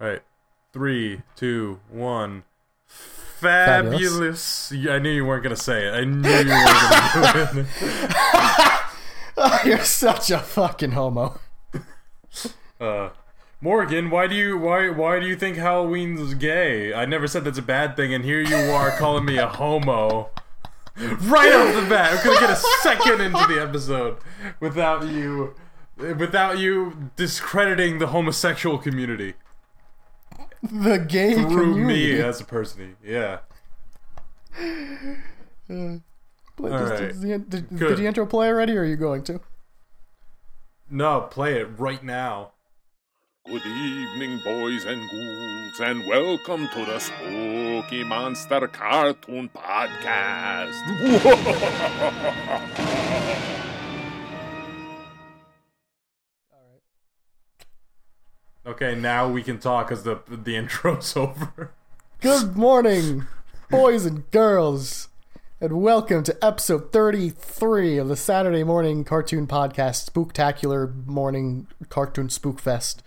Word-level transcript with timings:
All 0.00 0.08
right, 0.08 0.22
three, 0.72 1.20
two, 1.36 1.80
one. 1.90 2.44
Fabulous. 2.86 4.72
Yeah, 4.74 4.92
I 4.94 4.98
knew 4.98 5.10
you 5.10 5.24
weren't 5.26 5.42
gonna 5.42 5.56
say 5.56 5.86
it. 5.86 5.92
I 5.92 6.04
knew 6.04 6.28
you 6.28 6.48
weren't 6.48 7.12
gonna 7.14 7.52
do 7.52 7.60
it. 9.36 9.66
You're 9.66 9.84
such 9.84 10.30
a 10.30 10.38
fucking 10.38 10.92
homo. 10.92 11.38
Uh, 12.80 13.10
Morgan, 13.60 14.08
why 14.08 14.26
do 14.26 14.34
you 14.34 14.56
why 14.56 14.88
why 14.88 15.20
do 15.20 15.26
you 15.26 15.36
think 15.36 15.58
Halloween's 15.58 16.32
gay? 16.32 16.94
I 16.94 17.04
never 17.04 17.26
said 17.26 17.44
that's 17.44 17.58
a 17.58 17.62
bad 17.62 17.94
thing, 17.94 18.14
and 18.14 18.24
here 18.24 18.40
you 18.40 18.56
are 18.56 18.90
calling 18.92 19.26
me 19.26 19.36
a 19.36 19.46
homo. 19.46 20.30
Right 20.96 21.52
off 21.52 21.74
the 21.74 21.86
bat, 21.90 22.14
We're 22.14 22.24
gonna 22.24 22.40
get 22.40 22.50
a 22.50 22.56
second 22.82 23.20
into 23.20 23.46
the 23.46 23.60
episode 23.60 24.16
without 24.60 25.06
you, 25.08 25.54
without 25.98 26.58
you 26.58 27.10
discrediting 27.16 27.98
the 27.98 28.06
homosexual 28.06 28.78
community 28.78 29.34
The 30.72 30.98
gay 30.98 31.34
through 31.34 31.72
community. 31.72 32.14
me 32.14 32.20
as 32.20 32.40
a 32.40 32.44
person. 32.44 32.96
Yeah. 33.04 33.38
Play- 35.66 36.00
All 36.58 36.68
does- 36.68 36.90
right. 36.90 36.98
does 37.08 37.20
the- 37.20 37.38
did, 37.38 37.68
Good. 37.70 37.88
did 37.88 37.98
the 37.98 38.06
intro 38.06 38.26
play 38.26 38.48
already, 38.48 38.76
or 38.76 38.82
are 38.82 38.84
you 38.84 38.96
going 38.96 39.22
to? 39.24 39.40
No, 40.90 41.22
play 41.22 41.60
it 41.60 41.68
right 41.78 42.02
now. 42.04 42.52
Good 43.46 43.64
evening, 43.64 44.38
boys 44.44 44.84
and 44.84 45.00
ghouls, 45.10 45.80
and 45.80 46.06
welcome 46.06 46.68
to 46.74 46.84
the 46.84 46.98
Spooky 46.98 48.04
Monster 48.04 48.68
Cartoon 48.68 49.48
Podcast. 49.56 50.76
Okay, 58.66 58.94
now 58.94 59.26
we 59.26 59.42
can 59.42 59.58
talk 59.58 59.88
because 59.88 60.02
the 60.04 60.20
the 60.28 60.54
intro's 60.54 61.16
over. 61.16 61.72
Good 62.20 62.56
morning, 62.56 63.26
boys 63.70 64.04
and 64.04 64.30
girls, 64.30 65.08
and 65.62 65.80
welcome 65.80 66.22
to 66.24 66.36
episode 66.44 66.92
33 66.92 67.96
of 67.96 68.08
the 68.08 68.16
Saturday 68.16 68.62
morning 68.62 69.02
cartoon 69.02 69.46
podcast, 69.46 70.10
Spooktacular 70.10 71.06
Morning 71.06 71.68
Cartoon 71.88 72.28
Spook 72.28 72.60
Fest. 72.60 73.02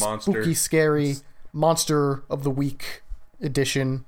Monster. 0.00 0.32
Spooky, 0.32 0.54
scary, 0.54 1.16
Monster 1.52 2.22
of 2.30 2.42
the 2.42 2.50
Week 2.50 3.02
edition, 3.42 4.06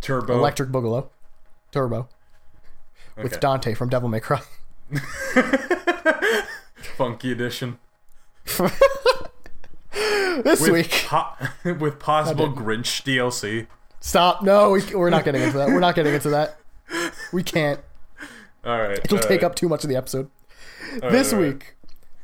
Turbo. 0.00 0.38
Electric 0.38 0.70
Boogaloo, 0.70 1.10
Turbo, 1.70 2.08
with 3.22 3.38
Dante 3.40 3.74
from 3.74 3.90
Devil 3.90 4.08
May 4.08 4.20
Cry. 4.20 4.40
Funky 6.96 7.30
edition. 7.30 7.78
This 10.44 10.60
With, 10.60 10.70
week, 10.72 11.04
po- 11.06 11.32
with 11.80 11.98
possible 11.98 12.52
Grinch 12.52 13.02
DLC. 13.04 13.66
stop. 14.00 14.42
No, 14.42 14.70
we, 14.70 14.82
we're 14.94 15.08
not 15.08 15.24
getting 15.24 15.40
into 15.40 15.56
that. 15.56 15.68
We're 15.68 15.80
not 15.80 15.94
getting 15.94 16.12
into 16.12 16.28
that. 16.30 16.58
We 17.32 17.42
can't. 17.42 17.80
All 18.64 18.78
right. 18.78 18.98
It'll 18.98 19.16
all 19.16 19.22
take 19.22 19.40
right, 19.40 19.44
up 19.44 19.54
too 19.54 19.68
much 19.70 19.82
of 19.84 19.88
the 19.88 19.96
episode. 19.96 20.28
all 21.02 21.10
this 21.10 21.32
right, 21.32 21.38
all 21.38 21.42
right. 21.44 21.54
week. 21.54 21.76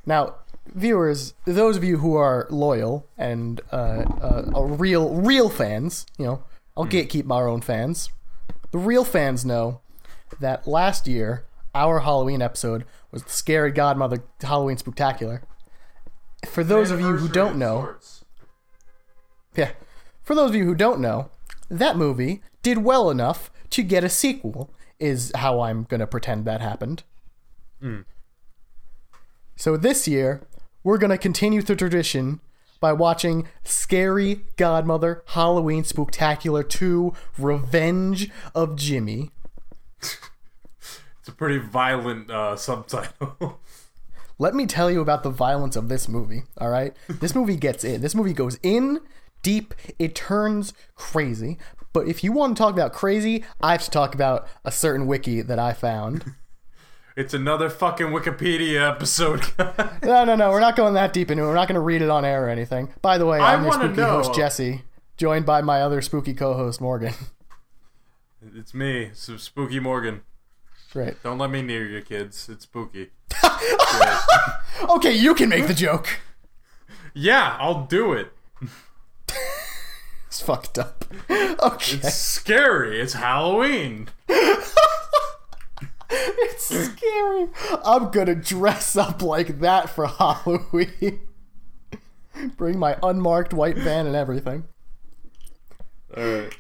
Now, 0.05 0.35
viewers, 0.75 1.33
those 1.47 1.79
of 1.79 1.85
you 1.85 1.99
who 1.99 2.15
are 2.15 2.47
loyal 2.51 3.07
and 3.17 3.61
uh, 3.73 4.05
uh, 4.21 4.51
are 4.55 4.67
real, 4.67 5.15
real 5.15 5.49
fans, 5.49 6.05
you 6.19 6.27
know, 6.27 6.43
I'll 6.77 6.87
gatekeep 6.87 7.25
my 7.25 7.41
own 7.41 7.63
fans. 7.63 8.11
The 8.73 8.79
real 8.79 9.05
fans 9.05 9.45
know 9.47 9.81
that 10.41 10.67
last 10.69 11.07
year 11.09 11.45
our 11.75 12.01
Halloween 12.01 12.43
episode 12.43 12.85
was 13.11 13.23
the 13.25 13.31
Scary 13.31 13.71
Godmother 13.73 14.23
Halloween 14.43 14.77
Spooktacular. 14.77 15.41
For 16.47 16.65
those 16.65 16.91
of 16.91 17.01
you 17.01 17.17
who 17.17 17.29
don't 17.29 17.57
know, 17.57 17.95
yeah, 19.57 19.73
for 20.23 20.35
those 20.35 20.51
of 20.51 20.57
you 20.57 20.65
who 20.65 20.75
don't 20.75 21.01
know, 21.01 21.31
that 21.71 21.97
movie 21.97 22.43
did 22.63 22.79
well 22.79 23.11
enough 23.11 23.51
to 23.71 23.83
get 23.83 24.05
a 24.05 24.09
sequel. 24.09 24.73
Is 24.99 25.33
how 25.35 25.61
I'm 25.63 25.83
gonna 25.83 26.07
pretend 26.07 26.45
that 26.45 26.61
happened. 26.61 27.03
So 29.57 29.77
this 29.77 30.07
year, 30.07 30.47
we're 30.85 30.99
going 30.99 31.11
to 31.11 31.19
continue 31.19 31.63
the 31.63 31.77
tradition 31.77 32.41
by 32.81 32.93
watching 32.93 33.49
Scary 33.65 34.43
Godmother 34.57 35.23
Halloween 35.27 35.85
Spooktacular 35.85 36.69
2 36.69 37.13
Revenge 37.39 38.31
of 38.55 38.77
Jimmy. 38.77 39.31
It's 41.21 41.29
a 41.29 41.33
pretty 41.33 41.59
violent 41.59 42.33
uh, 42.33 42.57
subtitle. 42.57 43.61
Let 44.43 44.57
me 44.57 44.67
tell 44.67 44.91
you 44.91 45.01
about 45.01 45.23
the 45.23 45.31
violence 45.31 45.77
of 45.77 45.89
this 45.89 46.09
movie, 46.09 46.43
all 46.59 46.69
right? 46.69 46.97
This 47.21 47.33
movie 47.33 47.55
gets 47.55 47.85
in. 47.85 48.01
This 48.01 48.13
movie 48.13 48.33
goes 48.33 48.59
in 48.65 48.99
deep. 49.45 49.73
It 50.01 50.17
turns 50.17 50.75
crazy. 50.97 51.59
But 51.93 52.09
if 52.09 52.25
you 52.25 52.33
want 52.33 52.57
to 52.57 52.61
talk 52.61 52.73
about 52.75 52.93
crazy, 52.93 53.45
I 53.61 53.71
have 53.71 53.85
to 53.85 53.91
talk 53.91 54.17
about 54.17 54.49
a 54.65 54.73
certain 54.73 55.07
wiki 55.07 55.43
that 55.43 55.61
I 55.61 55.73
found. 55.73 56.25
it's 57.17 57.33
another 57.33 57.71
fucking 57.71 58.09
Wikipedia 58.09 58.91
episode. 58.91 59.45
No, 60.03 60.25
no, 60.25 60.35
no. 60.35 60.51
We're 60.51 60.59
not 60.59 60.75
going 60.75 60.95
that 60.95 61.13
deep 61.13 61.31
into 61.31 61.45
it. 61.45 61.47
We're 61.47 61.55
not 61.55 61.69
going 61.69 61.77
to 61.77 61.81
read 61.81 62.03
it 62.03 62.11
on 62.11 62.25
air 62.25 62.47
or 62.47 62.49
anything. 62.49 62.93
By 63.01 63.19
the 63.19 63.27
way, 63.27 63.39
I 63.39 63.55
I'm 63.55 63.63
your 63.63 63.75
spooky 63.75 64.01
know. 64.01 64.11
host, 64.11 64.35
Jesse, 64.35 64.83
joined 65.17 65.47
by 65.47 65.63
my 65.63 65.81
other 65.83 66.03
spooky 66.03 66.35
co 66.35 66.55
host, 66.55 66.81
Morgan. 66.81 67.15
it's 68.57 68.75
me, 68.75 69.11
so 69.15 69.37
Spooky 69.37 69.79
Morgan. 69.79 70.23
Great. 70.93 71.23
Don't 71.23 71.39
let 71.39 71.51
me 71.51 71.63
near 71.63 71.87
you, 71.87 72.03
kids. 72.03 72.49
It's 72.49 72.65
spooky. 72.65 73.11
Okay, 74.89 75.13
you 75.13 75.35
can 75.35 75.49
make 75.49 75.69
the 75.69 75.75
joke. 75.75 76.09
Yeah, 77.15 77.57
I'll 77.61 77.85
do 77.87 78.13
it. 78.15 78.33
It's 80.27 80.41
fucked 80.41 80.77
up. 80.79 81.05
Okay. 81.31 81.97
It's 81.97 82.15
scary. 82.15 83.01
It's 83.01 83.13
Halloween. 83.13 84.09
It's 86.15 86.67
scary. 86.67 87.49
I'm 87.85 88.11
gonna 88.11 88.35
dress 88.35 88.97
up 88.97 89.23
like 89.23 89.61
that 89.61 89.89
for 89.89 90.07
Halloween. 90.07 91.21
Bring 92.57 92.79
my 92.79 92.99
unmarked 93.03 93.55
white 93.55 93.79
van 93.79 94.07
and 94.07 94.15
everything. 94.15 94.65
All 96.15 96.23
right. 96.23 96.55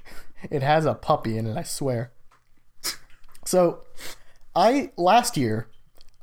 It 0.50 0.62
has 0.62 0.86
a 0.86 0.94
puppy 0.94 1.36
in 1.36 1.46
it, 1.46 1.56
I 1.56 1.64
swear. 1.64 2.12
So, 3.44 3.84
I 4.54 4.90
last 4.96 5.36
year, 5.36 5.68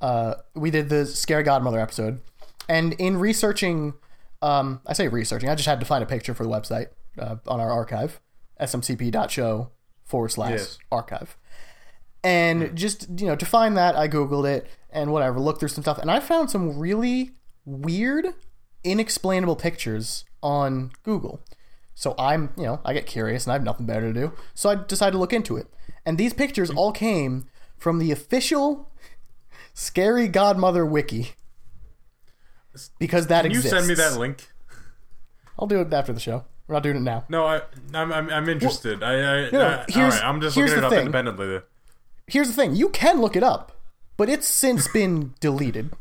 uh, 0.01 0.35
we 0.55 0.71
did 0.71 0.89
the 0.89 1.05
Scary 1.05 1.43
Godmother 1.43 1.79
episode, 1.79 2.21
and 2.67 2.93
in 2.93 3.17
researching, 3.17 3.93
um, 4.41 4.81
I 4.85 4.93
say 4.93 5.07
researching, 5.07 5.49
I 5.49 5.55
just 5.55 5.67
had 5.67 5.79
to 5.79 5.85
find 5.85 6.03
a 6.03 6.07
picture 6.07 6.33
for 6.33 6.43
the 6.43 6.49
website 6.49 6.87
uh, 7.17 7.37
on 7.47 7.59
our 7.59 7.71
archive, 7.71 8.19
smcp.show 8.59 9.71
forward 10.05 10.29
slash 10.29 10.51
Yes. 10.51 10.77
archive, 10.91 11.37
and 12.23 12.75
just 12.75 13.07
you 13.19 13.27
know 13.27 13.35
to 13.35 13.45
find 13.45 13.75
that, 13.77 13.95
I 13.95 14.07
googled 14.07 14.47
it 14.47 14.67
and 14.91 15.11
whatever, 15.11 15.39
looked 15.39 15.59
through 15.59 15.69
some 15.69 15.83
stuff, 15.83 15.97
and 15.97 16.09
I 16.11 16.19
found 16.19 16.49
some 16.49 16.77
really 16.77 17.31
weird, 17.65 18.27
inexplainable 18.83 19.55
pictures 19.55 20.25
on 20.41 20.91
Google. 21.03 21.41
So 21.93 22.15
I'm, 22.17 22.51
you 22.55 22.63
know, 22.63 22.79
I 22.85 22.93
get 22.93 23.05
curious 23.05 23.45
and 23.45 23.51
I 23.51 23.55
have 23.55 23.63
nothing 23.63 23.85
better 23.85 24.11
to 24.11 24.13
do. 24.13 24.31
So 24.55 24.69
I 24.69 24.75
decided 24.75 25.11
to 25.11 25.17
look 25.17 25.33
into 25.33 25.57
it. 25.57 25.67
And 26.05 26.17
these 26.17 26.33
pictures 26.33 26.69
all 26.71 26.93
came 26.93 27.47
from 27.79 27.99
the 27.99 28.11
official 28.11 28.89
Scary 29.73 30.27
Godmother 30.27 30.85
wiki. 30.85 31.31
Because 32.99 33.27
that 33.27 33.43
Can 33.43 33.51
you 33.51 33.57
exists. 33.57 33.77
send 33.77 33.87
me 33.87 33.95
that 33.95 34.17
link? 34.19 34.47
I'll 35.57 35.67
do 35.67 35.79
it 35.81 35.91
after 35.91 36.13
the 36.13 36.19
show. 36.19 36.45
We're 36.67 36.75
not 36.75 36.83
doing 36.83 36.97
it 36.97 37.01
now. 37.01 37.25
No, 37.29 37.45
I, 37.45 37.61
I'm, 37.93 38.13
I'm, 38.13 38.29
I'm 38.29 38.49
interested. 38.49 39.01
I, 39.01 39.13
I, 39.47 39.49
no, 39.49 39.65
I 39.65 39.85
here's, 39.89 40.13
right, 40.15 40.23
I'm 40.23 40.39
just 40.39 40.55
here's 40.55 40.69
looking 40.69 40.83
it 40.83 40.85
up 40.85 40.91
thing. 40.91 40.99
independently. 40.99 41.61
Here's 42.27 42.47
the 42.47 42.53
thing 42.53 42.75
you 42.75 42.89
can 42.89 43.21
look 43.21 43.35
it 43.35 43.41
up, 43.43 43.71
but 44.17 44.29
it's 44.29 44.47
since 44.47 44.87
been 44.93 45.33
deleted. 45.39 45.91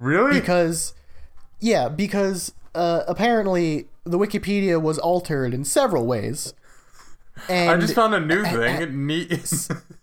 Really? 0.00 0.38
Because, 0.40 0.94
yeah, 1.60 1.88
because 1.88 2.52
uh, 2.74 3.02
apparently 3.06 3.88
the 4.04 4.18
Wikipedia 4.18 4.80
was 4.82 4.98
altered 4.98 5.54
in 5.54 5.64
several 5.64 6.06
ways. 6.06 6.54
And 7.48 7.70
I 7.70 7.76
just 7.76 7.94
found 7.94 8.14
a 8.14 8.20
new 8.20 8.42
thing. 8.44 9.38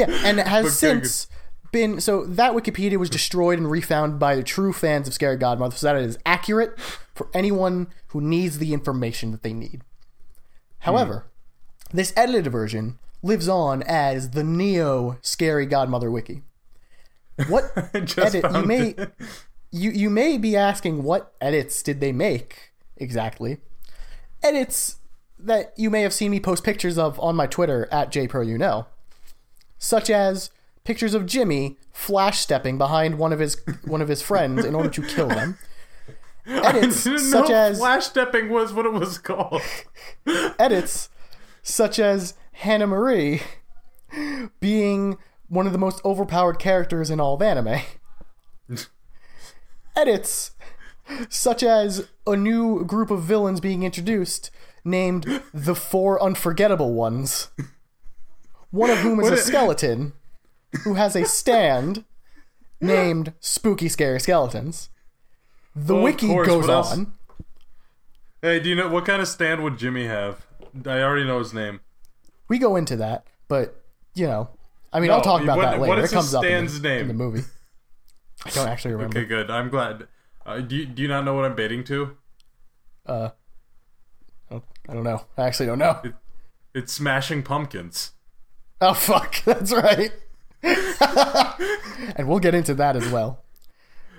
Yeah, 0.00 0.20
and 0.24 0.40
it 0.40 0.46
has 0.46 0.78
since 0.78 1.28
been 1.72 2.00
so 2.00 2.24
that 2.24 2.52
Wikipedia 2.52 2.96
was 2.96 3.10
destroyed 3.10 3.58
and 3.58 3.70
refound 3.70 4.18
by 4.18 4.34
the 4.34 4.42
true 4.42 4.72
fans 4.72 5.06
of 5.06 5.14
Scary 5.14 5.36
Godmother, 5.36 5.76
so 5.76 5.86
that 5.86 5.96
it 5.96 6.04
is 6.04 6.18
accurate 6.26 6.78
for 6.80 7.28
anyone 7.34 7.88
who 8.08 8.20
needs 8.20 8.58
the 8.58 8.72
information 8.72 9.30
that 9.30 9.42
they 9.42 9.52
need. 9.52 9.82
However, 10.80 11.26
this 11.92 12.12
edited 12.16 12.50
version 12.50 12.98
lives 13.22 13.48
on 13.48 13.82
as 13.82 14.30
the 14.30 14.44
Neo 14.44 15.18
Scary 15.20 15.66
Godmother 15.66 16.10
Wiki. 16.10 16.42
What 17.48 17.72
edit 17.94 18.44
you 18.52 18.64
may 18.64 18.88
it. 18.90 19.12
you 19.70 19.90
you 19.90 20.10
may 20.10 20.38
be 20.38 20.56
asking 20.56 21.02
what 21.02 21.34
edits 21.40 21.82
did 21.82 22.00
they 22.00 22.12
make 22.12 22.72
exactly? 22.96 23.58
Edits 24.42 24.96
that 25.38 25.72
you 25.76 25.90
may 25.90 26.02
have 26.02 26.12
seen 26.12 26.30
me 26.30 26.40
post 26.40 26.64
pictures 26.64 26.98
of 26.98 27.18
on 27.20 27.36
my 27.36 27.46
Twitter 27.46 27.88
at 27.90 28.12
jproknow, 28.12 28.86
such 29.80 30.10
as 30.10 30.50
pictures 30.84 31.14
of 31.14 31.26
Jimmy 31.26 31.76
flash 31.90 32.38
stepping 32.38 32.78
behind 32.78 33.18
one 33.18 33.32
of 33.32 33.40
his 33.40 33.60
one 33.84 34.00
of 34.00 34.08
his 34.08 34.22
friends 34.22 34.64
in 34.64 34.76
order 34.76 34.90
to 34.90 35.02
kill 35.02 35.26
them, 35.26 35.58
Edits 36.46 37.00
such 37.30 37.50
as 37.50 37.78
flash 37.78 38.06
stepping 38.06 38.50
was 38.50 38.72
what 38.72 38.86
it 38.86 38.92
was 38.92 39.18
called. 39.18 39.62
edits 40.58 41.08
such 41.62 41.98
as 41.98 42.34
Hannah 42.52 42.86
Marie 42.86 43.42
being 44.60 45.18
one 45.48 45.66
of 45.66 45.72
the 45.72 45.78
most 45.78 46.04
overpowered 46.04 46.58
characters 46.58 47.10
in 47.10 47.18
all 47.18 47.34
of 47.34 47.42
anime. 47.42 47.80
edits 49.96 50.52
such 51.28 51.62
as 51.62 52.08
a 52.26 52.36
new 52.36 52.84
group 52.84 53.10
of 53.10 53.22
villains 53.22 53.60
being 53.60 53.82
introduced 53.82 54.50
named 54.84 55.42
the 55.52 55.74
Four 55.74 56.22
Unforgettable 56.22 56.92
Ones. 56.94 57.50
One 58.70 58.90
of 58.90 58.98
whom 58.98 59.20
is 59.20 59.30
a 59.30 59.36
skeleton 59.36 60.12
who 60.84 60.94
has 60.94 61.16
a 61.16 61.24
stand 61.24 62.04
named 62.80 63.32
Spooky 63.40 63.88
Scary 63.88 64.20
Skeletons. 64.20 64.88
The 65.74 65.94
of 65.96 66.02
wiki 66.02 66.28
course, 66.28 66.46
goes 66.46 66.68
on. 66.68 67.12
Hey, 68.42 68.60
do 68.60 68.68
you 68.68 68.74
know 68.74 68.88
what 68.88 69.04
kind 69.04 69.20
of 69.20 69.28
stand 69.28 69.62
would 69.62 69.78
Jimmy 69.78 70.06
have? 70.06 70.46
I 70.86 71.00
already 71.02 71.24
know 71.24 71.38
his 71.40 71.52
name. 71.52 71.80
We 72.48 72.58
go 72.58 72.76
into 72.76 72.96
that, 72.96 73.26
but 73.48 73.82
you 74.14 74.26
know, 74.26 74.50
I 74.92 75.00
mean, 75.00 75.08
No, 75.08 75.14
I'll 75.16 75.22
talk 75.22 75.42
about 75.42 75.56
what- 75.58 75.70
that 75.70 75.80
later. 75.80 76.02
is 76.02 76.12
it 76.12 76.14
comes 76.14 76.34
up 76.34 76.44
in 76.44 76.48
stand's 76.68 76.80
the, 76.80 76.88
name? 76.88 77.00
in 77.02 77.08
the 77.08 77.14
movie. 77.14 77.42
I 78.44 78.50
don't 78.50 78.68
actually 78.68 78.92
remember. 78.94 79.18
Okay, 79.18 79.26
good. 79.26 79.50
I'm 79.50 79.68
glad. 79.68 80.08
Uh, 80.46 80.60
do 80.60 80.74
you, 80.76 80.86
do 80.86 81.02
you 81.02 81.08
not 81.08 81.24
know 81.24 81.34
what 81.34 81.44
I'm 81.44 81.54
baiting 81.54 81.84
to? 81.84 82.16
Uh, 83.04 83.30
I 84.50 84.94
don't 84.94 85.04
know. 85.04 85.26
I 85.36 85.42
actually 85.42 85.66
don't 85.66 85.78
know. 85.78 86.00
It's 86.74 86.92
Smashing 86.92 87.42
Pumpkins. 87.42 88.12
Oh 88.80 88.94
fuck, 88.94 89.42
that's 89.44 89.72
right. 89.72 90.12
and 90.62 92.28
we'll 92.28 92.38
get 92.38 92.54
into 92.54 92.74
that 92.74 92.96
as 92.96 93.08
well. 93.10 93.42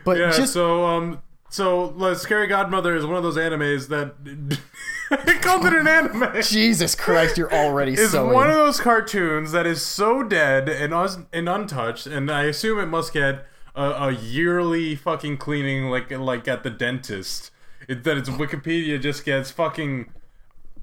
But 0.04 0.18
Yeah. 0.18 0.32
just 0.32 0.54
so 0.54 0.86
um, 0.86 1.22
so 1.50 1.86
like, 1.96 2.18
Scary 2.18 2.48
Godmother 2.48 2.96
is 2.96 3.06
one 3.06 3.16
of 3.16 3.24
those 3.24 3.38
animes 3.38 3.90
that 3.90 4.16
it 5.28 5.42
called 5.42 5.66
it 5.66 5.74
an 5.74 5.88
anime. 5.88 6.42
Jesus 6.42 6.96
Christ, 6.96 7.38
you're 7.38 7.54
already 7.54 7.94
It's 7.94 8.12
so 8.12 8.32
one 8.32 8.50
of 8.50 8.56
those 8.56 8.80
cartoons 8.80 9.52
that 9.52 9.66
is 9.68 9.82
so 9.86 10.24
dead 10.24 10.70
and 10.70 10.94
us 10.94 11.18
and 11.34 11.48
untouched, 11.50 12.08
and 12.08 12.32
I 12.32 12.44
assume 12.44 12.80
it 12.80 12.86
must 12.88 13.14
get 13.14 13.46
a, 13.76 13.84
a 13.84 14.12
yearly 14.12 14.96
fucking 14.96 15.38
cleaning, 15.38 15.86
like 15.86 16.10
like 16.12 16.48
at 16.48 16.64
the 16.64 16.70
dentist. 16.70 17.52
It, 17.88 18.04
that 18.04 18.16
its 18.18 18.30
Wikipedia 18.30 19.02
just 19.02 19.26
gets 19.26 19.50
fucking 19.52 20.12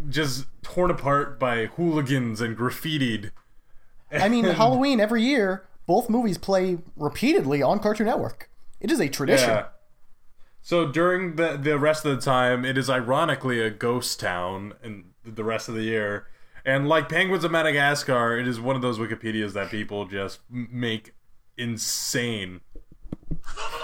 just 0.08 0.46
torn 0.62 0.90
apart 0.90 1.38
by 1.40 1.66
hooligans 1.66 2.40
and 2.40 2.56
graffitied. 2.56 3.30
I 4.12 4.28
mean, 4.28 4.44
Halloween 4.62 5.00
every 5.00 5.22
year, 5.22 5.66
both 5.86 6.08
movies 6.08 6.38
play 6.38 6.78
repeatedly 6.96 7.62
on 7.62 7.78
Cartoon 7.78 8.06
Network. 8.06 8.50
It 8.80 8.90
is 8.90 9.00
a 9.00 9.08
tradition. 9.08 9.48
Yeah. 9.50 9.66
So 10.62 10.90
during 10.90 11.36
the 11.36 11.56
the 11.56 11.78
rest 11.78 12.04
of 12.04 12.14
the 12.16 12.22
time, 12.22 12.64
it 12.64 12.76
is 12.76 12.90
ironically 12.90 13.60
a 13.60 13.70
ghost 13.70 14.20
town, 14.20 14.74
and 14.82 15.04
the 15.24 15.44
rest 15.44 15.68
of 15.68 15.74
the 15.74 15.82
year. 15.82 16.26
And 16.64 16.88
like 16.88 17.08
Penguins 17.08 17.44
of 17.44 17.50
Madagascar, 17.50 18.36
it 18.38 18.46
is 18.46 18.60
one 18.60 18.76
of 18.76 18.82
those 18.82 18.98
Wikipedias 18.98 19.52
that 19.54 19.70
people 19.70 20.04
just 20.04 20.40
make 20.50 21.14
insane. 21.56 22.60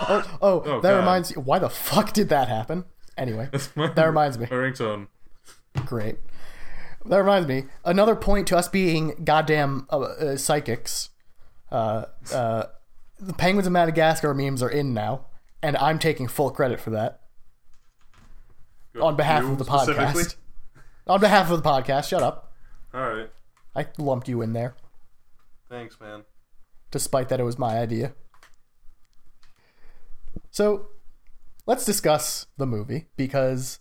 Oh, 0.03 0.39
oh, 0.43 0.61
Oh, 0.67 0.81
that 0.81 0.91
God. 0.91 0.99
reminds 0.99 1.31
you. 1.31 1.41
Why 1.41 1.59
the 1.59 1.71
fuck 1.71 2.13
did 2.13 2.29
that 2.29 2.49
happen? 2.49 2.85
Anyway, 3.17 3.49
that 3.77 4.05
reminds 4.05 4.39
me. 4.39 4.47
Ringtone. 4.47 5.07
Great. 5.87 6.19
That 7.07 7.19
reminds 7.19 7.47
me. 7.49 7.65
Another 7.85 8.17
point 8.17 8.49
to 8.49 8.57
us 8.57 8.69
being 8.69 9.15
goddamn 9.25 9.87
uh, 9.91 10.01
uh, 10.01 10.37
psychics. 10.37 11.11
Uh, 11.71 12.07
uh, 12.33 12.65
the 13.21 13.35
Penguins 13.35 13.67
of 13.67 13.73
Madagascar 13.73 14.33
memes 14.35 14.63
are 14.63 14.71
in 14.71 14.95
now, 14.95 15.27
and 15.63 15.77
I'm 15.77 15.99
taking 15.99 16.29
full 16.29 16.51
credit 16.51 16.81
for 16.81 16.91
that 16.91 17.21
on 19.01 19.17
behalf 19.17 19.43
You 19.43 19.53
of 19.53 19.59
the 19.59 19.65
podcast. 19.65 20.37
On 21.07 21.21
behalf 21.21 21.51
of 21.51 21.63
the 21.63 21.69
podcast, 21.69 22.09
shut 22.09 22.23
up. 22.23 22.53
All 22.93 23.01
right. 23.01 23.31
I 23.77 23.87
lumped 23.99 24.29
you 24.29 24.41
in 24.41 24.53
there, 24.53 24.77
Thanks, 25.69 25.99
man. 26.01 26.23
despite 26.93 27.29
that 27.29 27.41
it 27.41 27.43
was 27.43 27.59
my 27.59 27.79
idea. 27.79 28.15
So, 30.51 30.91
let's 31.67 31.85
discuss 31.85 32.47
the 32.57 32.67
movie 32.67 33.07
because 33.17 33.81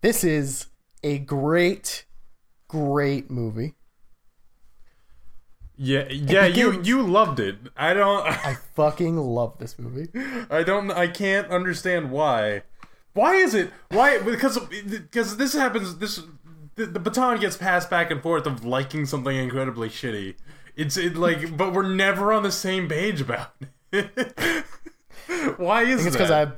this 0.00 0.24
is 0.24 0.66
a 1.02 1.18
great, 1.18 2.06
great 2.74 3.30
movie. 3.30 3.74
Yeah, 5.76 6.08
yeah. 6.08 6.46
You 6.46 6.80
you 6.82 7.02
loved 7.02 7.40
it. 7.40 7.56
I 7.76 7.94
don't. 7.94 8.26
I 8.46 8.56
fucking 8.74 9.16
love 9.16 9.58
this 9.58 9.78
movie. 9.78 10.08
I 10.50 10.62
don't. 10.62 10.90
I 10.90 11.08
can't 11.08 11.48
understand 11.48 12.10
why. 12.10 12.62
Why 13.12 13.34
is 13.34 13.54
it? 13.54 13.70
Why? 13.90 14.18
Because 14.18 14.58
because 14.58 15.36
this 15.36 15.52
happens. 15.52 15.98
This 15.98 16.20
the, 16.76 16.86
the 16.86 17.00
baton 17.00 17.40
gets 17.40 17.56
passed 17.56 17.90
back 17.90 18.10
and 18.10 18.22
forth 18.22 18.46
of 18.46 18.64
liking 18.64 19.06
something 19.06 19.36
incredibly 19.36 19.88
shitty. 19.88 20.34
It's 20.76 20.96
it 20.96 21.16
like, 21.16 21.56
but 21.56 21.72
we're 21.72 21.88
never 21.88 22.32
on 22.32 22.42
the 22.42 22.52
same 22.52 22.88
page 22.88 23.20
about 23.20 23.52
it. 23.92 24.64
why 25.56 25.82
is 25.82 26.04
It's 26.06 26.16
that? 26.16 26.28
because 26.28 26.30
I 26.30 26.52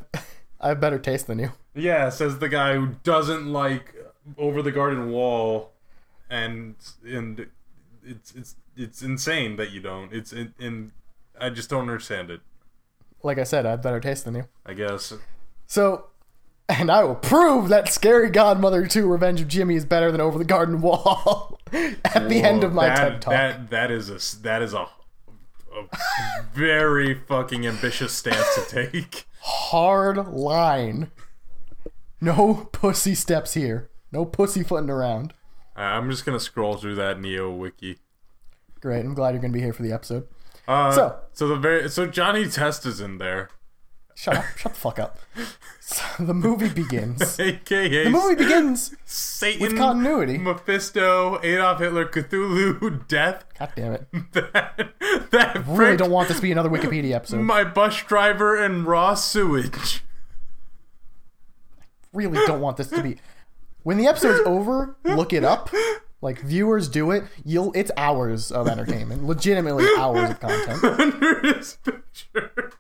I 0.61 0.69
have 0.69 0.81
better 0.81 0.99
taste 0.99 1.27
than 1.27 1.39
you. 1.39 1.53
Yeah, 1.75 2.09
says 2.11 2.39
the 2.39 2.49
guy 2.49 2.75
who 2.75 2.89
doesn't 3.03 3.47
like 3.53 3.95
Over 4.39 4.63
the 4.63 4.73
Garden 4.73 5.11
Wall, 5.11 5.73
and 6.31 6.75
and 7.05 7.47
it's 8.05 8.35
it's 8.35 8.57
it's 8.77 9.03
insane 9.03 9.57
that 9.57 9.71
you 9.71 9.81
don't. 9.81 10.13
It's 10.13 10.33
in, 10.33 10.55
in 10.59 10.93
I 11.41 11.51
just 11.51 11.71
don't 11.71 11.83
understand 11.83 12.31
it. 12.31 12.41
Like 13.23 13.39
I 13.39 13.45
said, 13.45 13.67
I 13.67 13.71
have 13.71 13.83
better 13.83 14.01
taste 14.01 14.25
than 14.25 14.35
you. 14.35 14.45
I 14.65 14.75
guess. 14.75 15.13
So, 15.67 16.07
and 16.69 16.91
I 16.91 17.03
will 17.05 17.17
prove 17.17 17.69
that 17.69 17.93
Scary 17.93 18.31
Godmother 18.31 18.87
2 18.87 19.07
Revenge 19.07 19.41
of 19.41 19.49
Jimmy 19.49 19.75
is 19.75 19.85
better 19.85 20.13
than 20.13 20.21
Over 20.21 20.39
the 20.39 20.45
Garden 20.45 20.81
Wall 20.81 21.59
at 21.73 22.29
the 22.29 22.43
end 22.43 22.63
of 22.63 22.73
my 22.73 22.87
that, 22.87 22.97
TED 22.97 23.23
Talk. 23.23 23.33
That 23.33 23.71
that 23.71 23.91
is 23.91 24.11
a 24.11 24.43
that 24.43 24.63
is 24.63 24.75
a, 24.75 24.87
a 25.75 26.45
very 26.55 27.15
fucking 27.15 27.67
ambitious 27.67 28.13
stance 28.13 28.55
to 28.55 28.63
take. 28.69 29.27
Hard 29.41 30.29
line. 30.29 31.11
No 32.21 32.69
pussy 32.73 33.15
steps 33.15 33.55
here. 33.55 33.91
No 34.13 34.25
pussyfooting 34.25 34.91
around. 34.91 35.35
I- 35.77 35.97
I'm 35.97 36.11
just 36.11 36.25
gonna 36.25 36.41
scroll 36.41 36.77
through 36.77 36.95
that 36.97 37.21
Neo 37.21 37.51
wiki. 37.53 37.99
Great. 38.81 39.05
I'm 39.05 39.15
glad 39.15 39.31
you're 39.31 39.41
going 39.41 39.53
to 39.53 39.57
be 39.57 39.63
here 39.63 39.73
for 39.73 39.83
the 39.83 39.93
episode. 39.93 40.29
Uh, 40.69 40.93
So- 40.93 41.17
so 41.33 41.49
the 41.49 41.57
very 41.57 41.89
so 41.89 42.07
Johnny 42.07 42.47
Test 42.49 42.85
is 42.87 43.01
in 43.01 43.19
there, 43.19 43.49
Shut 44.15 44.37
up. 44.37 44.45
Shut 44.57 44.73
the 44.75 44.79
fuck 44.81 44.99
up. 44.99 45.19
So 45.81 46.03
the 46.25 46.33
movie 46.35 46.69
begins. 46.71 47.39
aka 47.41 48.05
The 48.05 48.11
movie 48.11 48.35
begins 48.35 48.95
Satan, 49.05 49.61
with 49.63 49.77
continuity. 49.77 50.39
Mephisto, 50.39 51.39
Adolf 51.43 51.81
Hitler, 51.81 52.07
Cthulhu, 52.07 53.07
Death. 53.09 53.45
God 53.59 53.73
damn 53.77 53.93
it. 53.93 54.07
That 54.33 54.95
that 55.31 55.57
Really 55.67 55.77
prick, 55.77 55.99
don't 55.99 56.11
want 56.11 56.29
this 56.29 56.39
to 56.39 56.43
be 56.43 56.51
another 56.53 56.71
Wikipedia 56.71 57.13
episode. 57.13 57.41
my 57.43 57.63
bus 57.65 58.03
driver 58.05 58.57
and 58.57 58.87
raw 58.87 59.15
sewage. 59.15 60.03
I 61.79 61.85
really 62.13 62.39
don't 62.47 62.61
want 62.61 62.77
this 62.79 62.89
to 62.89 63.03
be. 63.03 63.19
When 63.87 63.99
the 63.99 64.09
episode's 64.09 64.41
over, 64.45 64.97
look 65.05 65.33
it 65.33 65.45
up. 65.45 65.73
Like 66.21 66.41
viewers 66.41 66.89
do 66.89 67.13
it. 67.13 67.23
You'll. 67.45 67.71
It's 67.73 67.93
hours 67.97 68.51
of 68.51 68.67
entertainment. 68.67 69.23
Legitimately 69.23 69.87
hours 69.97 70.29
of 70.29 70.41
content. 70.41 70.83
under 71.01 71.41
his 71.55 71.79
picture. 71.85 72.73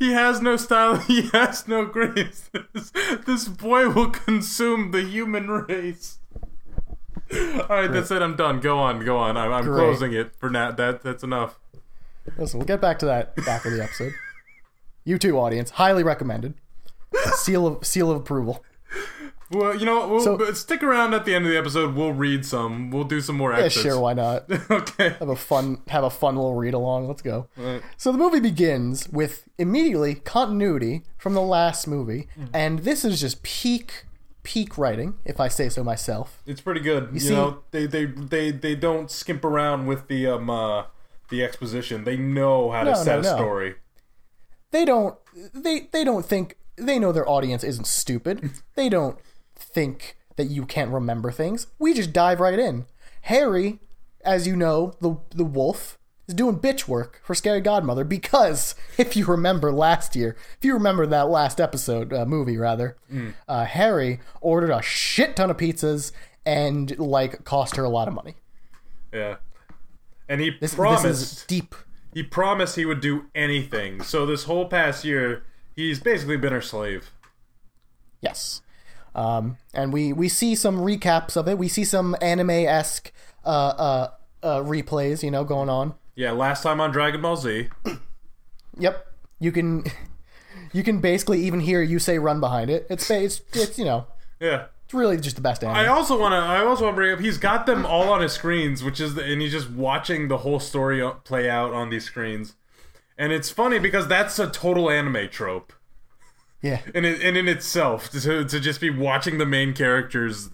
He 0.00 0.10
has 0.10 0.40
no 0.40 0.56
style, 0.56 0.96
he 1.06 1.28
has 1.28 1.68
no 1.68 1.86
grace. 1.86 2.50
This, 2.72 2.90
this 3.24 3.46
boy 3.46 3.90
will 3.90 4.10
consume 4.10 4.90
the 4.90 5.02
human 5.02 5.48
race. 5.48 6.18
Alright, 7.32 7.92
that's 7.92 8.10
it. 8.10 8.20
I'm 8.20 8.34
done. 8.34 8.58
Go 8.58 8.80
on, 8.80 9.04
go 9.04 9.16
on. 9.18 9.36
I'm, 9.36 9.52
I'm 9.52 9.62
closing 9.62 10.12
it 10.14 10.34
for 10.34 10.50
now. 10.50 10.72
That 10.72 11.02
That's 11.02 11.22
enough. 11.22 11.60
Listen, 12.36 12.58
we'll 12.58 12.66
get 12.66 12.80
back 12.80 12.98
to 12.98 13.06
that 13.06 13.36
back 13.36 13.64
of 13.66 13.70
the 13.70 13.84
episode. 13.84 14.14
You 15.04 15.16
too, 15.16 15.38
audience. 15.38 15.70
Highly 15.70 16.02
recommended. 16.02 16.54
Seal 17.36 17.68
of 17.68 17.86
seal 17.86 18.10
of 18.10 18.16
approval. 18.16 18.64
Well, 19.54 19.76
you 19.76 19.86
know? 19.86 20.06
We'll, 20.08 20.20
So- 20.20 20.52
stick 20.52 20.82
around 20.82 21.14
at 21.14 21.24
the 21.24 21.34
end 21.34 21.44
of 21.46 21.50
the 21.52 21.56
episode. 21.58 21.94
We'll 21.94 22.12
read 22.12 22.44
some. 22.44 22.90
We'll 22.90 23.04
do 23.04 23.20
some 23.20 23.36
more 23.36 23.52
Yeah, 23.52 23.68
sure. 23.68 23.98
Why 24.00 24.12
not? 24.24 24.50
okay. 24.70 25.10
Have 25.18 25.28
a 25.28 25.36
fun 25.36 25.82
have 25.88 26.04
a 26.04 26.10
fun 26.10 26.36
little 26.36 26.54
read 26.54 26.74
along. 26.74 27.08
Let's 27.08 27.22
go. 27.22 27.46
Right. 27.56 27.82
So 27.96 28.12
the 28.12 28.18
movie 28.18 28.40
begins 28.40 29.08
with 29.08 29.48
immediately 29.58 30.16
continuity 30.16 31.02
from 31.18 31.34
the 31.34 31.42
last 31.42 31.86
movie, 31.86 32.28
Mm. 32.38 32.48
and 32.52 32.78
this 32.80 33.04
is 33.04 33.20
just 33.20 33.42
peak 33.42 34.04
peak 34.42 34.76
writing, 34.76 35.14
if 35.24 35.40
I 35.40 35.48
say 35.48 35.70
so 35.70 35.82
myself. 35.82 36.42
It's 36.44 36.60
pretty 36.60 36.80
good. 36.80 37.08
You, 37.14 37.20
see- 37.20 37.34
know, 37.34 37.60
they, 37.70 37.86
they 37.86 38.04
they 38.04 38.50
they 38.50 38.74
don't 38.74 39.10
skimp 39.10 39.44
around 39.44 39.86
with 39.86 40.08
the 40.08 40.26
um 40.26 40.50
uh, 40.50 40.84
the 41.30 41.42
exposition. 41.42 42.04
They 42.04 42.16
know 42.18 42.70
how 42.70 42.84
to 42.84 42.94
set 42.96 43.20
no, 43.22 43.30
a 43.30 43.32
no. 43.32 43.36
story. 43.36 43.74
they 44.70 44.84
don't 44.84 45.16
they 45.54 45.88
they 45.92 46.04
don't 46.04 46.26
think 46.26 46.56
they 46.76 46.98
know 46.98 47.12
their 47.12 47.28
audience 47.28 47.64
isn't 47.64 47.86
stupid. 47.86 48.50
they 48.74 48.88
don't 48.88 49.16
think 49.74 50.16
that 50.36 50.44
you 50.44 50.64
can't 50.64 50.90
remember 50.90 51.30
things. 51.30 51.66
We 51.78 51.92
just 51.94 52.12
dive 52.12 52.40
right 52.40 52.58
in. 52.58 52.86
Harry, 53.22 53.80
as 54.24 54.46
you 54.46 54.56
know, 54.56 54.94
the 55.00 55.16
the 55.30 55.44
wolf 55.44 55.98
is 56.26 56.34
doing 56.34 56.58
bitch 56.58 56.88
work 56.88 57.20
for 57.22 57.34
Scary 57.34 57.60
Godmother 57.60 58.02
because 58.04 58.74
if 58.98 59.16
you 59.16 59.26
remember 59.26 59.70
last 59.72 60.16
year, 60.16 60.36
if 60.58 60.64
you 60.64 60.72
remember 60.74 61.06
that 61.06 61.28
last 61.28 61.60
episode, 61.60 62.12
uh, 62.12 62.24
movie 62.24 62.56
rather, 62.56 62.96
uh, 63.48 63.64
Harry 63.66 64.20
ordered 64.40 64.70
a 64.70 64.80
shit 64.82 65.36
ton 65.36 65.50
of 65.50 65.56
pizzas 65.58 66.12
and 66.46 66.98
like 66.98 67.44
cost 67.44 67.76
her 67.76 67.84
a 67.84 67.88
lot 67.90 68.08
of 68.08 68.14
money. 68.14 68.34
Yeah. 69.12 69.36
And 70.28 70.40
he 70.40 70.50
This, 70.60 70.74
promised 70.74 71.04
this 71.04 71.20
is 71.40 71.44
deep. 71.46 71.74
he 72.14 72.22
promised 72.22 72.76
he 72.76 72.86
would 72.86 73.00
do 73.00 73.26
anything. 73.34 74.02
So 74.02 74.24
this 74.26 74.44
whole 74.44 74.66
past 74.66 75.04
year, 75.04 75.44
he's 75.76 76.00
basically 76.00 76.38
been 76.38 76.52
her 76.52 76.62
slave. 76.62 77.10
Yes. 78.20 78.62
Um, 79.14 79.58
and 79.72 79.92
we, 79.92 80.12
we 80.12 80.28
see 80.28 80.54
some 80.54 80.78
recaps 80.78 81.36
of 81.36 81.46
it. 81.48 81.56
We 81.58 81.68
see 81.68 81.84
some 81.84 82.16
anime 82.20 82.50
esque 82.50 83.12
uh, 83.44 83.48
uh, 83.48 84.10
uh, 84.42 84.58
replays, 84.62 85.22
you 85.22 85.30
know, 85.30 85.44
going 85.44 85.68
on. 85.68 85.94
Yeah, 86.16 86.32
last 86.32 86.62
time 86.62 86.80
on 86.80 86.90
Dragon 86.90 87.22
Ball 87.22 87.36
Z. 87.36 87.68
Yep. 88.78 89.06
You 89.38 89.52
can 89.52 89.84
you 90.72 90.82
can 90.82 90.98
basically 91.00 91.40
even 91.44 91.60
hear 91.60 91.80
you 91.82 91.98
say 91.98 92.18
run 92.18 92.40
behind 92.40 92.70
it. 92.70 92.86
It's 92.90 93.08
it's 93.10 93.40
it's 93.52 93.78
you 93.78 93.84
know, 93.84 94.06
Yeah. 94.40 94.64
it's 94.84 94.94
really 94.94 95.16
just 95.16 95.36
the 95.36 95.42
best 95.42 95.62
anime. 95.62 95.76
I 95.76 95.86
also 95.86 96.18
want 96.18 96.32
to. 96.32 96.36
I 96.38 96.64
also 96.64 96.84
want 96.84 96.94
to 96.94 96.96
bring 96.96 97.12
up. 97.12 97.20
He's 97.20 97.38
got 97.38 97.66
them 97.66 97.86
all 97.86 98.08
on 98.12 98.20
his 98.20 98.32
screens, 98.32 98.82
which 98.82 99.00
is, 99.00 99.14
the, 99.14 99.22
and 99.24 99.40
he's 99.40 99.52
just 99.52 99.70
watching 99.70 100.26
the 100.28 100.38
whole 100.38 100.58
story 100.58 101.08
play 101.22 101.48
out 101.48 101.72
on 101.72 101.90
these 101.90 102.04
screens. 102.04 102.54
And 103.16 103.32
it's 103.32 103.48
funny 103.50 103.78
because 103.78 104.08
that's 104.08 104.40
a 104.40 104.50
total 104.50 104.90
anime 104.90 105.28
trope, 105.28 105.72
yeah. 106.64 106.80
and 106.94 107.04
in, 107.04 107.20
and 107.20 107.36
in 107.36 107.46
itself, 107.46 108.10
to 108.10 108.44
to 108.44 108.60
just 108.60 108.80
be 108.80 108.88
watching 108.88 109.36
the 109.36 109.44
main 109.44 109.74
characters 109.74 110.48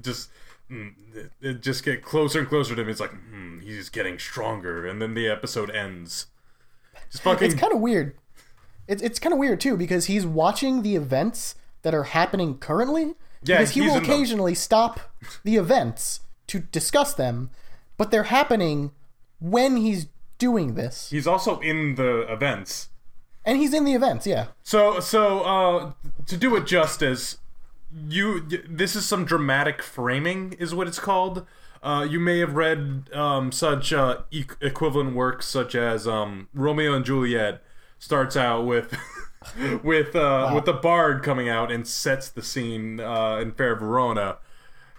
just 0.00 0.30
mm, 0.70 0.94
just 1.60 1.84
get 1.84 2.02
closer 2.02 2.38
and 2.38 2.48
closer 2.48 2.76
to 2.76 2.82
him. 2.82 2.88
It's 2.88 3.00
like 3.00 3.10
hmm, 3.10 3.58
he's 3.58 3.88
getting 3.88 4.18
stronger, 4.18 4.86
and 4.86 5.02
then 5.02 5.14
the 5.14 5.28
episode 5.28 5.70
ends. 5.70 6.26
Just 7.10 7.24
fucking 7.24 7.50
It's 7.50 7.60
kind 7.60 7.72
of 7.72 7.80
weird. 7.80 8.16
It's 8.86 9.02
it's 9.02 9.18
kind 9.18 9.32
of 9.32 9.40
weird 9.40 9.60
too 9.60 9.76
because 9.76 10.06
he's 10.06 10.24
watching 10.24 10.82
the 10.82 10.94
events 10.94 11.56
that 11.82 11.94
are 11.94 12.04
happening 12.04 12.58
currently. 12.58 13.14
Yeah, 13.42 13.58
because 13.58 13.70
he 13.70 13.80
will 13.80 13.94
them. 13.94 14.04
occasionally 14.04 14.54
stop 14.54 15.00
the 15.42 15.56
events 15.56 16.20
to 16.46 16.60
discuss 16.60 17.12
them, 17.12 17.50
but 17.96 18.12
they're 18.12 18.24
happening 18.24 18.92
when 19.40 19.76
he's 19.78 20.06
doing 20.38 20.74
this, 20.74 21.10
he's 21.10 21.26
also 21.26 21.58
in 21.58 21.96
the 21.96 22.20
events. 22.32 22.88
And 23.46 23.56
he's 23.56 23.72
in 23.72 23.84
the 23.84 23.94
events. 23.94 24.26
Yeah. 24.26 24.48
So, 24.62 25.00
so 25.00 25.40
uh, 25.42 25.92
to 26.26 26.36
do 26.36 26.54
it 26.56 26.66
justice, 26.66 27.38
you 28.08 28.40
this 28.68 28.94
is 28.94 29.06
some 29.06 29.24
dramatic 29.24 29.80
framing, 29.82 30.52
is 30.54 30.74
what 30.74 30.88
it's 30.88 30.98
called. 30.98 31.46
Uh, 31.82 32.06
you 32.08 32.18
may 32.18 32.40
have 32.40 32.56
read 32.56 33.08
um, 33.14 33.52
such 33.52 33.92
uh, 33.92 34.22
e- 34.32 34.44
equivalent 34.60 35.14
works 35.14 35.46
such 35.46 35.74
as 35.74 36.08
um, 36.08 36.48
Romeo 36.52 36.94
and 36.94 37.04
Juliet 37.04 37.62
starts 37.98 38.36
out 38.36 38.62
with 38.66 38.94
with 39.84 40.16
uh, 40.16 40.50
with 40.54 40.64
the 40.64 40.72
bard 40.72 41.22
coming 41.22 41.48
out 41.48 41.70
and 41.70 41.86
sets 41.86 42.28
the 42.28 42.42
scene 42.42 42.98
uh, 42.98 43.36
in 43.36 43.52
Fair 43.52 43.76
Verona. 43.76 44.38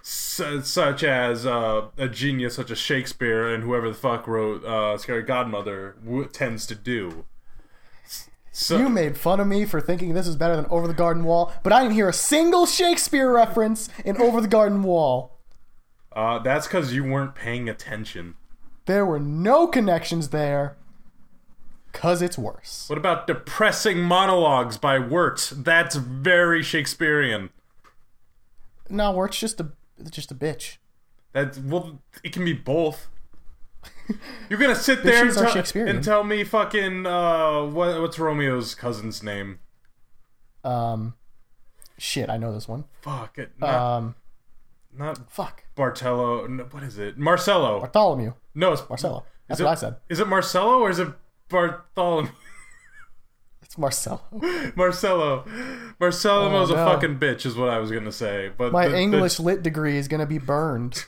Su- 0.00 0.62
such 0.62 1.04
as 1.04 1.44
uh, 1.44 1.88
a 1.98 2.08
genius 2.08 2.54
such 2.54 2.70
as 2.70 2.78
Shakespeare 2.78 3.46
and 3.46 3.62
whoever 3.62 3.88
the 3.88 3.94
fuck 3.94 4.26
wrote 4.26 4.64
uh, 4.64 4.96
Scary 4.96 5.22
Godmother 5.22 5.96
w- 6.02 6.28
tends 6.28 6.64
to 6.66 6.74
do. 6.74 7.26
So, 8.60 8.76
You 8.76 8.88
made 8.88 9.16
fun 9.16 9.38
of 9.38 9.46
me 9.46 9.64
for 9.64 9.80
thinking 9.80 10.14
this 10.14 10.26
is 10.26 10.34
better 10.34 10.56
than 10.56 10.66
Over 10.66 10.88
the 10.88 10.92
Garden 10.92 11.22
Wall, 11.22 11.52
but 11.62 11.72
I 11.72 11.80
didn't 11.80 11.94
hear 11.94 12.08
a 12.08 12.12
single 12.12 12.66
Shakespeare 12.66 13.32
reference 13.32 13.88
in 14.04 14.20
Over 14.20 14.40
the 14.40 14.48
Garden 14.48 14.82
Wall. 14.82 15.38
Uh, 16.10 16.40
that's 16.40 16.66
because 16.66 16.92
you 16.92 17.04
weren't 17.04 17.36
paying 17.36 17.68
attention. 17.68 18.34
There 18.86 19.06
were 19.06 19.20
no 19.20 19.68
connections 19.68 20.30
there. 20.30 20.76
Cause 21.92 22.20
it's 22.20 22.36
worse. 22.36 22.86
What 22.88 22.98
about 22.98 23.28
depressing 23.28 24.02
monologues 24.02 24.76
by 24.76 24.98
Wirt? 24.98 25.52
That's 25.54 25.94
very 25.94 26.64
Shakespearean. 26.64 27.50
No, 28.90 29.12
Wirt's 29.12 29.38
just 29.38 29.60
a 29.60 29.68
just 30.10 30.32
a 30.32 30.34
bitch. 30.34 30.78
That's 31.32 31.58
well, 31.58 32.02
it 32.24 32.32
can 32.32 32.44
be 32.44 32.54
both. 32.54 33.06
You're 34.50 34.58
gonna 34.58 34.74
sit 34.74 35.02
there 35.02 35.24
and 35.26 35.34
tell, 35.34 35.86
and 35.86 36.02
tell 36.04 36.24
me 36.24 36.44
fucking 36.44 37.06
uh, 37.06 37.64
what, 37.64 38.00
what's 38.00 38.18
Romeo's 38.18 38.74
cousin's 38.74 39.22
name? 39.22 39.58
Um, 40.64 41.14
shit, 41.98 42.28
I 42.30 42.36
know 42.36 42.52
this 42.52 42.66
one. 42.68 42.84
Fuck 43.02 43.38
it, 43.38 43.52
not, 43.58 43.70
Um, 43.74 44.14
not 44.96 45.30
fuck, 45.30 45.64
Bartello. 45.76 46.48
No, 46.48 46.64
what 46.70 46.82
is 46.82 46.98
it? 46.98 47.18
Marcello. 47.18 47.80
Bartholomew, 47.80 48.32
No, 48.54 48.72
it's 48.72 48.88
Marcello. 48.88 49.24
That's 49.46 49.60
what 49.60 49.70
I 49.70 49.74
said. 49.74 49.96
Is 50.08 50.20
it 50.20 50.26
Marcello 50.28 50.80
or 50.80 50.90
is 50.90 50.98
it 50.98 51.08
Bartholomew? 51.48 52.30
It's 53.62 53.76
Marcello. 53.76 54.22
Marcello. 54.76 55.44
Marcello's 56.00 56.70
Oh, 56.70 56.74
a 56.74 56.76
fucking 56.76 57.18
bitch, 57.18 57.44
is 57.44 57.54
what 57.54 57.68
I 57.68 57.78
was 57.78 57.90
gonna 57.90 58.10
say. 58.12 58.50
But 58.56 58.72
My 58.72 58.86
the- 58.86 58.92
the- 58.92 58.98
English 58.98 59.38
lit 59.38 59.62
degree 59.62 59.98
is 59.98 60.08
gonna 60.08 60.24
be 60.24 60.38
burned. 60.38 61.04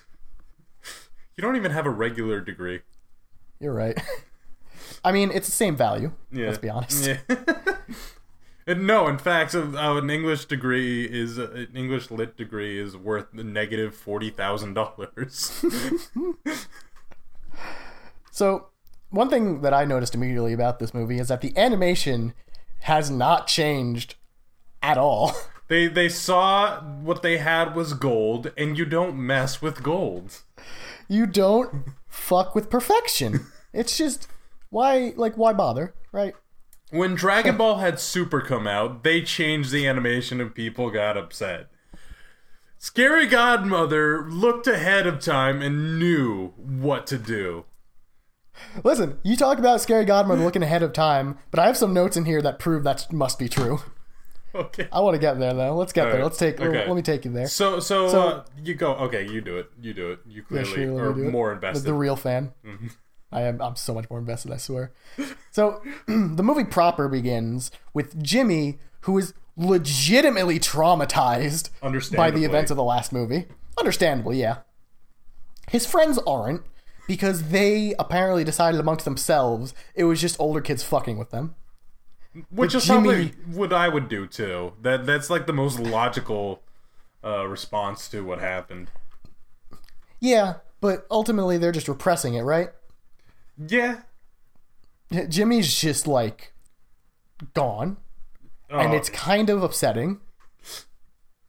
You 1.41 1.47
don't 1.47 1.57
even 1.57 1.71
have 1.71 1.87
a 1.87 1.91
regular 1.91 2.39
degree. 2.43 2.81
You're 3.61 3.73
right. 3.73 3.99
I 5.05 5.11
mean, 5.11 5.31
it's 5.33 5.47
the 5.47 5.53
same 5.53 5.75
value. 5.75 6.13
Yeah. 6.31 6.49
Let's 6.49 6.59
be 6.59 6.69
honest. 6.69 7.07
Yeah. 7.07 7.17
and 8.67 8.87
no, 8.87 9.09
in 9.09 9.17
fact, 9.17 9.55
uh, 9.55 9.71
an 9.75 10.11
English 10.11 10.45
degree 10.45 11.07
is 11.07 11.39
an 11.39 11.69
English 11.75 12.11
lit 12.11 12.37
degree 12.37 12.79
is 12.79 12.95
worth 12.95 13.33
negative 13.33 13.95
forty 13.95 14.29
thousand 14.29 14.75
dollars. 14.75 15.65
So, 18.33 18.69
one 19.11 19.29
thing 19.29 19.61
that 19.63 19.75
I 19.75 19.85
noticed 19.85 20.15
immediately 20.15 20.53
about 20.53 20.79
this 20.79 20.95
movie 20.95 21.19
is 21.19 21.29
that 21.29 21.41
the 21.41 21.55
animation 21.59 22.33
has 22.83 23.11
not 23.11 23.49
changed 23.49 24.15
at 24.83 24.97
all. 24.97 25.35
They 25.69 25.87
they 25.89 26.09
saw 26.09 26.81
what 26.81 27.23
they 27.23 27.39
had 27.39 27.77
was 27.77 27.93
gold, 27.95 28.51
and 28.57 28.79
you 28.79 28.85
don't 28.85 29.17
mess 29.17 29.61
with 29.61 29.83
gold. 29.83 30.41
You 31.11 31.27
don't 31.27 31.87
fuck 32.07 32.55
with 32.55 32.71
perfection. 32.71 33.47
It's 33.73 33.99
just 33.99 34.29
why 34.71 35.13
like 35.17 35.37
why 35.37 35.53
bother, 35.53 35.93
right? 36.13 36.35
When 36.91 37.17
Dragon 37.17 37.57
Ball 37.57 37.79
had 37.79 37.99
Super 37.99 38.41
come 38.41 38.69
out, 38.69 39.03
they 39.03 39.23
changed 39.23 39.73
the 39.73 39.89
animation 39.89 40.41
and 40.41 40.55
people 40.55 40.89
got 40.91 41.17
upset. 41.17 41.67
Scary 42.79 43.27
Godmother 43.27 44.31
looked 44.31 44.69
ahead 44.69 45.07
of 45.07 45.19
time 45.21 45.61
and 45.61 45.99
knew 45.99 46.49
what 46.57 47.09
to 47.09 47.19
do. 47.19 47.65
Listen, 48.85 49.19
you 49.25 49.37
talk 49.37 49.59
about 49.59 49.81
Scary 49.81 50.05
Godmother 50.05 50.45
looking 50.45 50.63
ahead 50.63 50.85
of 50.85 50.93
time, 50.93 51.39
but 51.51 51.59
I 51.59 51.67
have 51.67 51.77
some 51.77 51.93
notes 51.93 52.17
in 52.17 52.25
here 52.25 52.41
that 52.43 52.61
prove 52.61 52.85
that 52.85 53.13
must 53.13 53.37
be 53.37 53.49
true. 53.49 53.81
Okay. 54.55 54.89
I 54.93 55.01
want 55.01 55.15
to 55.15 55.21
get 55.21 55.39
there 55.39 55.55
though. 55.55 55.75
Let's 55.77 55.93
get 55.93 56.11
there. 56.11 56.23
Let's 56.25 56.39
take. 56.39 56.61
okay. 56.61 56.87
Let 56.87 56.97
me 56.97 57.03
take 57.03 57.25
you 57.25 57.31
there. 57.33 57.47
So 57.47 57.79
so, 57.81 58.09
So- 58.09 58.21
uh, 58.29 58.45
you 58.63 58.75
go. 58.75 58.95
Okay, 58.95 59.27
you 59.29 59.41
do 59.41 59.59
it. 59.59 59.71
You 59.81 59.95
do 59.95 60.11
it. 60.13 60.21
You 60.27 60.43
Yeah, 60.51 60.63
clearly 60.63 60.85
sure, 60.87 61.11
are 61.11 61.11
it. 61.11 61.31
more 61.31 61.49
The- 61.51 61.55
invested. 61.55 61.85
The 61.87 61.95
real 61.95 62.17
fan. 62.17 62.53
I 63.33 63.43
am. 63.43 63.61
I'm 63.63 63.77
so 63.77 63.95
much 63.95 64.11
more 64.11 64.19
invested. 64.19 64.51
I 64.53 64.57
swear. 64.57 64.93
So, 65.53 65.81
the 66.09 66.43
movie 66.43 66.65
proper 66.65 67.07
begins 67.09 67.71
with 67.95 68.21
Jimmy, 68.23 68.79
who 69.03 69.17
is 69.19 69.35
legitimately 69.57 70.59
traumatized 70.59 71.71
by 72.17 72.31
the 72.33 72.45
events 72.45 72.71
of 72.73 72.77
the 72.77 72.83
last 72.83 73.13
movie. 73.13 73.47
Understandably, 73.79 74.41
yeah. 74.41 74.59
His 75.69 75.87
friends 75.87 76.19
aren't 76.27 76.63
because 77.07 77.51
they 77.51 77.95
apparently 77.99 78.43
decided 78.43 78.81
amongst 78.81 79.05
themselves 79.05 79.75
it 79.95 80.05
was 80.05 80.21
just 80.21 80.39
older 80.41 80.61
kids 80.61 80.83
fucking 80.83 81.17
with 81.19 81.31
them. 81.31 81.55
Which 82.51 82.75
is 82.75 82.87
probably 82.87 83.33
what 83.47 83.73
I 83.73 83.89
would 83.89 84.09
do 84.09 84.27
too. 84.27 84.73
That 84.83 85.05
that's 85.07 85.31
like 85.31 85.47
the 85.47 85.53
most 85.53 85.81
logical 85.81 86.63
uh, 87.25 87.47
response 87.47 88.09
to 88.09 88.23
what 88.25 88.39
happened. 88.41 88.91
Yeah, 90.21 90.57
but 90.81 91.07
ultimately 91.11 91.59
they're 91.59 91.73
just 91.73 91.89
repressing 91.89 92.35
it, 92.35 92.43
right? 92.43 92.71
Yeah. 93.59 94.03
Jimmy's 95.29 95.75
just 95.75 96.07
like 96.07 96.53
gone, 97.55 97.97
and 98.69 98.93
Oh, 98.93 98.97
it's 98.97 99.09
kind 99.11 99.51
of 99.51 99.63
upsetting. 99.63 100.21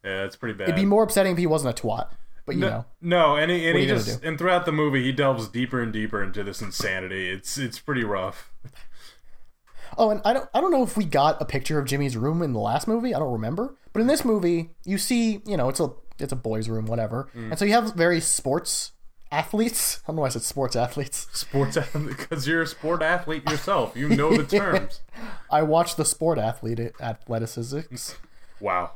yeah, 0.04 0.24
it's 0.24 0.34
pretty 0.36 0.54
bad. 0.54 0.64
It'd 0.68 0.76
be 0.76 0.84
more 0.84 1.04
upsetting 1.04 1.32
if 1.32 1.38
he 1.38 1.46
wasn't 1.46 1.78
a 1.78 1.82
twat. 1.82 2.08
But 2.44 2.56
you 2.56 2.62
no, 2.62 2.68
know, 2.68 2.84
no, 3.00 3.36
and 3.36 3.52
he, 3.52 3.68
and 3.68 3.78
he 3.78 3.84
are 3.84 3.86
you 3.86 3.92
gonna 3.94 4.04
just 4.04 4.24
and 4.24 4.36
throughout 4.36 4.66
the 4.66 4.72
movie 4.72 5.04
he 5.04 5.12
delves 5.12 5.46
deeper 5.46 5.80
and 5.80 5.92
deeper 5.92 6.20
into 6.20 6.42
this 6.42 6.60
insanity. 6.60 7.30
It's 7.30 7.56
it's 7.56 7.78
pretty 7.78 8.02
rough. 8.02 8.51
Oh, 9.98 10.10
and 10.10 10.20
I 10.24 10.32
don't, 10.32 10.48
I 10.54 10.60
don't 10.60 10.70
know 10.70 10.82
if 10.82 10.96
we 10.96 11.04
got 11.04 11.40
a 11.40 11.44
picture 11.44 11.78
of 11.78 11.86
Jimmy's 11.86 12.16
room 12.16 12.42
in 12.42 12.52
the 12.52 12.58
last 12.60 12.86
movie. 12.88 13.14
I 13.14 13.18
don't 13.18 13.32
remember, 13.32 13.76
but 13.92 14.00
in 14.00 14.06
this 14.06 14.24
movie, 14.24 14.70
you 14.84 14.98
see, 14.98 15.40
you 15.46 15.56
know, 15.56 15.68
it's 15.68 15.80
a, 15.80 15.90
it's 16.18 16.32
a 16.32 16.36
boys' 16.36 16.68
room, 16.68 16.86
whatever, 16.86 17.28
Mm. 17.36 17.50
and 17.50 17.58
so 17.58 17.64
you 17.64 17.72
have 17.72 17.94
very 17.94 18.20
sports 18.20 18.92
athletes. 19.30 20.00
I 20.04 20.06
don't 20.08 20.16
know 20.16 20.22
why 20.22 20.26
I 20.28 20.30
said 20.30 20.42
sports 20.42 20.76
athletes. 20.76 21.26
Sports 21.32 21.78
because 21.92 22.46
you're 22.46 22.62
a 22.62 22.66
sport 22.66 23.02
athlete 23.02 23.48
yourself. 23.48 23.96
You 23.96 24.08
know 24.10 24.36
the 24.36 24.44
terms. 24.58 25.00
I 25.50 25.62
watched 25.62 25.96
the 25.96 26.04
sport 26.04 26.38
athlete 26.38 26.80
athleticism. 27.00 27.80
Wow. 28.60 28.92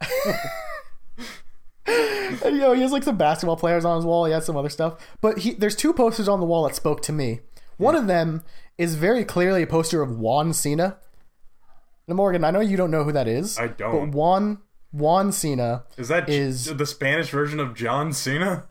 And, 1.88 2.56
you 2.56 2.60
know, 2.60 2.72
he 2.72 2.82
has 2.82 2.90
like 2.90 3.04
some 3.04 3.16
basketball 3.16 3.56
players 3.56 3.84
on 3.84 3.94
his 3.96 4.04
wall. 4.04 4.24
He 4.24 4.32
has 4.32 4.44
some 4.44 4.56
other 4.56 4.68
stuff, 4.68 4.94
but 5.20 5.38
he 5.38 5.52
there's 5.52 5.76
two 5.76 5.92
posters 5.92 6.28
on 6.28 6.40
the 6.40 6.46
wall 6.46 6.64
that 6.66 6.74
spoke 6.74 7.00
to 7.02 7.12
me. 7.12 7.40
One 7.76 7.94
of 7.94 8.08
them 8.08 8.42
is 8.78 8.94
very 8.94 9.24
clearly 9.24 9.62
a 9.62 9.66
poster 9.66 10.02
of 10.02 10.18
Juan 10.18 10.52
Cena. 10.52 10.98
Now, 12.08 12.14
Morgan, 12.14 12.44
I 12.44 12.50
know 12.50 12.60
you 12.60 12.76
don't 12.76 12.90
know 12.90 13.04
who 13.04 13.12
that 13.12 13.26
is. 13.28 13.58
I 13.58 13.68
don't. 13.68 14.10
But 14.10 14.16
Juan 14.16 14.58
Juan 14.92 15.32
Cena, 15.32 15.84
Is 15.98 16.08
that 16.08 16.28
is- 16.28 16.66
the 16.76 16.86
Spanish 16.86 17.30
version 17.30 17.60
of 17.60 17.74
John 17.74 18.12
Cena? 18.12 18.64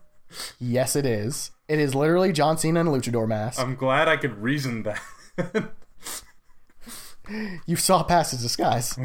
yes, 0.58 0.96
it 0.96 1.06
is. 1.06 1.50
It 1.68 1.78
is 1.78 1.94
literally 1.94 2.32
John 2.32 2.56
Cena 2.58 2.80
in 2.80 2.86
a 2.86 2.90
luchador 2.90 3.28
mask. 3.28 3.60
I'm 3.60 3.74
glad 3.76 4.08
I 4.08 4.16
could 4.16 4.38
reason 4.42 4.84
that. 4.84 5.00
you 7.66 7.76
saw 7.76 8.02
past 8.02 8.30
his 8.32 8.42
disguise. 8.42 8.98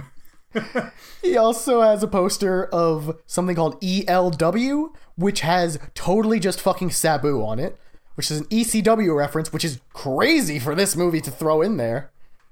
he 1.21 1.37
also 1.37 1.81
has 1.81 2.03
a 2.03 2.07
poster 2.07 2.65
of 2.67 3.19
something 3.25 3.55
called 3.55 3.79
ELW, 3.81 4.93
which 5.15 5.41
has 5.41 5.79
totally 5.95 6.39
just 6.39 6.59
fucking 6.61 6.91
Sabu 6.91 7.43
on 7.43 7.59
it, 7.59 7.77
which 8.21 8.29
is 8.29 8.41
an 8.41 8.45
ECW 8.49 9.15
reference, 9.15 9.51
which 9.51 9.65
is 9.65 9.79
crazy 9.93 10.59
for 10.59 10.75
this 10.75 10.95
movie 10.95 11.21
to 11.21 11.31
throw 11.31 11.63
in 11.63 11.77
there. 11.77 12.11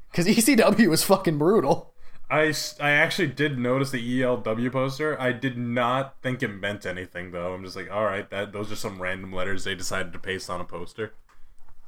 Because 0.10 0.26
ECW 0.26 0.92
is 0.92 1.04
fucking 1.04 1.38
brutal. 1.38 1.94
I, 2.28 2.52
I 2.80 2.90
actually 2.90 3.28
did 3.28 3.60
notice 3.60 3.92
the 3.92 4.22
ELW 4.22 4.72
poster. 4.72 5.20
I 5.22 5.32
did 5.32 5.60
not 5.60 6.16
think 6.24 6.42
it 6.42 6.48
meant 6.48 6.88
anything 6.88 7.30
though. 7.30 7.54
I'm 7.54 7.64
just 7.64 7.76
like, 7.76 7.92
all 7.92 8.06
right, 8.06 8.28
that 8.32 8.52
those 8.52 8.72
are 8.72 8.76
some 8.76 9.00
random 9.00 9.32
letters 9.32 9.64
they 9.64 9.76
decided 9.76 10.12
to 10.14 10.18
paste 10.18 10.50
on 10.50 10.60
a 10.60 10.64
poster. 10.66 11.14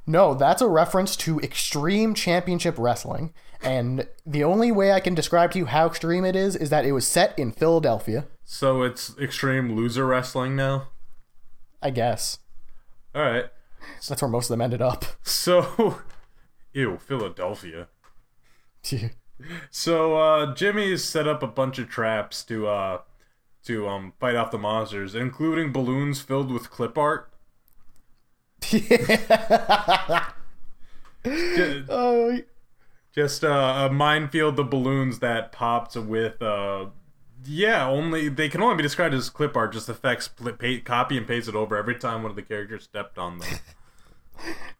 No, 0.06 0.32
that's 0.34 0.62
a 0.62 0.68
reference 0.68 1.16
to 1.16 1.40
Extreme 1.40 2.14
Championship 2.14 2.76
Wrestling. 2.78 3.34
And 3.64 4.06
the 4.24 4.44
only 4.44 4.70
way 4.70 4.92
I 4.92 5.00
can 5.00 5.16
describe 5.16 5.50
to 5.52 5.58
you 5.58 5.66
how 5.66 5.86
extreme 5.86 6.24
it 6.24 6.36
is 6.36 6.54
is 6.54 6.70
that 6.70 6.84
it 6.84 6.92
was 6.92 7.04
set 7.04 7.36
in 7.36 7.50
Philadelphia, 7.50 8.26
So 8.44 8.82
it's 8.82 9.18
extreme 9.18 9.74
loser 9.74 10.06
wrestling 10.06 10.54
now. 10.54 10.86
I 11.82 11.90
guess. 11.90 12.38
All 13.12 13.22
right. 13.22 13.46
That's 14.08 14.20
where 14.22 14.28
most 14.30 14.46
of 14.46 14.50
them 14.54 14.60
ended 14.62 14.82
up. 14.82 15.04
So, 15.24 16.00
ew, 16.72 16.98
Philadelphia. 16.98 17.88
So 19.70 20.16
uh, 20.16 20.54
Jimmy's 20.54 21.04
set 21.04 21.26
up 21.28 21.42
a 21.42 21.46
bunch 21.48 21.78
of 21.78 21.88
traps 21.88 22.44
to 22.44 22.66
uh, 22.68 22.98
to 23.64 23.88
um, 23.88 24.12
fight 24.20 24.36
off 24.36 24.50
the 24.50 24.58
monsters, 24.58 25.14
including 25.14 25.72
balloons 25.72 26.20
filled 26.20 26.50
with 26.52 26.70
clip 26.70 26.96
art. 26.98 27.32
Ju- 31.24 31.84
Oh, 31.88 32.38
Just 33.14 33.44
uh, 33.44 33.88
a 33.90 33.92
minefield 33.92 34.58
of 34.58 34.70
balloons 34.70 35.18
that 35.20 35.52
popped 35.52 35.94
with 35.96 36.40
uh, 36.42 36.86
yeah, 37.44 37.86
only 37.86 38.28
they 38.28 38.48
can 38.48 38.62
only 38.62 38.76
be 38.76 38.82
described 38.82 39.14
as 39.14 39.30
clip 39.30 39.56
art. 39.56 39.72
Just 39.72 39.88
effects, 39.88 40.28
pl- 40.28 40.52
pa- 40.52 40.82
copy 40.84 41.16
and 41.16 41.26
paste 41.26 41.48
it 41.48 41.54
over 41.54 41.76
every 41.76 41.96
time 41.96 42.22
one 42.22 42.30
of 42.30 42.36
the 42.36 42.42
characters 42.42 42.84
stepped 42.84 43.18
on 43.18 43.38
them. 43.38 43.48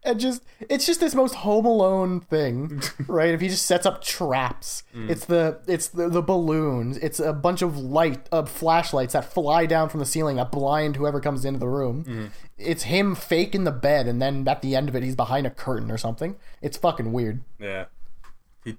and 0.04 0.18
just 0.18 0.42
it's 0.68 0.86
just 0.86 1.00
this 1.00 1.14
most 1.14 1.36
home 1.36 1.64
alone 1.64 2.20
thing 2.20 2.82
right 3.06 3.34
if 3.34 3.40
he 3.40 3.48
just 3.48 3.66
sets 3.66 3.86
up 3.86 4.02
traps 4.02 4.82
mm. 4.94 5.08
it's 5.08 5.26
the 5.26 5.60
it's 5.66 5.88
the, 5.88 6.08
the 6.08 6.22
balloons 6.22 6.96
it's 6.98 7.20
a 7.20 7.32
bunch 7.32 7.62
of 7.62 7.78
light 7.78 8.28
of 8.32 8.50
flashlights 8.50 9.12
that 9.12 9.24
fly 9.24 9.66
down 9.66 9.88
from 9.88 10.00
the 10.00 10.06
ceiling 10.06 10.36
that 10.36 10.50
blind 10.50 10.96
whoever 10.96 11.20
comes 11.20 11.44
into 11.44 11.60
the 11.60 11.68
room 11.68 12.04
mm-hmm. 12.04 12.26
it's 12.58 12.84
him 12.84 13.14
fake 13.14 13.54
in 13.54 13.64
the 13.64 13.70
bed 13.70 14.08
and 14.08 14.20
then 14.20 14.46
at 14.48 14.62
the 14.62 14.74
end 14.74 14.88
of 14.88 14.96
it 14.96 15.02
he's 15.02 15.16
behind 15.16 15.46
a 15.46 15.50
curtain 15.50 15.90
or 15.90 15.98
something 15.98 16.34
it's 16.60 16.76
fucking 16.76 17.12
weird 17.12 17.42
Yeah, 17.60 17.84
he 18.64 18.76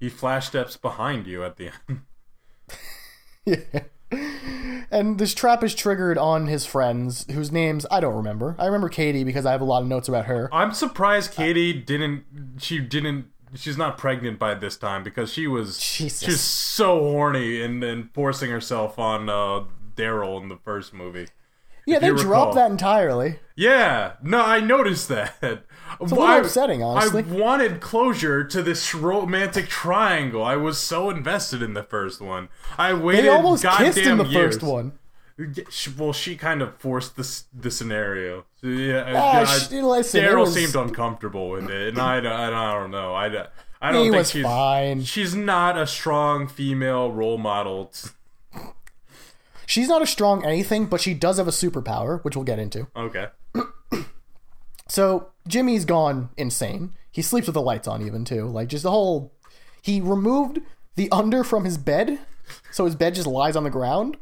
he 0.00 0.08
flash 0.08 0.48
steps 0.48 0.76
behind 0.76 1.26
you 1.26 1.44
at 1.44 1.56
the 1.56 1.70
end. 1.88 2.00
and 4.90 5.18
this 5.18 5.34
trap 5.34 5.62
is 5.62 5.74
triggered 5.74 6.16
on 6.16 6.46
his 6.46 6.64
friends 6.64 7.26
whose 7.32 7.52
names 7.52 7.84
i 7.90 8.00
don't 8.00 8.14
remember 8.14 8.56
i 8.58 8.64
remember 8.64 8.88
katie 8.88 9.22
because 9.24 9.44
i 9.44 9.52
have 9.52 9.60
a 9.60 9.64
lot 9.64 9.82
of 9.82 9.88
notes 9.88 10.08
about 10.08 10.24
her 10.24 10.48
I'm 10.52 10.72
surprised 10.72 11.32
Katie 11.32 11.72
didn't. 11.72 12.24
She 12.58 12.78
didn't. 12.78 13.26
She's 13.54 13.76
not 13.76 13.96
pregnant 13.98 14.38
by 14.38 14.54
this 14.54 14.76
time 14.76 15.02
because 15.02 15.32
she 15.32 15.46
was. 15.46 15.78
Jesus. 15.78 16.20
She 16.20 16.30
was 16.30 16.40
so 16.40 16.98
horny 17.00 17.62
and 17.62 17.82
and 17.84 18.12
forcing 18.12 18.50
herself 18.50 18.98
on 18.98 19.28
uh, 19.28 19.64
Daryl 19.96 20.40
in 20.42 20.48
the 20.48 20.56
first 20.56 20.92
movie. 20.92 21.28
Yeah 21.88 21.98
they 21.98 22.10
dropped 22.12 22.54
that 22.54 22.70
entirely 22.70 23.38
Yeah, 23.56 24.12
no, 24.22 24.40
I 24.40 24.60
noticed 24.60 25.08
that. 25.08 25.34
It's 26.00 26.12
a 26.12 26.14
little 26.14 26.36
upsetting, 26.44 26.82
honestly. 26.82 27.24
I 27.28 27.32
wanted 27.34 27.80
closure 27.80 28.44
to 28.44 28.62
this 28.62 28.94
romantic 28.94 29.68
triangle. 29.68 30.44
I 30.44 30.54
was 30.54 30.78
so 30.78 31.10
invested 31.10 31.60
in 31.62 31.72
the 31.74 31.82
first 31.82 32.20
one. 32.20 32.50
I 32.76 32.92
waited. 32.92 33.24
they 33.24 33.28
almost 33.30 33.62
goddamn 33.64 33.86
kissed 33.94 34.06
in 34.06 34.18
the 34.18 34.24
years. 34.24 34.54
first 34.56 34.62
one 34.62 34.92
Well, 35.96 36.12
she 36.12 36.36
kind 36.36 36.62
of 36.62 36.76
forced 36.76 37.16
this 37.16 37.44
the 37.52 37.70
scenario. 37.70 38.44
So, 38.60 38.66
yeah, 38.68 39.12
Ah, 39.16 39.40
I- 39.40 39.44
sh- 39.44 39.70
listen, 39.72 40.22
Daryl 40.22 40.40
was- 40.42 40.54
seemed 40.54 40.76
uncomfortable 40.76 41.48
with 41.50 41.68
it, 41.70 41.88
and 41.88 41.98
I, 41.98 42.18
I, 42.18 42.46
I 42.48 42.74
don't 42.78 42.90
know. 42.90 43.14
I, 43.14 43.26
I 43.80 43.92
don't 43.92 44.04
He 44.04 44.10
think 44.10 44.26
she's 44.26 44.42
fine. 44.44 45.02
she's 45.04 45.34
not 45.34 45.78
a 45.78 45.86
strong 45.86 46.48
female 46.48 47.10
role 47.12 47.38
model. 47.38 47.90
She's 49.68 49.86
not 49.88 50.00
a 50.00 50.06
strong 50.06 50.46
anything, 50.46 50.86
but 50.86 50.98
she 50.98 51.12
does 51.12 51.36
have 51.36 51.46
a 51.46 51.50
superpower, 51.50 52.24
which 52.24 52.34
we'll 52.34 52.44
get 52.46 52.58
into. 52.58 52.86
Okay, 52.96 53.26
So 54.88 55.28
Jimmy's 55.46 55.84
gone 55.84 56.30
insane. 56.38 56.94
He 57.10 57.20
sleeps 57.20 57.46
with 57.46 57.52
the 57.52 57.60
lights 57.60 57.86
on, 57.86 58.00
even 58.00 58.24
too. 58.24 58.46
Like 58.46 58.68
just 58.68 58.82
the 58.82 58.90
whole. 58.90 59.34
He 59.82 60.00
removed 60.00 60.60
the 60.96 61.10
under 61.12 61.44
from 61.44 61.66
his 61.66 61.76
bed, 61.76 62.18
so 62.70 62.86
his 62.86 62.94
bed 62.96 63.14
just 63.14 63.26
lies 63.26 63.56
on 63.56 63.64
the 63.64 63.68
ground, 63.70 64.16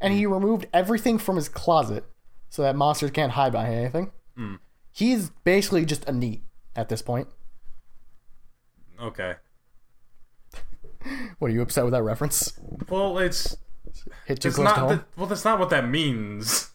and 0.00 0.14
he 0.14 0.24
removed 0.24 0.66
everything 0.72 1.18
from 1.18 1.36
his 1.36 1.50
closet, 1.50 2.06
so 2.48 2.62
that 2.62 2.74
monsters 2.74 3.10
can't 3.10 3.32
hide 3.32 3.52
behind 3.52 3.74
anything. 3.74 4.10
Hmm. 4.36 4.54
He's 4.90 5.28
basically 5.44 5.84
just 5.84 6.08
a 6.08 6.12
NEET 6.12 6.42
at 6.74 6.88
this 6.88 7.02
point. 7.02 7.28
okay. 8.98 9.34
What 11.38 11.50
are 11.50 11.54
you 11.54 11.60
upset 11.60 11.84
with 11.84 11.92
that 11.92 12.02
reference? 12.02 12.58
Well, 12.88 13.18
it's 13.18 13.56
Hit 14.26 14.40
too 14.40 14.48
it's 14.48 14.56
close 14.56 14.64
not. 14.66 14.74
to 14.74 14.80
home. 14.80 14.88
that- 14.90 15.04
well, 15.16 15.26
that's 15.26 15.44
not 15.44 15.58
what 15.58 15.70
that 15.70 15.88
means. 15.88 16.70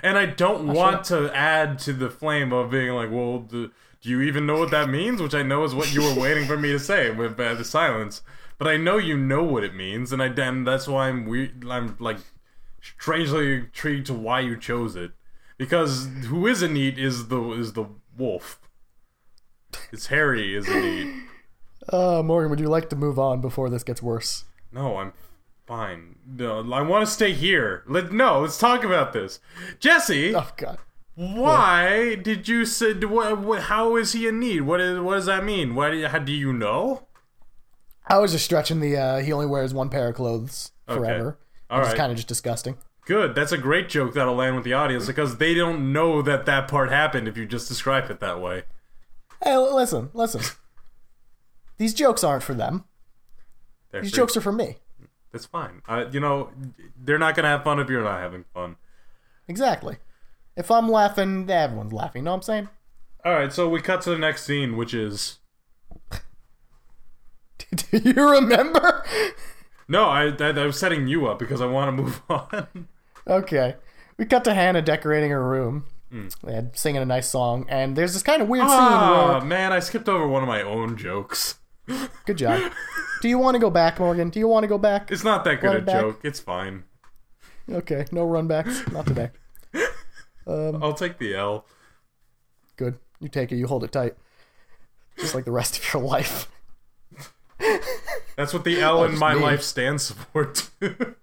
And 0.00 0.16
I 0.16 0.26
don't 0.26 0.68
want 0.68 1.02
to 1.06 1.28
add 1.36 1.80
to 1.80 1.92
the 1.92 2.08
flame 2.08 2.52
of 2.52 2.70
being 2.70 2.92
like, 2.92 3.10
well, 3.10 3.40
do, 3.40 3.72
do 4.00 4.08
you 4.08 4.20
even 4.20 4.46
know 4.46 4.56
what 4.56 4.70
that 4.70 4.88
means? 4.88 5.20
Which 5.20 5.34
I 5.34 5.42
know 5.42 5.64
is 5.64 5.74
what 5.74 5.92
you 5.92 6.02
were 6.02 6.14
waiting 6.14 6.46
for 6.46 6.56
me 6.56 6.70
to 6.70 6.78
say 6.78 7.10
with 7.10 7.40
uh, 7.40 7.54
the 7.54 7.64
silence. 7.64 8.22
But 8.58 8.68
I 8.68 8.76
know 8.76 8.96
you 8.98 9.16
know 9.16 9.42
what 9.42 9.64
it 9.64 9.74
means, 9.74 10.12
and 10.12 10.22
I 10.22 10.26
and 10.26 10.64
that's 10.64 10.86
why 10.86 11.08
I'm 11.08 11.26
weird. 11.26 11.64
I'm 11.68 11.96
like 11.98 12.18
strangely 12.80 13.54
intrigued 13.56 14.06
to 14.06 14.14
why 14.14 14.38
you 14.38 14.56
chose 14.56 14.94
it 14.94 15.10
because 15.56 16.08
who 16.26 16.46
is 16.46 16.62
a 16.62 16.68
NEET 16.68 16.98
is 16.98 17.26
the 17.26 17.40
is 17.52 17.72
the 17.72 17.86
wolf. 18.16 18.60
It's 19.92 20.06
Harry 20.06 20.56
is 20.56 20.68
a 20.68 20.80
NEET. 20.80 21.14
Uh, 21.90 22.22
Morgan, 22.22 22.50
would 22.50 22.60
you 22.60 22.68
like 22.68 22.90
to 22.90 22.96
move 22.96 23.18
on 23.18 23.40
before 23.40 23.70
this 23.70 23.82
gets 23.82 24.02
worse? 24.02 24.44
No, 24.70 24.98
I'm 24.98 25.14
fine. 25.68 26.16
No, 26.26 26.60
I 26.72 26.82
want 26.82 27.06
to 27.06 27.12
stay 27.12 27.32
here. 27.32 27.84
Let 27.86 28.10
no, 28.12 28.40
let's 28.40 28.58
talk 28.58 28.82
about 28.82 29.12
this. 29.12 29.38
Jesse, 29.78 30.34
Oh 30.34 30.48
God. 30.56 30.78
why 31.14 32.14
did 32.16 32.48
you 32.48 32.64
say 32.64 32.94
what, 32.94 33.38
what? 33.38 33.62
How 33.64 33.96
is 33.96 34.12
he 34.12 34.26
in 34.26 34.40
need? 34.40 34.62
What 34.62 34.80
is? 34.80 34.98
What 34.98 35.14
does 35.14 35.26
that 35.26 35.44
mean? 35.44 35.74
Why 35.74 35.90
do 35.90 35.96
you, 35.98 36.08
how 36.08 36.18
do 36.18 36.32
you 36.32 36.52
know? 36.52 37.06
I 38.06 38.18
was 38.18 38.32
just 38.32 38.44
stretching 38.46 38.80
the. 38.80 38.96
uh 38.96 39.18
He 39.18 39.32
only 39.32 39.46
wears 39.46 39.72
one 39.74 39.90
pair 39.90 40.08
of 40.08 40.16
clothes 40.16 40.72
forever. 40.86 41.38
All 41.70 41.80
It's 41.80 41.88
right. 41.90 41.96
kind 41.96 42.10
of 42.10 42.16
just 42.16 42.28
disgusting. 42.28 42.78
Good. 43.04 43.34
That's 43.34 43.52
a 43.52 43.58
great 43.58 43.88
joke 43.88 44.14
that'll 44.14 44.34
land 44.34 44.56
with 44.56 44.64
the 44.64 44.72
audience 44.74 45.06
because 45.06 45.36
they 45.38 45.54
don't 45.54 45.92
know 45.92 46.20
that 46.22 46.46
that 46.46 46.68
part 46.68 46.90
happened 46.90 47.28
if 47.28 47.36
you 47.36 47.46
just 47.46 47.68
describe 47.68 48.10
it 48.10 48.20
that 48.20 48.40
way. 48.40 48.64
Hey, 49.42 49.56
listen, 49.56 50.10
listen. 50.14 50.40
These 51.78 51.94
jokes 51.94 52.24
aren't 52.24 52.42
for 52.42 52.54
them. 52.54 52.84
They're 53.90 54.02
These 54.02 54.10
free. 54.10 54.16
jokes 54.16 54.36
are 54.36 54.40
for 54.40 54.52
me. 54.52 54.76
That's 55.32 55.46
fine. 55.46 55.82
Uh, 55.88 56.06
you 56.10 56.20
know, 56.20 56.50
they're 57.02 57.18
not 57.18 57.34
gonna 57.36 57.48
have 57.48 57.64
fun 57.64 57.78
if 57.80 57.88
you're 57.90 58.02
not 58.02 58.20
having 58.20 58.44
fun. 58.54 58.76
Exactly. 59.46 59.96
If 60.56 60.70
I'm 60.70 60.88
laughing, 60.90 61.48
everyone's 61.50 61.92
laughing. 61.92 62.24
Know 62.24 62.30
what 62.32 62.36
I'm 62.38 62.42
saying? 62.42 62.68
All 63.24 63.32
right. 63.34 63.52
So 63.52 63.68
we 63.68 63.80
cut 63.80 64.00
to 64.02 64.10
the 64.10 64.18
next 64.18 64.44
scene, 64.44 64.76
which 64.76 64.92
is 64.94 65.38
Do 67.90 67.98
you 67.98 68.30
remember? 68.30 69.04
no. 69.88 70.04
I 70.04 70.28
I, 70.38 70.48
I 70.50 70.66
was 70.66 70.78
setting 70.78 71.06
you 71.08 71.26
up 71.26 71.38
because 71.38 71.60
I 71.60 71.66
want 71.66 71.96
to 71.96 72.02
move 72.02 72.22
on. 72.30 72.88
Okay. 73.26 73.76
We 74.16 74.24
cut 74.24 74.44
to 74.44 74.54
Hannah 74.54 74.82
decorating 74.82 75.30
her 75.30 75.46
room. 75.46 75.86
And 76.10 76.70
singing 76.74 77.02
a 77.02 77.04
nice 77.04 77.28
song, 77.28 77.66
and 77.68 77.94
there's 77.94 78.14
this 78.14 78.22
kind 78.22 78.40
of 78.40 78.48
weird 78.48 78.66
scene 78.66 78.78
Ah, 78.78 79.32
where. 79.40 79.44
man, 79.46 79.74
I 79.74 79.80
skipped 79.80 80.08
over 80.08 80.26
one 80.26 80.42
of 80.42 80.48
my 80.48 80.62
own 80.62 80.96
jokes. 80.96 81.56
Good 82.26 82.38
job. 82.38 82.72
Do 83.22 83.28
you 83.28 83.38
want 83.38 83.54
to 83.54 83.58
go 83.58 83.70
back, 83.70 83.98
Morgan? 83.98 84.30
Do 84.30 84.38
you 84.38 84.46
want 84.48 84.64
to 84.64 84.68
go 84.68 84.78
back? 84.78 85.10
It's 85.10 85.24
not 85.24 85.44
that 85.44 85.60
good 85.60 85.66
Run 85.68 85.76
a 85.76 85.80
back. 85.82 86.00
joke. 86.00 86.20
It's 86.22 86.38
fine. 86.40 86.84
Okay, 87.70 88.06
no 88.12 88.26
runbacks. 88.26 88.90
Not 88.92 89.06
today. 89.06 89.30
I'll 90.46 90.94
take 90.94 91.18
the 91.18 91.34
L. 91.34 91.66
Good. 92.76 92.98
You 93.20 93.28
take 93.28 93.50
it. 93.52 93.56
You 93.56 93.66
hold 93.66 93.84
it 93.84 93.92
tight. 93.92 94.14
Just 95.18 95.34
like 95.34 95.44
the 95.44 95.50
rest 95.52 95.78
of 95.78 95.92
your 95.92 96.02
life. 96.02 96.48
That's 98.36 98.54
what 98.54 98.62
the 98.64 98.80
L 98.80 99.02
in 99.04 99.18
my 99.18 99.34
me. 99.34 99.40
life 99.40 99.62
stands 99.62 100.10
for. 100.12 100.46
too. 100.46 101.16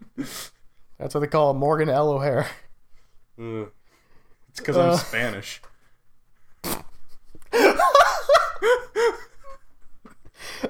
That's 0.97 1.13
what 1.13 1.21
they 1.21 1.28
call 1.28 1.54
Morgan 1.54 1.88
L. 1.89 2.10
O'Hare. 2.12 2.47
Ugh. 3.39 3.71
it's 4.49 4.60
because 4.60 4.75
I'm 4.78 4.89
Uh. 4.91 4.97
Spanish. 4.97 5.62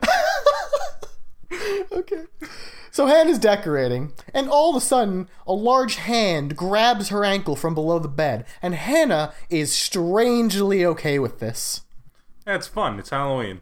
okay. 1.91 2.23
So 2.91 3.07
Hannah's 3.07 3.39
decorating, 3.39 4.13
and 4.33 4.49
all 4.49 4.69
of 4.69 4.75
a 4.75 4.85
sudden, 4.85 5.27
a 5.45 5.53
large 5.53 5.95
hand 5.95 6.55
grabs 6.55 7.09
her 7.09 7.25
ankle 7.25 7.55
from 7.57 7.73
below 7.75 7.99
the 7.99 8.07
bed, 8.07 8.45
and 8.61 8.73
Hannah 8.73 9.33
is 9.49 9.73
strangely 9.73 10.85
okay 10.85 11.19
with 11.19 11.39
this. 11.39 11.81
Yeah, 12.47 12.55
it's 12.55 12.67
fun. 12.67 12.97
It's 12.99 13.09
Halloween. 13.09 13.61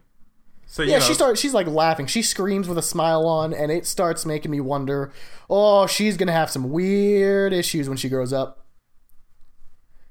So 0.66 0.82
you 0.82 0.90
Yeah, 0.92 0.98
know, 0.98 1.04
she 1.04 1.14
starts. 1.14 1.40
She's 1.40 1.54
like 1.54 1.66
laughing. 1.66 2.06
She 2.06 2.22
screams 2.22 2.68
with 2.68 2.78
a 2.78 2.82
smile 2.82 3.26
on, 3.26 3.52
and 3.52 3.72
it 3.72 3.86
starts 3.86 4.24
making 4.24 4.50
me 4.52 4.60
wonder. 4.60 5.12
Oh, 5.50 5.86
she's 5.86 6.16
gonna 6.16 6.32
have 6.32 6.50
some 6.50 6.70
weird 6.70 7.52
issues 7.52 7.88
when 7.88 7.96
she 7.98 8.08
grows 8.08 8.32
up. 8.32 8.64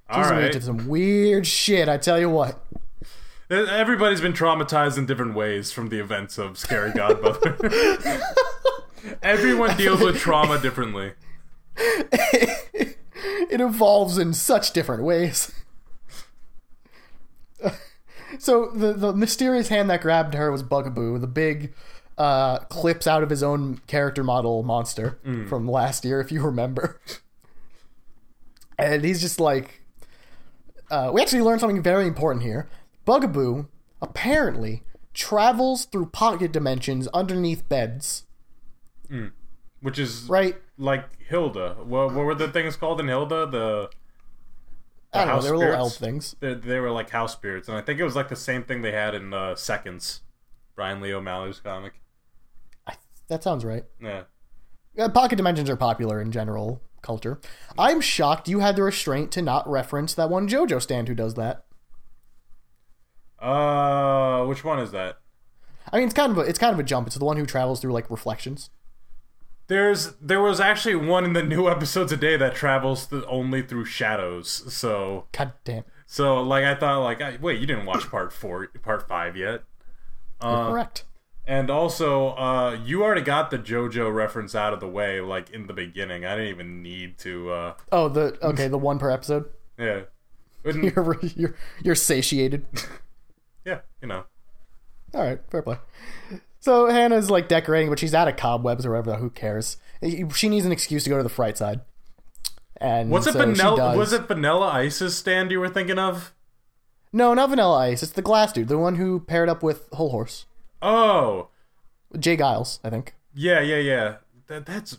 all 0.10 0.20
She's 0.22 0.30
gonna 0.30 0.42
right. 0.42 0.52
get 0.52 0.60
to 0.60 0.66
some 0.66 0.88
weird 0.88 1.48
shit. 1.48 1.88
I 1.88 1.98
tell 1.98 2.20
you 2.20 2.30
what. 2.30 2.62
Everybody's 3.54 4.22
been 4.22 4.34
traumatized 4.34 4.98
in 4.98 5.06
different 5.06 5.36
ways 5.36 5.72
from 5.72 5.90
the 5.90 6.00
events 6.00 6.38
of 6.38 6.58
Scary 6.58 6.92
Godmother. 6.92 7.58
Everyone 9.22 9.78
deals 9.78 10.02
with 10.02 10.18
trauma 10.18 10.60
differently. 10.60 11.14
it 11.76 12.98
evolves 13.62 14.18
in 14.18 14.34
such 14.34 14.74
different 14.74 15.04
ways. 15.04 15.52
so 18.40 18.72
the 18.74 18.94
the 18.94 19.14
mysterious 19.14 19.68
hand 19.68 19.90
that 19.90 20.02
grabbed 20.02 20.34
her 20.34 20.52
was 20.52 20.64
Bugaboo, 20.64 21.20
the 21.20 21.28
big 21.28 21.74
uh, 22.18 22.60
clips 22.60 23.08
out 23.08 23.24
of 23.24 23.30
his 23.30 23.44
own 23.44 23.80
character 23.88 24.24
model 24.24 24.64
monster 24.64 25.20
from 25.48 25.68
last 25.68 26.06
year, 26.06 26.20
if 26.20 26.32
you 26.32 26.42
remember. 26.42 27.00
And 28.78 29.04
he's 29.04 29.22
just 29.22 29.40
like, 29.40 29.82
uh, 30.90 31.12
we 31.14 31.22
actually 31.22 31.42
learned 31.42 31.62
something 31.62 31.82
very 31.82 32.08
important 32.08 32.44
here. 32.44 32.68
Bugaboo 33.06 33.68
apparently 34.02 34.84
travels 35.14 35.86
through 35.86 36.08
pocket 36.08 36.52
dimensions 36.52 37.08
underneath 37.14 37.68
beds, 37.70 38.24
Which 39.82 40.00
is 40.00 40.24
right? 40.30 40.56
like 40.78 41.22
Hilda. 41.22 41.78
What, 41.84 42.14
what 42.14 42.26
were 42.26 42.36
the 42.36 42.48
things 42.48 42.76
called 42.76 43.00
in 43.00 43.08
Hilda? 43.08 43.46
The, 43.46 43.50
the 43.50 43.90
I 45.14 45.20
don't 45.20 45.28
know. 45.28 45.34
house 45.36 45.44
They 45.44 45.52
were 45.52 45.58
little 45.58 45.76
elf 45.76 45.96
things. 45.96 46.36
They, 46.40 46.54
they 46.54 46.80
were 46.80 46.92
like 46.92 47.10
house 47.12 47.34
spirits, 47.34 47.68
and 47.68 47.78
I 47.78 47.82
think 47.82 48.00
it 48.00 48.04
was 48.04 48.16
like 48.16 48.30
the 48.30 48.36
same 48.36 48.64
thing 48.64 48.82
they 48.82 48.92
had 48.92 49.14
in 49.14 49.34
uh, 49.34 49.56
Seconds, 49.56 50.22
Brian 50.76 51.02
Lee 51.02 51.14
O'Malley's 51.14 51.60
comic. 51.60 51.94
I, 52.88 52.96
that 53.28 53.44
sounds 53.44 53.64
right. 53.64 53.84
Yeah. 54.02 54.24
Uh, 54.98 55.10
pocket 55.10 55.36
dimensions 55.38 55.70
are 55.70 55.76
popular 55.76 56.22
in 56.22 56.32
general 56.32 56.82
culture. 57.02 57.40
I'm 57.78 58.00
shocked 58.02 58.48
you 58.48 58.60
had 58.60 58.76
the 58.76 58.84
restraint 58.84 59.32
to 59.34 59.42
not 59.42 59.68
reference 59.70 60.14
that 60.14 60.30
one 60.30 60.48
JoJo 60.48 60.82
stand 60.82 61.08
who 61.08 61.16
does 61.16 61.34
that. 61.36 61.66
Uh, 63.44 64.46
which 64.46 64.64
one 64.64 64.80
is 64.80 64.92
that? 64.92 65.18
I 65.92 65.98
mean, 65.98 66.06
it's 66.06 66.14
kind 66.14 66.32
of 66.32 66.38
a, 66.38 66.42
it's 66.42 66.58
kind 66.60 66.74
of 66.74 66.80
a 66.80 66.84
jump. 66.84 67.08
It's 67.08 67.18
the 67.18 67.26
one 67.26 67.38
who 67.38 67.46
travels 67.46 67.82
through 67.82 67.92
like 67.94 68.10
reflections. 68.10 68.70
There's 69.68 70.14
there 70.22 70.42
was 70.42 70.60
actually 70.60 70.96
one 70.96 71.24
in 71.26 71.34
the 71.34 71.44
new 71.44 71.68
episodes 71.70 72.12
a 72.12 72.18
day 72.18 72.38
that 72.38 72.56
travels 72.56 73.08
th- 73.08 73.24
only 73.28 73.62
through 73.62 73.86
shadows. 73.86 74.64
So 74.74 75.26
God 75.32 75.54
damn, 75.64 75.84
so 76.06 76.42
like 76.42 76.64
I 76.64 76.76
thought 76.76 77.00
like 77.04 77.22
I, 77.22 77.38
wait 77.42 77.60
you 77.60 77.68
didn't 77.68 77.86
watch 77.86 78.10
part 78.10 78.32
four 78.34 78.68
part 78.82 79.08
five 79.08 79.36
yet. 79.38 79.64
Uh, 80.42 80.70
correct. 80.72 81.04
And 81.46 81.70
also, 81.70 82.30
uh, 82.36 82.78
you 82.86 83.04
already 83.04 83.22
got 83.22 83.52
the 83.52 83.58
JoJo 83.60 84.14
reference 84.14 84.56
out 84.56 84.72
of 84.72 84.80
the 84.80 84.88
way, 84.88 85.20
like 85.20 85.50
in 85.50 85.68
the 85.68 85.74
beginning. 85.74 86.26
I 86.26 86.36
didn't 86.38 86.52
even 86.52 86.82
need 86.82 87.18
to. 87.20 87.52
Uh, 87.52 87.74
Oh, 87.92 88.08
the 88.08 88.38
okay, 88.42 88.70
the 88.70 88.78
one 88.78 88.98
per 88.98 89.10
episode. 89.12 89.50
yeah, 89.78 90.02
You're 90.66 91.20
you're 91.36 91.56
you're 91.82 91.96
satiated. 91.96 92.66
yeah, 93.66 93.80
you 94.02 94.08
know. 94.08 94.24
All 95.14 95.22
right, 95.22 95.40
fair 95.50 95.62
play. 95.62 95.78
So 96.60 96.90
Hannah's 96.90 97.30
like 97.30 97.48
decorating, 97.48 97.90
but 97.90 98.00
she's 98.00 98.14
out 98.16 98.28
of 98.28 98.36
cobwebs 98.38 98.86
or 98.86 98.92
whatever. 98.92 99.16
Who 99.16 99.30
cares? 99.30 99.78
She 100.34 100.50
needs 100.50 100.66
an 100.66 100.72
excuse 100.72 101.04
to 101.04 101.10
go 101.10 101.18
to 101.18 101.24
the 101.24 101.30
fright 101.30 101.58
side. 101.58 101.82
And 102.78 103.14
it 103.14 103.24
so 103.24 103.32
she 103.32 103.38
vanilla? 103.38 103.98
Was 103.98 104.12
it 104.14 104.28
Vanilla 104.28 104.68
Ice's 104.68 105.16
stand 105.16 105.52
you 105.52 105.60
were 105.60 105.70
thinking 105.70 106.00
of? 106.00 106.34
No, 107.14 107.34
not 107.34 107.50
Vanilla 107.50 107.78
Ice. 107.80 108.02
It's 108.02 108.12
the 108.14 108.22
glass 108.22 108.52
dude, 108.54 108.68
the 108.68 108.78
one 108.78 108.96
who 108.96 109.20
paired 109.20 109.48
up 109.50 109.62
with 109.62 109.88
Hol 109.94 110.10
Horse, 110.10 110.46
Oh, 110.82 111.50
J. 112.18 112.36
Geils, 112.36 112.80
I 112.84 112.90
think. 112.90 113.14
yeah, 113.36 113.60
yeah, 113.62 113.78
yeah. 113.78 114.16
That, 114.48 114.66
that's 114.66 114.98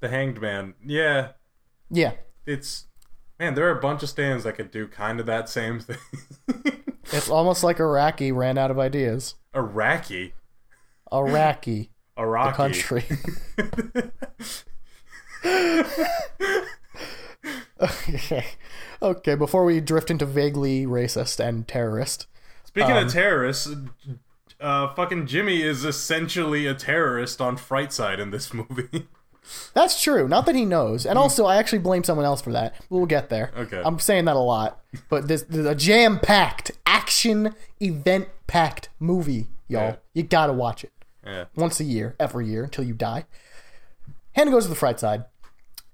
the 0.00 0.08
Hanged 0.08 0.40
Man. 0.40 0.74
Yeah, 0.84 1.30
Yeah, 1.90 2.12
it's 2.46 2.84
man. 3.40 3.54
There 3.54 3.66
are 3.66 3.76
a 3.76 3.80
bunch 3.80 4.02
of 4.02 4.08
stands 4.10 4.44
that 4.44 4.52
could 4.56 4.70
do 4.70 4.86
kind 4.86 5.18
of 5.20 5.26
that 5.26 5.48
same 5.48 5.80
thing. 5.80 5.96
It's 7.14 7.30
almost 7.30 7.64
like 7.64 7.78
Araki 7.78 8.34
ran 8.34 8.58
out 8.58 8.70
of 8.70 8.78
ideas. 8.78 9.34
Iraqi, 9.54 10.34
Iraqi, 11.12 11.90
Iraqi 12.18 12.50
the 12.50 12.56
country. 12.56 13.04
okay. 17.80 18.44
Okay, 19.02 19.34
before 19.34 19.64
we 19.64 19.80
drift 19.80 20.10
into 20.10 20.26
vaguely 20.26 20.86
racist 20.86 21.40
and 21.40 21.66
terrorist. 21.68 22.26
Speaking 22.64 22.92
Um, 22.92 23.06
of 23.06 23.12
terrorists, 23.12 23.68
uh, 24.60 24.94
fucking 24.94 25.26
Jimmy 25.26 25.62
is 25.62 25.84
essentially 25.84 26.66
a 26.66 26.74
terrorist 26.74 27.40
on 27.40 27.56
Fright 27.56 27.92
Side 27.92 28.20
in 28.20 28.30
this 28.30 28.52
movie. 28.54 29.08
That's 29.74 30.02
true. 30.02 30.28
Not 30.28 30.46
that 30.46 30.54
he 30.54 30.64
knows. 30.64 31.04
And 31.06 31.16
hmm. 31.16 31.22
also, 31.22 31.46
I 31.46 31.56
actually 31.56 31.80
blame 31.80 32.04
someone 32.04 32.26
else 32.26 32.40
for 32.40 32.52
that. 32.52 32.74
We'll 32.88 33.06
get 33.06 33.28
there. 33.28 33.52
Okay. 33.56 33.82
I'm 33.84 33.98
saying 33.98 34.24
that 34.26 34.36
a 34.36 34.40
lot. 34.40 34.80
But 35.08 35.28
this, 35.28 35.42
this 35.42 35.66
a 35.66 35.74
jam 35.74 36.18
packed, 36.20 36.72
action 36.86 37.54
event 37.80 38.28
packed 38.46 38.88
movie, 38.98 39.48
y'all. 39.68 39.82
Yeah. 39.82 39.96
You 40.12 40.22
gotta 40.22 40.52
watch 40.52 40.84
it. 40.84 40.92
yeah. 41.26 41.44
once 41.56 41.80
a 41.80 41.84
year, 41.84 42.14
every 42.20 42.46
year 42.46 42.64
until 42.64 42.84
you 42.84 42.94
die. 42.94 43.26
Hannah 44.32 44.50
goes 44.50 44.64
to 44.64 44.68
the 44.68 44.76
fright 44.76 44.98
side, 44.98 45.24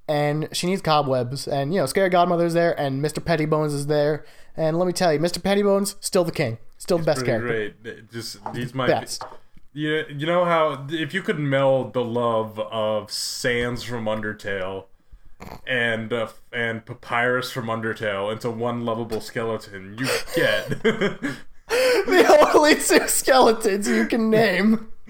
and 0.08 0.48
she 0.52 0.66
needs 0.66 0.82
cobwebs. 0.82 1.46
And 1.46 1.72
you 1.72 1.80
know, 1.80 1.86
Scary 1.86 2.08
Godmother's 2.08 2.54
there, 2.54 2.78
and 2.78 3.04
Mr. 3.04 3.22
Pettibones 3.22 3.72
is 3.72 3.86
there. 3.86 4.24
And 4.56 4.78
let 4.78 4.86
me 4.86 4.92
tell 4.92 5.12
you, 5.12 5.18
Mr. 5.18 5.40
Pettibones 5.40 5.96
still 6.00 6.24
the 6.24 6.32
king, 6.32 6.58
still 6.78 6.98
the 6.98 7.04
best 7.04 7.24
character, 7.24 7.74
great. 7.82 8.10
Just 8.10 8.38
he's 8.54 8.74
my 8.74 8.86
best. 8.86 9.24
Yeah, 9.72 10.02
you 10.08 10.26
know 10.26 10.44
how 10.44 10.86
if 10.90 11.14
you 11.14 11.22
could 11.22 11.38
meld 11.38 11.92
the 11.92 12.04
love 12.04 12.58
of 12.58 13.12
Sans 13.12 13.82
from 13.84 14.06
Undertale 14.06 14.86
and 15.66 16.12
uh, 16.12 16.28
and 16.52 16.84
Papyrus 16.84 17.52
from 17.52 17.66
Undertale 17.66 18.32
into 18.32 18.50
one 18.50 18.84
lovable 18.84 19.20
skeleton, 19.20 19.96
you 19.98 20.06
get 20.34 20.68
the 20.82 22.50
only 22.54 22.74
two 22.74 23.06
skeletons 23.06 23.86
you 23.86 24.06
can 24.06 24.28
name. 24.28 24.88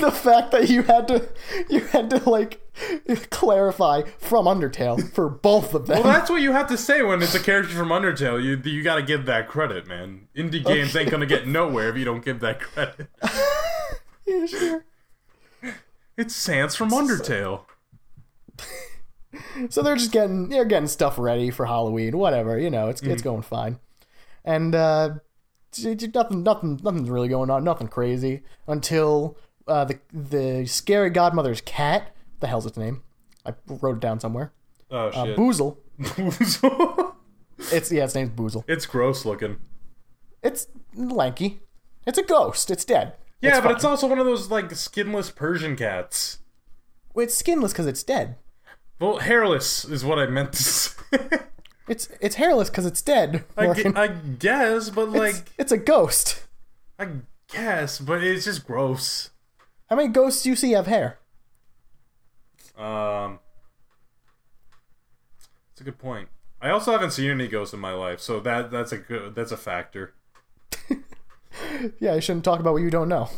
the 0.00 0.12
fact 0.12 0.52
that 0.52 0.68
you 0.68 0.82
had 0.82 1.08
to, 1.08 1.28
you 1.68 1.80
had 1.80 2.10
to 2.10 2.30
like 2.30 2.60
clarify 3.30 4.02
from 4.18 4.46
Undertale 4.46 5.10
for 5.12 5.28
both 5.28 5.74
of 5.74 5.86
them. 5.86 6.02
Well, 6.02 6.12
that's 6.12 6.30
what 6.30 6.42
you 6.42 6.52
have 6.52 6.68
to 6.68 6.76
say 6.76 7.02
when 7.02 7.22
it's 7.22 7.34
a 7.34 7.40
character 7.40 7.74
from 7.74 7.88
Undertale. 7.88 8.42
You 8.42 8.60
you 8.70 8.82
got 8.82 8.96
to 8.96 9.02
give 9.02 9.26
that 9.26 9.48
credit, 9.48 9.86
man. 9.86 10.28
Indie 10.36 10.64
games 10.64 10.94
ain't 10.96 11.10
gonna 11.10 11.26
get 11.26 11.46
nowhere 11.46 11.88
if 11.88 11.96
you 11.96 12.04
don't 12.04 12.24
give 12.24 12.40
that 12.40 12.60
credit. 12.60 13.08
Yeah, 14.26 14.44
sure. 14.44 14.84
It's 16.18 16.36
Sans 16.36 16.76
from 16.76 16.90
Undertale. 16.90 17.62
So 19.68 19.82
they're 19.82 19.96
just 19.96 20.10
getting 20.10 20.48
they're 20.48 20.64
getting 20.64 20.88
stuff 20.88 21.18
ready 21.18 21.50
for 21.50 21.66
Halloween, 21.66 22.16
whatever. 22.16 22.58
You 22.58 22.70
know, 22.70 22.88
it's 22.88 23.02
it's 23.02 23.22
going 23.22 23.42
fine, 23.42 23.78
and 24.44 24.74
uh, 24.74 25.16
nothing 25.84 26.42
nothing 26.42 26.80
nothing's 26.82 27.10
really 27.10 27.28
going 27.28 27.50
on, 27.50 27.62
nothing 27.62 27.88
crazy 27.88 28.42
until 28.66 29.36
uh, 29.66 29.84
the 29.84 29.98
the 30.12 30.66
scary 30.66 31.10
godmother's 31.10 31.60
cat. 31.60 32.14
The 32.40 32.46
hell's 32.46 32.66
its 32.66 32.76
name? 32.78 33.02
I 33.46 33.54
wrote 33.66 33.96
it 33.96 34.00
down 34.00 34.20
somewhere. 34.20 34.52
Oh 34.90 35.08
Uh, 35.08 35.24
shit! 35.26 35.36
Boozle. 35.36 35.76
Boozle. 36.00 37.14
It's 37.72 37.90
yeah, 37.90 38.04
its 38.04 38.14
name's 38.14 38.30
Boozle. 38.30 38.62
it's 38.68 38.86
gross 38.86 39.24
looking. 39.24 39.56
It's 40.44 40.68
lanky. 40.94 41.58
It's 42.06 42.16
a 42.16 42.22
ghost. 42.22 42.70
It's 42.70 42.84
dead. 42.84 43.14
Yeah, 43.42 43.54
but 43.60 43.64
fine. 43.64 43.74
it's 43.74 43.84
also 43.84 44.06
one 44.06 44.20
of 44.20 44.26
those 44.26 44.48
like 44.48 44.70
skinless 44.76 45.30
Persian 45.30 45.74
cats. 45.74 46.38
it's 47.16 47.34
skinless 47.34 47.72
because 47.72 47.86
it's 47.86 48.04
dead. 48.04 48.36
Well, 49.00 49.18
hairless 49.18 49.84
is 49.84 50.04
what 50.04 50.20
I 50.20 50.26
meant 50.26 50.52
to 50.52 50.62
say. 50.62 50.94
It's 51.88 52.08
it's 52.20 52.36
hairless 52.36 52.70
because 52.70 52.86
it's 52.86 53.02
dead. 53.02 53.44
I, 53.56 53.72
gu- 53.74 53.92
I 53.96 54.06
guess, 54.06 54.90
but 54.90 55.08
like, 55.08 55.34
it's, 55.34 55.50
it's 55.58 55.72
a 55.72 55.78
ghost. 55.78 56.46
I 56.96 57.08
guess, 57.52 57.98
but 57.98 58.22
it's 58.22 58.44
just 58.44 58.66
gross. 58.66 59.30
How 59.90 59.96
many 59.96 60.08
ghosts 60.10 60.44
do 60.44 60.50
you 60.50 60.54
see 60.56 60.72
have 60.72 60.86
hair? 60.86 61.18
Um, 62.78 63.40
it's 65.72 65.80
a 65.80 65.84
good 65.84 65.98
point. 65.98 66.28
I 66.60 66.70
also 66.70 66.92
haven't 66.92 67.12
seen 67.12 67.30
any 67.30 67.48
ghosts 67.48 67.74
in 67.74 67.80
my 67.80 67.92
life, 67.92 68.20
so 68.20 68.40
that 68.40 68.70
that's 68.70 68.92
a 68.92 68.98
good 68.98 69.34
that's 69.34 69.52
a 69.52 69.56
factor. 69.56 70.14
Yeah, 71.98 72.14
you 72.14 72.20
shouldn't 72.20 72.44
talk 72.44 72.60
about 72.60 72.74
what 72.74 72.82
you 72.82 72.90
don't 72.90 73.08
know. 73.08 73.28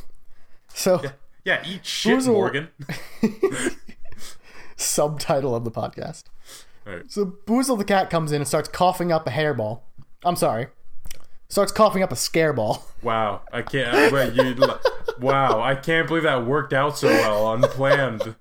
So, 0.75 1.01
Yeah, 1.45 1.63
eat 1.67 1.87
shit, 1.87 2.19
Boozle- 2.19 2.33
Morgan. 2.35 2.69
subtitle 4.77 5.55
of 5.55 5.65
the 5.65 5.71
podcast. 5.71 6.25
Alright. 6.87 7.11
So 7.11 7.25
Boozle 7.47 7.79
the 7.79 7.85
cat 7.85 8.11
comes 8.11 8.33
in 8.33 8.37
and 8.43 8.49
starts 8.49 8.69
coughing 8.69 9.11
up 9.13 9.27
a 9.27 9.31
hairball. 9.31 9.81
I'm 10.25 10.37
sorry. 10.37 10.69
starts 11.49 11.73
coughing 11.73 12.03
up 12.03 12.13
a 12.13 12.17
scare 12.17 12.53
ball. 12.53 12.85
Wow, 13.03 13.41
I 13.51 13.63
can't. 13.63 14.13
Wait, 14.13 14.35
you, 14.35 14.55
wow, 15.21 15.63
I 15.63 15.75
can't 15.75 16.07
believe 16.07 16.25
that 16.25 16.45
worked 16.45 16.75
out 16.75 16.99
so 16.99 17.09
well, 17.09 17.55
unplanned. 17.55 18.35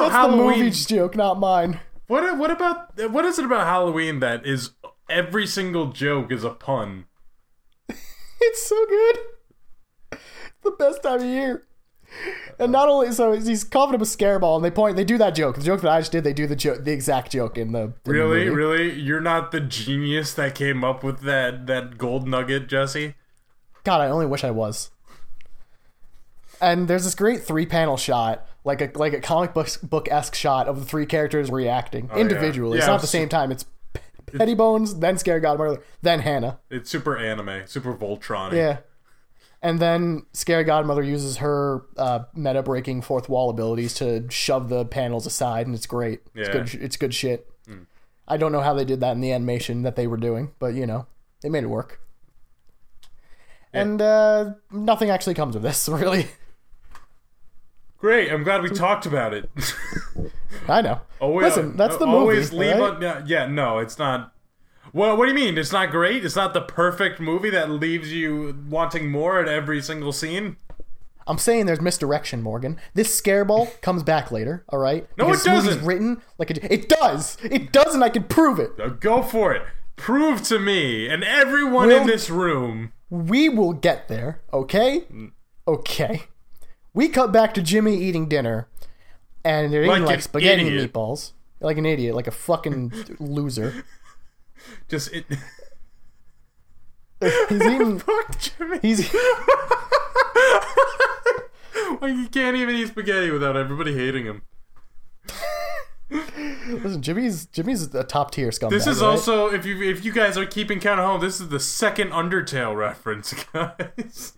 What 0.00 0.08
is 0.08 0.12
it 0.12 0.12
about 0.12 0.12
That's 0.12 0.12
the 0.12 0.36
Halloween? 0.36 0.58
movie's 0.58 0.86
joke, 0.86 1.16
not 1.16 1.38
mine. 1.38 1.80
What 2.06 2.36
what 2.38 2.50
about 2.50 3.10
what 3.10 3.24
is 3.24 3.38
it 3.38 3.44
about 3.44 3.66
Halloween 3.66 4.20
that 4.20 4.44
is 4.46 4.70
every 5.08 5.46
single 5.46 5.92
joke 5.92 6.30
is 6.32 6.44
a 6.44 6.50
pun? 6.50 7.06
It's 8.44 8.66
so 8.66 8.84
good. 8.86 9.18
It's 10.12 10.20
the 10.64 10.72
best 10.72 11.02
time 11.04 11.20
of 11.20 11.24
year. 11.24 11.64
And 12.58 12.72
not 12.72 12.88
only 12.88 13.12
so 13.12 13.32
he's 13.32 13.62
coughing 13.64 13.94
up 13.94 14.00
a 14.02 14.06
scare 14.06 14.38
ball, 14.40 14.56
and 14.56 14.64
they 14.64 14.70
point. 14.70 14.96
They 14.96 15.04
do 15.04 15.16
that 15.18 15.34
joke. 15.36 15.56
The 15.56 15.62
joke 15.62 15.80
that 15.82 15.90
I 15.92 16.00
just 16.00 16.10
did. 16.12 16.24
They 16.24 16.32
do 16.32 16.46
the 16.48 16.56
joke, 16.56 16.82
the 16.84 16.90
exact 16.92 17.30
joke 17.32 17.56
in 17.56 17.70
the 17.72 17.80
in 17.82 17.94
the 18.04 18.10
Really, 18.10 18.38
movie. 18.44 18.50
really, 18.50 19.00
you're 19.00 19.20
not 19.20 19.52
the 19.52 19.60
genius 19.60 20.34
that 20.34 20.54
came 20.56 20.82
up 20.84 21.02
with 21.04 21.20
that 21.20 21.66
that 21.68 21.96
gold 21.98 22.26
nugget, 22.28 22.66
Jesse. 22.68 23.14
God, 23.84 24.00
I 24.00 24.08
only 24.08 24.26
wish 24.26 24.42
I 24.44 24.50
was. 24.50 24.90
And 26.60 26.86
there's 26.88 27.04
this 27.04 27.14
great 27.14 27.42
three 27.44 27.66
panel 27.66 27.96
shot, 27.96 28.46
like 28.64 28.80
a 28.80 28.90
like 28.98 29.12
a 29.12 29.20
comic 29.20 29.54
book 29.54 29.68
book 29.82 30.08
esque 30.10 30.34
shot 30.34 30.68
of 30.68 30.78
the 30.80 30.84
three 30.86 31.06
characters 31.06 31.50
reacting 31.50 32.08
individually. 32.16 32.78
It's 32.78 32.86
Oh, 32.86 32.90
Yeah, 32.90 32.92
not 32.92 32.96
at 32.96 33.00
the 33.02 33.06
same 33.08 33.28
time. 33.28 33.50
It's 33.52 33.64
P- 33.92 34.38
Petty 34.38 34.54
Bones, 34.54 34.98
then 35.00 35.18
Scary 35.18 35.40
Godmother, 35.40 35.82
then 36.02 36.20
Hannah. 36.20 36.58
It's 36.70 36.88
super 36.90 37.16
anime, 37.16 37.66
super 37.66 37.94
Voltron. 37.94 38.52
Yeah. 38.52 38.78
And 39.64 39.78
then 39.78 40.26
Scary 40.32 40.64
Godmother 40.64 41.02
uses 41.04 41.36
her 41.36 41.84
uh, 41.96 42.24
meta 42.34 42.62
breaking 42.64 43.02
fourth 43.02 43.28
wall 43.28 43.48
abilities 43.50 43.94
to 43.94 44.28
shove 44.28 44.68
the 44.68 44.84
panels 44.84 45.24
aside, 45.26 45.66
and 45.66 45.74
it's 45.76 45.86
great. 45.86 46.20
It's 46.34 46.48
Yeah. 46.48 46.52
good. 46.52 46.74
It's 46.82 46.96
good 46.96 47.14
shit. 47.14 47.48
I 48.28 48.36
don't 48.36 48.52
know 48.52 48.60
how 48.60 48.72
they 48.74 48.84
did 48.84 49.00
that 49.00 49.12
in 49.12 49.20
the 49.20 49.32
animation 49.32 49.82
that 49.82 49.94
they 49.96 50.06
were 50.06 50.16
doing, 50.16 50.52
but 50.60 50.74
you 50.74 50.86
know, 50.86 51.06
they 51.42 51.48
made 51.48 51.64
it 51.64 51.68
work. 51.68 52.00
And 53.72 54.00
uh, 54.02 54.52
nothing 54.70 55.10
actually 55.10 55.34
comes 55.34 55.56
of 55.56 55.62
this, 55.62 55.88
really. 55.88 56.26
Great. 58.02 58.32
I'm 58.32 58.42
glad 58.42 58.62
we 58.62 58.68
talked 58.68 59.06
about 59.06 59.32
it. 59.32 59.48
I 60.68 60.82
know. 60.82 61.00
Always, 61.20 61.44
Listen, 61.56 61.76
that's 61.76 61.96
the 61.98 62.04
always 62.06 62.50
movie. 62.52 62.64
leave. 62.66 62.80
alright? 62.80 63.04
on- 63.04 63.26
yeah, 63.28 63.46
no, 63.46 63.78
it's 63.78 63.96
not. 63.96 64.34
Well, 64.92 65.16
what 65.16 65.26
do 65.26 65.28
you 65.30 65.36
mean? 65.36 65.56
It's 65.56 65.70
not 65.70 65.92
great. 65.92 66.24
It's 66.24 66.34
not 66.34 66.52
the 66.52 66.62
perfect 66.62 67.20
movie 67.20 67.48
that 67.50 67.70
leaves 67.70 68.12
you 68.12 68.58
wanting 68.68 69.08
more 69.08 69.38
at 69.40 69.46
every 69.46 69.80
single 69.80 70.12
scene. 70.12 70.56
I'm 71.28 71.38
saying 71.38 71.66
there's 71.66 71.80
misdirection, 71.80 72.42
Morgan. 72.42 72.80
This 72.94 73.14
scare 73.14 73.44
ball 73.44 73.66
comes 73.82 74.02
back 74.02 74.32
later, 74.32 74.64
all 74.70 74.80
right? 74.80 75.06
No, 75.16 75.26
it 75.26 75.28
Because 75.28 75.46
movie's 75.46 75.64
doesn't. 75.66 75.84
Written 75.86 76.20
like 76.38 76.50
a, 76.50 76.72
it 76.74 76.88
does. 76.88 77.38
It 77.44 77.70
doesn't. 77.70 78.02
I 78.02 78.08
can 78.08 78.24
prove 78.24 78.58
it. 78.58 78.72
Uh, 78.82 78.88
Go 78.88 79.22
for 79.22 79.52
it. 79.54 79.62
Prove 79.94 80.42
to 80.48 80.58
me 80.58 81.08
and 81.08 81.22
everyone 81.22 81.88
in 81.92 82.00
Will- 82.00 82.06
this 82.08 82.28
room. 82.28 82.92
We 83.08 83.48
will 83.48 83.74
get 83.74 84.08
there, 84.08 84.40
okay? 84.52 85.04
Okay. 85.68 86.24
We 86.94 87.08
cut 87.08 87.32
back 87.32 87.54
to 87.54 87.62
Jimmy 87.62 87.96
eating 87.96 88.28
dinner, 88.28 88.68
and 89.44 89.72
they're 89.72 89.82
eating 89.82 90.02
Like 90.02 90.06
like, 90.06 90.22
spaghetti 90.22 90.62
idiot. 90.66 90.82
and 90.82 90.92
meatballs. 90.92 91.32
Like 91.60 91.78
an 91.78 91.86
idiot, 91.86 92.14
like 92.14 92.26
a 92.26 92.30
fucking 92.32 92.92
loser. 93.20 93.84
Just 94.88 95.12
it. 95.12 95.24
He's 97.20 97.62
eating. 97.66 97.98
Fuck 97.98 98.38
Jimmy. 98.38 98.78
He's 98.82 99.12
like 102.00 102.14
you 102.14 102.28
can't 102.30 102.56
even 102.56 102.74
eat 102.76 102.88
spaghetti 102.88 103.30
without 103.30 103.56
everybody 103.56 103.94
hating 103.94 104.24
him. 104.26 104.42
listen. 106.10 107.00
Jimmy's 107.00 107.46
Jimmy's 107.46 107.94
a 107.94 108.04
top 108.04 108.32
tier 108.32 108.50
scumbag. 108.50 108.70
This 108.70 108.86
is 108.86 109.00
right? 109.00 109.06
also 109.08 109.46
if 109.52 109.64
you 109.64 109.82
if 109.82 110.04
you 110.04 110.12
guys 110.12 110.36
are 110.36 110.44
keeping 110.46 110.78
count 110.80 111.00
at 111.00 111.06
home, 111.06 111.20
this 111.20 111.40
is 111.40 111.48
the 111.48 111.60
second 111.60 112.10
Undertale 112.10 112.76
reference, 112.76 113.32
guys. 113.52 114.34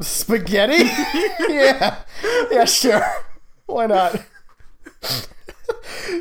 Spaghetti. 0.00 0.84
yeah, 1.48 1.98
yeah, 2.50 2.64
sure. 2.64 3.04
Why 3.66 3.86
not? 3.86 4.22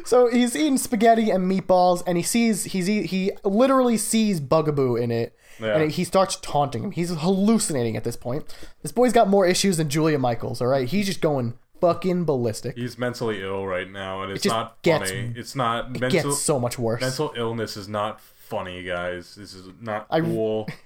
so 0.06 0.28
he's 0.32 0.56
eating 0.56 0.78
spaghetti 0.78 1.30
and 1.30 1.50
meatballs, 1.50 2.04
and 2.06 2.18
he 2.18 2.24
sees 2.24 2.66
he's 2.66 2.90
e- 2.90 3.06
he 3.08 3.32
literally 3.44 3.98
sees 3.98 4.40
Bugaboo 4.40 4.96
in 4.96 5.12
it, 5.12 5.36
Yeah. 5.60 5.78
and 5.78 5.92
he 5.92 6.04
starts 6.04 6.36
taunting 6.38 6.84
him. 6.84 6.92
He's 6.92 7.10
hallucinating 7.10 7.96
at 7.98 8.04
this 8.04 8.16
point. 8.16 8.46
This 8.82 8.92
boy's 8.92 9.14
got 9.14 9.28
more 9.28 9.46
issues 9.46 9.78
than 9.78 9.90
Julia 9.90 10.20
Michaels. 10.20 10.62
All 10.62 10.68
right, 10.68 10.88
he's 10.88 11.06
just 11.08 11.22
going 11.22 11.54
fucking 11.80 12.26
ballistic. 12.26 12.78
He's 12.78 12.98
mentally 12.98 13.42
ill 13.42 13.66
right 13.66 13.90
now, 13.90 14.22
and 14.24 14.32
it's 14.32 14.44
just 14.44 14.54
not 14.56 14.82
gets- 14.84 15.10
funny. 15.10 15.34
It's 15.36 15.56
not 15.56 15.96
It 15.96 16.00
mental. 16.02 16.32
gets 16.32 16.40
so 16.40 16.60
much 16.60 16.78
worse. 16.80 17.02
mental 17.02 17.34
illness 17.36 17.76
is 17.78 17.88
not 17.88 18.22
funny, 18.22 18.84
guys. 18.84 19.36
This 19.36 19.54
is 19.54 19.68
not 19.80 20.08
I- 20.10 20.22
cool. 20.22 20.68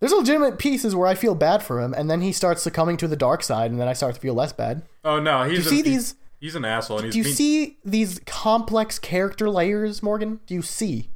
There's 0.00 0.12
legitimate 0.12 0.58
pieces 0.58 0.94
where 0.94 1.08
I 1.08 1.14
feel 1.14 1.34
bad 1.34 1.62
for 1.62 1.80
him, 1.80 1.92
and 1.92 2.08
then 2.10 2.20
he 2.20 2.30
starts 2.32 2.62
succumbing 2.62 2.98
to 2.98 3.08
the 3.08 3.16
dark 3.16 3.42
side, 3.42 3.70
and 3.70 3.80
then 3.80 3.88
I 3.88 3.92
start 3.94 4.14
to 4.14 4.20
feel 4.20 4.34
less 4.34 4.52
bad. 4.52 4.82
oh 5.04 5.18
no, 5.20 5.42
he's 5.44 5.50
Do 5.50 5.54
you 5.56 5.60
a, 5.66 5.70
see 5.70 5.76
he- 5.76 5.82
these? 5.82 6.14
He's 6.40 6.54
an 6.54 6.64
asshole. 6.64 6.98
And 6.98 7.06
he's 7.06 7.14
Do 7.14 7.18
you 7.18 7.24
being- 7.24 7.34
see 7.36 7.78
these 7.84 8.20
complex 8.24 9.00
character 9.00 9.50
layers, 9.50 10.02
Morgan? 10.04 10.38
Do 10.46 10.54
you 10.54 10.62
see? 10.62 11.10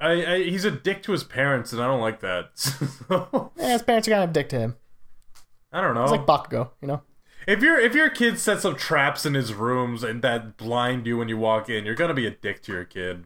I, 0.00 0.10
I, 0.34 0.42
he's 0.44 0.64
a 0.64 0.70
dick 0.70 1.02
to 1.04 1.12
his 1.12 1.22
parents, 1.24 1.72
and 1.72 1.80
I 1.82 1.86
don't 1.86 2.00
like 2.00 2.20
that. 2.20 2.50
So, 2.58 3.52
Eh, 3.58 3.72
his 3.72 3.82
parents 3.82 4.06
are 4.08 4.12
kind 4.12 4.24
of 4.24 4.30
a 4.30 4.32
dick 4.32 4.48
to 4.50 4.58
him. 4.58 4.76
I 5.72 5.80
don't 5.80 5.94
know. 5.94 6.02
It's 6.02 6.12
like 6.12 6.26
Bakugo, 6.26 6.70
you 6.80 6.88
know? 6.88 7.02
if 7.46 7.62
your 7.62 7.78
if 7.78 7.94
your 7.94 8.10
kid 8.10 8.38
sets 8.38 8.64
up 8.64 8.78
traps 8.78 9.24
in 9.26 9.34
his 9.34 9.54
rooms 9.54 10.02
and 10.02 10.22
that 10.22 10.56
blind 10.56 11.06
you 11.06 11.16
when 11.18 11.28
you 11.28 11.36
walk 11.36 11.68
in, 11.68 11.84
you're 11.84 11.94
gonna 11.94 12.14
be 12.14 12.26
a 12.26 12.30
dick 12.30 12.62
to 12.64 12.72
your 12.72 12.84
kid. 12.84 13.24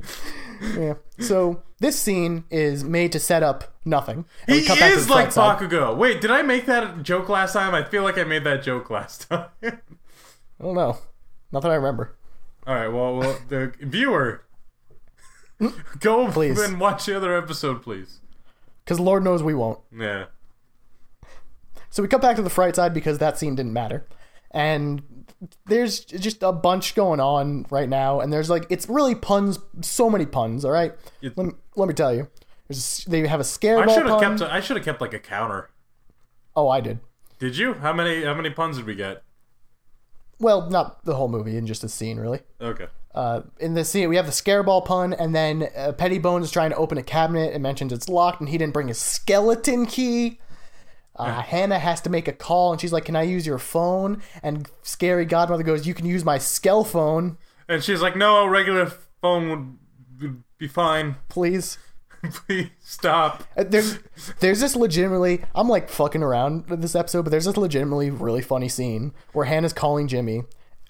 Yeah. 0.78 0.94
So 1.18 1.60
this 1.80 1.98
scene 1.98 2.44
is 2.48 2.84
made 2.84 3.10
to 3.12 3.18
set 3.18 3.42
up 3.42 3.74
nothing. 3.84 4.26
He 4.46 4.52
we 4.60 4.64
cut 4.64 4.78
back 4.78 4.92
to 4.92 4.96
is 4.96 5.10
like 5.10 5.32
front 5.32 5.58
side. 5.60 5.70
Bakugo. 5.70 5.96
Wait, 5.96 6.20
did 6.20 6.30
I 6.30 6.42
make 6.42 6.66
that 6.66 7.02
joke 7.02 7.28
last 7.28 7.54
time? 7.54 7.74
I 7.74 7.82
feel 7.82 8.04
like 8.04 8.16
I 8.16 8.22
made 8.22 8.44
that 8.44 8.62
joke 8.62 8.88
last 8.88 9.22
time. 9.28 9.48
I 9.64 9.72
don't 10.60 10.76
know. 10.76 10.98
Not 11.50 11.62
that 11.62 11.72
I 11.72 11.74
remember. 11.74 12.14
All 12.64 12.76
right, 12.76 12.86
well, 12.86 13.16
well, 13.16 13.38
the 13.48 13.72
viewer, 13.80 14.44
go 15.98 16.28
Please. 16.32 16.60
and 16.60 16.78
watch 16.78 17.06
the 17.06 17.16
other 17.16 17.36
episode, 17.36 17.82
please. 17.82 18.20
Because 18.84 19.00
Lord 19.00 19.24
knows 19.24 19.42
we 19.42 19.52
won't. 19.54 19.80
Yeah. 19.92 20.26
So 21.90 22.02
we 22.04 22.08
cut 22.08 22.22
back 22.22 22.36
to 22.36 22.42
the 22.42 22.50
fright 22.50 22.76
side 22.76 22.94
because 22.94 23.18
that 23.18 23.36
scene 23.36 23.56
didn't 23.56 23.72
matter. 23.72 24.06
And 24.52 25.02
there's 25.66 26.00
just 26.04 26.42
a 26.42 26.52
bunch 26.52 26.94
going 26.94 27.20
on 27.20 27.66
right 27.70 27.88
now. 27.88 28.20
And 28.20 28.32
there's 28.32 28.50
like, 28.50 28.66
it's 28.70 28.88
really 28.88 29.14
puns, 29.14 29.58
so 29.80 30.08
many 30.10 30.26
puns, 30.26 30.64
all 30.64 30.70
right? 30.72 30.92
It- 31.20 31.36
let, 31.36 31.46
me, 31.46 31.52
let 31.76 31.88
me 31.88 31.94
tell 31.94 32.14
you. 32.14 32.28
There's, 32.68 33.04
they 33.06 33.26
have 33.26 33.40
a 33.40 33.44
scare 33.44 33.78
I 33.78 33.92
should 33.92 34.06
have 34.06 34.20
kept. 34.20 34.42
I 34.42 34.60
should 34.60 34.76
have 34.76 34.84
kept 34.84 35.00
like 35.00 35.12
a 35.14 35.18
counter. 35.18 35.70
oh, 36.56 36.68
I 36.68 36.80
did. 36.80 37.00
Did 37.38 37.56
you? 37.56 37.74
How 37.74 37.92
many? 37.92 38.22
How 38.24 38.34
many 38.34 38.50
puns 38.50 38.76
did 38.76 38.86
we 38.86 38.94
get? 38.94 39.24
Well, 40.38 40.70
not 40.70 41.04
the 41.04 41.14
whole 41.14 41.28
movie, 41.28 41.56
in 41.56 41.66
just 41.66 41.84
a 41.84 41.88
scene, 41.88 42.18
really. 42.18 42.40
Okay. 42.60 42.86
Uh, 43.14 43.42
in 43.60 43.74
the 43.74 43.84
scene, 43.84 44.08
we 44.08 44.16
have 44.16 44.26
the 44.26 44.32
scare 44.32 44.62
ball 44.62 44.80
pun, 44.82 45.12
and 45.12 45.34
then 45.34 45.68
uh, 45.76 45.92
Pettibones 45.92 46.42
is 46.44 46.50
trying 46.50 46.70
to 46.70 46.76
open 46.76 46.98
a 46.98 47.02
cabinet 47.02 47.52
and 47.52 47.62
mentions 47.62 47.92
it's 47.92 48.08
locked, 48.08 48.40
and 48.40 48.48
he 48.48 48.56
didn't 48.58 48.72
bring 48.72 48.88
his 48.88 48.98
skeleton 48.98 49.86
key. 49.86 50.38
Uh, 51.14 51.42
Hannah 51.42 51.78
has 51.78 52.00
to 52.02 52.10
make 52.10 52.26
a 52.26 52.32
call, 52.32 52.72
and 52.72 52.80
she's 52.80 52.92
like, 52.92 53.04
"Can 53.04 53.16
I 53.16 53.22
use 53.22 53.46
your 53.46 53.58
phone?" 53.58 54.22
And 54.42 54.68
Scary 54.82 55.24
Godmother 55.24 55.62
goes, 55.62 55.86
"You 55.86 55.94
can 55.94 56.06
use 56.06 56.24
my 56.24 56.38
skell 56.38 56.84
phone, 56.84 57.36
And 57.68 57.82
she's 57.84 58.00
like, 58.00 58.16
"No, 58.16 58.44
a 58.44 58.48
regular 58.48 58.90
phone 59.20 59.48
would, 59.50 60.22
would 60.22 60.42
be 60.58 60.68
fine. 60.68 61.16
please." 61.28 61.78
Please 62.46 62.70
stop." 62.80 63.42
Uh, 63.56 63.64
There's, 63.64 63.98
there's 64.38 64.60
this 64.60 64.76
legitimately. 64.76 65.42
I'm 65.56 65.68
like 65.68 65.88
fucking 65.88 66.22
around 66.22 66.68
with 66.68 66.80
this 66.80 66.94
episode, 66.94 67.22
but 67.22 67.30
there's 67.30 67.46
this 67.46 67.56
legitimately 67.56 68.10
really 68.10 68.42
funny 68.42 68.68
scene 68.68 69.12
where 69.32 69.46
Hannah's 69.46 69.72
calling 69.72 70.06
Jimmy, 70.06 70.42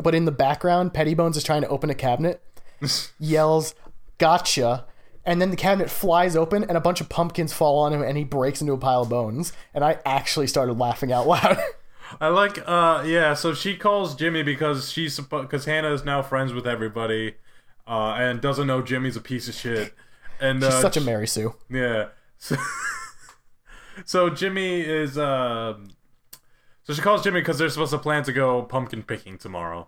but 0.02 0.14
in 0.14 0.26
the 0.26 0.30
background, 0.30 0.92
Pettibones 0.92 1.36
is 1.38 1.42
trying 1.42 1.62
to 1.62 1.68
open 1.68 1.88
a 1.88 1.94
cabinet, 1.94 2.42
yells, 3.18 3.74
"Gotcha!" 4.18 4.84
And 5.24 5.40
then 5.40 5.50
the 5.50 5.56
cabinet 5.56 5.90
flies 5.90 6.34
open, 6.34 6.64
and 6.64 6.76
a 6.76 6.80
bunch 6.80 7.00
of 7.00 7.08
pumpkins 7.08 7.52
fall 7.52 7.78
on 7.78 7.92
him, 7.92 8.02
and 8.02 8.18
he 8.18 8.24
breaks 8.24 8.60
into 8.60 8.72
a 8.72 8.78
pile 8.78 9.02
of 9.02 9.08
bones. 9.08 9.52
And 9.72 9.84
I 9.84 9.98
actually 10.04 10.48
started 10.48 10.78
laughing 10.78 11.12
out 11.12 11.26
loud. 11.26 11.58
I 12.20 12.28
like. 12.28 12.58
Uh, 12.66 13.04
yeah. 13.06 13.34
So 13.34 13.54
she 13.54 13.76
calls 13.76 14.14
Jimmy 14.14 14.42
because 14.42 14.90
she's 14.90 15.18
because 15.18 15.64
Hannah 15.64 15.92
is 15.92 16.04
now 16.04 16.22
friends 16.22 16.52
with 16.52 16.66
everybody, 16.66 17.36
uh, 17.86 18.14
and 18.18 18.40
doesn't 18.40 18.66
know 18.66 18.82
Jimmy's 18.82 19.16
a 19.16 19.20
piece 19.20 19.48
of 19.48 19.54
shit. 19.54 19.94
And 20.40 20.62
She's 20.62 20.72
uh, 20.72 20.80
such 20.82 20.96
a 20.96 21.00
Mary 21.00 21.26
Sue. 21.26 21.54
Yeah. 21.70 22.08
So, 22.38 22.56
so 24.04 24.30
Jimmy 24.30 24.80
is 24.80 25.16
um 25.16 25.90
so 26.82 26.92
she 26.92 27.00
calls 27.00 27.22
Jimmy 27.22 27.40
because 27.40 27.58
they're 27.58 27.68
supposed 27.68 27.92
to 27.92 27.98
plan 27.98 28.24
to 28.24 28.32
go 28.32 28.62
pumpkin 28.62 29.04
picking 29.04 29.38
tomorrow. 29.38 29.86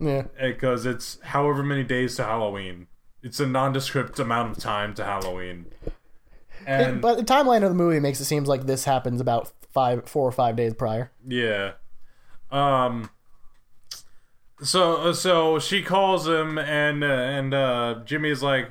Yeah. 0.00 0.22
Because 0.40 0.86
it's 0.86 1.18
however 1.22 1.62
many 1.62 1.84
days 1.84 2.16
to 2.16 2.24
Halloween. 2.24 2.86
It's 3.26 3.40
a 3.40 3.46
nondescript 3.46 4.18
amount 4.20 4.56
of 4.56 4.62
time 4.62 4.94
to 4.94 5.04
Halloween. 5.04 5.66
And 6.66 7.00
But 7.02 7.16
the 7.18 7.24
timeline 7.24 7.62
of 7.64 7.70
the 7.70 7.74
movie 7.74 7.98
makes 8.00 8.20
it 8.20 8.24
seem 8.26 8.44
like 8.44 8.66
this 8.66 8.84
happens 8.84 9.20
about 9.20 9.52
five, 9.72 10.08
four 10.08 10.26
or 10.28 10.32
five 10.32 10.54
days 10.56 10.74
prior. 10.74 11.10
yeah. 11.26 11.72
Um 12.52 13.10
So 14.62 14.96
uh, 15.08 15.12
so 15.12 15.58
she 15.58 15.82
calls 15.82 16.26
him 16.26 16.56
and 16.58 17.02
uh, 17.04 17.06
and 17.08 17.52
uh, 17.52 18.00
Jimmy's 18.04 18.42
like, 18.42 18.70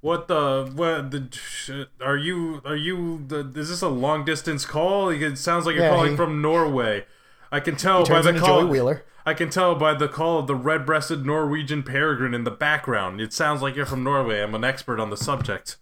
"What 0.00 0.26
the 0.28 0.70
what 0.74 1.10
the 1.10 1.86
are 2.00 2.16
you 2.16 2.62
are 2.64 2.76
you 2.76 3.24
the, 3.26 3.40
is 3.60 3.68
this 3.68 3.82
a 3.82 3.88
long 3.88 4.24
distance 4.24 4.64
call? 4.64 5.10
It 5.10 5.36
sounds 5.36 5.66
like 5.66 5.74
you're 5.74 5.84
Yeah, 5.84 5.90
calling 5.96 6.12
he- 6.12 6.16
from 6.16 6.40
Norway. 6.40 7.04
I 7.50 7.60
can 7.60 7.76
tell 7.76 8.04
by 8.04 8.20
the 8.20 8.38
call. 8.38 8.62
Joey 8.62 8.70
Wheeler. 8.70 9.04
I 9.24 9.34
can 9.34 9.50
tell 9.50 9.74
by 9.74 9.94
the 9.94 10.08
call 10.08 10.38
of 10.38 10.46
the 10.46 10.54
red-breasted 10.54 11.26
Norwegian 11.26 11.82
peregrine 11.82 12.32
in 12.34 12.44
the 12.44 12.50
background. 12.50 13.20
It 13.20 13.32
sounds 13.32 13.60
like 13.60 13.76
you're 13.76 13.84
from 13.84 14.02
Norway. 14.02 14.40
I'm 14.40 14.54
an 14.54 14.64
expert 14.64 14.98
on 14.98 15.10
the 15.10 15.16
subject. 15.16 15.76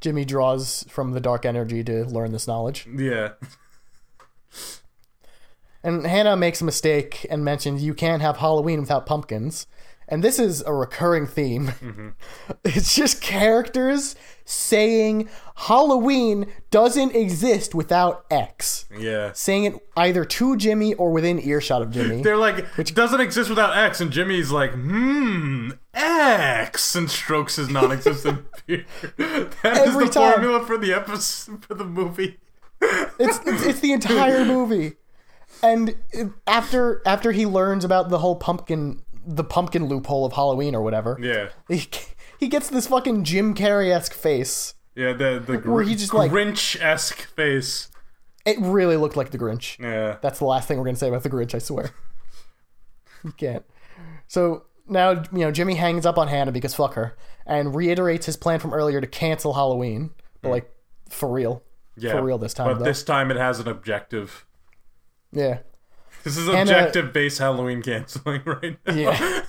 Jimmy 0.00 0.24
draws 0.24 0.84
from 0.88 1.12
the 1.12 1.20
dark 1.20 1.44
energy 1.44 1.84
to 1.84 2.04
learn 2.04 2.32
this 2.32 2.46
knowledge. 2.46 2.86
Yeah. 2.92 3.30
And 5.82 6.06
Hannah 6.06 6.36
makes 6.36 6.60
a 6.60 6.64
mistake 6.64 7.26
and 7.30 7.44
mentions 7.44 7.84
you 7.84 7.94
can't 7.94 8.22
have 8.22 8.38
Halloween 8.38 8.80
without 8.80 9.06
pumpkins. 9.06 9.66
And 10.10 10.24
this 10.24 10.38
is 10.38 10.62
a 10.62 10.72
recurring 10.72 11.26
theme. 11.26 12.14
It's 12.64 12.94
just 12.94 13.20
characters 13.20 14.16
saying 14.44 15.28
Halloween 15.56 16.46
doesn't 16.70 17.14
exist 17.14 17.74
without 17.74 18.24
X. 18.30 18.86
Yeah. 18.96 19.32
Saying 19.32 19.64
it 19.64 19.74
either 19.96 20.24
to 20.24 20.56
Jimmy 20.56 20.94
or 20.94 21.10
within 21.12 21.38
earshot 21.40 21.82
of 21.82 21.90
Jimmy. 21.90 22.22
They're 22.22 22.36
like, 22.36 22.64
it 22.78 22.94
doesn't 22.94 23.20
exist 23.20 23.50
without 23.50 23.76
X, 23.76 24.00
and 24.00 24.10
Jimmy's 24.10 24.50
like, 24.50 24.72
hmm, 24.72 25.72
X, 25.92 26.94
and 26.94 27.10
strokes 27.10 27.56
his 27.56 27.68
non-existent 27.68 28.46
beard. 28.66 28.86
That 29.62 29.86
is 29.86 29.96
the 29.96 30.08
time. 30.10 30.32
formula 30.32 30.64
for 30.64 30.78
the 30.78 30.92
episode 30.94 31.64
for 31.64 31.74
the 31.74 31.84
movie. 31.84 32.38
It's, 32.80 33.40
it's 33.44 33.66
it's 33.66 33.80
the 33.80 33.92
entire 33.92 34.44
movie. 34.56 34.94
And 35.62 35.96
after 36.46 37.02
after 37.04 37.32
he 37.32 37.44
learns 37.46 37.84
about 37.84 38.08
the 38.10 38.18
whole 38.18 38.36
pumpkin 38.36 39.02
the 39.30 39.44
pumpkin 39.44 39.86
loophole 39.86 40.24
of 40.24 40.32
Halloween 40.32 40.74
or 40.74 40.80
whatever, 40.82 41.18
Yeah, 41.20 41.50
he, 41.68 41.86
he 42.40 42.48
gets 42.48 42.70
this 42.70 42.86
fucking 42.86 43.24
Jim 43.24 43.54
Carrey 43.54 43.90
esque 43.94 44.14
face. 44.14 44.74
yeah, 44.94 45.12
the 45.12 45.42
the 45.44 45.58
Where 45.70 45.84
he 45.84 45.94
just, 45.94 46.14
like- 46.14 46.30
Grinch-esque 46.32 47.20
face. 47.36 47.88
It 48.46 48.56
really 48.60 48.96
looked 48.96 49.16
like 49.16 49.30
the 49.30 49.36
Grinch. 49.38 49.78
Yeah, 49.78 50.16
That's 50.22 50.38
the 50.38 50.46
last 50.46 50.66
thing 50.66 50.78
we're 50.78 50.84
gonna 50.86 50.96
say 50.96 51.08
about 51.08 51.22
the 51.22 51.28
Grinch. 51.30 51.54
I 51.54 51.58
swear. 51.58 51.90
you 53.24 53.32
can't. 53.32 53.64
So 54.26 54.64
now 54.88 55.10
you 55.10 55.40
know 55.40 55.50
Jimmy 55.50 55.74
hangs 55.74 56.06
up 56.06 56.16
on 56.16 56.28
Hannah 56.28 56.52
because 56.52 56.74
fuck 56.74 56.94
her, 56.94 57.16
and 57.44 57.74
reiterates 57.74 58.24
his 58.24 58.38
plan 58.38 58.58
from 58.60 58.72
earlier 58.72 59.00
to 59.02 59.06
cancel 59.06 59.52
Halloween, 59.54 60.10
but 60.40 60.48
like 60.50 60.70
for 61.10 61.30
real, 61.30 61.62
yeah, 61.96 62.12
for 62.12 62.22
real 62.22 62.38
this 62.38 62.54
time. 62.54 62.68
But 62.68 62.78
though. 62.78 62.84
this 62.86 63.02
time 63.02 63.30
it 63.30 63.36
has 63.36 63.60
an 63.60 63.68
objective. 63.68 64.46
yeah, 65.32 65.58
This 66.24 66.36
is 66.36 66.48
uh, 66.48 66.52
objective-based 66.52 67.38
Halloween 67.38 67.82
canceling 67.82 68.42
right 68.46 68.78
now. 68.86 68.94
yeah. 68.94 69.42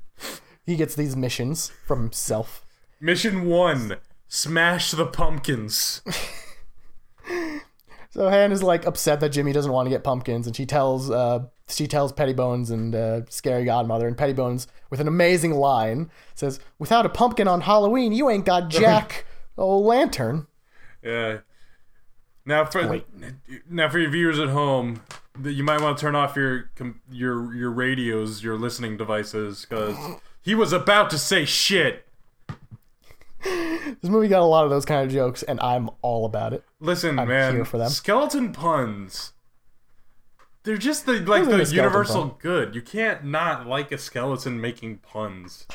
he 0.66 0.76
gets 0.76 0.94
these 0.94 1.16
missions 1.16 1.72
from 1.86 2.00
himself. 2.02 2.64
Mission 3.00 3.46
one: 3.46 3.96
smash 4.28 4.90
the 4.92 5.06
pumpkins. 5.06 6.02
So 8.12 8.28
Hannah's 8.28 8.62
like 8.62 8.84
upset 8.84 9.20
that 9.20 9.30
Jimmy 9.30 9.52
doesn't 9.52 9.72
want 9.72 9.86
to 9.86 9.90
get 9.90 10.04
pumpkins, 10.04 10.46
and 10.46 10.54
she 10.54 10.66
tells 10.66 11.10
uh, 11.10 11.46
she 11.66 11.86
tells 11.86 12.12
Pettibones 12.12 12.70
and 12.70 12.94
uh, 12.94 13.22
Scary 13.30 13.64
Godmother, 13.64 14.06
and 14.06 14.14
Pettibones 14.18 14.66
with 14.90 15.00
an 15.00 15.08
amazing 15.08 15.52
line 15.52 16.10
says, 16.34 16.60
"Without 16.78 17.06
a 17.06 17.08
pumpkin 17.08 17.48
on 17.48 17.62
Halloween, 17.62 18.12
you 18.12 18.28
ain't 18.28 18.44
got 18.44 18.68
Jack 18.68 19.24
o' 19.56 19.78
Lantern." 19.78 20.46
Yeah. 21.02 21.38
Now 22.44 22.66
for 22.66 22.86
Wait. 22.86 23.06
now 23.70 23.88
for 23.88 23.98
your 23.98 24.10
viewers 24.10 24.38
at 24.38 24.50
home, 24.50 25.02
you 25.44 25.64
might 25.64 25.80
want 25.80 25.98
to 25.98 26.00
turn 26.00 26.14
off 26.14 26.36
your 26.36 26.70
com- 26.76 27.00
your 27.10 27.54
your 27.54 27.70
radios, 27.70 28.42
your 28.42 28.56
listening 28.56 28.96
devices, 28.96 29.66
because 29.68 29.96
he 30.40 30.54
was 30.54 30.72
about 30.72 31.10
to 31.10 31.18
say 31.18 31.44
shit. 31.44 32.06
This 33.44 34.10
movie 34.10 34.28
got 34.28 34.40
a 34.40 34.44
lot 34.44 34.64
of 34.64 34.70
those 34.70 34.84
kind 34.84 35.04
of 35.04 35.12
jokes, 35.12 35.42
and 35.42 35.60
I'm 35.60 35.90
all 36.00 36.24
about 36.24 36.52
it. 36.52 36.64
Listen, 36.80 37.18
I'm 37.18 37.28
man, 37.28 37.54
here 37.54 37.64
for 37.64 37.78
them. 37.78 37.90
skeleton 37.90 38.52
puns. 38.52 39.32
They're 40.64 40.76
just 40.76 41.06
the 41.06 41.14
like 41.14 41.44
the 41.44 41.56
the 41.56 41.74
universal 41.74 42.28
pun. 42.28 42.38
good. 42.38 42.74
You 42.74 42.82
can't 42.82 43.24
not 43.24 43.66
like 43.66 43.90
a 43.90 43.98
skeleton 43.98 44.60
making 44.60 44.98
puns. 44.98 45.66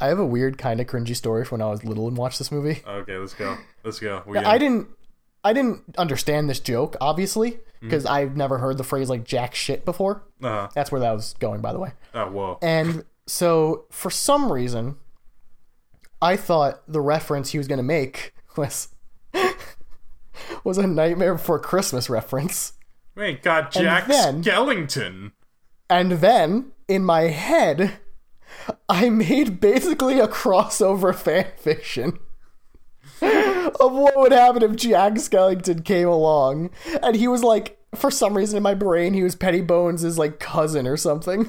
I 0.00 0.06
have 0.08 0.18
a 0.18 0.26
weird 0.26 0.58
kind 0.58 0.80
of 0.80 0.88
cringy 0.88 1.14
story 1.14 1.44
from 1.44 1.60
when 1.60 1.68
I 1.68 1.70
was 1.70 1.84
little 1.84 2.08
and 2.08 2.16
watched 2.16 2.38
this 2.38 2.50
movie. 2.50 2.82
Okay, 2.86 3.16
let's 3.16 3.34
go. 3.34 3.56
Let's 3.84 4.00
go. 4.00 4.24
We 4.26 4.38
I 4.38 4.58
didn't 4.58 4.88
I 5.44 5.52
didn't 5.52 5.82
understand 5.98 6.48
this 6.48 6.58
joke, 6.60 6.96
obviously, 7.00 7.58
because 7.80 8.06
I've 8.06 8.36
never 8.36 8.58
heard 8.58 8.78
the 8.78 8.84
phrase 8.84 9.10
like 9.10 9.24
jack 9.24 9.54
shit 9.54 9.84
before. 9.84 10.22
Uh, 10.42 10.68
That's 10.74 10.90
where 10.90 11.00
that 11.02 11.12
was 11.12 11.34
going, 11.38 11.60
by 11.60 11.72
the 11.72 11.78
way. 11.78 11.92
oh, 12.14 12.30
whoa. 12.30 12.58
And 12.62 13.04
so 13.26 13.84
for 13.90 14.10
some 14.10 14.50
reason, 14.50 14.96
I 16.22 16.36
thought 16.36 16.80
the 16.90 17.00
reference 17.02 17.50
he 17.50 17.58
was 17.58 17.68
gonna 17.68 17.82
make 17.82 18.32
was 18.56 18.88
was 20.64 20.78
a 20.78 20.86
Nightmare 20.86 21.34
Before 21.34 21.58
Christmas 21.58 22.08
reference. 22.08 22.72
Wait, 23.14 23.42
got 23.42 23.70
Jack 23.70 24.06
then- 24.06 24.42
Skellington. 24.42 25.32
And 25.90 26.12
then 26.12 26.72
in 26.88 27.04
my 27.04 27.22
head, 27.24 27.98
I 28.88 29.10
made 29.10 29.60
basically 29.60 30.18
a 30.18 30.26
crossover 30.26 31.14
fan 31.26 31.46
fiction 31.58 32.18
of 33.80 33.92
what 33.92 34.16
would 34.16 34.32
happen 34.32 34.62
if 34.62 34.76
Jack 34.76 35.14
Skellington 35.14 35.84
came 35.84 36.08
along. 36.08 36.70
And 37.02 37.16
he 37.16 37.28
was 37.28 37.42
like, 37.42 37.78
for 37.94 38.10
some 38.10 38.36
reason 38.36 38.56
in 38.56 38.62
my 38.62 38.74
brain, 38.74 39.14
he 39.14 39.22
was 39.22 39.36
Pettibones' 39.36 40.18
like 40.18 40.38
cousin 40.40 40.86
or 40.86 40.96
something. 40.96 41.48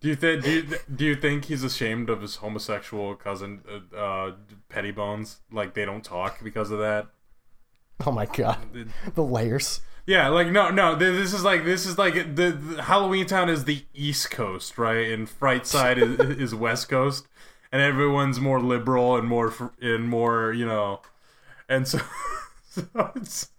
Do 0.00 0.08
you 0.08 0.14
think 0.14 0.44
do 0.44 0.50
you, 0.52 0.66
do 0.94 1.04
you 1.04 1.14
think 1.16 1.46
he's 1.46 1.64
ashamed 1.64 2.08
of 2.08 2.22
his 2.22 2.36
homosexual 2.36 3.16
cousin, 3.16 3.62
uh, 3.68 3.96
uh, 3.96 4.32
Pettibones? 4.68 5.38
Like 5.50 5.74
they 5.74 5.84
don't 5.84 6.04
talk 6.04 6.42
because 6.42 6.70
of 6.70 6.78
that. 6.78 7.08
Oh 8.06 8.12
my 8.12 8.26
god. 8.26 8.58
The 9.14 9.24
layers. 9.24 9.80
Yeah, 10.06 10.28
like 10.28 10.46
no, 10.48 10.70
no. 10.70 10.96
th- 10.98 11.16
This 11.16 11.34
is 11.34 11.42
like 11.44 11.64
this 11.64 11.84
is 11.84 11.98
like 11.98 12.14
the, 12.14 12.52
the 12.52 12.82
Halloween 12.84 13.26
Town 13.26 13.48
is 13.50 13.64
the 13.64 13.84
East 13.92 14.30
Coast, 14.30 14.78
right? 14.78 15.10
And 15.10 15.28
Fright 15.28 15.66
Side 15.66 15.98
is, 15.98 16.18
is 16.20 16.54
West 16.54 16.88
Coast, 16.88 17.26
and 17.72 17.82
everyone's 17.82 18.40
more 18.40 18.60
liberal 18.60 19.16
and 19.16 19.28
more 19.28 19.52
and 19.80 20.08
more 20.08 20.52
you 20.52 20.66
know, 20.66 21.00
and 21.68 21.86
so, 21.86 22.00
so 22.70 23.12
it's 23.16 23.50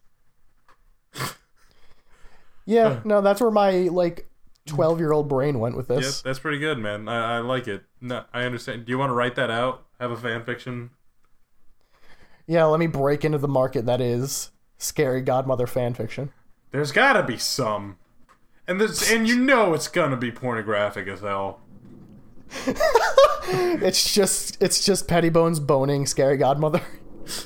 Yeah, 2.65 2.99
no, 3.03 3.21
that's 3.21 3.41
where 3.41 3.51
my 3.51 3.71
like 3.91 4.27
12 4.67 4.99
year 4.99 5.11
old 5.11 5.27
brain 5.27 5.59
went 5.59 5.75
with 5.75 5.87
this. 5.87 6.21
that's 6.21 6.39
pretty 6.39 6.59
good, 6.59 6.77
man. 6.77 7.07
I, 7.07 7.37
I 7.37 7.39
like 7.39 7.67
it. 7.67 7.83
No, 7.99 8.25
I 8.33 8.43
understand. 8.43 8.85
Do 8.85 8.91
you 8.91 8.97
want 8.97 9.09
to 9.09 9.15
write 9.15 9.35
that 9.35 9.49
out? 9.49 9.85
Have 9.99 10.11
a 10.11 10.17
fan 10.17 10.43
fiction? 10.43 10.91
Yeah, 12.47 12.65
let 12.65 12.79
me 12.79 12.87
break 12.87 13.25
into 13.25 13.37
the 13.37 13.47
market 13.47 13.85
that 13.85 14.01
is 14.01 14.51
scary 14.77 15.21
godmother 15.21 15.67
fan 15.67 15.93
fiction. 15.93 16.31
There's 16.71 16.91
gotta 16.91 17.23
be 17.23 17.37
some, 17.37 17.97
and 18.67 18.79
there's 18.79 19.09
and 19.11 19.27
you 19.27 19.37
know 19.37 19.73
it's 19.73 19.87
gonna 19.87 20.17
be 20.17 20.31
pornographic 20.31 21.07
as 21.07 21.21
hell. 21.21 21.61
It's 23.51 24.13
just 24.13 24.61
it's 24.61 24.85
just 24.85 25.07
Pettibones 25.07 25.65
boning 25.65 26.05
scary 26.05 26.37
godmother. 26.37 26.81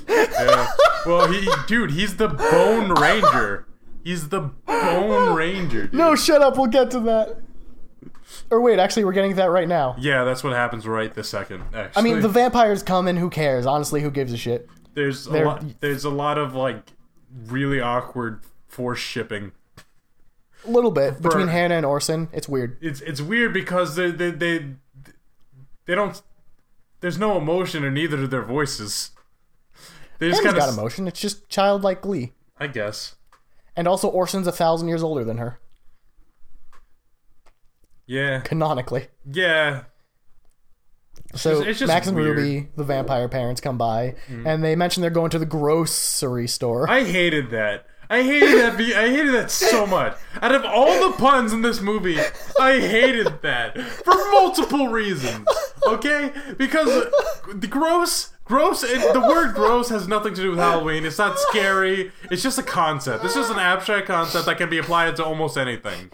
Yeah. 0.09 0.67
Well, 1.05 1.31
he, 1.31 1.47
dude, 1.67 1.91
he's 1.91 2.17
the 2.17 2.27
Bone 2.27 2.91
Ranger. 2.91 3.67
He's 4.03 4.29
the 4.29 4.51
Bone 4.65 5.35
Ranger. 5.35 5.83
Dude. 5.83 5.93
No, 5.93 6.15
shut 6.15 6.41
up. 6.41 6.57
We'll 6.57 6.67
get 6.67 6.91
to 6.91 6.99
that. 7.01 7.37
Or 8.49 8.61
wait, 8.61 8.79
actually, 8.79 9.05
we're 9.05 9.13
getting 9.13 9.31
to 9.31 9.37
that 9.37 9.49
right 9.49 9.67
now. 9.67 9.95
Yeah, 9.97 10.23
that's 10.23 10.43
what 10.43 10.53
happens 10.53 10.87
right 10.87 11.13
this 11.13 11.29
second. 11.29 11.63
Actually, 11.73 11.99
I 11.99 12.01
mean, 12.03 12.21
the 12.21 12.29
vampires 12.29 12.83
come 12.83 13.07
in. 13.07 13.17
Who 13.17 13.29
cares? 13.29 13.65
Honestly, 13.65 14.01
who 14.01 14.11
gives 14.11 14.33
a 14.33 14.37
shit? 14.37 14.69
there's 14.93 15.27
a 15.27 15.43
lot. 15.43 15.63
There's 15.79 16.05
a 16.05 16.09
lot 16.09 16.37
of 16.37 16.55
like 16.55 16.83
really 17.45 17.81
awkward 17.81 18.41
force 18.67 18.99
shipping. 18.99 19.51
A 20.65 20.71
little 20.71 20.91
bit 20.91 21.21
between 21.21 21.47
Hannah 21.47 21.75
and 21.75 21.85
Orson. 21.85 22.29
It's 22.31 22.47
weird. 22.47 22.77
It's 22.81 23.01
it's 23.01 23.21
weird 23.21 23.53
because 23.53 23.95
they 23.95 24.11
they 24.11 24.31
they, 24.31 24.65
they 25.85 25.95
don't. 25.95 26.21
There's 27.01 27.17
no 27.17 27.37
emotion 27.37 27.83
in 27.83 27.97
either 27.97 28.23
of 28.23 28.29
their 28.29 28.43
voices. 28.43 29.11
They 30.19 30.29
just 30.29 30.43
kind 30.43 30.55
got 30.55 30.69
emotion. 30.73 31.07
It's 31.07 31.19
just 31.19 31.49
childlike 31.49 32.01
glee. 32.01 32.31
I 32.57 32.67
guess. 32.67 33.15
And 33.75 33.87
also, 33.87 34.07
Orson's 34.07 34.47
a 34.47 34.51
thousand 34.51 34.87
years 34.87 35.03
older 35.03 35.23
than 35.23 35.37
her, 35.37 35.59
Yeah. 38.05 38.41
canonically. 38.41 39.07
Yeah. 39.29 39.83
So 41.35 41.55
just- 41.55 41.67
it's 41.67 41.79
just 41.79 41.87
Max 41.87 42.07
and 42.07 42.15
weird. 42.15 42.37
Ruby, 42.37 42.69
the 42.75 42.83
vampire 42.83 43.27
parents, 43.27 43.59
come 43.59 43.77
by, 43.77 44.15
mm. 44.27 44.45
and 44.45 44.63
they 44.63 44.75
mention 44.75 45.01
they're 45.01 45.09
going 45.09 45.31
to 45.31 45.39
the 45.39 45.45
grocery 45.45 46.47
store. 46.47 46.87
I 46.89 47.03
hated 47.03 47.49
that. 47.51 47.87
I 48.13 48.21
hated 48.23 48.59
that. 48.59 48.77
Be- 48.77 48.93
I 48.95 49.09
hated 49.09 49.33
that 49.33 49.49
so 49.49 49.87
much. 49.87 50.15
Out 50.41 50.53
of 50.53 50.63
all 50.65 51.09
the 51.09 51.17
puns 51.17 51.51
in 51.51 51.61
this 51.63 51.81
movie, 51.81 52.19
I 52.59 52.79
hated 52.79 53.41
that 53.41 53.79
for 53.79 54.13
multiple 54.31 54.89
reasons. 54.89 55.47
Okay, 55.87 56.31
because 56.57 56.87
the 57.53 57.67
gross, 57.67 58.31
gross, 58.45 58.83
and 58.83 59.01
the 59.15 59.19
word 59.27 59.55
gross 59.55 59.89
has 59.89 60.07
nothing 60.07 60.33
to 60.35 60.41
do 60.41 60.51
with 60.51 60.59
Halloween. 60.59 61.05
It's 61.05 61.17
not 61.17 61.39
scary. 61.39 62.11
It's 62.29 62.43
just 62.43 62.59
a 62.59 62.63
concept. 62.63 63.25
It's 63.25 63.33
just 63.33 63.51
an 63.51 63.59
abstract 63.59 64.07
concept 64.07 64.45
that 64.45 64.57
can 64.57 64.69
be 64.69 64.77
applied 64.77 65.15
to 65.17 65.25
almost 65.25 65.57
anything. 65.57 66.11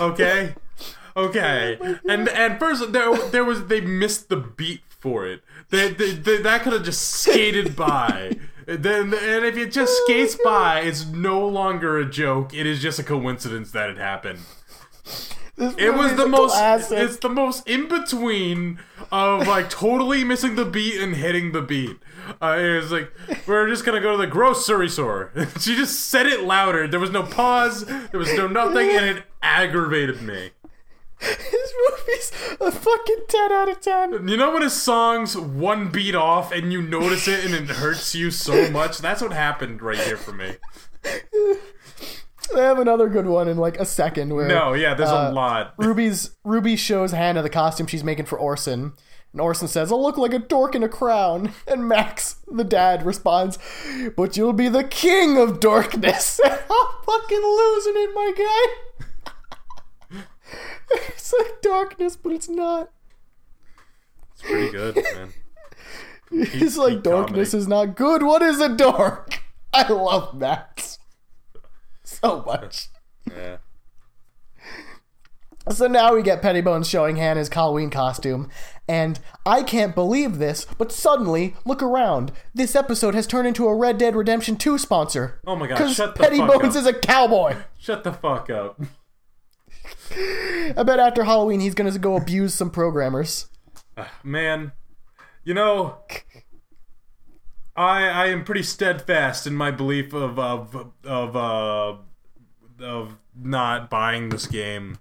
Okay, 0.00 0.54
okay. 1.16 1.78
And 2.08 2.28
and 2.28 2.58
first 2.58 2.92
there 2.92 3.14
there 3.30 3.44
was 3.44 3.66
they 3.66 3.80
missed 3.80 4.28
the 4.28 4.36
beat 4.36 4.82
for 4.88 5.26
it. 5.26 5.42
They, 5.70 5.90
they, 5.92 6.12
they- 6.12 6.42
that 6.42 6.62
could 6.62 6.72
have 6.72 6.84
just 6.84 7.02
skated 7.02 7.74
by. 7.74 8.32
Then 8.66 9.14
and 9.14 9.44
if 9.44 9.56
it 9.56 9.72
just 9.72 9.96
skates 10.02 10.36
by, 10.44 10.80
it's 10.80 11.06
no 11.06 11.46
longer 11.46 11.98
a 11.98 12.04
joke. 12.04 12.52
It 12.52 12.66
is 12.66 12.82
just 12.82 12.98
a 12.98 13.04
coincidence 13.04 13.70
that 13.70 13.88
it 13.90 13.96
happened. 13.96 14.40
This 15.56 15.74
It 15.78 15.94
was 15.94 16.14
the 16.16 16.26
most. 16.26 16.52
classic. 16.52 16.98
It's 16.98 17.16
the 17.18 17.28
most 17.30 17.66
in 17.66 17.88
between 17.88 18.78
of 19.10 19.46
like 19.46 19.70
totally 19.70 20.22
missing 20.24 20.56
the 20.56 20.64
beat 20.64 21.00
and 21.00 21.14
hitting 21.16 21.52
the 21.52 21.62
beat. 21.62 21.96
Uh, 22.42 22.56
it 22.58 22.76
was 22.76 22.90
like 22.92 23.10
we're 23.46 23.68
just 23.68 23.84
gonna 23.84 24.00
go 24.00 24.12
to 24.12 24.18
the 24.18 24.26
grocery 24.26 24.88
store. 24.88 25.30
she 25.60 25.76
just 25.76 26.10
said 26.10 26.26
it 26.26 26.42
louder. 26.42 26.86
There 26.88 27.00
was 27.00 27.10
no 27.10 27.22
pause. 27.22 27.84
There 27.86 28.18
was 28.18 28.34
no 28.34 28.48
nothing, 28.48 28.90
and 28.90 29.06
it 29.18 29.24
aggravated 29.42 30.20
me. 30.22 30.50
This 31.20 31.72
movie's 31.90 32.32
a 32.60 32.70
fucking 32.70 33.22
10 33.28 33.52
out 33.52 33.68
of 33.70 33.80
10. 33.80 34.28
You 34.28 34.36
know 34.36 34.52
when 34.52 34.62
a 34.62 34.70
song's 34.70 35.36
one 35.36 35.88
beat 35.88 36.14
off 36.14 36.52
and 36.52 36.72
you 36.72 36.82
notice 36.82 37.26
it 37.26 37.44
and 37.44 37.54
it 37.54 37.68
hurts 37.76 38.14
you 38.14 38.30
so 38.30 38.70
much? 38.70 38.98
That's 38.98 39.22
what 39.22 39.32
happened 39.32 39.80
right 39.82 39.98
here 39.98 40.16
for 40.18 40.32
me. 40.32 40.56
I 42.54 42.60
have 42.60 42.78
another 42.78 43.08
good 43.08 43.26
one 43.26 43.48
in 43.48 43.56
like 43.56 43.78
a 43.80 43.84
second 43.84 44.32
where 44.34 44.46
No, 44.46 44.74
yeah, 44.74 44.94
there's 44.94 45.10
Uh, 45.10 45.28
a 45.30 45.32
lot. 45.32 45.74
Ruby's 45.78 46.36
Ruby 46.44 46.76
shows 46.76 47.12
Hannah 47.12 47.42
the 47.42 47.50
costume 47.50 47.86
she's 47.86 48.04
making 48.04 48.26
for 48.26 48.38
Orson. 48.38 48.92
And 49.32 49.40
Orson 49.40 49.68
says, 49.68 49.90
I'll 49.92 50.02
look 50.02 50.16
like 50.16 50.32
a 50.32 50.38
dork 50.38 50.74
in 50.74 50.82
a 50.82 50.88
crown. 50.88 51.52
And 51.66 51.88
Max, 51.88 52.36
the 52.46 52.64
dad, 52.64 53.04
responds, 53.04 53.58
But 54.16 54.36
you'll 54.36 54.52
be 54.52 54.68
the 54.68 54.84
king 54.84 55.36
of 55.38 55.60
dorkness. 55.60 56.40
I'm 56.44 56.86
fucking 57.04 57.42
losing 57.42 57.94
it, 57.96 58.10
my 58.14 58.32
guy. 58.36 58.85
it's 61.08 61.32
like 61.38 61.60
darkness, 61.62 62.16
but 62.16 62.32
it's 62.32 62.48
not. 62.48 62.90
It's 64.32 64.42
pretty 64.42 64.70
good, 64.70 64.96
man. 65.14 65.32
It's 66.32 66.76
like 66.76 67.04
darkness 67.04 67.52
comedy. 67.52 67.62
is 67.62 67.68
not 67.68 67.94
good. 67.96 68.20
What 68.24 68.42
is 68.42 68.60
a 68.60 68.68
dark? 68.68 69.38
I 69.72 69.86
love 69.92 70.34
Max 70.34 70.98
so 72.02 72.42
much. 72.44 72.88
Yeah. 73.30 73.58
So 75.70 75.86
now 75.86 76.14
we 76.14 76.22
get 76.22 76.42
Pettibones 76.42 76.88
showing 76.90 77.14
Hannah's 77.16 77.48
Halloween 77.48 77.90
costume, 77.90 78.50
and 78.88 79.18
I 79.44 79.62
can't 79.62 79.94
believe 79.94 80.38
this, 80.38 80.64
but 80.78 80.90
suddenly, 80.92 81.54
look 81.64 81.82
around. 81.82 82.30
This 82.54 82.74
episode 82.76 83.14
has 83.14 83.26
turned 83.28 83.46
into 83.48 83.66
a 83.68 83.74
Red 83.74 83.96
Dead 83.98 84.14
Redemption 84.16 84.56
2 84.56 84.78
sponsor. 84.78 85.40
Oh 85.46 85.54
my 85.56 85.66
god, 85.68 85.76
Because 85.78 85.94
shut 85.94 86.14
the 86.16 86.22
fuck 86.24 86.32
Pettibones 86.32 86.70
up. 86.70 86.76
is 86.76 86.86
a 86.86 86.92
cowboy. 86.92 87.56
Shut 87.78 88.02
the 88.04 88.12
fuck 88.12 88.48
up. 88.50 88.80
I 90.76 90.82
bet 90.82 90.98
after 90.98 91.24
Halloween 91.24 91.60
he's 91.60 91.74
gonna 91.74 91.96
go 91.98 92.16
abuse 92.16 92.54
some 92.54 92.70
programmers. 92.70 93.48
Man, 94.24 94.72
you 95.44 95.54
know, 95.54 95.96
I 97.76 98.06
I 98.08 98.26
am 98.26 98.44
pretty 98.44 98.62
steadfast 98.62 99.46
in 99.46 99.54
my 99.54 99.70
belief 99.70 100.12
of 100.12 100.38
of 100.38 100.92
of 101.04 101.36
uh 101.36 101.96
of 102.84 103.16
not 103.34 103.90
buying 103.90 104.30
this 104.30 104.46
game. 104.46 104.98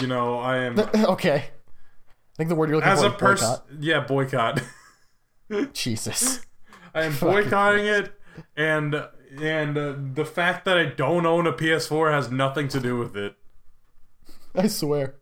You 0.00 0.08
know, 0.08 0.38
I 0.38 0.58
am 0.58 0.78
okay. 0.94 1.34
I 1.34 2.36
think 2.36 2.50
the 2.50 2.54
word 2.54 2.68
you're 2.68 2.76
looking 2.76 2.92
as 2.92 3.00
for 3.00 3.06
a 3.06 3.10
is 3.10 3.16
person. 3.16 3.48
boycott. 3.48 3.66
Yeah, 3.80 4.00
boycott. 4.00 4.62
Jesus. 5.72 6.44
I 6.94 7.04
am 7.04 7.16
boycotting 7.20 7.86
it, 7.86 8.12
and 8.56 9.08
and 9.40 9.78
uh, 9.78 9.94
the 10.14 10.24
fact 10.24 10.64
that 10.66 10.76
I 10.76 10.86
don't 10.86 11.24
own 11.24 11.46
a 11.46 11.52
PS4 11.52 12.12
has 12.12 12.30
nothing 12.30 12.68
to 12.68 12.80
do 12.80 12.98
with 12.98 13.16
it. 13.16 13.36
I 14.64 14.66
swear. 14.68 15.16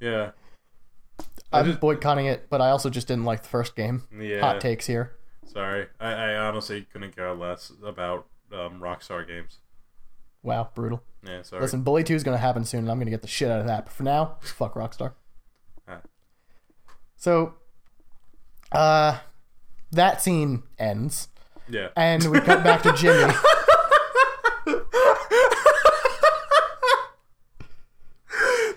Yeah, 0.00 0.30
I'm 1.52 1.66
just- 1.66 1.80
boycotting 1.80 2.26
it, 2.26 2.48
but 2.50 2.60
I 2.60 2.70
also 2.70 2.90
just 2.90 3.08
didn't 3.08 3.24
like 3.24 3.42
the 3.42 3.48
first 3.48 3.76
game. 3.76 4.04
yeah. 4.18 4.40
Hot 4.40 4.60
takes 4.60 4.86
here. 4.86 5.12
Sorry, 5.46 5.86
I, 6.00 6.12
I 6.12 6.36
honestly 6.36 6.86
couldn't 6.92 7.14
care 7.14 7.32
less 7.34 7.70
about 7.84 8.26
um, 8.52 8.80
Rockstar 8.80 9.26
games. 9.26 9.58
Wow, 10.42 10.70
brutal. 10.74 11.02
Yeah, 11.24 11.42
sorry. 11.42 11.62
Listen, 11.62 11.82
Bully 11.82 12.02
2 12.04 12.14
is 12.14 12.22
going 12.24 12.36
to 12.36 12.40
happen 12.40 12.64
soon, 12.64 12.80
and 12.80 12.90
I'm 12.90 12.98
going 12.98 13.06
to 13.06 13.10
get 13.10 13.22
the 13.22 13.28
shit 13.28 13.50
out 13.50 13.60
of 13.60 13.66
that. 13.66 13.86
But 13.86 13.94
for 13.94 14.02
now, 14.02 14.36
fuck 14.42 14.74
Rockstar. 14.74 15.12
Ah. 15.88 16.00
So, 17.16 17.54
uh, 18.72 19.18
that 19.92 20.20
scene 20.20 20.64
ends, 20.78 21.28
yeah. 21.68 21.88
and 21.96 22.24
we 22.30 22.40
cut 22.40 22.64
back 22.64 22.82
to 22.82 22.92
Jimmy. 22.92 23.32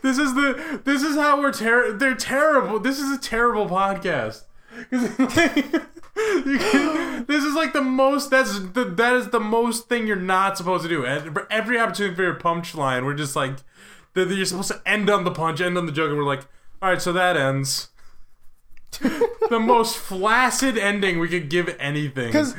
This 0.08 0.20
is 0.20 0.34
the 0.36 0.80
this 0.86 1.03
is 1.03 1.18
how 1.18 1.41
we're 1.41 1.51
ter- 1.51 1.91
they're 1.91 2.16
terrible. 2.16 2.80
This 2.80 2.97
is 2.97 3.12
a 3.12 3.20
terrible 3.20 3.68
podcast. 3.68 4.43
can- 4.89 5.86
this 7.26 7.43
is 7.43 7.55
like 7.55 7.74
the 7.74 7.82
most 7.82 8.30
that's 8.30 8.58
the, 8.58 8.86
that 8.86 9.14
is 9.16 9.32
the 9.32 9.41
most 9.41 9.89
thing 9.89 10.08
you're 10.08 10.16
not 10.16 10.58
supposed 10.58 10.84
to 10.84 10.89
do. 10.89 11.05
And 11.05 11.38
every 11.49 11.78
opportunity 11.78 12.16
for 12.16 12.24
your 12.24 12.36
punchline, 12.36 13.03
we're 13.03 13.16
just 13.16 13.36
like 13.36 13.58
you're 14.16 14.45
supposed 14.45 14.70
to 14.70 14.82
end 14.86 15.10
on 15.10 15.26
the 15.26 15.32
punch, 15.32 15.60
end 15.60 15.78
on 15.78 15.88
the 15.88 15.91
joke, 15.91 16.08
and 16.08 16.18
we're 16.18 16.24
like, 16.24 16.47
all 16.82 16.89
right, 16.89 17.01
so 17.01 17.12
that 17.12 17.36
ends. 17.36 17.89
the 19.49 19.60
most 19.60 19.97
flaccid 19.97 20.78
ending 20.78 21.20
we 21.20 21.28
could 21.28 21.49
give 21.49 21.76
anything. 21.80 22.32
Because 22.32 22.55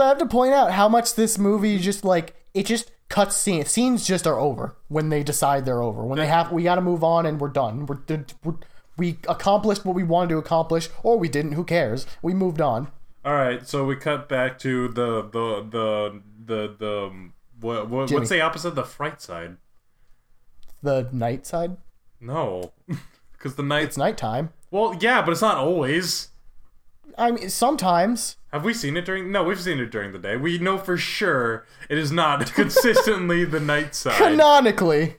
I 0.00 0.08
have 0.08 0.18
to 0.18 0.26
point 0.26 0.52
out 0.52 0.72
how 0.72 0.88
much 0.88 1.14
this 1.14 1.38
movie 1.38 1.78
just 1.78 2.04
like 2.04 2.34
it 2.54 2.66
just 2.66 2.90
cuts 3.12 3.36
scenes. 3.36 3.70
Scenes 3.70 4.06
just 4.06 4.26
are 4.26 4.38
over 4.38 4.74
when 4.88 5.10
they 5.10 5.22
decide 5.22 5.64
they're 5.64 5.82
over. 5.82 6.02
When 6.02 6.18
they 6.18 6.26
have, 6.26 6.50
we 6.50 6.64
got 6.64 6.76
to 6.76 6.80
move 6.80 7.04
on 7.04 7.26
and 7.26 7.38
we're 7.40 7.48
done. 7.48 7.86
We're, 7.86 7.98
we're 8.42 8.54
we 8.96 9.18
accomplished 9.28 9.84
what 9.84 9.94
we 9.94 10.02
wanted 10.02 10.30
to 10.30 10.38
accomplish, 10.38 10.88
or 11.02 11.18
we 11.18 11.28
didn't. 11.28 11.52
Who 11.52 11.64
cares? 11.64 12.06
We 12.22 12.34
moved 12.34 12.60
on. 12.60 12.90
All 13.24 13.34
right, 13.34 13.66
so 13.66 13.84
we 13.84 13.96
cut 13.96 14.28
back 14.28 14.58
to 14.60 14.88
the 14.88 15.22
the 15.22 15.66
the 15.70 16.22
the 16.44 16.74
the 16.78 17.06
um, 17.06 17.34
what, 17.60 17.88
what 17.88 18.10
what's 18.10 18.30
the 18.30 18.40
opposite? 18.40 18.68
of 18.68 18.74
The 18.74 18.84
fright 18.84 19.22
side. 19.22 19.58
The 20.82 21.08
night 21.12 21.46
side. 21.46 21.76
No, 22.20 22.72
because 23.32 23.54
the 23.54 23.62
night. 23.62 23.84
It's 23.84 23.96
nighttime. 23.96 24.50
Well, 24.70 24.96
yeah, 25.00 25.22
but 25.22 25.32
it's 25.32 25.42
not 25.42 25.58
always. 25.58 26.28
I 27.18 27.30
mean, 27.30 27.50
sometimes. 27.50 28.36
Have 28.52 28.64
we 28.64 28.74
seen 28.74 28.96
it 28.96 29.04
during? 29.04 29.32
No, 29.32 29.44
we've 29.44 29.60
seen 29.60 29.78
it 29.78 29.90
during 29.90 30.12
the 30.12 30.18
day. 30.18 30.36
We 30.36 30.58
know 30.58 30.78
for 30.78 30.96
sure 30.96 31.66
it 31.88 31.98
is 31.98 32.12
not 32.12 32.52
consistently 32.54 33.44
the 33.44 33.60
night 33.60 33.94
side. 33.94 34.18
Canonically. 34.18 35.16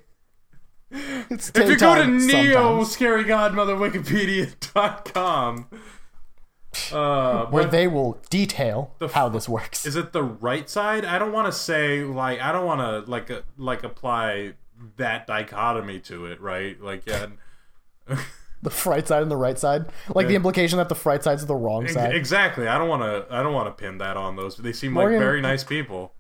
It's 1.30 1.52
if 1.56 1.70
you 1.70 1.78
go 1.78 1.96
to 1.96 2.08
Neo 2.08 2.84
Scary 2.84 3.24
Godmother 3.24 3.76
Wikipedia.com, 3.76 5.68
uh, 6.92 7.46
where 7.48 7.66
they 7.66 7.88
will 7.88 8.20
detail 8.30 8.94
how 9.14 9.28
this 9.28 9.50
works. 9.50 9.88
is 9.88 9.96
it 9.96 10.14
the 10.14 10.22
right 10.24 10.70
side? 10.70 11.04
I 11.04 11.18
don't 11.18 11.32
want 11.32 11.48
to 11.48 11.52
say 11.52 12.04
like 12.04 12.40
I 12.40 12.52
don't 12.52 12.66
want 12.66 12.82
to 12.82 13.10
like 13.10 13.32
uh, 13.32 13.42
like 13.58 13.84
apply 13.84 14.54
that 14.98 15.26
dichotomy 15.26 16.00
to 16.02 16.28
it, 16.28 16.40
right? 16.40 16.80
Like 16.80 17.08
yeah. 17.08 17.28
The 18.64 18.70
fright 18.70 19.08
side 19.08 19.22
and 19.22 19.30
the 19.30 19.38
right 19.38 19.60
side, 19.60 19.86
like 20.16 20.28
the 20.28 20.36
implication 20.36 20.78
that 20.78 20.90
the 20.90 20.96
fright 20.96 21.24
side's 21.24 21.46
the 21.46 21.56
wrong 21.56 21.88
side. 21.88 22.16
Exactly. 22.16 22.68
I 22.68 22.78
don't 22.78 22.88
want 22.88 23.04
to. 23.04 23.34
I 23.34 23.44
don't 23.44 23.54
want 23.54 23.68
to 23.68 23.84
pin 23.84 23.98
that 24.00 24.18
on 24.18 24.36
those. 24.36 24.58
They 24.58 24.74
seem 24.74 24.94
Morgan- 24.94 25.20
like 25.20 25.24
very 25.24 25.42
nice 25.42 25.64
people. 25.64 26.16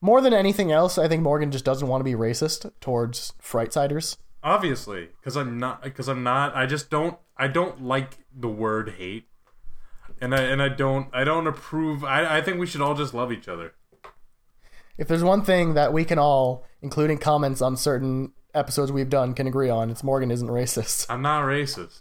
More 0.00 0.20
than 0.20 0.34
anything 0.34 0.70
else, 0.70 0.98
I 0.98 1.08
think 1.08 1.22
Morgan 1.22 1.50
just 1.50 1.64
doesn't 1.64 1.88
want 1.88 2.00
to 2.00 2.04
be 2.04 2.12
racist 2.12 2.70
towards 2.80 3.32
frightsiders. 3.42 4.16
Obviously, 4.42 5.08
because 5.18 5.36
I'm 5.36 5.58
not. 5.58 5.82
Because 5.82 6.08
I'm 6.08 6.22
not. 6.22 6.54
I 6.54 6.66
just 6.66 6.90
don't. 6.90 7.18
I 7.36 7.46
don't 7.48 7.82
like 7.82 8.18
the 8.34 8.48
word 8.48 8.94
hate, 8.98 9.28
and 10.20 10.34
I 10.34 10.42
and 10.42 10.60
I 10.60 10.68
don't. 10.68 11.08
I 11.12 11.24
don't 11.24 11.46
approve. 11.46 12.04
I 12.04 12.38
I 12.38 12.40
think 12.42 12.58
we 12.58 12.66
should 12.66 12.80
all 12.80 12.94
just 12.94 13.14
love 13.14 13.32
each 13.32 13.48
other. 13.48 13.72
If 14.98 15.08
there's 15.08 15.24
one 15.24 15.42
thing 15.42 15.74
that 15.74 15.92
we 15.92 16.04
can 16.04 16.18
all, 16.18 16.64
including 16.80 17.18
comments 17.18 17.60
on 17.60 17.76
certain 17.76 18.32
episodes 18.56 18.90
we've 18.90 19.10
done, 19.10 19.34
can 19.34 19.46
agree 19.46 19.68
on, 19.68 19.90
it's 19.90 20.02
Morgan 20.02 20.30
isn't 20.30 20.48
racist. 20.48 21.06
I'm 21.08 21.22
not 21.22 21.44
racist. 21.44 22.00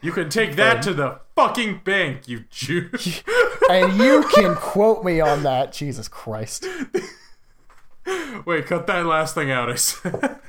You 0.00 0.12
can 0.12 0.28
take 0.28 0.56
that 0.56 0.82
to 0.82 0.92
the 0.92 1.20
fucking 1.34 1.80
bank, 1.82 2.28
you 2.28 2.44
Jew. 2.50 2.90
and 3.70 3.96
you 3.98 4.22
can 4.34 4.54
quote 4.54 5.02
me 5.02 5.20
on 5.20 5.44
that. 5.44 5.72
Jesus 5.72 6.08
Christ. 6.08 6.66
Wait, 8.44 8.66
cut 8.66 8.86
that 8.86 9.06
last 9.06 9.34
thing 9.34 9.50
out. 9.50 9.70
I 9.70 9.76
said. 9.76 10.12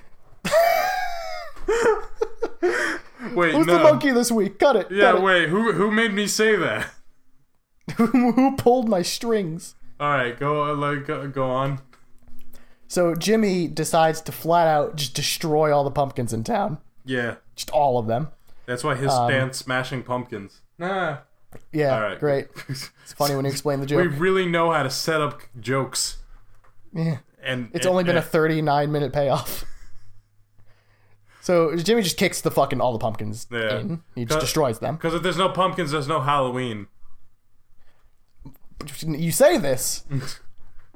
wait, 3.34 3.54
Who's 3.54 3.66
no. 3.66 3.78
the 3.78 3.80
monkey 3.82 4.12
this 4.12 4.30
week? 4.30 4.60
Cut 4.60 4.76
it. 4.76 4.88
Yeah, 4.91 5.12
cut 5.12 5.16
it. 5.16 5.22
wait. 5.22 5.50
Who 5.50 5.72
who 5.72 5.89
made 5.89 6.14
me 6.14 6.28
say 6.28 6.58
that? 6.58 6.89
Who 7.96 8.58
pulled 8.58 8.89
my 8.89 9.02
strings? 9.02 9.76
All 10.00 10.10
right, 10.10 10.38
go 10.38 10.70
uh, 10.70 10.76
like 10.76 11.08
go, 11.08 11.28
go 11.30 11.50
on. 11.50 11.80
So 12.88 13.15
Jimmy 13.15 13.67
decides 13.67 14.21
to 14.21 14.31
flat 14.31 14.67
out 14.67 14.95
just 14.95 15.13
destroy 15.15 15.75
all 15.75 15.83
the 15.83 15.91
pumpkins 15.91 16.31
in 16.33 16.43
town. 16.43 16.77
Yeah, 17.03 17.36
Just 17.55 17.69
all 17.71 17.97
of 17.99 18.07
them. 18.07 18.29
that's 18.65 18.83
why 18.83 18.95
his 18.95 19.11
Um, 19.11 19.27
band 19.27 19.55
Smashing 19.55 20.03
Pumpkins. 20.03 20.61
Nah. 20.77 21.17
Yeah, 21.71 21.95
All 21.95 22.01
right, 22.01 22.19
great. 22.19 22.47
It's 22.69 23.13
funny 23.15 23.36
when 23.36 23.45
you 23.45 23.51
explain 23.51 23.79
the 23.79 23.86
joke. 23.86 24.01
we 24.01 24.07
really 24.07 24.45
know 24.47 24.71
how 24.71 24.83
to 24.83 24.89
set 24.89 25.21
up 25.21 25.41
jokes, 25.59 26.17
Yeah. 26.93 27.19
and 27.41 27.69
It's 27.73 27.86
and- 27.86 27.91
only 27.91 28.03
been 28.03 28.17
a 28.17 28.21
39 28.21 28.91
minute 28.91 29.13
payoff. 29.13 29.63
So 31.41 31.75
Jimmy 31.75 32.01
just 32.01 32.17
kicks 32.17 32.41
the 32.41 32.49
fucking 32.51 32.81
all 32.81 32.91
the 32.91 32.97
pumpkins 32.99 33.45
Yeah. 33.51 33.77
in. 33.79 34.03
He 34.15 34.25
just 34.25 34.39
destroys 34.39 34.79
them. 34.79 34.95
Because 34.95 35.13
if 35.13 35.21
there's 35.21 35.38
no 35.38 35.49
pumpkins, 35.49 35.91
there's 35.91 36.07
no 36.07 36.21
Halloween. 36.21 36.88
You 39.05 39.31
say 39.31 39.57
this, 39.57 40.03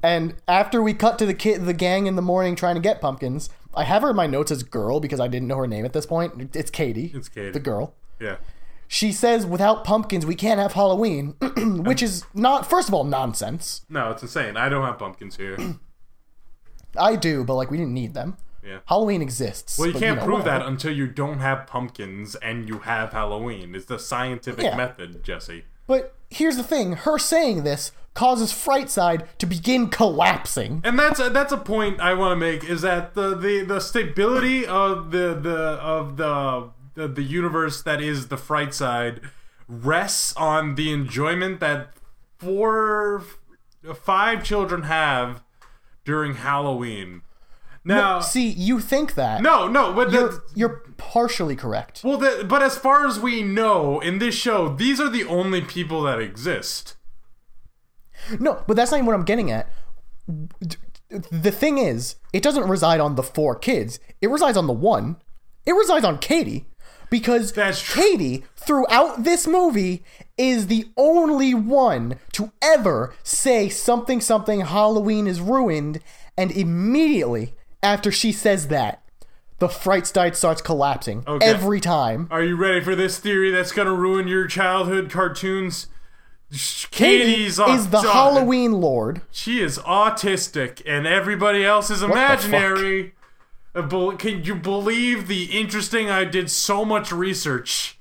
and 0.03 0.35
after 0.47 0.81
we 0.81 0.93
cut 0.93 1.17
to 1.19 1.25
the 1.25 1.33
kid, 1.33 1.65
the 1.65 1.73
gang 1.73 2.07
in 2.07 2.15
the 2.15 2.21
morning 2.21 2.55
trying 2.55 2.75
to 2.75 2.81
get 2.81 3.01
pumpkins, 3.01 3.49
I 3.73 3.83
have 3.83 4.01
her 4.01 4.09
in 4.11 4.15
my 4.15 4.27
notes 4.27 4.51
as 4.51 4.63
girl 4.63 4.99
because 4.99 5.19
I 5.19 5.27
didn't 5.27 5.47
know 5.47 5.57
her 5.57 5.67
name 5.67 5.85
at 5.85 5.93
this 5.93 6.05
point. 6.05 6.55
It's 6.55 6.71
Katie. 6.71 7.11
It's 7.13 7.29
Katie. 7.29 7.51
the 7.51 7.59
girl. 7.59 7.93
Yeah. 8.19 8.37
She 8.87 9.11
says, 9.11 9.45
"Without 9.45 9.83
pumpkins, 9.83 10.25
we 10.25 10.33
can't 10.33 10.59
have 10.59 10.73
Halloween," 10.73 11.35
which 11.57 12.01
is 12.01 12.25
not, 12.33 12.67
first 12.67 12.87
of 12.87 12.93
all, 12.93 13.03
nonsense. 13.03 13.85
No, 13.87 14.09
it's 14.11 14.23
insane. 14.23 14.57
I 14.57 14.67
don't 14.67 14.83
have 14.83 14.97
pumpkins 14.97 15.37
here. 15.37 15.57
I 16.97 17.15
do, 17.15 17.43
but 17.43 17.53
like 17.55 17.69
we 17.69 17.77
didn't 17.77 17.93
need 17.93 18.13
them. 18.15 18.37
Yeah. 18.65 18.79
Halloween 18.87 19.21
exists. 19.21 19.77
Well, 19.77 19.87
you 19.87 19.93
but, 19.93 19.99
can't 19.99 20.17
know, 20.19 20.25
prove 20.25 20.39
whatever. 20.39 20.59
that 20.63 20.67
until 20.67 20.91
you 20.91 21.07
don't 21.07 21.39
have 21.39 21.65
pumpkins 21.67 22.35
and 22.35 22.67
you 22.67 22.79
have 22.79 23.13
Halloween. 23.13 23.73
It's 23.75 23.85
the 23.85 23.99
scientific 23.99 24.63
Yeah. 24.65 24.75
method, 24.75 25.23
Jesse. 25.23 25.65
But 25.87 26.13
here's 26.29 26.57
the 26.57 26.63
thing: 26.63 26.93
her 26.93 27.17
saying 27.17 27.63
this 27.63 27.91
causes 28.13 28.51
Frightside 28.51 29.27
to 29.37 29.45
begin 29.45 29.87
collapsing. 29.87 30.81
And 30.83 30.99
that's 30.99 31.19
a, 31.19 31.29
that's 31.29 31.53
a 31.53 31.57
point 31.57 32.01
I 32.01 32.13
want 32.13 32.33
to 32.33 32.35
make 32.35 32.63
is 32.63 32.81
that 32.81 33.13
the, 33.13 33.35
the, 33.35 33.63
the 33.63 33.79
stability 33.79 34.65
of 34.65 35.11
the 35.11 35.33
the 35.39 35.57
of 35.57 36.17
the, 36.17 36.71
the 36.95 37.23
universe 37.23 37.81
that 37.83 38.01
is 38.01 38.27
the 38.27 38.37
fright 38.37 38.73
side 38.73 39.21
rests 39.67 40.35
on 40.35 40.75
the 40.75 40.91
enjoyment 40.91 41.59
that 41.59 41.93
four 42.39 43.23
five 43.95 44.43
children 44.43 44.83
have 44.83 45.41
during 46.03 46.35
Halloween. 46.35 47.21
Now, 47.89 48.19
See, 48.19 48.47
you 48.47 48.79
think 48.79 49.15
that? 49.15 49.41
no, 49.41 49.67
no, 49.67 49.93
but 49.93 50.11
you're, 50.11 50.29
the, 50.29 50.41
you're 50.55 50.83
partially 50.97 51.55
correct. 51.55 52.01
well, 52.03 52.17
the, 52.17 52.45
but 52.47 52.61
as 52.63 52.77
far 52.77 53.05
as 53.07 53.19
we 53.19 53.41
know 53.43 53.99
in 53.99 54.19
this 54.19 54.35
show, 54.35 54.69
these 54.69 54.99
are 54.99 55.09
the 55.09 55.25
only 55.25 55.61
people 55.61 56.01
that 56.03 56.19
exist. 56.19 56.95
No, 58.39 58.63
but 58.67 58.75
that's 58.75 58.91
not 58.91 58.97
even 58.97 59.05
what 59.07 59.15
I'm 59.15 59.25
getting 59.25 59.49
at. 59.49 59.69
The 61.09 61.51
thing 61.51 61.77
is, 61.79 62.15
it 62.33 62.43
doesn't 62.43 62.69
reside 62.69 62.99
on 62.99 63.15
the 63.15 63.23
four 63.23 63.55
kids. 63.55 63.99
It 64.21 64.29
resides 64.29 64.57
on 64.57 64.67
the 64.67 64.73
one. 64.73 65.17
It 65.65 65.73
resides 65.73 66.05
on 66.05 66.19
Katie. 66.19 66.65
Because 67.09 67.53
That's 67.53 67.81
true. 67.81 68.03
Katie, 68.03 68.43
throughout 68.55 69.23
this 69.23 69.47
movie, 69.47 70.03
is 70.37 70.67
the 70.67 70.87
only 70.95 71.55
one 71.55 72.19
to 72.33 72.51
ever 72.61 73.15
say 73.23 73.67
something, 73.67 74.21
something, 74.21 74.61
Halloween 74.61 75.25
is 75.25 75.41
ruined, 75.41 76.01
and 76.37 76.51
immediately 76.51 77.55
after 77.81 78.11
she 78.11 78.31
says 78.31 78.67
that, 78.67 79.01
the 79.59 79.69
fright 79.69 80.07
starts 80.07 80.61
collapsing. 80.61 81.23
Okay. 81.27 81.45
Every 81.45 81.79
time. 81.79 82.27
Are 82.31 82.43
you 82.43 82.55
ready 82.55 82.81
for 82.81 82.95
this 82.95 83.19
theory 83.19 83.51
that's 83.51 83.71
gonna 83.71 83.93
ruin 83.93 84.27
your 84.27 84.47
childhood 84.47 85.09
cartoons? 85.11 85.87
Katie 86.91 87.45
is 87.45 87.57
the 87.57 88.01
Halloween 88.01 88.73
Lord. 88.73 89.21
She 89.29 89.61
is 89.61 89.77
autistic, 89.79 90.81
and 90.85 91.05
everybody 91.05 91.63
else 91.63 91.91
is 91.91 92.01
imaginary. 92.01 93.13
Uh, 93.75 94.15
Can 94.17 94.43
you 94.43 94.55
believe 94.55 95.27
the 95.27 95.45
interesting? 95.45 96.09
I 96.09 96.25
did 96.25 96.49
so 96.49 96.83
much 96.83 97.11
research. 97.11 97.99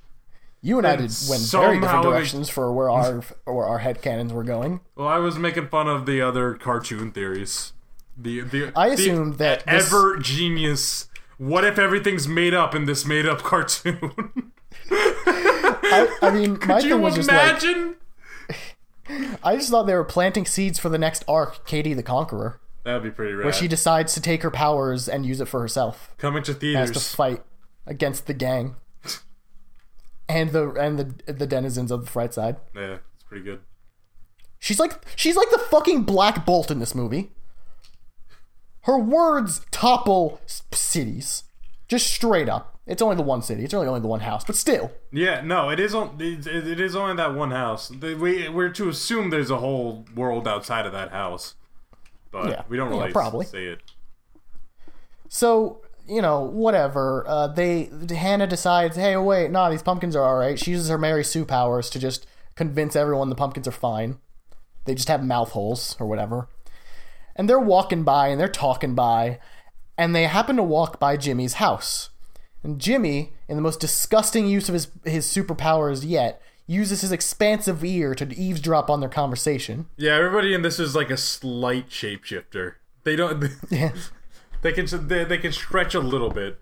You 0.63 0.79
and 0.79 0.87
I 0.87 0.97
did 0.97 1.13
went 1.29 1.43
very 1.43 1.79
different 1.79 2.03
directions 2.03 2.49
for 2.49 2.73
where 2.73 2.91
our 2.91 3.23
where 3.45 3.67
our 3.67 3.81
headcanons 3.81 4.33
were 4.33 4.45
going. 4.45 4.81
Well, 4.97 5.07
I 5.07 5.19
was 5.19 5.39
making 5.39 5.69
fun 5.69 5.87
of 5.87 6.07
the 6.07 6.21
other 6.23 6.55
cartoon 6.55 7.13
theories. 7.13 7.75
The 8.21 8.41
the 8.41 8.73
I 8.77 8.89
the 8.89 8.95
assumed 8.95 9.39
that 9.39 9.65
this- 9.67 9.87
ever 9.87 10.19
genius. 10.19 11.07
What 11.39 11.65
if 11.65 11.79
everything's 11.79 12.27
made 12.27 12.53
up 12.53 12.75
in 12.75 12.87
this 12.87 13.07
made 13.07 13.25
up 13.27 13.43
cartoon? 13.45 14.51
I, 14.91 16.19
I 16.23 16.31
mean, 16.31 16.53
my 16.67 16.81
Could 16.81 16.85
you 16.85 16.91
thing 16.97 17.01
was 17.03 17.15
just 17.15 17.29
like? 17.31 17.63
I 19.45 19.57
just 19.57 19.71
thought 19.71 19.85
they 19.85 19.95
were 19.95 20.05
planting 20.05 20.45
seeds 20.45 20.79
for 20.79 20.89
the 20.89 20.99
next 20.99 21.25
arc, 21.29 21.65
Katie 21.67 21.95
the 21.95 22.03
Conqueror, 22.03 22.61
that 22.85 22.95
would 22.95 23.03
be 23.05 23.11
pretty 23.11 23.33
rad. 23.35 23.45
where 23.45 23.53
she 23.53 23.67
decides 23.69 24.13
to 24.15 24.21
take 24.21 24.43
her 24.43 24.51
powers 24.51 25.09
and 25.09 25.25
use 25.25 25.41
it 25.41 25.47
for 25.49 25.61
herself, 25.61 26.13
Coming 26.19 26.43
to 26.43 26.53
has 26.53 26.61
theaters. 26.61 26.91
to 26.93 27.17
fight 27.17 27.43
against 27.87 28.27
the 28.27 28.35
gang 28.35 28.77
and 30.29 30.51
the 30.53 30.71
and 30.73 30.99
the 30.99 31.33
the 31.33 31.47
denizens 31.47 31.91
of 31.91 32.05
the 32.05 32.11
fright 32.11 32.35
side. 32.35 32.57
yeah, 32.75 32.99
it's 33.15 33.23
pretty 33.25 33.45
good. 33.45 33.61
She's 34.59 34.79
like 34.81 35.01
she's 35.17 35.37
like 35.37 35.51
the 35.51 35.59
fucking 35.59 36.03
Black 36.03 36.45
Bolt 36.45 36.71
in 36.71 36.81
this 36.81 36.95
movie. 36.95 37.31
Her 38.89 38.99
words 38.99 39.61
topple 39.71 40.41
cities, 40.47 41.45
just 41.89 42.07
straight 42.11 42.49
up. 42.49 42.79
It's 42.87 43.03
only 43.03 43.17
the 43.17 43.23
one 43.23 43.43
city. 43.43 43.63
It's 43.63 43.75
really 43.75 43.87
only 43.87 44.01
the 44.01 44.09
one 44.09 44.21
house, 44.21 44.45
but 44.47 44.57
still. 44.57 44.91
Yeah, 45.13 45.43
no, 45.43 45.69
it 45.69 45.79
is 45.79 45.95
on. 45.95 46.17
It, 46.19 46.47
it 46.47 46.81
is 46.81 46.97
only 46.97 47.15
that 47.17 47.35
one 47.35 47.51
house. 47.51 47.91
We 47.91 48.49
we're 48.49 48.71
to 48.71 48.89
assume 48.89 49.29
there's 49.29 49.51
a 49.51 49.59
whole 49.59 50.07
world 50.17 50.49
outside 50.49 50.87
of 50.87 50.93
that 50.93 51.11
house, 51.11 51.55
but 52.31 52.49
Yeah, 52.49 52.63
we 52.71 52.79
don't 52.79 52.91
yeah, 52.91 52.99
really 53.01 53.13
probably. 53.13 53.45
say 53.45 53.67
it. 53.67 53.81
So 55.29 55.83
you 56.09 56.23
know, 56.23 56.41
whatever. 56.41 57.27
Uh, 57.29 57.49
they 57.49 57.91
Hannah 58.09 58.47
decides, 58.47 58.97
hey, 58.97 59.19
wait, 59.19 59.51
nah, 59.51 59.69
these 59.69 59.83
pumpkins 59.83 60.17
are 60.17 60.25
all 60.25 60.37
right. 60.39 60.59
She 60.59 60.71
uses 60.71 60.89
her 60.89 60.97
Mary 60.97 61.25
Sue 61.25 61.45
powers 61.45 61.91
to 61.91 61.99
just 61.99 62.27
convince 62.55 62.97
everyone 62.97 63.29
the 63.29 63.35
pumpkins 63.35 63.69
are 63.69 63.73
fine. 63.73 64.17
They 64.87 64.95
just 64.95 65.09
have 65.09 65.23
mouth 65.23 65.51
holes 65.51 65.95
or 66.01 66.07
whatever. 66.07 66.49
And 67.39 67.49
they're 67.49 67.59
walking 67.59 68.03
by 68.03 68.29
and 68.29 68.39
they're 68.41 68.49
talking 68.49 68.95
by, 68.95 69.39
and 69.97 70.15
they 70.15 70.25
happen 70.25 70.57
to 70.57 70.63
walk 70.63 71.01
by 71.01 71.17
Jimmy's 71.17 71.55
house. 71.55 72.11
And 72.63 72.81
Jimmy, 72.81 73.33
in 73.49 73.57
the 73.57 73.63
most 73.63 73.81
disgusting 73.81 74.47
use 74.47 74.69
of 74.69 74.75
his 74.75 74.89
his 75.05 75.27
superpowers 75.27 76.07
yet, 76.07 76.43
uses 76.67 77.01
his 77.01 77.13
expansive 77.13 77.85
ear 77.85 78.15
to 78.17 78.37
eavesdrop 78.37 78.91
on 78.91 79.01
their 79.01 79.09
conversation. 79.09 79.87
Yeah, 79.97 80.17
everybody 80.17 80.53
in 80.53 80.63
this 80.63 80.79
is 80.79 80.95
like 80.95 81.11
a 81.11 81.17
slight 81.17 81.89
shapeshifter. 81.89 82.75
They 83.05 83.17
don't. 83.17 83.45
Yeah. 83.71 83.93
They 84.61 84.73
can 84.73 84.87
they, 85.07 85.23
they 85.23 85.39
can 85.39 85.53
stretch 85.53 85.95
a 85.95 86.01
little 86.01 86.31
bit. 86.31 86.59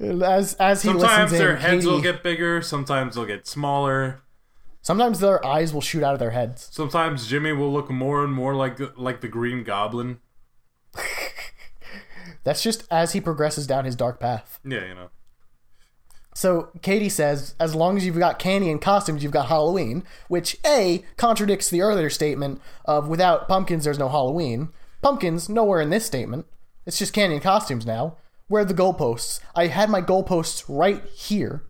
As 0.00 0.54
as 0.54 0.82
he 0.82 0.88
Sometimes 0.88 1.30
listens 1.30 1.38
their 1.38 1.54
in, 1.54 1.60
heads 1.60 1.86
will 1.86 2.00
get 2.00 2.24
bigger. 2.24 2.60
Sometimes 2.60 3.14
they'll 3.14 3.24
get 3.24 3.46
smaller. 3.46 4.23
Sometimes 4.84 5.18
their 5.18 5.44
eyes 5.44 5.74
will 5.74 5.80
shoot 5.80 6.04
out 6.04 6.12
of 6.12 6.20
their 6.20 6.30
heads. 6.30 6.68
Sometimes 6.70 7.26
Jimmy 7.26 7.52
will 7.52 7.72
look 7.72 7.90
more 7.90 8.22
and 8.22 8.32
more 8.32 8.54
like 8.54 8.78
like 8.96 9.20
the 9.20 9.28
Green 9.28 9.64
Goblin. 9.64 10.18
That's 12.44 12.62
just 12.62 12.84
as 12.90 13.12
he 13.12 13.20
progresses 13.20 13.66
down 13.66 13.84
his 13.84 13.96
dark 13.96 14.20
path. 14.20 14.60
Yeah, 14.64 14.86
you 14.86 14.94
know. 14.94 15.08
So 16.34 16.70
Katie 16.82 17.08
says, 17.08 17.54
as 17.60 17.74
long 17.74 17.96
as 17.96 18.04
you've 18.04 18.18
got 18.18 18.40
candy 18.40 18.68
and 18.68 18.82
costumes, 18.82 19.22
you've 19.22 19.32
got 19.32 19.46
Halloween, 19.46 20.02
which 20.28 20.56
A 20.66 21.04
contradicts 21.16 21.70
the 21.70 21.80
earlier 21.80 22.10
statement 22.10 22.60
of 22.84 23.08
without 23.08 23.46
pumpkins, 23.48 23.84
there's 23.84 24.00
no 24.00 24.08
Halloween. 24.08 24.70
Pumpkins, 25.00 25.48
nowhere 25.48 25.80
in 25.80 25.90
this 25.90 26.04
statement. 26.04 26.46
It's 26.86 26.98
just 26.98 27.12
candy 27.12 27.36
and 27.36 27.42
costumes 27.42 27.86
now. 27.86 28.16
Where 28.48 28.62
are 28.62 28.66
the 28.66 28.74
goalposts? 28.74 29.40
I 29.54 29.68
had 29.68 29.88
my 29.88 30.02
goalposts 30.02 30.64
right 30.68 31.04
here, 31.04 31.62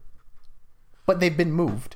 but 1.07 1.21
they've 1.21 1.37
been 1.37 1.53
moved. 1.53 1.94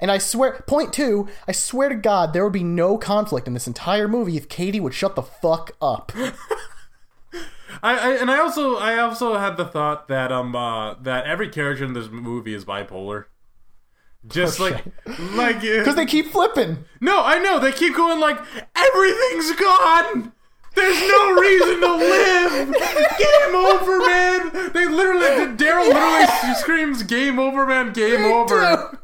And 0.00 0.10
I 0.10 0.18
swear, 0.18 0.64
point 0.66 0.92
two, 0.92 1.28
I 1.48 1.52
swear 1.52 1.88
to 1.88 1.94
God, 1.94 2.32
there 2.32 2.42
would 2.44 2.52
be 2.52 2.64
no 2.64 2.98
conflict 2.98 3.46
in 3.46 3.54
this 3.54 3.66
entire 3.66 4.08
movie 4.08 4.36
if 4.36 4.48
Katie 4.48 4.80
would 4.80 4.92
shut 4.94 5.14
the 5.14 5.22
fuck 5.22 5.72
up. 5.80 6.12
I, 7.82 7.96
I 7.98 8.10
and 8.20 8.30
I 8.30 8.38
also 8.38 8.76
I 8.76 8.98
also 8.98 9.36
had 9.36 9.56
the 9.56 9.64
thought 9.64 10.08
that 10.08 10.30
um 10.32 10.54
uh, 10.54 10.94
that 11.02 11.26
every 11.26 11.48
character 11.48 11.84
in 11.84 11.92
this 11.92 12.08
movie 12.08 12.54
is 12.54 12.64
bipolar. 12.64 13.24
Just 14.26 14.60
Oh, 14.60 14.64
like 14.64 14.84
like 15.34 15.60
Because 15.60 15.96
they 15.96 16.06
keep 16.06 16.28
flipping. 16.32 16.84
no, 17.00 17.22
I 17.22 17.38
know 17.38 17.58
they 17.58 17.72
keep 17.72 17.94
going 17.94 18.20
like 18.20 18.38
everything's 18.74 19.52
gone. 19.52 20.32
There's 20.74 21.00
no 21.00 21.32
reason 21.34 21.80
to 21.80 21.94
live. 21.96 22.74
Game 23.18 23.54
over, 23.54 23.98
man. 24.00 24.72
They 24.72 24.86
literally 24.86 25.56
Daryl 25.56 25.86
literally 25.86 26.54
screams 26.56 27.02
"Game 27.04 27.38
over, 27.38 27.64
man! 27.66 27.92
Game 27.92 28.24
over!" 28.24 28.98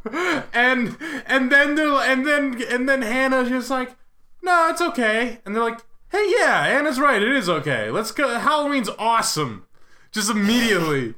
And 0.52 0.96
and 1.26 1.52
then 1.52 1.74
they're 1.76 1.92
and 1.92 2.26
then 2.26 2.60
and 2.68 2.88
then 2.88 3.02
Hannah's 3.02 3.48
just 3.48 3.70
like, 3.70 3.94
"No, 4.42 4.68
it's 4.70 4.80
okay." 4.80 5.38
And 5.44 5.54
they're 5.54 5.62
like, 5.62 5.80
"Hey, 6.10 6.26
yeah, 6.38 6.64
Hannah's 6.64 6.98
right. 6.98 7.22
It 7.22 7.32
is 7.32 7.48
okay. 7.48 7.90
Let's 7.90 8.10
go. 8.10 8.38
Halloween's 8.38 8.90
awesome." 8.98 9.66
Just 10.12 10.30
immediately. 10.30 11.14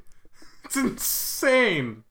It's 0.64 0.76
insane. 0.76 2.04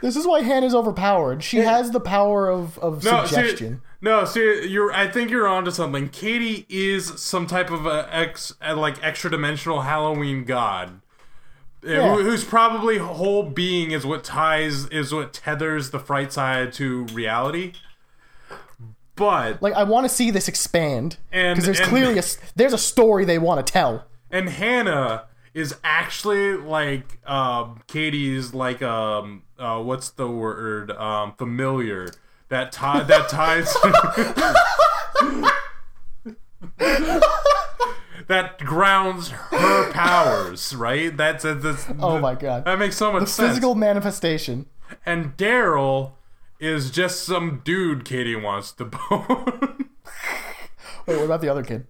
This 0.00 0.16
is 0.16 0.26
why 0.26 0.40
Hannah's 0.42 0.74
overpowered. 0.74 1.42
She 1.42 1.58
has 1.58 1.90
the 1.90 2.00
power 2.00 2.48
of, 2.48 2.78
of 2.78 3.04
No, 3.04 3.26
suggestion. 3.26 3.82
No, 4.02 4.24
see, 4.26 4.66
you're. 4.66 4.92
I 4.92 5.06
think 5.08 5.30
you're 5.30 5.46
onto 5.48 5.70
something. 5.70 6.08
Katie 6.10 6.66
is 6.68 7.20
some 7.22 7.46
type 7.46 7.70
of 7.70 7.86
a 7.86 8.08
ex, 8.14 8.52
a, 8.60 8.74
like 8.76 9.02
extra 9.02 9.30
dimensional 9.30 9.82
Halloween 9.82 10.44
god, 10.44 11.00
uh, 11.86 11.88
Yeah. 11.90 12.14
who, 12.16 12.22
whose 12.24 12.44
probably 12.44 12.98
whole 12.98 13.44
being 13.44 13.92
is 13.92 14.04
what 14.04 14.24
ties, 14.24 14.86
is 14.88 15.14
what 15.14 15.32
tethers 15.32 15.90
the 15.90 15.98
fright 16.00 16.32
side 16.32 16.72
to 16.74 17.04
reality. 17.14 17.72
But 19.14 19.62
like 19.62 19.74
I 19.74 19.84
want 19.84 20.04
to 20.04 20.08
see 20.08 20.30
this 20.30 20.48
expand 20.48 21.18
because 21.30 21.64
there's 21.64 21.78
and- 21.80 21.88
clearly 21.88 22.18
a 22.18 22.22
there's 22.56 22.72
a 22.72 22.78
story 22.78 23.24
they 23.24 23.38
want 23.38 23.64
to 23.64 23.72
tell. 23.72 24.06
and 24.30 24.48
Hannah 24.48 25.24
is 25.54 25.76
actually 25.84 26.56
like 26.56 27.18
um, 27.28 27.82
Katie's 27.86 28.54
like 28.54 28.80
um 28.82 29.42
uh, 29.58 29.80
what's 29.82 30.08
the 30.10 30.26
word 30.28 30.90
um 30.92 31.34
familiar 31.36 32.08
that 32.52 32.70
tie 32.70 33.02
that 33.02 33.28
ties 33.30 33.74
that 38.28 38.58
grounds 38.58 39.28
her 39.30 39.90
powers 39.92 40.74
right 40.74 41.16
that's 41.16 41.44
that's 41.44 41.86
Oh 41.98 42.18
my 42.18 42.34
god. 42.34 42.64
that 42.64 42.78
makes 42.78 42.96
so 42.96 43.12
much 43.12 43.28
sense 43.28 43.50
Physical 43.50 43.74
manifestation. 43.74 44.66
and 45.04 45.36
Daryl 45.36 46.12
is 46.60 46.90
just 46.90 47.24
some 47.24 47.60
dude 47.64 48.04
Katie 48.04 48.36
wants 48.36 48.72
to 48.72 48.84
bone. 49.10 49.88
Wait, 51.06 51.16
what 51.16 51.24
about 51.24 51.40
the 51.40 51.48
other 51.48 51.64
kid? 51.64 51.86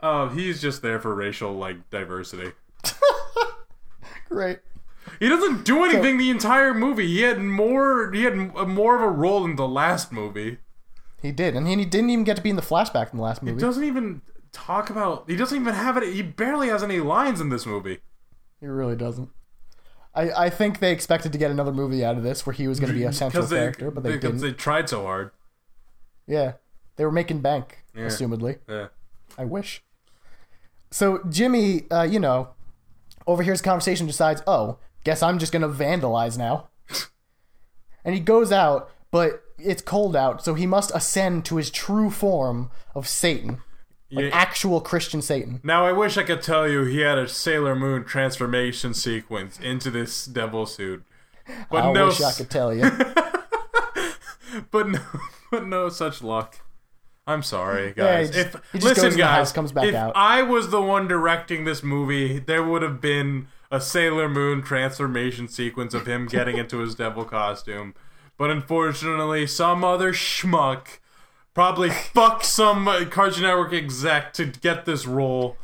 Oh, 0.00 0.28
he's 0.28 0.60
just 0.60 0.82
there 0.82 0.98
for 1.00 1.14
racial 1.14 1.52
like 1.52 1.88
diversity. 1.90 2.52
Great. 4.28 4.58
He 5.18 5.28
doesn't 5.28 5.64
do 5.64 5.84
anything 5.84 6.18
the 6.18 6.30
entire 6.30 6.74
movie. 6.74 7.06
He 7.06 7.22
had 7.22 7.40
more. 7.40 8.12
He 8.12 8.24
had 8.24 8.36
more 8.36 8.96
of 8.96 9.02
a 9.02 9.08
role 9.08 9.44
in 9.44 9.56
the 9.56 9.68
last 9.68 10.12
movie. 10.12 10.58
He 11.22 11.32
did, 11.32 11.56
and 11.56 11.66
he 11.66 11.84
didn't 11.84 12.10
even 12.10 12.24
get 12.24 12.36
to 12.36 12.42
be 12.42 12.50
in 12.50 12.56
the 12.56 12.62
flashback 12.62 13.12
in 13.12 13.16
the 13.16 13.22
last 13.22 13.42
movie. 13.42 13.54
He 13.54 13.60
doesn't 13.60 13.84
even 13.84 14.22
talk 14.52 14.90
about. 14.90 15.28
He 15.28 15.36
doesn't 15.36 15.58
even 15.58 15.74
have 15.74 15.96
it. 15.96 16.12
He 16.12 16.22
barely 16.22 16.68
has 16.68 16.82
any 16.82 16.98
lines 16.98 17.40
in 17.40 17.48
this 17.48 17.66
movie. 17.66 17.98
He 18.60 18.66
really 18.66 18.96
doesn't. 18.96 19.30
I, 20.14 20.46
I 20.46 20.50
think 20.50 20.78
they 20.78 20.92
expected 20.92 21.32
to 21.32 21.38
get 21.38 21.50
another 21.50 21.72
movie 21.72 22.04
out 22.04 22.16
of 22.16 22.22
this 22.22 22.46
where 22.46 22.54
he 22.54 22.66
was 22.66 22.80
going 22.80 22.90
to 22.90 22.98
be 22.98 23.04
a 23.04 23.12
central 23.12 23.44
they, 23.44 23.56
character, 23.56 23.90
but 23.90 24.02
they 24.02 24.18
didn't. 24.18 24.38
they 24.38 24.52
tried 24.52 24.88
so 24.88 25.02
hard. 25.02 25.30
Yeah, 26.26 26.54
they 26.96 27.04
were 27.04 27.12
making 27.12 27.40
bank, 27.40 27.84
assumedly. 27.94 28.58
Yeah. 28.68 28.88
I 29.36 29.44
wish. 29.44 29.82
So 30.90 31.20
Jimmy, 31.28 31.90
uh, 31.90 32.04
you 32.04 32.18
know, 32.18 32.48
overhears 33.26 33.60
the 33.60 33.64
conversation, 33.64 34.06
decides, 34.06 34.42
oh, 34.46 34.78
guess 35.06 35.22
I'm 35.22 35.38
just 35.38 35.52
gonna 35.52 35.68
vandalize 35.68 36.36
now. 36.36 36.66
and 38.04 38.12
he 38.14 38.20
goes 38.20 38.50
out, 38.50 38.90
but 39.12 39.42
it's 39.56 39.80
cold 39.80 40.16
out, 40.16 40.44
so 40.44 40.54
he 40.54 40.66
must 40.66 40.90
ascend 40.94 41.44
to 41.46 41.56
his 41.56 41.70
true 41.70 42.10
form 42.10 42.70
of 42.94 43.06
Satan, 43.08 43.62
like 44.10 44.26
Yeah. 44.26 44.30
actual 44.36 44.80
Christian 44.80 45.22
Satan. 45.22 45.60
Now 45.62 45.86
I 45.86 45.92
wish 45.92 46.18
I 46.18 46.24
could 46.24 46.42
tell 46.42 46.66
you 46.68 46.82
he 46.84 47.00
had 47.00 47.18
a 47.18 47.28
Sailor 47.28 47.76
Moon 47.76 48.04
transformation 48.04 48.94
sequence 48.94 49.60
into 49.60 49.90
this 49.92 50.26
devil 50.26 50.66
suit, 50.66 51.04
but 51.70 51.84
I 51.84 51.92
no, 51.92 52.06
wish 52.08 52.20
I 52.20 52.32
could 52.32 52.50
tell 52.50 52.74
you. 52.74 52.90
but 54.70 54.88
no, 54.88 55.00
but 55.50 55.66
no 55.66 55.88
such 55.88 56.20
luck. 56.22 56.58
I'm 57.28 57.42
sorry, 57.42 57.88
Yeah, 57.96 58.22
guys. 58.22 58.30
just- 58.30 58.54
if 58.72 58.74
listen, 58.74 58.94
goes 58.94 59.04
in 59.04 59.10
the 59.12 59.16
guys, 59.18 59.52
comes 59.52 59.72
back 59.72 59.84
if 59.86 59.94
out. 59.94 60.12
I 60.16 60.42
was 60.42 60.70
the 60.70 60.82
one 60.82 61.08
directing 61.08 61.64
this 61.64 61.82
movie, 61.82 62.38
there 62.38 62.62
would 62.64 62.82
have 62.82 63.00
been 63.00 63.48
a 63.70 63.80
Sailor 63.80 64.28
Moon 64.28 64.62
transformation 64.62 65.48
sequence 65.48 65.94
of 65.94 66.06
him 66.06 66.26
getting 66.26 66.56
into 66.56 66.78
his 66.78 66.94
devil 66.94 67.24
costume. 67.24 67.94
But 68.36 68.50
unfortunately, 68.50 69.46
some 69.46 69.82
other 69.82 70.12
schmuck 70.12 70.98
probably 71.54 71.88
fucked 71.88 72.44
some 72.44 72.84
Cartoon 73.10 73.44
Network 73.44 73.72
exec 73.72 74.34
to 74.34 74.44
get 74.44 74.84
this 74.84 75.06
role 75.06 75.56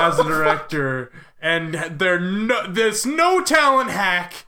as 0.00 0.18
a 0.18 0.24
director, 0.24 1.10
and 1.40 1.74
there 1.74 2.20
no 2.20 2.70
this 2.70 3.06
no 3.06 3.42
talent 3.42 3.90
hack 3.90 4.44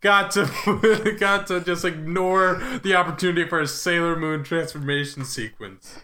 got 0.00 0.30
to 0.30 1.16
got 1.20 1.46
to 1.48 1.60
just 1.60 1.84
ignore 1.84 2.62
the 2.82 2.94
opportunity 2.94 3.46
for 3.46 3.60
a 3.60 3.66
Sailor 3.66 4.16
Moon 4.16 4.42
transformation 4.42 5.24
sequence. 5.24 6.00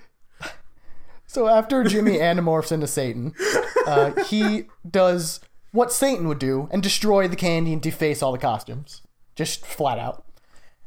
So 1.27 1.49
after 1.49 1.83
Jimmy 1.83 2.19
Animorphs 2.19 2.71
into 2.71 2.87
Satan, 2.87 3.35
uh, 3.87 4.25
he 4.25 4.67
does 4.89 5.41
what 5.75 5.93
Satan 5.93 6.29
would 6.29 6.39
do 6.39 6.69
and 6.71 6.81
destroy 6.81 7.27
the 7.27 7.35
candy 7.35 7.73
and 7.73 7.83
deface 7.83 8.23
all 8.23 8.31
the 8.31 8.39
costumes, 8.39 9.03
just 9.35 9.67
flat 9.67 9.99
out. 9.99 10.25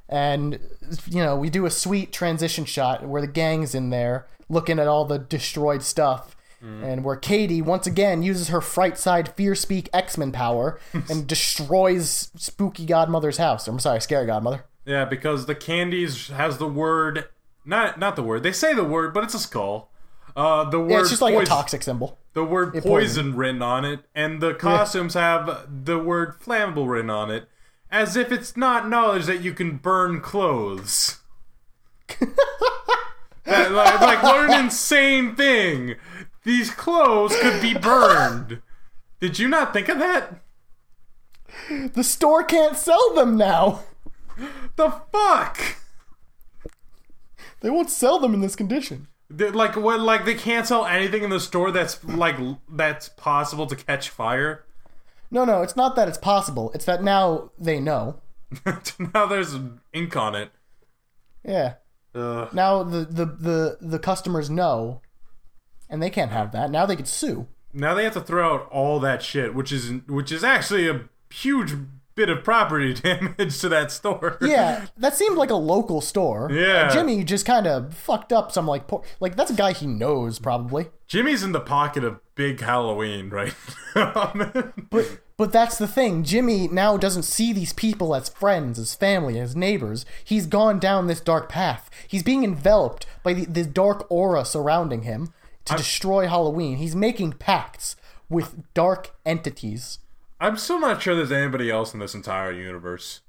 And 0.08 0.60
you 1.06 1.22
know, 1.22 1.36
we 1.36 1.50
do 1.50 1.66
a 1.66 1.70
sweet 1.70 2.14
transition 2.14 2.64
shot 2.64 3.06
where 3.06 3.22
the 3.22 3.28
gang's 3.28 3.76
in 3.76 3.90
there 3.90 4.28
looking 4.48 4.80
at 4.80 4.88
all 4.88 5.04
the 5.04 5.20
destroyed 5.20 5.84
stuff. 5.84 6.38
Mm-hmm. 6.64 6.84
And 6.86 7.04
where 7.04 7.18
Katie 7.18 7.62
once 7.62 7.86
again 7.86 8.24
uses 8.24 8.48
her 8.48 8.62
fright 8.62 8.98
side 8.98 9.36
fear 9.36 9.54
speak 9.56 9.90
X 9.94 10.18
Men 10.18 10.32
power 10.32 10.80
and 11.10 11.28
destroys 11.28 12.32
Spooky 12.36 12.86
Godmother's 12.86 13.38
house. 13.38 13.68
I'm 13.68 13.80
sorry, 13.80 14.00
Scary 14.00 14.26
Godmother. 14.26 14.64
Yeah, 14.86 15.04
because 15.04 15.46
the 15.46 15.54
candies 15.54 16.30
has 16.30 16.58
the 16.58 16.68
word 16.68 17.26
not 17.66 18.00
not 18.00 18.16
the 18.16 18.24
word. 18.24 18.42
They 18.42 18.54
say 18.54 18.74
the 18.74 18.86
word, 18.86 19.14
but 19.14 19.26
it's 19.26 19.34
a 19.34 19.40
skull. 19.40 19.92
Uh, 20.38 20.70
the 20.70 20.80
word 20.80 20.92
Yeah, 20.92 21.00
it's 21.00 21.10
just 21.10 21.22
like 21.22 21.34
a 21.34 21.46
toxic 21.46 21.82
symbol. 21.82 22.20
The 22.34 22.44
word 22.44 22.74
poison. 22.74 22.88
poison 22.90 23.36
written 23.36 23.64
on 23.64 23.84
it, 23.84 24.02
and 24.14 24.40
the 24.40 24.54
costumes 24.54 25.16
have 25.16 25.68
the 25.84 25.98
word 25.98 26.40
flammable 26.40 26.88
written 26.88 27.10
on 27.10 27.32
it, 27.32 27.50
as 27.90 28.16
if 28.16 28.32
it's 28.32 28.56
not 28.56 28.88
knowledge 28.88 29.26
that 29.26 29.42
you 29.42 29.52
can 29.54 29.78
burn 29.78 30.22
clothes. 30.22 31.20
That- 33.46 33.72
like, 33.72 34.02
like, 34.02 34.24
what 34.24 34.50
an 34.50 34.66
insane 34.66 35.34
thing! 35.34 35.96
These 36.44 36.70
clothes 36.70 37.34
could 37.42 37.62
be 37.62 37.74
burned. 37.74 38.62
Did 39.22 39.40
you 39.40 39.48
not 39.48 39.72
think 39.72 39.88
of 39.88 40.00
that? 40.00 40.42
The 41.70 42.04
store 42.04 42.44
can't 42.44 42.76
sell 42.76 43.16
them 43.16 43.38
now. 43.38 43.84
The 44.76 44.92
fuck? 45.14 45.78
They 47.62 47.70
won't 47.70 47.90
sell 47.90 48.20
them 48.20 48.34
in 48.34 48.42
this 48.42 48.58
condition. 48.58 49.08
They- 49.30 49.50
Like 49.52 49.76
what? 49.76 50.00
Like 50.00 50.26
they 50.26 50.36
can't 50.36 50.66
sell 50.68 50.86
anything 50.86 51.24
in 51.24 51.30
the 51.30 51.40
store 51.40 51.72
that's 51.72 52.04
like 52.04 52.38
that's 52.70 53.10
possible 53.10 53.68
to 53.68 53.76
catch 53.76 54.10
fire. 54.10 54.64
No, 55.30 55.44
no, 55.44 55.62
it's 55.62 55.76
not 55.76 55.96
that 55.98 56.08
it's 56.08 56.18
possible. 56.18 56.72
It's 56.74 56.86
that 56.86 57.04
now 57.04 57.52
they 57.60 57.80
know. 57.80 58.22
now 59.14 59.26
there's 59.26 59.56
ink 59.94 60.16
on 60.16 60.36
it. 60.36 60.52
Yeah. 61.44 61.74
Ugh. 62.16 62.54
Now 62.54 62.84
the, 62.84 63.00
the, 63.00 63.26
the, 63.26 63.78
the 63.82 64.00
customers 64.00 64.50
know, 64.50 65.02
and 65.90 66.02
they 66.02 66.10
can't 66.10 66.32
have 66.32 66.54
that. 66.54 66.72
Now 66.72 66.86
they 66.86 66.96
could 66.96 67.08
sue. 67.10 67.48
Now 67.74 67.94
they 67.94 68.06
have 68.06 68.14
to 68.14 68.22
throw 68.22 68.56
out 68.56 68.70
all 68.72 69.00
that 69.02 69.22
shit, 69.22 69.54
which 69.54 69.72
is 69.74 69.92
which 70.08 70.32
is 70.32 70.44
actually 70.46 70.88
a 70.88 71.02
huge 71.30 71.74
bit 72.18 72.30
of 72.30 72.44
property 72.44 72.94
damage 72.96 73.60
to 73.60 73.70
that 73.70 73.92
store. 73.92 74.38
Yeah, 74.42 74.88
that 74.98 75.16
seemed 75.16 75.38
like 75.38 75.52
a 75.52 75.56
local 75.56 76.02
store. 76.02 76.50
Yeah. 76.52 76.92
Jimmy 76.92 77.24
just 77.24 77.46
kind 77.46 77.66
of 77.66 77.94
fucked 77.94 78.34
up 78.34 78.52
some 78.52 78.68
like 78.68 78.88
poor, 78.88 79.04
like 79.22 79.38
that's 79.38 79.52
a 79.52 79.56
guy 79.56 79.72
he 79.72 79.88
knows 79.88 80.40
probably. 80.40 80.88
Jimmy's 81.08 81.44
in 81.44 81.54
the 81.54 81.62
pocket 81.62 82.04
of 82.04 82.20
big 82.36 82.60
Halloween, 82.60 83.30
right? 83.30 83.56
now. 83.96 84.34
But 84.90 85.20
but 85.38 85.52
that's 85.52 85.78
the 85.78 85.88
thing. 85.88 86.24
Jimmy 86.24 86.68
now 86.68 86.98
doesn't 86.98 87.24
see 87.24 87.54
these 87.54 87.72
people 87.72 88.16
as 88.16 88.30
friends, 88.30 88.80
as 88.80 88.96
family, 88.96 89.40
as 89.40 89.56
neighbors. 89.56 90.06
He's 90.24 90.48
gone 90.48 90.80
down 90.80 91.06
this 91.06 91.22
dark 91.22 91.48
path. 91.48 91.90
He's 92.08 92.24
being 92.24 92.44
enveloped 92.44 93.06
by 93.22 93.34
the, 93.34 93.46
the 93.46 93.64
dark 93.66 94.08
aura 94.10 94.44
surrounding 94.44 95.04
him 95.04 95.34
to 95.66 95.76
destroy 95.76 96.28
Halloween. 96.28 96.78
He's 96.78 96.96
making 96.96 97.34
pacts 97.34 97.96
with 98.30 98.74
dark 98.74 99.12
entities. 99.26 100.00
I'm 100.40 100.58
still 100.58 100.80
not 100.80 101.02
sure 101.02 101.16
there's 101.16 101.32
anybody 101.32 101.70
else 101.72 101.94
in 101.94 102.00
this 102.00 102.14
entire 102.16 102.52
universe. 102.52 103.22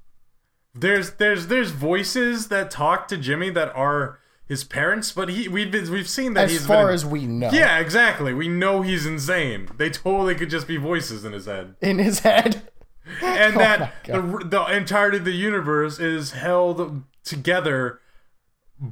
There's 0.75 1.11
there's 1.13 1.47
there's 1.47 1.71
voices 1.71 2.49
that 2.49 2.69
talk 2.71 3.07
to 3.09 3.17
Jimmy 3.17 3.49
that 3.51 3.75
are 3.75 4.19
his 4.47 4.63
parents, 4.63 5.11
but 5.11 5.29
he 5.29 5.47
we've 5.47 5.71
been, 5.71 5.91
we've 5.91 6.07
seen 6.09 6.33
that 6.35 6.45
As 6.45 6.51
he's 6.51 6.65
far 6.67 6.85
been, 6.85 6.93
as 6.93 7.05
we 7.05 7.25
know. 7.25 7.49
yeah, 7.51 7.79
exactly. 7.79 8.33
We 8.33 8.47
know 8.47 8.81
he's 8.81 9.05
insane. 9.05 9.69
They 9.77 9.89
totally 9.89 10.35
could 10.35 10.49
just 10.49 10.67
be 10.67 10.77
voices 10.77 11.25
in 11.25 11.33
his 11.33 11.45
head, 11.47 11.75
In 11.81 11.97
his 11.99 12.19
head. 12.19 12.69
and 13.23 13.55
Oh 13.55 13.59
that 13.59 13.93
the 14.05 14.21
the 14.45 14.75
entirety 14.75 15.17
of 15.17 15.25
the 15.25 15.31
universe 15.31 15.99
is 15.99 16.31
held 16.31 17.03
together 17.23 17.99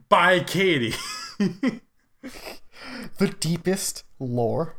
by 0.10 0.40
Katie. 0.40 0.96
The 3.20 3.28
deepest 3.40 4.04
lore. 4.20 4.76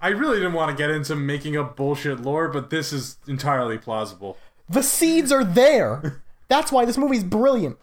I 0.00 0.08
really 0.08 0.36
didn't 0.36 0.52
want 0.52 0.70
to 0.70 0.76
get 0.76 0.90
into 0.90 1.16
making 1.16 1.56
up 1.56 1.76
bullshit 1.76 2.20
lore, 2.20 2.48
but 2.48 2.70
this 2.70 2.92
is 2.92 3.18
entirely 3.26 3.78
plausible. 3.78 4.36
The 4.68 4.82
seeds 4.82 5.32
are 5.32 5.44
there. 5.44 6.22
That's 6.48 6.70
why 6.70 6.84
this 6.84 6.96
movie's 6.96 7.24
brilliant. 7.24 7.78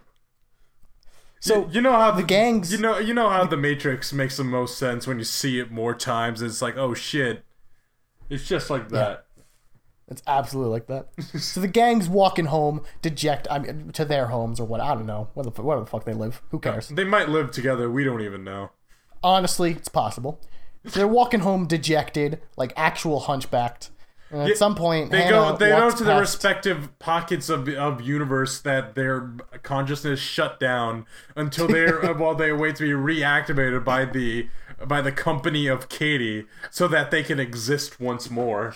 So 1.39 1.68
you 1.72 1.82
know 1.82 1.91
how 1.91 2.11
the, 2.11 2.24
gangs- 2.24 2.72
you 2.72 2.80
know 2.80 2.97
you 2.97 3.13
know 3.13 3.30
how 3.30 3.45
the 3.45 3.57
Matrix 3.57 4.11
makes 4.11 4.38
the 4.38 4.43
most 4.43 4.80
sense 4.80 5.05
when 5.05 5.20
you 5.20 5.24
see 5.24 5.59
it 5.59 5.72
more 5.72 5.93
times. 5.93 6.41
It's 6.41 6.61
like 6.61 6.76
oh 6.76 6.95
shit, 6.95 7.43
it's 8.30 8.47
just 8.47 8.70
like 8.70 8.89
that. 8.89 9.26
It's 10.07 10.24
absolutely 10.28 10.72
like 10.72 10.88
that. 10.88 11.09
so 11.39 11.59
the 11.59 11.68
gang's 11.68 12.07
walking 12.07 12.45
home, 12.45 12.84
deject. 13.01 13.47
I 13.49 13.59
mean, 13.59 13.91
to 13.93 14.05
their 14.05 14.28
homes 14.28 14.59
or 14.59 14.66
what? 14.66 14.82
I 14.82 14.93
don't 14.93 15.05
know. 15.05 15.30
Where 15.34 15.43
the, 15.43 15.61
where 15.61 15.80
the 15.80 15.86
fuck 15.86 16.05
they 16.05 16.13
live? 16.13 16.41
Who 16.49 16.59
cares? 16.59 16.89
They 16.89 17.03
might 17.03 17.30
live 17.30 17.51
together. 17.51 17.89
We 17.89 18.03
don't 18.03 18.22
even 18.22 18.43
know. 18.43 18.72
Honestly, 19.24 19.72
it's 19.72 19.88
possible. 19.88 20.39
They're 20.93 21.07
walking 21.07 21.41
home 21.41 21.67
dejected, 21.67 22.41
like 22.57 22.73
actual 22.75 23.21
hunchbacked. 23.21 23.89
And 24.31 24.41
at 24.41 24.49
Yeah, 24.49 24.55
some 24.55 24.75
point, 24.75 25.11
They 25.11 25.21
Hannah 25.21 25.31
go 25.31 25.57
they 25.57 25.69
go 25.69 25.91
to 25.91 26.03
the 26.03 26.15
respective 26.15 26.97
pockets 26.99 27.47
of 27.49 27.67
of 27.69 28.01
universe 28.01 28.59
that 28.61 28.95
their 28.95 29.31
consciousness 29.63 30.19
shut 30.19 30.59
down 30.59 31.05
until 31.36 31.67
they're 31.67 32.03
uh, 32.09 32.13
while 32.17 32.36
they 32.36 32.51
wait 32.51 32.75
to 32.77 32.83
be 32.83 32.89
reactivated 32.91 33.83
by 33.83 34.05
the 34.05 34.49
by 34.86 35.01
the 35.01 35.11
company 35.11 35.67
of 35.67 35.89
Katie 35.89 36.45
so 36.71 36.88
that 36.88 37.11
they 37.11 37.23
can 37.23 37.39
exist 37.39 37.99
once 37.99 38.29
more. 38.29 38.73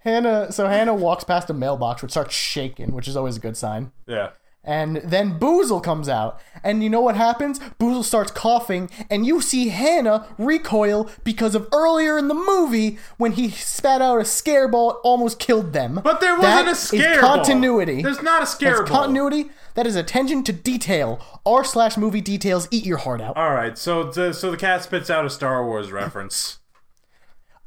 Hannah. 0.00 0.50
So 0.52 0.66
Hannah 0.66 0.94
walks 0.94 1.24
past 1.24 1.48
a 1.50 1.54
mailbox, 1.54 2.02
which 2.02 2.10
starts 2.10 2.34
shaking, 2.34 2.92
which 2.92 3.06
is 3.08 3.16
always 3.16 3.36
a 3.36 3.40
good 3.40 3.56
sign. 3.56 3.92
Yeah. 4.06 4.30
And 4.64 4.98
then 4.98 5.40
Boozle 5.40 5.82
comes 5.82 6.08
out. 6.08 6.40
And 6.62 6.84
you 6.84 6.88
know 6.90 7.00
what 7.00 7.16
happens? 7.16 7.58
Boozle 7.80 8.04
starts 8.04 8.30
coughing, 8.30 8.88
and 9.10 9.26
you 9.26 9.40
see 9.40 9.70
Hannah 9.70 10.28
recoil 10.38 11.10
because 11.24 11.56
of 11.56 11.66
earlier 11.72 12.16
in 12.16 12.28
the 12.28 12.34
movie 12.34 12.98
when 13.16 13.32
he 13.32 13.50
spat 13.50 14.00
out 14.00 14.20
a 14.20 14.24
scare 14.24 14.68
ball, 14.68 15.00
almost 15.02 15.40
killed 15.40 15.72
them. 15.72 16.00
But 16.04 16.20
there 16.20 16.38
wasn't 16.38 16.68
a 16.68 16.70
is 16.72 16.78
scare 16.78 17.20
ball. 17.20 17.34
continuity. 17.36 18.02
There's 18.02 18.22
not 18.22 18.42
a 18.44 18.46
scare 18.46 18.76
That's 18.78 18.90
ball. 18.90 19.00
continuity. 19.00 19.50
That 19.74 19.86
is 19.86 19.96
attention 19.96 20.44
to 20.44 20.52
detail. 20.52 21.20
R 21.44 21.64
slash 21.64 21.96
movie 21.96 22.20
details 22.20 22.68
eat 22.70 22.86
your 22.86 22.98
heart 22.98 23.20
out. 23.20 23.36
All 23.36 23.52
right, 23.54 23.76
so 23.76 24.04
the, 24.04 24.32
so 24.32 24.52
the 24.52 24.56
cat 24.56 24.84
spits 24.84 25.10
out 25.10 25.24
a 25.24 25.30
Star 25.30 25.66
Wars 25.66 25.90
reference. 25.90 26.60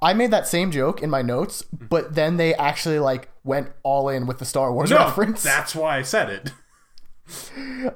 I 0.02 0.14
made 0.14 0.32
that 0.32 0.48
same 0.48 0.72
joke 0.72 1.02
in 1.02 1.10
my 1.10 1.22
notes, 1.22 1.64
but 1.64 2.16
then 2.16 2.38
they 2.38 2.54
actually 2.56 3.00
like 3.00 3.30
went 3.44 3.72
all 3.84 4.08
in 4.08 4.28
with 4.28 4.40
the 4.40 4.46
Star 4.46 4.72
Wars 4.72 4.92
No, 4.92 4.98
reference. 5.00 5.44
that's 5.44 5.76
why 5.76 5.98
I 5.98 6.02
said 6.04 6.30
it. 6.30 6.52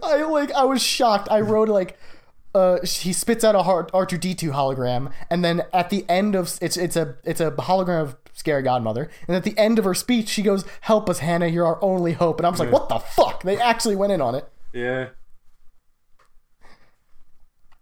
I 0.03 0.23
like 0.23 0.51
I 0.53 0.63
was 0.63 0.81
shocked. 0.81 1.27
I 1.31 1.41
wrote 1.41 1.69
like 1.69 1.97
uh 2.55 2.79
he 2.83 3.13
spits 3.13 3.43
out 3.43 3.55
a 3.55 3.59
R 3.93 4.05
two 4.05 4.17
D 4.17 4.33
two 4.33 4.51
hologram, 4.51 5.11
and 5.29 5.43
then 5.43 5.63
at 5.73 5.89
the 5.89 6.05
end 6.09 6.35
of 6.35 6.57
it's 6.61 6.77
it's 6.77 6.95
a 6.95 7.15
it's 7.23 7.41
a 7.41 7.51
hologram 7.51 8.01
of 8.01 8.17
Scary 8.33 8.61
Godmother, 8.61 9.09
and 9.27 9.35
at 9.35 9.43
the 9.43 9.57
end 9.57 9.79
of 9.79 9.85
her 9.85 9.93
speech 9.93 10.29
she 10.29 10.41
goes, 10.41 10.65
"Help 10.81 11.09
us, 11.09 11.19
Hannah, 11.19 11.47
you're 11.47 11.65
our 11.65 11.83
only 11.83 12.13
hope." 12.13 12.39
And 12.39 12.47
I 12.47 12.49
was 12.49 12.59
like, 12.59 12.71
"What 12.71 12.89
the 12.89 12.99
fuck?" 12.99 13.43
They 13.43 13.59
actually 13.59 13.95
went 13.95 14.13
in 14.13 14.21
on 14.21 14.35
it. 14.35 14.49
Yeah. 14.73 15.09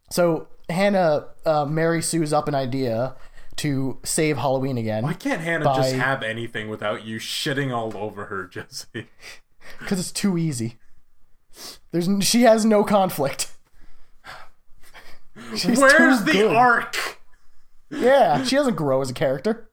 So 0.10 0.48
Hannah 0.70 1.28
uh, 1.46 1.66
Mary 1.66 2.02
sues 2.02 2.34
up 2.34 2.48
an 2.48 2.56
idea 2.56 3.16
to 3.58 4.00
save 4.04 4.38
Halloween 4.38 4.78
again 4.78 5.04
Why 5.04 5.14
can't 5.14 5.42
Hannah 5.42 5.66
just 5.66 5.96
have 5.96 6.22
anything 6.22 6.70
without 6.70 7.06
you 7.06 7.18
shitting 7.18 7.76
all 7.76 7.98
over 7.98 8.26
her, 8.26 8.46
Jesse? 8.46 9.08
because 9.80 10.00
it's 10.00 10.12
too 10.12 10.38
easy. 10.38 10.78
There's 11.92 12.08
she 12.26 12.44
has 12.44 12.66
no 12.66 12.84
conflict. 12.84 13.52
She's 15.56 15.80
Where's 15.80 16.24
the 16.24 16.32
good. 16.32 16.56
arc? 16.56 17.20
Yeah, 17.90 18.44
she 18.44 18.56
doesn't 18.56 18.76
grow 18.76 19.02
as 19.02 19.10
a 19.10 19.14
character. 19.14 19.70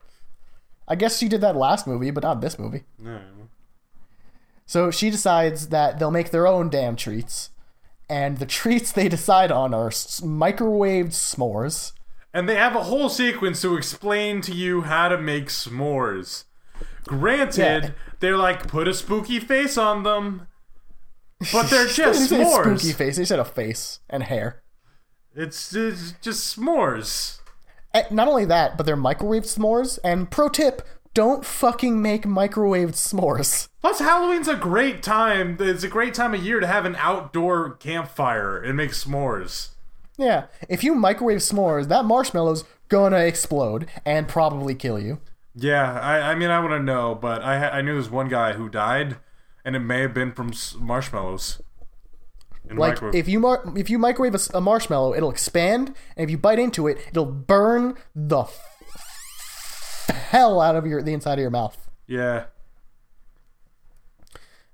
I 0.87 0.95
guess 0.95 1.19
she 1.19 1.29
did 1.29 1.41
that 1.41 1.57
last 1.57 1.87
movie, 1.87 2.11
but 2.11 2.23
not 2.23 2.41
this 2.41 2.59
movie. 2.59 2.85
No. 2.99 3.19
So 4.67 4.91
she 4.91 5.11
decides 5.11 5.69
that 5.69 5.99
they'll 5.99 6.11
make 6.11 6.31
their 6.31 6.47
own 6.47 6.71
damn 6.71 6.97
treats, 6.97 7.51
and 8.09 8.39
the 8.39 8.47
treats 8.47 8.93
they 8.93 9.09
decide 9.09 9.51
on 9.51 9.75
are 9.75 9.89
s- 9.89 10.21
microwaved 10.21 11.13
s'mores. 11.13 11.93
And 12.33 12.49
they 12.49 12.57
have 12.57 12.75
a 12.77 12.85
whole 12.85 13.09
sequence 13.09 13.61
to 13.63 13.77
explain 13.77 14.41
to 14.43 14.53
you 14.53 14.83
how 14.83 15.09
to 15.09 15.19
make 15.19 15.47
s'mores. 15.47 16.45
Granted, 17.07 17.83
Yeah. 17.85 17.91
they're 18.21 18.37
like 18.37 18.67
put 18.69 18.89
a 18.89 18.95
spooky 18.95 19.39
face 19.41 19.77
on 19.79 20.03
them, 20.03 20.47
but 21.53 21.71
they're 21.71 21.87
just 21.89 22.31
didn't 22.31 22.47
s'mores. 22.47 22.79
spooky 22.81 22.93
face. 22.93 23.17
They 23.17 23.25
said 23.25 23.39
a 23.39 23.45
face 23.45 24.01
and 24.09 24.23
hair. 24.25 24.63
It's, 25.35 25.75
it's 25.75 26.13
just 26.21 26.57
s'mores. 26.57 27.39
And 27.93 28.11
not 28.11 28.29
only 28.29 28.45
that, 28.45 28.77
but 28.77 28.87
they're 28.87 28.97
microwaved 28.97 29.45
s'mores. 29.45 29.99
And 30.05 30.31
pro 30.31 30.49
tip: 30.49 30.83
don't 31.13 31.45
fucking 31.45 32.01
make 32.01 32.25
microwaved 32.25 32.95
s'mores. 32.95 33.69
Plus, 33.81 33.99
Halloween's 34.01 34.49
a 34.49 34.57
great 34.57 35.03
time. 35.03 35.57
It's 35.61 35.85
a 35.85 35.89
great 35.89 36.15
time 36.15 36.35
of 36.35 36.43
year 36.43 36.61
to 36.61 36.67
have 36.67 36.85
an 36.85 36.97
outdoor 36.97 37.71
campfire 37.77 38.57
and 38.59 38.77
make 38.77 38.91
s'mores. 38.91 39.69
Yeah, 40.17 40.47
if 40.69 40.85
you 40.85 40.95
microwave 40.95 41.39
s'mores, 41.41 41.89
that 41.89 42.05
marshmallow's 42.05 42.65
gonna 42.89 43.19
explode 43.19 43.89
and 44.05 44.29
probably 44.29 44.75
kill 44.75 44.99
you. 44.99 45.19
Yeah, 45.57 46.01
I, 46.01 46.33
I 46.33 46.35
mean, 46.35 46.51
I 46.51 46.59
want 46.61 46.73
to 46.73 46.81
know, 46.81 47.15
but 47.15 47.43
I 47.43 47.69
I 47.69 47.83
knew 47.83 48.01
this 48.01 48.11
one 48.11 48.29
guy 48.29 48.53
who 48.55 48.69
died, 48.69 49.17
and 49.65 49.75
it 49.77 49.81
may 49.81 50.01
have 50.01 50.13
been 50.15 50.33
from 50.33 50.53
marshmallows. 50.79 51.61
Like 52.71 52.95
if 53.15 53.29
you 53.29 53.41
mar- 53.41 53.63
if 53.77 53.91
you 53.91 53.99
microwave 53.99 54.35
a 54.55 54.61
marshmallow, 54.61 55.15
it'll 55.15 55.31
expand, 55.31 55.89
and 56.17 56.25
if 56.25 56.31
you 56.31 56.39
bite 56.39 56.59
into 56.59 56.87
it, 56.87 56.99
it'll 57.11 57.27
burn 57.27 57.95
the 58.15 58.41
f- 58.45 60.07
hell 60.31 60.61
out 60.61 60.75
of 60.77 60.87
your 60.87 61.03
the 61.03 61.13
inside 61.13 61.35
of 61.35 61.41
your 61.41 61.51
mouth. 61.51 61.77
yeah, 62.07 62.45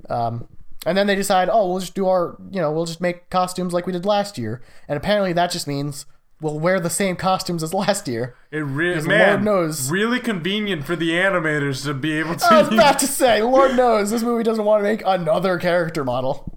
Um, 0.08 0.46
and 0.86 0.96
then 0.96 1.06
they 1.06 1.14
decide, 1.14 1.48
oh, 1.50 1.68
we'll 1.68 1.80
just 1.80 1.94
do 1.94 2.06
our, 2.08 2.36
you 2.50 2.60
know, 2.60 2.72
we'll 2.72 2.86
just 2.86 3.00
make 3.00 3.28
costumes 3.28 3.72
like 3.74 3.86
we 3.86 3.92
did 3.92 4.06
last 4.06 4.38
year. 4.38 4.62
And 4.88 4.96
apparently 4.96 5.32
that 5.34 5.50
just 5.50 5.66
means 5.66 6.06
we'll 6.40 6.58
wear 6.58 6.80
the 6.80 6.90
same 6.90 7.16
costumes 7.16 7.62
as 7.62 7.72
last 7.74 8.08
year. 8.08 8.34
it 8.50 8.58
really 8.58 9.06
man 9.06 9.28
Lord 9.30 9.44
knows. 9.44 9.90
really 9.90 10.20
convenient 10.20 10.84
for 10.84 10.96
the 10.96 11.10
animators 11.10 11.84
to 11.84 11.94
be 11.94 12.12
able 12.18 12.36
to. 12.36 12.46
I 12.50 12.62
was 12.62 12.72
about 12.72 12.98
to 13.00 13.06
say, 13.06 13.42
Lord 13.42 13.76
knows, 13.76 14.10
this 14.10 14.22
movie 14.22 14.42
doesn't 14.42 14.64
want 14.64 14.80
to 14.80 14.84
make 14.84 15.02
another 15.04 15.58
character 15.58 16.04
model. 16.04 16.52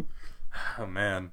oh 0.80 0.86
man, 0.86 1.32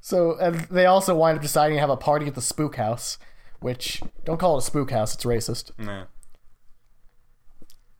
So 0.00 0.36
and 0.38 0.56
they 0.70 0.86
also 0.86 1.14
wind 1.16 1.36
up 1.38 1.42
deciding 1.42 1.76
to 1.76 1.80
have 1.80 1.90
a 1.90 1.96
party 1.96 2.26
at 2.26 2.34
the 2.34 2.42
spook 2.42 2.76
house, 2.76 3.18
which 3.60 4.02
don't 4.24 4.38
call 4.38 4.56
it 4.56 4.62
a 4.62 4.66
spook 4.66 4.90
house; 4.90 5.14
it's 5.14 5.24
racist. 5.24 5.70
nah. 5.78 6.04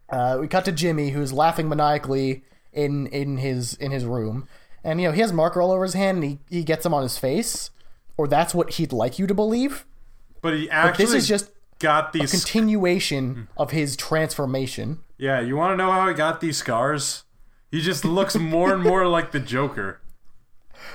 Uh, 0.09 0.39
we 0.41 0.49
cut 0.49 0.65
to 0.65 0.73
Jimmy, 0.73 1.11
who's 1.11 1.33
laughing 1.33 1.69
maniacally 1.69 2.43
in 2.73 3.07
in 3.09 3.37
his 3.37 3.75
in 3.75 3.93
his 3.93 4.05
room, 4.05 4.49
and 4.83 5.01
you 5.01 5.07
know 5.09 5.13
he 5.13 5.21
has 5.21 5.33
marker 5.33 5.63
all 5.63 5.71
over 5.71 5.85
his 5.85 5.95
hand, 5.95 6.17
and 6.23 6.25
he 6.25 6.39
he 6.49 6.65
gets 6.65 6.83
them 6.83 6.93
on 6.95 7.03
his 7.05 7.17
face, 7.17 7.71
or 8.21 8.29
that's 8.29 8.55
what 8.55 8.75
he'd 8.75 8.93
like 8.93 9.19
you 9.19 9.27
to 9.27 9.33
believe. 9.35 9.87
But 10.43 10.53
he 10.55 10.69
actually 10.71 11.07
This 11.07 11.15
is 11.15 11.27
just 11.29 11.51
got 11.79 12.13
these. 12.13 12.31
continuation 12.31 13.49
of 13.57 13.71
his 13.71 13.97
transformation. 13.97 14.99
yeah, 15.17 15.41
you 15.41 15.57
want 15.57 15.73
to 15.73 15.77
know 15.79 15.91
how 15.91 16.07
he 16.07 16.13
got 16.15 16.43
these 16.43 16.59
scars? 16.59 17.25
He 17.71 17.81
just 17.81 18.05
looks 18.05 18.37
more 18.37 18.75
and 18.75 18.83
more 18.83 19.07
like 19.07 19.33
the 19.33 19.41
Joker. 19.41 20.01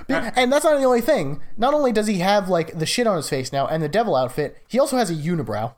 And 0.07 0.51
that's 0.51 0.65
not 0.65 0.77
the 0.77 0.83
only 0.85 1.01
thing. 1.01 1.41
Not 1.57 1.73
only 1.73 1.91
does 1.91 2.05
he 2.07 2.19
have 2.19 2.47
like 2.49 2.77
the 2.77 2.85
shit 2.85 3.07
on 3.07 3.17
his 3.17 3.29
face 3.29 3.51
now 3.51 3.65
and 3.65 3.81
the 3.81 3.89
devil 3.89 4.15
outfit, 4.15 4.57
he 4.67 4.77
also 4.79 4.97
has 4.97 5.09
a 5.09 5.15
unibrow. 5.15 5.73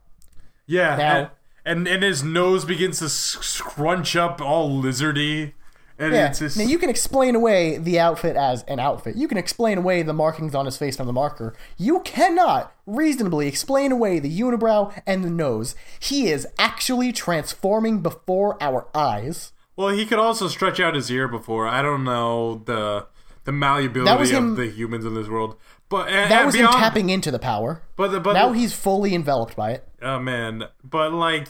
Yeah, 0.66 0.96
Now- 0.98 1.18
and, 1.18 1.30
and 1.66 1.88
and 1.88 2.04
his 2.04 2.24
nose 2.24 2.66
begins 2.66 3.00
to 3.00 3.08
scrunch 3.10 4.16
up 4.16 4.42
all 4.42 4.82
lizardy, 4.82 5.54
and 6.00 6.14
Yeah. 6.14 6.28
it's 6.28 6.40
just 6.40 6.58
Now 6.58 6.64
you 6.64 6.78
can 6.78 6.90
explain 6.90 7.36
away 7.36 7.78
the 7.78 8.00
outfit 8.00 8.36
as 8.36 8.64
an 8.68 8.80
outfit. 8.80 9.16
You 9.16 9.28
can 9.28 9.38
explain 9.38 9.78
away 9.78 10.04
the 10.04 10.14
markings 10.14 10.54
on 10.56 10.66
his 10.66 10.78
face 10.78 10.98
from 10.98 11.08
the 11.08 11.14
marker. 11.14 11.54
You 11.78 12.02
cannot 12.02 12.72
reasonably 12.86 13.48
explain 13.48 13.92
away 13.92 14.20
the 14.20 14.40
unibrow 14.40 14.94
and 15.06 15.24
the 15.24 15.30
nose. 15.30 15.76
He 16.00 16.30
is 16.30 16.48
actually 16.60 17.12
transforming 17.12 18.02
before 18.02 18.62
our 18.62 18.88
eyes. 18.96 19.52
Well, 19.76 19.90
he 19.90 20.06
could 20.06 20.20
also 20.20 20.48
stretch 20.48 20.80
out 20.80 20.96
his 20.96 21.12
ear 21.12 21.28
before. 21.28 21.68
I 21.68 21.82
don't 21.82 22.04
know 22.04 22.62
the 22.66 23.06
the 23.44 23.52
malleability 23.54 24.32
him- 24.36 24.52
of 24.52 24.58
the 24.58 24.68
humans 24.68 25.06
in 25.06 25.14
this 25.14 25.28
world, 25.30 25.56
but 25.88 26.10
and, 26.10 26.30
That 26.30 26.46
was 26.46 26.54
beyond, 26.56 26.76
him 26.76 26.82
tapping 26.82 27.10
into 27.10 27.32
the 27.32 27.40
power. 27.40 27.82
But 27.96 28.12
the, 28.12 28.20
but 28.20 28.34
Now 28.34 28.50
the- 28.50 28.58
he's 28.58 28.74
fully 28.74 29.16
enveloped 29.16 29.56
by 29.56 29.72
it. 29.72 29.88
oh 30.02 30.20
man, 30.20 30.66
but 30.84 31.14
like, 31.14 31.48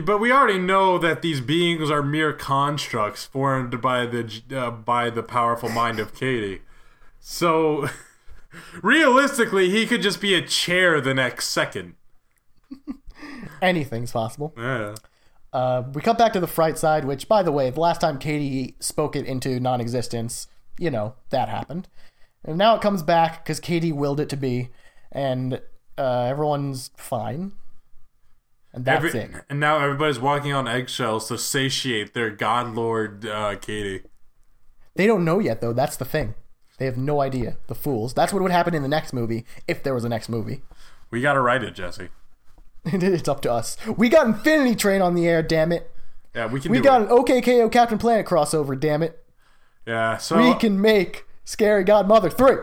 but 0.00 0.18
we 0.18 0.32
already 0.32 0.58
know 0.58 0.96
that 0.98 1.20
these 1.20 1.40
beings 1.40 1.90
are 1.90 2.02
mere 2.02 2.32
constructs 2.32 3.24
formed 3.24 3.80
by 3.82 4.06
the 4.06 4.42
uh, 4.54 4.70
by 4.70 5.10
the 5.10 5.22
powerful 5.22 5.68
mind 5.68 5.98
of 5.98 6.14
Katie. 6.14 6.62
So, 7.20 7.88
realistically, 8.82 9.68
he 9.70 9.86
could 9.86 10.02
just 10.02 10.20
be 10.20 10.34
a 10.34 10.46
chair 10.46 11.00
the 11.00 11.14
next 11.14 11.48
second. 11.48 11.94
Anything's 13.62 14.12
possible. 14.12 14.54
Yeah. 14.56 14.94
Uh, 15.52 15.82
we 15.92 16.00
cut 16.00 16.16
back 16.16 16.32
to 16.32 16.40
the 16.40 16.46
fright 16.46 16.78
side, 16.78 17.04
which, 17.04 17.28
by 17.28 17.42
the 17.42 17.52
way, 17.52 17.68
the 17.68 17.80
last 17.80 18.00
time 18.00 18.18
Katie 18.18 18.74
spoke 18.80 19.14
it 19.14 19.26
into 19.26 19.60
non 19.60 19.80
existence, 19.80 20.48
you 20.78 20.90
know, 20.90 21.14
that 21.30 21.48
happened. 21.48 21.88
And 22.44 22.56
now 22.56 22.74
it 22.74 22.82
comes 22.82 23.02
back 23.02 23.44
because 23.44 23.60
Katie 23.60 23.92
willed 23.92 24.18
it 24.18 24.28
to 24.30 24.36
be, 24.36 24.70
and 25.12 25.60
uh, 25.98 26.22
everyone's 26.22 26.90
fine. 26.96 27.52
And 28.74 28.84
that's 28.84 29.04
Every- 29.04 29.20
it. 29.20 29.30
And 29.50 29.60
now 29.60 29.78
everybody's 29.78 30.18
walking 30.18 30.52
on 30.52 30.66
eggshells 30.66 31.28
to 31.28 31.36
satiate 31.38 32.14
their 32.14 32.30
god 32.30 32.74
lord 32.74 33.26
uh, 33.26 33.56
Katie. 33.56 34.02
They 34.94 35.06
don't 35.06 35.24
know 35.24 35.38
yet, 35.38 35.60
though. 35.60 35.72
That's 35.72 35.96
the 35.96 36.04
thing. 36.04 36.34
They 36.78 36.86
have 36.86 36.96
no 36.96 37.20
idea. 37.20 37.56
The 37.66 37.74
fools. 37.74 38.14
That's 38.14 38.32
what 38.32 38.42
would 38.42 38.50
happen 38.52 38.74
in 38.74 38.82
the 38.82 38.88
next 38.88 39.12
movie, 39.12 39.44
if 39.68 39.82
there 39.82 39.94
was 39.94 40.04
a 40.04 40.08
next 40.08 40.28
movie. 40.28 40.62
We 41.10 41.20
gotta 41.20 41.40
write 41.40 41.62
it, 41.62 41.74
Jesse. 41.74 42.08
it's 42.84 43.28
up 43.28 43.40
to 43.42 43.52
us. 43.52 43.76
We 43.96 44.08
got 44.08 44.26
Infinity 44.26 44.74
Train 44.74 45.02
on 45.02 45.14
the 45.14 45.28
air, 45.28 45.42
damn 45.42 45.70
it. 45.70 45.90
Yeah, 46.34 46.46
we 46.46 46.60
can 46.60 46.70
We 46.72 46.80
got 46.80 47.02
it. 47.02 47.10
an 47.10 47.16
OKKO 47.16 47.70
Captain 47.70 47.98
Planet 47.98 48.26
crossover, 48.26 48.78
damn 48.78 49.02
it. 49.02 49.22
Yeah, 49.86 50.16
so 50.16 50.38
We 50.38 50.54
can 50.58 50.80
make 50.80 51.26
Scary 51.44 51.84
Godmother 51.84 52.30
3. 52.30 52.56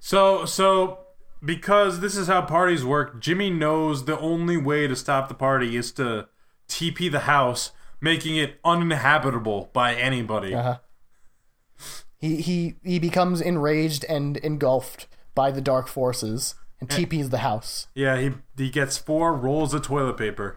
so 0.00 0.44
so 0.46 0.99
because 1.44 2.00
this 2.00 2.16
is 2.16 2.26
how 2.26 2.42
parties 2.42 2.84
work, 2.84 3.20
Jimmy 3.20 3.50
knows 3.50 4.04
the 4.04 4.18
only 4.18 4.56
way 4.56 4.86
to 4.86 4.96
stop 4.96 5.28
the 5.28 5.34
party 5.34 5.76
is 5.76 5.92
to 5.92 6.28
TP 6.68 7.10
the 7.10 7.20
house, 7.20 7.72
making 8.00 8.36
it 8.36 8.58
uninhabitable 8.64 9.70
by 9.72 9.94
anybody. 9.94 10.54
Uh-huh. 10.54 10.78
He 12.18 12.36
he 12.36 12.74
he 12.84 12.98
becomes 12.98 13.40
enraged 13.40 14.04
and 14.04 14.36
engulfed 14.38 15.06
by 15.34 15.50
the 15.50 15.62
dark 15.62 15.88
forces 15.88 16.54
and 16.78 16.88
TP's 16.88 17.30
the 17.30 17.38
house. 17.38 17.86
Yeah, 17.94 18.18
he 18.18 18.32
he 18.56 18.70
gets 18.70 18.98
four 18.98 19.34
rolls 19.34 19.72
of 19.72 19.82
toilet 19.82 20.18
paper. 20.18 20.56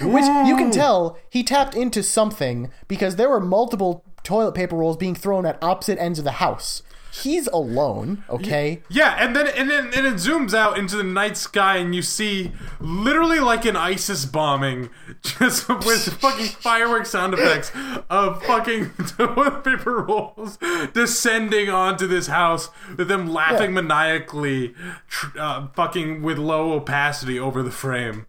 Which 0.00 0.24
you 0.24 0.56
can 0.56 0.70
tell 0.70 1.18
he 1.30 1.42
tapped 1.42 1.74
into 1.74 2.02
something 2.02 2.70
because 2.88 3.16
there 3.16 3.28
were 3.28 3.40
multiple 3.40 4.04
toilet 4.22 4.52
paper 4.52 4.76
rolls 4.76 4.96
being 4.96 5.14
thrown 5.14 5.46
at 5.46 5.62
opposite 5.62 5.98
ends 5.98 6.18
of 6.18 6.24
the 6.24 6.32
house. 6.32 6.82
He's 7.10 7.46
alone, 7.48 8.22
okay? 8.30 8.82
Yeah, 8.88 9.16
and 9.18 9.34
then 9.34 9.48
and 9.48 9.68
then 9.70 9.86
and 9.94 10.06
it 10.06 10.14
zooms 10.14 10.54
out 10.54 10.78
into 10.78 10.96
the 10.96 11.02
night 11.02 11.36
sky, 11.36 11.78
and 11.78 11.94
you 11.94 12.02
see 12.02 12.52
literally 12.80 13.40
like 13.40 13.64
an 13.64 13.76
ISIS 13.76 14.24
bombing, 14.24 14.90
just 15.22 15.68
with 15.68 16.14
fucking 16.20 16.46
fireworks 16.46 17.10
sound 17.10 17.34
effects 17.34 17.72
of 18.10 18.42
fucking 18.44 18.90
toilet 19.16 19.64
paper 19.64 20.02
rolls 20.04 20.58
descending 20.92 21.68
onto 21.70 22.06
this 22.06 22.26
house, 22.28 22.70
with 22.96 23.08
them 23.08 23.28
laughing 23.28 23.74
Yeah. 23.74 23.80
maniacally, 23.80 24.74
tr- 25.08 25.38
uh, 25.38 25.66
fucking 25.74 26.22
with 26.22 26.38
low 26.38 26.72
opacity 26.72 27.38
over 27.38 27.62
the 27.62 27.70
frame. 27.70 28.26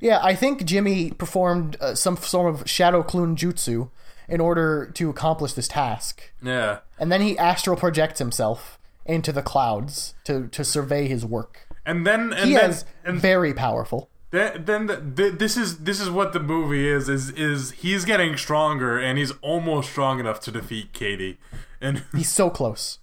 Yeah, 0.00 0.20
I 0.22 0.34
think 0.34 0.64
Jimmy 0.64 1.10
performed 1.10 1.76
uh, 1.80 1.94
some 1.94 2.18
sort 2.18 2.54
of 2.54 2.68
shadow 2.68 3.02
clone 3.02 3.34
jutsu 3.36 3.88
in 4.28 4.40
order 4.40 4.90
to 4.94 5.10
accomplish 5.10 5.52
this 5.52 5.68
task. 5.68 6.32
Yeah. 6.42 6.78
And 6.98 7.10
then 7.12 7.20
he 7.20 7.38
astral 7.38 7.76
projects 7.76 8.18
himself 8.18 8.78
into 9.04 9.32
the 9.32 9.42
clouds 9.42 10.14
to, 10.24 10.48
to 10.48 10.64
survey 10.64 11.06
his 11.08 11.24
work. 11.24 11.68
And 11.84 12.06
then 12.06 12.32
and 12.32 12.48
He 12.48 12.54
then 12.54 12.70
is 12.70 12.84
and 13.04 13.20
very 13.20 13.54
powerful. 13.54 14.10
Then, 14.32 14.64
then 14.64 14.86
the, 14.86 14.96
the, 14.96 15.30
this 15.30 15.56
is 15.56 15.78
this 15.78 16.00
is 16.00 16.10
what 16.10 16.32
the 16.32 16.40
movie 16.40 16.88
is 16.88 17.08
is 17.08 17.30
is 17.30 17.70
he's 17.70 18.04
getting 18.04 18.36
stronger 18.36 18.98
and 18.98 19.16
he's 19.18 19.30
almost 19.40 19.90
strong 19.90 20.18
enough 20.18 20.40
to 20.40 20.50
defeat 20.50 20.92
Katie, 20.92 21.38
and 21.80 22.02
He's 22.14 22.30
so 22.32 22.50
close. 22.50 22.98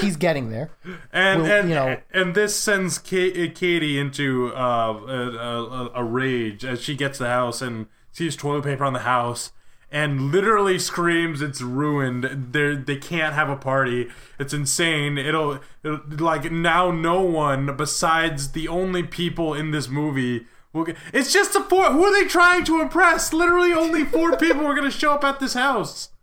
He's 0.00 0.16
getting 0.16 0.50
there. 0.50 0.70
and 1.12 1.42
Well, 1.42 1.50
and, 1.52 1.68
you 1.70 1.74
know- 1.74 2.00
and 2.12 2.34
this 2.34 2.54
sends 2.54 2.98
Ka- 2.98 3.50
Katie 3.54 3.98
into 3.98 4.52
uh, 4.54 4.92
a, 4.92 5.30
a, 5.38 5.90
a 5.96 6.04
rage 6.04 6.64
as 6.64 6.82
she 6.82 6.94
gets 6.94 7.18
the 7.18 7.28
house 7.28 7.62
and 7.62 7.86
sees 8.12 8.36
toilet 8.36 8.64
paper 8.64 8.84
on 8.84 8.92
the 8.92 9.00
house 9.00 9.52
and 9.90 10.32
literally 10.32 10.78
screams 10.78 11.40
it's 11.40 11.62
ruined 11.62 12.24
they 12.52 12.74
they 12.74 12.96
can't 12.96 13.34
have 13.34 13.48
a 13.48 13.56
party 13.56 14.08
it's 14.38 14.52
insane 14.52 15.16
it'll, 15.16 15.60
it'll 15.84 16.00
like 16.18 16.50
now 16.50 16.90
no 16.90 17.20
one 17.20 17.76
besides 17.76 18.52
the 18.52 18.66
only 18.66 19.02
people 19.02 19.54
in 19.54 19.70
this 19.70 19.88
movie 19.88 20.46
will 20.72 20.84
get, 20.84 20.96
it's 21.12 21.32
just 21.32 21.52
the 21.52 21.60
four 21.60 21.92
who 21.92 22.04
are 22.04 22.12
they 22.12 22.28
trying 22.28 22.64
to 22.64 22.80
impress 22.80 23.32
literally 23.32 23.72
only 23.72 24.04
four 24.04 24.36
people 24.38 24.66
are 24.66 24.74
going 24.74 24.90
to 24.90 24.90
show 24.90 25.12
up 25.12 25.24
at 25.24 25.40
this 25.40 25.54
house 25.54 26.10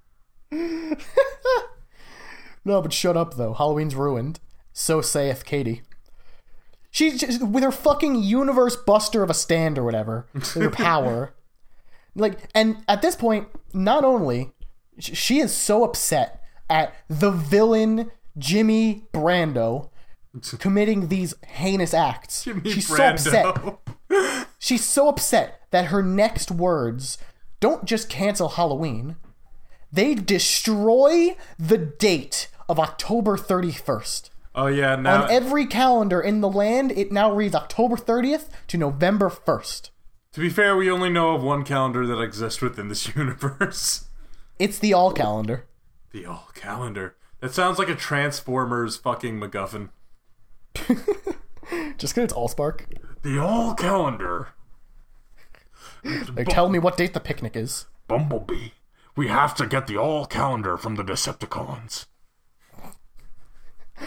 No, 2.66 2.82
but 2.82 2.94
shut 2.94 3.18
up 3.18 3.36
though. 3.36 3.54
Halloween's 3.54 3.96
ruined. 3.96 4.40
So 4.72 5.02
saith 5.02 5.46
Katie. 5.46 5.82
She's 6.90 7.20
just, 7.20 7.42
with 7.42 7.64
her 7.64 7.72
fucking 7.72 8.22
universe 8.22 8.76
buster 8.76 9.24
of 9.24 9.30
a 9.30 9.34
stand 9.34 9.78
or 9.78 9.84
whatever, 9.84 10.28
with 10.34 10.54
her 10.54 10.70
power. 10.72 11.34
Like, 12.16 12.40
and 12.54 12.84
at 12.88 13.02
this 13.02 13.16
point, 13.16 13.48
not 13.74 14.04
only 14.06 14.52
she 15.00 15.40
is 15.40 15.54
so 15.54 15.84
upset 15.84 16.44
at 16.70 16.94
the 17.10 17.32
villain 17.32 18.12
Jimmy 18.38 19.06
Brando 19.14 19.90
committing 20.60 21.08
these 21.08 21.34
heinous 21.46 21.94
acts. 21.94 22.44
Jimmy 22.44 22.72
She's 22.72 22.88
so 22.88 23.04
upset. 23.04 23.58
She's 24.60 24.84
so 24.84 25.10
upset 25.10 25.62
that 25.72 25.86
her 25.86 26.02
next 26.04 26.52
words 26.52 27.18
don't 27.60 27.86
just 27.86 28.10
cancel 28.10 28.50
Halloween, 28.50 29.16
they 29.92 30.16
destroy 30.16 31.36
the 31.58 31.78
date 31.78 32.48
of 32.70 32.80
October 32.80 33.38
31st. 33.38 34.30
oh 34.56 34.68
yeah 34.68 34.96
now 34.96 35.24
On 35.24 35.32
every 35.32 35.66
calendar 35.66 36.22
in 36.22 36.42
the 36.42 36.50
land, 36.50 36.92
it 36.92 37.12
now 37.12 37.32
reads 37.32 37.56
October 37.56 37.96
30th 37.96 38.50
to 38.68 38.78
November 38.78 39.30
1st. 39.30 39.90
To 40.34 40.40
be 40.40 40.50
fair 40.50 40.76
we 40.76 40.90
only 40.92 41.10
know 41.10 41.34
of 41.36 41.42
one 41.44 41.64
calendar 41.64 42.06
that 42.06 42.20
exists 42.22 42.62
within 42.62 42.88
this 42.90 43.16
universe 43.16 44.06
It's 44.60 44.78
the 44.80 44.94
all 44.94 45.12
calendar. 45.12 45.66
The 46.12 46.26
all 46.26 46.50
calendar. 46.54 47.16
That 47.40 47.54
sounds 47.54 47.80
like 47.80 47.90
a 47.90 47.96
Transformers 47.96 48.98
fucking 48.98 49.40
MacGuffin. 49.40 49.90
Just 51.98 52.14
because 52.16 52.26
it's 52.26 52.34
Allspark. 52.34 52.82
The 53.24 53.40
all 53.40 53.74
calendar. 53.74 54.50
Like, 56.04 56.50
tell 56.50 56.70
me 56.70 56.80
what 56.80 56.98
date 56.98 57.14
the 57.14 57.20
picnic 57.20 57.56
is. 57.56 57.88
Bumblebee, 58.08 58.70
we 59.16 59.28
have 59.30 59.56
to 59.56 59.66
get 59.66 59.88
the 59.88 59.98
all 59.98 60.26
calendar 60.26 60.78
from 60.78 60.96
the 60.96 61.04
Decepticons. 61.04 62.06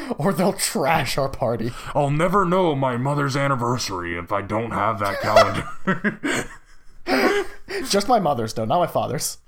Or 0.19 0.33
they'll 0.33 0.53
trash 0.53 1.19
our 1.19 1.29
party. 1.29 1.73
I'll 1.95 2.11
never 2.11 2.45
know 2.45 2.75
my 2.75 2.97
mother's 2.97 3.37
anniversary 3.37 4.17
if 4.17 4.31
I 4.33 4.41
don't 4.41 4.71
have 4.71 4.99
that 5.01 5.21
calendar. 5.21 6.49
Just 7.89 8.09
my 8.09 8.19
mother's, 8.19 8.55
though, 8.55 8.65
not 8.65 8.79
my 8.79 8.87
father's. 8.87 9.39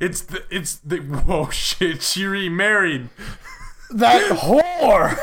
It's 0.00 0.22
the 0.22 0.44
it's 0.50 0.76
the 0.76 0.98
whoa 0.98 1.50
shit. 1.50 2.02
She 2.02 2.24
remarried. 2.24 3.08
That 3.90 4.30
whore! 4.38 5.18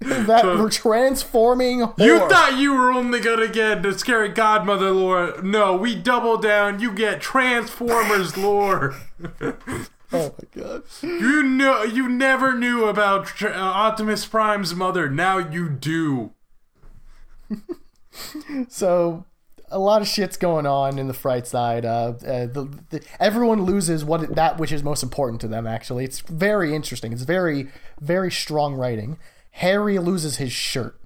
that 0.00 0.68
transforming 0.72 1.80
whore. 1.80 1.98
You 1.98 2.18
thought 2.28 2.56
you 2.58 2.74
were 2.74 2.92
only 2.92 3.20
gonna 3.20 3.48
get 3.48 3.82
the 3.82 3.98
scary 3.98 4.28
godmother 4.28 4.90
lore. 4.90 5.40
No, 5.42 5.76
we 5.76 5.94
double 5.94 6.36
down. 6.36 6.80
You 6.80 6.92
get 6.92 7.20
Transformers 7.20 8.36
lore. 8.36 8.94
Oh 10.12 10.32
my 10.38 10.62
god. 10.62 10.82
You 11.02 11.42
know, 11.42 11.82
you 11.82 12.08
never 12.08 12.56
knew 12.56 12.84
about 12.86 13.26
Tr- 13.26 13.48
uh, 13.48 13.52
Optimus 13.58 14.24
Prime's 14.26 14.74
mother. 14.74 15.08
Now 15.10 15.38
you 15.38 15.68
do. 15.68 16.32
So 18.68 19.24
a 19.70 19.78
lot 19.78 20.00
of 20.00 20.08
shit's 20.08 20.36
going 20.36 20.66
on 20.66 20.98
in 20.98 21.08
the 21.08 21.14
fright 21.14 21.46
side. 21.46 21.84
Uh, 21.84 22.14
uh, 22.26 22.46
the, 22.46 22.68
the, 22.90 23.04
everyone 23.20 23.64
loses 23.64 24.04
what 24.04 24.34
that 24.36 24.58
which 24.58 24.72
is 24.72 24.82
most 24.82 25.02
important 25.02 25.40
to 25.42 25.48
them. 25.48 25.66
Actually, 25.66 26.04
it's 26.04 26.20
very 26.20 26.74
interesting. 26.74 27.12
It's 27.12 27.22
very 27.22 27.68
very 28.00 28.30
strong 28.30 28.74
writing. 28.74 29.18
Harry 29.52 29.98
loses 29.98 30.36
his 30.36 30.52
shirt, 30.52 30.98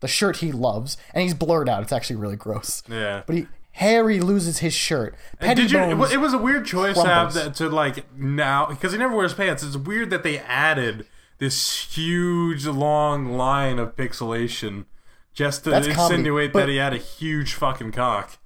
the 0.00 0.08
shirt 0.08 0.38
he 0.38 0.50
loves, 0.52 0.96
and 1.12 1.22
he's 1.22 1.34
blurred 1.34 1.68
out. 1.68 1.82
It's 1.82 1.92
actually 1.92 2.16
really 2.16 2.36
gross. 2.36 2.82
Yeah. 2.88 3.22
But 3.26 3.36
he 3.36 3.46
Harry 3.78 4.18
loses 4.20 4.58
his 4.58 4.74
shirt. 4.74 5.14
Did 5.40 5.70
you? 5.70 5.78
It 5.78 5.94
was, 5.94 6.12
it 6.12 6.20
was 6.20 6.32
a 6.34 6.38
weird 6.38 6.66
choice 6.66 6.96
to 7.00 7.06
have 7.06 7.32
that 7.34 7.54
to 7.56 7.68
like 7.68 8.12
now 8.18 8.66
because 8.66 8.90
he 8.92 8.98
never 8.98 9.14
wears 9.14 9.34
pants. 9.34 9.62
It's 9.62 9.76
weird 9.76 10.10
that 10.10 10.24
they 10.24 10.38
added 10.40 11.06
this 11.38 11.94
huge 11.94 12.66
long 12.66 13.36
line 13.36 13.78
of 13.78 13.94
pixelation 13.94 14.86
just 15.32 15.62
to 15.62 15.70
That's 15.70 15.86
comedy, 15.86 16.14
insinuate 16.16 16.52
but- 16.52 16.60
that 16.60 16.68
he 16.68 16.76
had 16.76 16.92
a 16.92 16.96
huge 16.98 17.54
fucking 17.54 17.92
cock. 17.92 18.38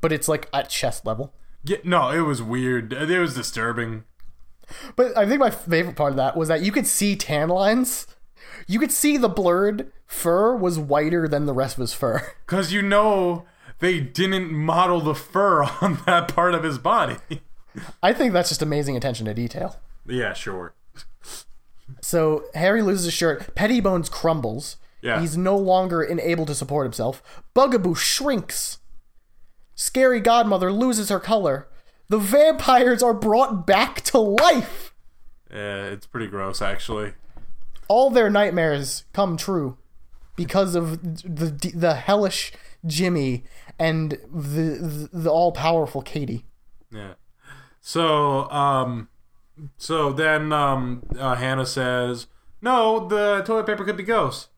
but 0.00 0.10
it's 0.12 0.26
like 0.28 0.48
at 0.52 0.68
chest 0.68 1.06
level. 1.06 1.32
Yeah, 1.62 1.76
no, 1.84 2.10
it 2.10 2.22
was 2.22 2.42
weird. 2.42 2.92
It 2.92 3.18
was 3.20 3.34
disturbing. 3.34 4.02
But 4.96 5.16
I 5.16 5.24
think 5.26 5.38
my 5.38 5.50
favorite 5.50 5.94
part 5.94 6.10
of 6.10 6.16
that 6.16 6.36
was 6.36 6.48
that 6.48 6.62
you 6.62 6.72
could 6.72 6.86
see 6.88 7.14
tan 7.14 7.48
lines. 7.48 8.08
You 8.66 8.80
could 8.80 8.90
see 8.90 9.16
the 9.16 9.28
blurred 9.28 9.92
fur 10.06 10.56
was 10.56 10.78
whiter 10.80 11.28
than 11.28 11.46
the 11.46 11.54
rest 11.54 11.76
of 11.76 11.82
his 11.82 11.92
fur. 11.94 12.32
Because 12.46 12.72
you 12.72 12.82
know 12.82 13.44
they 13.80 14.00
didn't 14.00 14.52
model 14.52 15.00
the 15.00 15.14
fur 15.14 15.62
on 15.80 16.00
that 16.06 16.34
part 16.34 16.54
of 16.54 16.62
his 16.62 16.78
body. 16.78 17.16
I 18.02 18.12
think 18.12 18.32
that's 18.32 18.48
just 18.48 18.62
amazing 18.62 18.96
attention 18.96 19.26
to 19.26 19.34
detail. 19.34 19.76
yeah, 20.06 20.32
sure. 20.32 20.74
So 22.00 22.44
Harry 22.54 22.82
loses 22.82 23.06
his 23.06 23.14
shirt. 23.14 23.54
Pettibones 23.54 24.08
crumbles. 24.10 24.76
Yeah. 25.02 25.20
He's 25.20 25.36
no 25.36 25.56
longer 25.56 26.04
able 26.04 26.46
to 26.46 26.54
support 26.54 26.84
himself. 26.84 27.22
Bugaboo 27.54 27.94
shrinks. 27.94 28.78
Scary 29.74 30.20
Godmother 30.20 30.72
loses 30.72 31.08
her 31.08 31.20
color. 31.20 31.68
The 32.08 32.18
vampires 32.18 33.02
are 33.02 33.14
brought 33.14 33.66
back 33.66 34.02
to 34.02 34.18
life. 34.18 34.94
Yeah, 35.50 35.84
it's 35.86 36.06
pretty 36.06 36.26
gross, 36.26 36.60
actually. 36.60 37.12
All 37.88 38.10
their 38.10 38.30
nightmares 38.30 39.04
come 39.12 39.36
true 39.36 39.78
because 40.36 40.74
of 40.74 41.02
the 41.02 41.72
the 41.74 41.94
hellish 41.94 42.52
Jimmy 42.86 43.44
and 43.80 44.10
the 44.32 44.78
the, 44.78 45.08
the 45.12 45.30
all 45.30 45.50
powerful 45.50 46.02
Katie. 46.02 46.44
Yeah. 46.92 47.14
So, 47.80 48.48
um, 48.50 49.08
so 49.78 50.12
then 50.12 50.52
um, 50.52 51.02
uh, 51.18 51.34
Hannah 51.34 51.64
says, 51.66 52.26
"No, 52.60 53.08
the 53.08 53.42
toilet 53.44 53.66
paper 53.66 53.84
could 53.84 53.96
be 53.96 54.02
ghosts," 54.02 54.48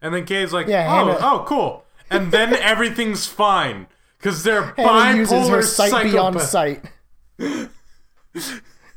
and 0.00 0.14
then 0.14 0.24
Kate's 0.24 0.52
like, 0.52 0.66
Yeah, 0.66 0.86
"Oh, 0.88 1.06
Hannah- 1.06 1.18
oh, 1.20 1.44
cool," 1.46 1.84
and 2.08 2.32
then 2.32 2.54
everything's 2.60 3.26
fine 3.26 3.86
because 4.18 4.42
they're 4.42 4.72
Hannah 4.76 5.18
uses 5.18 5.48
her 5.48 5.58
bipolar 5.58 5.64
sight 5.64 6.10
beyond 6.10 6.40
sight 6.40 6.84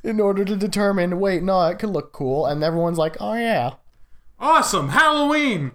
in 0.03 0.19
order 0.19 0.45
to 0.45 0.55
determine. 0.55 1.19
Wait, 1.19 1.43
no, 1.43 1.61
it 1.67 1.77
could 1.77 1.89
look 1.89 2.13
cool, 2.13 2.45
and 2.45 2.63
everyone's 2.63 2.97
like, 2.97 3.17
"Oh 3.19 3.33
yeah." 3.33 3.73
Awesome, 4.39 4.89
Halloween. 4.89 5.73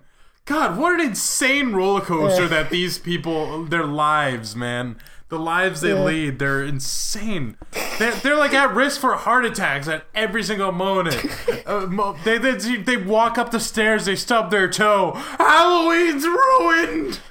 God, 0.48 0.78
what 0.78 0.94
an 0.98 1.00
insane 1.08 1.72
roller 1.72 2.00
coaster 2.00 2.42
Yeah. 2.42 2.48
that 2.48 2.70
these 2.70 2.98
people, 2.98 3.64
their 3.64 3.84
lives, 3.84 4.56
man. 4.56 4.96
The 5.28 5.38
lives 5.38 5.82
they 5.82 5.90
Yeah. 5.94 6.02
lead, 6.04 6.38
they're 6.38 6.64
insane. 6.64 7.56
They're, 7.98 8.12
they're 8.12 8.34
like 8.36 8.54
at 8.54 8.74
risk 8.74 8.98
for 9.00 9.14
heart 9.14 9.44
attacks 9.44 9.86
at 9.86 10.04
every 10.14 10.42
single 10.42 10.72
moment. 10.72 11.16
uh, 11.66 11.80
mo- 11.80 12.16
they, 12.24 12.38
they, 12.38 12.54
they 12.78 12.96
walk 12.96 13.36
up 13.36 13.50
the 13.50 13.60
stairs, 13.60 14.06
they 14.06 14.16
stub 14.16 14.50
their 14.50 14.68
toe. 14.70 15.12
Halloween's 15.38 16.24
ruined! 16.24 17.20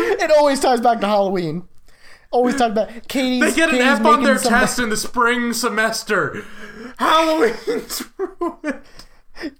It 0.00 0.30
always 0.30 0.60
ties 0.60 0.80
back 0.80 1.00
to 1.00 1.06
Halloween. 1.08 1.66
Always 2.30 2.54
ties 2.56 2.72
back. 2.74 3.08
Katie's. 3.08 3.40
They 3.40 3.52
get 3.56 3.70
an 3.70 3.76
Katie's 3.76 4.00
F 4.00 4.04
on 4.06 4.22
their 4.22 4.38
test 4.38 4.78
in 4.78 4.90
the 4.90 4.96
spring 4.96 5.52
semester. 5.52 6.44
Halloween's 6.98 8.04
ruined. 8.18 8.80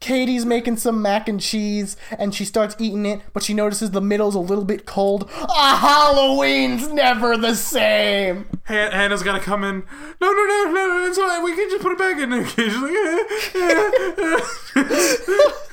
Katie's 0.01 0.45
making 0.45 0.77
some 0.79 1.01
mac 1.03 1.29
and 1.29 1.41
cheese, 1.41 1.97
and 2.19 2.35
she 2.35 2.45
starts 2.45 2.75
eating 2.79 3.07
it, 3.07 3.21
but 3.33 3.43
she 3.43 3.55
notices 3.55 3.91
the 3.93 4.01
middle's 4.01 4.35
a 4.35 4.41
little 4.41 4.65
bit 4.65 4.87
cold. 4.87 5.31
Ah, 5.35 5.79
Halloween's 6.13 6.89
never 6.89 7.37
the 7.37 7.55
same. 7.55 8.47
Han- 8.65 8.93
Hannah's 8.93 9.23
gotta 9.23 9.41
come 9.41 9.63
in. 9.65 9.83
No, 10.21 10.33
no, 10.33 10.45
no, 10.45 10.65
no, 10.73 10.87
no, 10.87 11.07
it's 11.07 11.19
fine. 11.19 11.45
We 11.45 11.55
can 11.55 11.69
just 11.71 11.83
put 11.83 11.93
it 11.93 11.99
back 11.99 12.19
in 12.19 12.33
occasionally. 12.33 12.95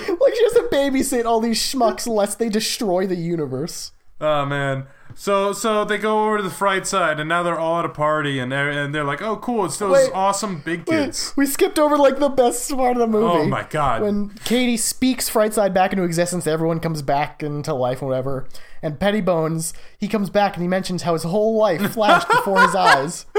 Like 0.00 0.34
she 0.34 0.42
has 0.44 0.52
to 0.54 0.68
babysit 0.72 1.26
all 1.26 1.40
these 1.40 1.60
schmucks 1.60 2.06
lest 2.06 2.38
they 2.38 2.48
destroy 2.48 3.06
the 3.06 3.16
universe. 3.16 3.92
oh 4.20 4.46
man. 4.46 4.86
So 5.20 5.52
so 5.52 5.84
they 5.84 5.98
go 5.98 6.24
over 6.24 6.38
to 6.38 6.42
the 6.42 6.48
fright 6.48 6.86
side, 6.86 7.20
and 7.20 7.28
now 7.28 7.42
they're 7.42 7.58
all 7.58 7.80
at 7.80 7.84
a 7.84 7.90
party, 7.90 8.38
and 8.38 8.50
they're 8.50 8.70
and 8.70 8.94
they're 8.94 9.04
like, 9.04 9.20
oh 9.20 9.36
cool, 9.36 9.66
it's 9.66 9.76
those 9.76 9.92
Wait. 9.92 10.10
awesome 10.14 10.60
big 10.60 10.86
kids. 10.86 11.34
Wait, 11.36 11.42
We 11.42 11.44
skipped 11.44 11.78
over 11.78 11.98
like 11.98 12.18
the 12.18 12.30
best 12.30 12.70
part 12.70 12.96
of 12.96 13.00
the 13.00 13.06
movie. 13.06 13.40
Oh 13.40 13.44
my 13.44 13.64
god. 13.64 14.00
When 14.00 14.30
Katie 14.44 14.78
speaks 14.78 15.28
fright 15.28 15.52
side 15.52 15.74
back 15.74 15.92
into 15.92 16.04
existence, 16.04 16.46
everyone 16.46 16.80
comes 16.80 17.02
back 17.02 17.42
into 17.42 17.74
life 17.74 18.00
and 18.00 18.08
whatever. 18.08 18.48
And 18.80 18.98
Pettibones, 18.98 19.74
he 19.98 20.08
comes 20.08 20.30
back 20.30 20.54
and 20.54 20.62
he 20.62 20.68
mentions 20.68 21.02
how 21.02 21.12
his 21.12 21.24
whole 21.24 21.54
life 21.58 21.92
flashed 21.92 22.30
before 22.30 22.62
his 22.62 22.74
eyes. 22.74 23.26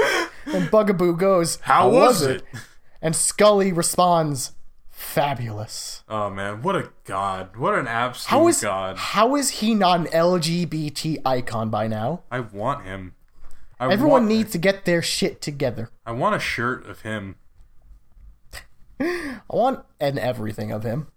And 0.46 0.70
Bugaboo 0.70 1.16
goes, 1.16 1.58
How 1.62 1.88
was 1.88 2.22
it?" 2.22 2.44
And 3.00 3.14
Scully 3.14 3.72
responds, 3.72 4.52
Fabulous. 5.02 6.04
Oh 6.08 6.30
man, 6.30 6.62
what 6.62 6.74
a 6.74 6.90
god! 7.04 7.56
What 7.56 7.74
an 7.78 7.86
absolute 7.86 8.30
How 8.30 8.48
is 8.48 8.62
god! 8.62 8.96
how 8.96 9.36
is 9.36 9.50
he 9.50 9.74
not 9.74 10.00
an 10.00 10.06
LGBT 10.06 11.18
icon 11.26 11.68
by 11.68 11.86
now? 11.86 12.22
I 12.30 12.40
want 12.40 12.84
him. 12.86 13.14
I 13.78 13.92
Everyone 13.92 14.22
want, 14.22 14.26
needs 14.28 14.52
to 14.52 14.58
get 14.58 14.84
their 14.86 15.02
shit 15.02 15.42
together. 15.42 15.90
I 16.06 16.12
want 16.12 16.36
a 16.36 16.38
shirt 16.38 16.86
of 16.86 17.02
him. 17.02 17.36
I 19.00 19.40
want 19.50 19.84
an 20.00 20.18
everything 20.18 20.70
of 20.72 20.82
him. 20.84 21.08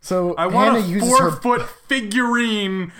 So 0.00 0.34
I 0.36 0.46
want 0.46 0.76
Hannah 0.76 0.86
a 0.86 0.88
uses 0.88 1.10
four 1.10 1.30
her. 1.30 1.36
foot 1.36 1.68
figurine 1.88 2.92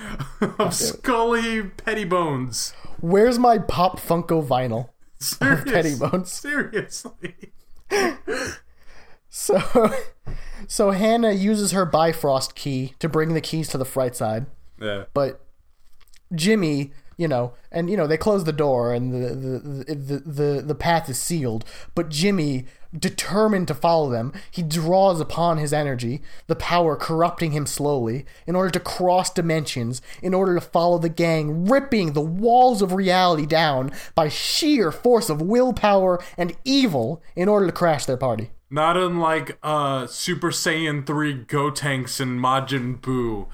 of 0.59 0.75
Scully 0.75 1.63
Pettibones. 1.63 2.73
Where's 3.01 3.39
my 3.39 3.57
Pop 3.59 3.99
Funko 3.99 4.47
vinyl? 4.47 4.91
Serious, 5.19 5.65
Pettibones. 5.65 6.27
Seriously. 6.27 7.53
So, 9.31 9.93
so 10.69 10.91
Hannah 10.91 11.33
uses 11.33 11.71
her 11.73 11.87
Bifrost 11.87 12.55
key 12.55 12.95
to 12.99 13.09
bring 13.09 13.35
the 13.35 13.41
keys 13.41 13.69
to 13.69 13.79
the 13.79 13.85
fright 13.85 14.17
side, 14.17 14.47
Yeah. 14.81 15.05
but 15.15 15.45
Jimmy, 16.35 16.93
you 17.17 17.29
know, 17.29 17.53
and 17.71 17.89
you 17.91 17.97
know 17.97 18.07
they 18.07 18.17
close 18.17 18.45
the 18.45 18.53
door 18.53 18.93
and 18.95 19.13
the 19.13 19.35
the 19.35 19.95
the 19.95 20.19
the, 20.19 20.63
the 20.63 20.75
path 20.75 21.09
is 21.09 21.19
sealed. 21.21 21.65
But 21.95 22.09
Jimmy, 22.09 22.67
determined 22.99 23.69
to 23.69 23.75
follow 23.75 24.11
them, 24.11 24.33
he 24.51 24.63
draws 24.63 25.21
upon 25.21 25.59
his 25.59 25.73
energy, 25.73 26.23
the 26.47 26.57
power 26.57 26.97
corrupting 26.97 27.53
him 27.53 27.67
slowly, 27.67 28.25
in 28.47 28.57
order 28.57 28.71
to 28.71 28.81
cross 28.81 29.31
dimensions, 29.31 30.01
in 30.23 30.35
order 30.35 30.55
to 30.55 30.61
follow 30.61 30.99
the 30.99 31.09
gang, 31.09 31.67
ripping 31.67 32.13
the 32.15 32.21
walls 32.21 32.81
of 32.83 32.93
reality 32.95 33.47
down 33.47 33.93
by 34.15 34.29
sheer 34.29 34.91
force 34.91 35.29
of 35.31 35.43
willpower 35.43 36.21
and 36.37 36.57
evil, 36.65 37.23
in 37.37 37.49
order 37.49 37.67
to 37.67 37.73
crash 37.73 38.07
their 38.07 38.17
party. 38.17 38.51
Not 38.71 38.97
unlike 38.97 39.59
uh 39.63 40.07
Super 40.07 40.51
Saiyan 40.51 41.05
3 41.07 41.45
Gotenks 41.45 42.21
and 42.21 42.39
Majin 42.41 43.01
Buu. 43.01 43.49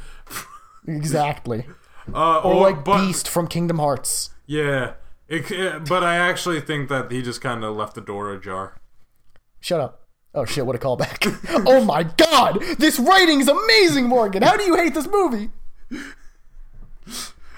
Exactly. 0.87 1.67
Uh, 2.15 2.39
Or 2.39 2.55
like 2.61 2.85
but, 2.85 3.05
Beast 3.05 3.29
from 3.29 3.49
Kingdom 3.49 3.81
Hearts. 3.81 4.31
Yeah. 4.47 4.93
It, 5.27 5.51
it- 5.51 5.89
but 5.89 6.05
I 6.05 6.15
actually 6.17 6.61
think 6.61 6.89
that 6.89 7.11
he 7.11 7.21
just 7.21 7.41
kind 7.41 7.65
of 7.65 7.75
left 7.75 7.97
the 7.97 8.01
door 8.01 8.33
ajar. 8.33 8.77
Shut 9.59 9.81
up. 9.81 10.03
Oh 10.33 10.45
shit, 10.45 10.65
what 10.67 10.77
a 10.77 10.79
callback. 10.79 11.27
oh 11.67 11.83
my 11.85 12.05
god! 12.05 12.63
This 12.79 13.01
writing's 13.01 13.49
amazing, 13.49 14.07
Morgan! 14.07 14.43
How 14.45 14.57
do 14.57 14.63
you 14.63 14.77
hate 14.77 14.95
this 14.95 15.09
movie? 15.09 15.51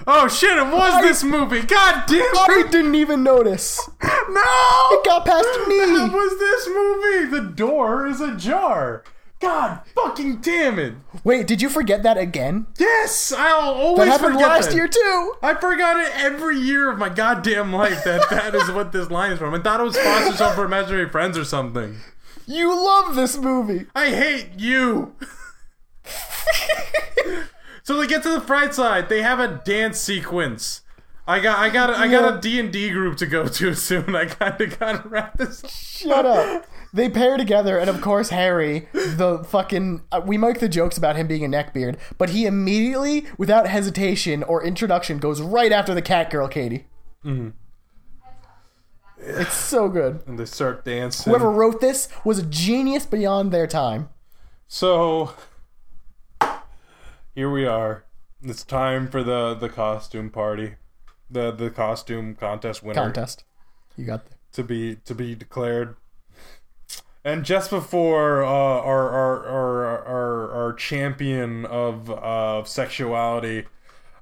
Oh 0.06 0.28
shit, 0.28 0.56
it 0.56 0.66
was 0.66 1.02
this 1.02 1.22
movie! 1.24 1.62
God 1.62 2.04
damn 2.06 2.20
it! 2.20 2.36
I 2.36 2.62
it! 2.66 2.70
didn't 2.72 2.94
even 2.94 3.22
notice. 3.22 3.88
No! 4.30 4.88
It 4.90 5.04
got 5.06 5.24
past 5.24 5.42
That 5.44 5.66
me! 5.68 6.14
was 6.14 6.38
this 6.38 6.68
movie! 6.68 7.30
The 7.30 7.50
door 7.54 8.06
is 8.06 8.20
ajar! 8.20 9.02
God 9.40 9.80
fucking 9.94 10.36
damn 10.42 10.78
it! 10.78 10.94
Wait, 11.24 11.46
did 11.46 11.62
you 11.62 11.70
forget 11.70 12.02
that 12.02 12.18
again? 12.18 12.66
Yes! 12.78 13.32
I'll 13.36 13.70
always 13.74 14.00
That 14.06 14.08
happened 14.20 14.34
forget 14.34 14.48
last 14.48 14.68
that. 14.70 14.76
year 14.76 14.86
too! 14.88 15.34
I 15.42 15.54
forgot 15.54 15.96
it 15.98 16.12
every 16.14 16.58
year 16.58 16.90
of 16.90 16.98
my 16.98 17.08
goddamn 17.08 17.72
life 17.72 18.04
that 18.04 18.28
that 18.30 18.54
is 18.54 18.70
what 18.70 18.92
this 18.92 19.10
line 19.10 19.32
is 19.32 19.38
from. 19.38 19.54
I 19.54 19.60
thought 19.60 19.80
it 19.80 19.84
was 19.84 19.96
sponsored 19.96 20.34
something 20.36 20.56
for 20.56 20.64
Imaginary 20.66 21.08
Friends 21.08 21.38
or 21.38 21.44
something. 21.44 21.96
You 22.46 22.68
love 22.74 23.14
this 23.14 23.38
movie! 23.38 23.86
I 23.94 24.10
hate 24.10 24.50
you! 24.58 25.14
so 27.88 27.96
they 27.96 28.06
get 28.06 28.22
to 28.22 28.28
the 28.28 28.42
fright 28.42 28.74
side. 28.74 29.08
They 29.08 29.22
have 29.22 29.40
a 29.40 29.62
dance 29.64 29.98
sequence. 29.98 30.82
I 31.26 31.40
got, 31.40 31.58
I 31.58 31.70
got, 31.70 31.88
I 31.88 32.06
got 32.06 32.36
a 32.36 32.38
D 32.38 32.60
and 32.60 32.70
D 32.70 32.90
group 32.90 33.16
to 33.16 33.24
go 33.24 33.48
to 33.48 33.74
soon. 33.88 34.14
I 34.14 34.26
kind 34.26 34.60
of 34.60 34.78
gotta 34.78 35.08
wrap 35.08 35.38
this. 35.38 35.64
up. 35.64 35.70
Shut 35.70 36.26
up. 36.26 36.66
They 36.92 37.08
pair 37.08 37.38
together, 37.38 37.78
and 37.78 37.88
of 37.88 38.02
course, 38.02 38.28
Harry, 38.28 38.88
the 38.92 39.42
fucking. 39.42 40.02
Uh, 40.12 40.20
we 40.22 40.36
make 40.36 40.60
the 40.60 40.68
jokes 40.68 40.98
about 40.98 41.16
him 41.16 41.28
being 41.28 41.46
a 41.46 41.48
neckbeard, 41.48 41.98
but 42.18 42.28
he 42.28 42.44
immediately, 42.44 43.26
without 43.38 43.66
hesitation 43.66 44.42
or 44.42 44.62
introduction, 44.62 45.16
goes 45.16 45.40
right 45.40 45.72
after 45.72 45.94
the 45.94 46.02
cat 46.02 46.28
girl, 46.28 46.46
Katie. 46.46 46.88
Mm-hmm. 47.24 47.48
It's 49.16 49.54
so 49.54 49.88
good. 49.88 50.22
And 50.26 50.38
they 50.38 50.44
start 50.44 50.84
dancing. 50.84 51.30
Whoever 51.30 51.50
wrote 51.50 51.80
this 51.80 52.10
was 52.22 52.38
a 52.38 52.44
genius 52.44 53.06
beyond 53.06 53.50
their 53.50 53.66
time. 53.66 54.10
So 54.66 55.32
here 57.38 57.48
we 57.48 57.64
are. 57.64 58.04
It's 58.42 58.64
time 58.64 59.06
for 59.06 59.22
the 59.22 59.54
the 59.54 59.68
costume 59.68 60.28
party, 60.28 60.74
the 61.30 61.52
the 61.52 61.70
costume 61.70 62.34
contest 62.34 62.82
winner 62.82 63.00
Contest. 63.00 63.44
You 63.96 64.06
got 64.06 64.26
the. 64.26 64.34
to 64.54 64.64
be 64.64 64.96
to 64.96 65.14
be 65.14 65.36
declared. 65.36 65.94
And 67.24 67.44
just 67.44 67.70
before 67.70 68.42
uh, 68.42 68.48
our, 68.48 69.10
our 69.10 69.46
our 69.46 70.04
our 70.04 70.52
our 70.52 70.72
champion 70.72 71.64
of 71.64 72.10
uh, 72.10 72.64
sexuality, 72.64 73.66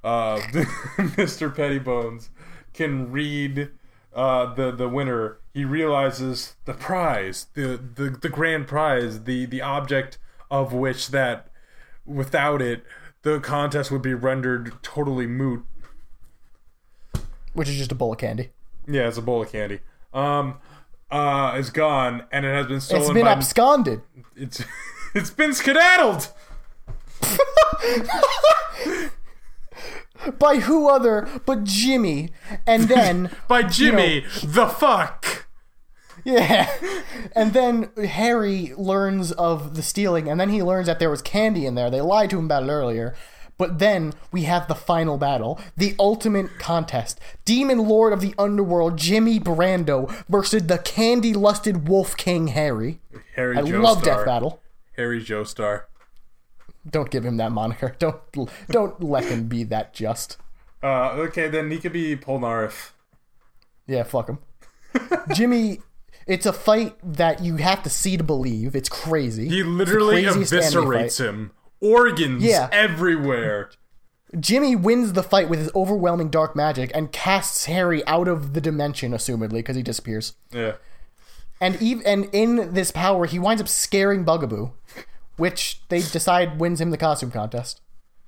uh, 0.05 0.37
Mr. 1.17 1.55
Pettibones, 1.55 2.29
can 2.75 3.11
read 3.11 3.71
uh, 4.15 4.53
the 4.53 4.71
the 4.71 4.91
winner, 4.91 5.39
he 5.55 5.65
realizes 5.65 6.57
the 6.67 6.75
prize, 6.75 7.47
the, 7.55 7.81
the 7.95 8.11
the 8.11 8.29
grand 8.29 8.67
prize, 8.67 9.25
the 9.25 9.47
the 9.47 9.63
object 9.63 10.19
of 10.51 10.75
which 10.75 11.09
that 11.09 11.49
without 12.05 12.63
it 12.63 12.85
the 13.27 13.41
contest 13.41 13.91
would 13.91 14.03
be 14.03 14.15
rendered 14.15 14.73
totally 14.85 15.27
moot. 15.27 15.65
Which 17.55 17.69
is 17.69 17.77
just 17.77 17.91
a 17.91 17.95
bowl 17.97 18.13
of 18.13 18.19
candy. 18.19 18.51
Yeah, 18.87 19.09
it's 19.09 19.19
a 19.19 19.23
bowl 19.23 19.43
of 19.43 19.51
candy. 19.51 19.81
Um, 20.15 20.59
uh, 21.11 21.57
is 21.59 21.71
gone, 21.71 22.23
and 22.31 22.47
it 22.47 22.55
has 22.55 22.67
been 22.69 22.81
stolen 22.81 23.03
It's 23.03 23.13
been 23.13 23.25
by. 23.25 23.33
absconded. 23.33 24.03
it's 24.37 24.63
it's 25.15 25.31
been 25.31 25.53
skedaddled. 25.55 26.29
By 30.39 30.57
who 30.61 30.89
other 30.89 31.29
but 31.45 31.65
Jimmy? 31.65 32.31
And 32.67 32.85
then. 32.89 33.31
by 33.49 33.63
Jimmy 33.65 34.25
the 34.43 34.67
fuck. 34.67 35.46
Yeah. 36.27 36.69
And 37.35 37.53
then 37.53 37.91
Harry 38.03 38.73
learns 38.77 39.31
of 39.33 39.75
the 39.75 39.83
stealing, 39.83 40.29
and 40.29 40.41
then 40.41 40.49
he 40.49 40.63
learns 40.63 40.87
that 40.87 40.99
there 40.99 41.11
was 41.11 41.21
candy 41.21 41.67
in 41.67 41.75
there. 41.75 41.91
They 41.91 42.01
lied 42.01 42.31
to 42.31 42.39
him 42.39 42.47
about 42.47 42.63
it 42.63 42.71
earlier. 42.71 43.15
But 43.59 43.79
then 43.79 44.15
we 44.33 44.43
have 44.43 44.69
the 44.69 44.75
final 44.75 45.19
battle, 45.19 45.61
the 45.77 45.95
ultimate 45.99 46.59
contest. 46.59 47.21
Demon 47.45 47.79
Lord 47.87 48.13
of 48.13 48.21
the 48.21 48.35
Underworld, 48.39 48.97
Jimmy 48.97 49.39
Brando, 49.39 50.11
versus 50.29 50.67
the 50.67 50.79
candy 50.79 51.33
lusted 51.35 51.89
Wolf 51.89 52.17
King 52.17 52.49
Harry. 52.49 53.01
Harry 53.35 53.59
I 53.59 53.63
Joestar. 53.63 53.83
love 53.83 54.03
Death 54.03 54.25
Battle. 54.25 54.63
Harry 54.97 55.23
Joestar. 55.23 55.85
Don't 56.89 57.11
give 57.11 57.25
him 57.25 57.37
that 57.39 57.53
moniker. 57.53 57.95
Don't 57.99 58.21
don't 58.69 59.03
let 59.03 59.25
him 59.25 59.49
be 59.49 59.65
that 59.65 59.93
just. 59.93 60.39
Uh, 60.83 61.11
okay, 61.13 61.49
then 61.49 61.71
he 61.71 61.79
could 61.79 61.93
be 61.93 62.17
Polnareff. 62.17 62.93
Yeah, 63.87 64.05
fuck 64.05 64.29
him. 64.29 64.39
Jimmy, 65.35 65.81
it's 66.27 66.47
a 66.47 66.53
fight 66.53 66.97
that 67.03 67.43
you 67.43 67.57
have 67.57 67.83
to 67.85 67.91
see 67.91 68.17
to 68.17 68.25
believe. 68.25 68.75
It's 68.77 68.89
crazy. 68.89 69.49
He 69.49 69.63
literally 69.63 70.23
craziest 70.25 70.53
anime 70.53 70.63
fight. 70.93 71.07
eviscerates 71.07 71.25
him. 71.25 71.51
Organs 71.81 72.43
Yeah. 72.43 72.69
everywhere. 72.73 73.71
Jimmy 74.41 74.75
wins 74.75 75.13
the 75.13 75.23
fight 75.23 75.49
with 75.49 75.61
his 75.61 75.71
overwhelming 75.75 76.29
dark 76.31 76.57
magic 76.57 76.91
and 76.95 77.13
casts 77.13 77.67
Harry 77.67 78.05
out 78.07 78.27
of 78.29 78.55
the 78.55 78.61
dimension, 78.61 79.13
assumedly, 79.13 79.51
because 79.59 79.77
he 79.77 79.83
disappears. 79.83 80.35
Yeah. 80.53 80.73
And 81.61 81.77
ev- 81.83 82.03
and 82.05 82.29
in 82.33 82.75
this 82.75 82.91
power, 82.91 83.25
he 83.27 83.39
winds 83.39 83.63
up 83.63 83.69
scaring 83.69 84.25
Bugaboo, 84.25 84.73
which 85.37 85.81
they 85.89 86.01
decide 86.01 86.59
wins 86.59 86.81
him 86.81 86.91
the 86.91 86.99
costume 86.99 87.31
contest. 87.31 87.81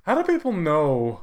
How 0.03 0.15
do 0.15 0.23
people 0.23 0.51
know 0.53 1.21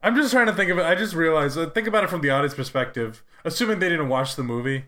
I'm 0.00 0.14
just 0.14 0.30
trying 0.32 0.46
to 0.46 0.52
think 0.54 0.70
of 0.70 0.78
it. 0.78 0.84
I 0.84 0.94
just 0.94 1.14
realized. 1.14 1.58
Uh, 1.58 1.68
think 1.70 1.88
about 1.88 2.04
it 2.04 2.10
from 2.10 2.20
the 2.20 2.30
audience 2.30 2.54
perspective. 2.54 3.24
Assuming 3.44 3.80
they 3.80 3.88
didn't 3.88 4.08
watch 4.08 4.36
the 4.36 4.44
movie, 4.44 4.84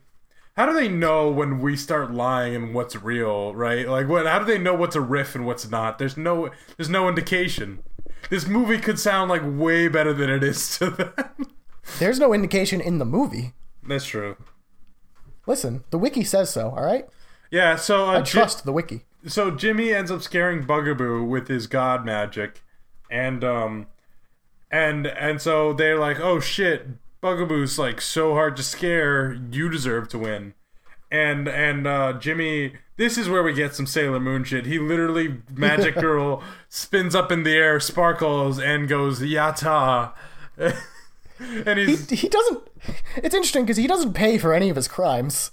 how 0.60 0.66
do 0.66 0.74
they 0.74 0.88
know 0.88 1.30
when 1.30 1.58
we 1.60 1.74
start 1.74 2.12
lying 2.12 2.54
and 2.54 2.74
what's 2.74 2.94
real? 2.94 3.54
Right? 3.54 3.88
Like, 3.88 4.08
what? 4.08 4.26
How 4.26 4.38
do 4.38 4.44
they 4.44 4.58
know 4.58 4.74
what's 4.74 4.94
a 4.94 5.00
riff 5.00 5.34
and 5.34 5.46
what's 5.46 5.70
not? 5.70 5.98
There's 5.98 6.18
no. 6.18 6.50
There's 6.76 6.90
no 6.90 7.08
indication. 7.08 7.82
This 8.28 8.46
movie 8.46 8.76
could 8.76 8.98
sound 8.98 9.30
like 9.30 9.40
way 9.42 9.88
better 9.88 10.12
than 10.12 10.28
it 10.28 10.44
is 10.44 10.76
to 10.76 10.90
them. 10.90 11.14
There's 11.98 12.18
no 12.18 12.34
indication 12.34 12.82
in 12.82 12.98
the 12.98 13.06
movie. 13.06 13.54
That's 13.82 14.04
true. 14.04 14.36
Listen, 15.46 15.84
the 15.88 15.96
wiki 15.98 16.24
says 16.24 16.50
so. 16.50 16.68
All 16.68 16.84
right, 16.84 17.08
Yeah. 17.50 17.76
So 17.76 18.10
uh, 18.10 18.18
I 18.18 18.20
trust 18.20 18.66
the 18.66 18.72
wiki. 18.72 19.06
so 19.26 19.50
Jimmy 19.50 19.94
ends 19.94 20.10
up 20.10 20.20
scaring 20.20 20.66
Bugaboo 20.66 21.24
with 21.24 21.48
his 21.48 21.68
god 21.68 22.04
magic, 22.04 22.60
and 23.10 23.42
um, 23.42 23.86
and 24.70 25.06
and 25.06 25.40
so 25.40 25.72
they're 25.72 25.98
like, 25.98 26.20
oh 26.20 26.38
shit, 26.38 26.86
Bugaboo's 27.22 27.78
like 27.78 28.00
so 28.00 28.34
hard 28.34 28.56
to 28.56 28.62
scare. 28.62 29.34
You 29.50 29.68
deserve 29.68 30.08
to 30.08 30.18
win, 30.18 30.54
and 31.10 31.48
and 31.48 31.86
uh, 31.86 32.12
Jimmy. 32.14 32.74
This 32.96 33.16
is 33.16 33.30
where 33.30 33.42
we 33.42 33.54
get 33.54 33.74
some 33.74 33.86
Sailor 33.86 34.20
Moon 34.20 34.44
shit. 34.44 34.66
He 34.66 34.78
literally 34.78 35.38
magic 35.54 35.94
girl 36.00 36.42
spins 36.68 37.14
up 37.14 37.32
in 37.32 37.44
the 37.44 37.52
air, 37.56 37.80
sparkles, 37.80 38.58
and 38.60 38.88
goes 38.88 39.20
yata. 39.20 40.12
and 40.58 41.78
He, 41.78 41.96
he 41.96 42.28
doesn't. 42.28 42.68
It's 43.16 43.34
interesting 43.34 43.64
because 43.64 43.78
he 43.78 43.86
doesn't 43.86 44.12
pay 44.12 44.36
for 44.38 44.52
any 44.52 44.68
of 44.68 44.76
his 44.76 44.88
crimes. 44.88 45.52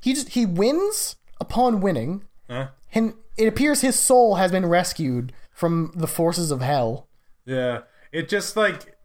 He 0.00 0.12
just 0.12 0.30
he 0.30 0.44
wins 0.46 1.16
upon 1.40 1.80
winning, 1.80 2.24
Huh? 2.48 2.68
and 2.92 3.14
it 3.36 3.48
appears 3.48 3.80
his 3.80 3.98
soul 3.98 4.36
has 4.36 4.52
been 4.52 4.66
rescued 4.66 5.32
from 5.52 5.92
the 5.94 6.06
forces 6.06 6.50
of 6.50 6.60
hell. 6.60 7.08
Yeah, 7.46 7.82
it 8.12 8.28
just 8.28 8.56
like, 8.56 8.95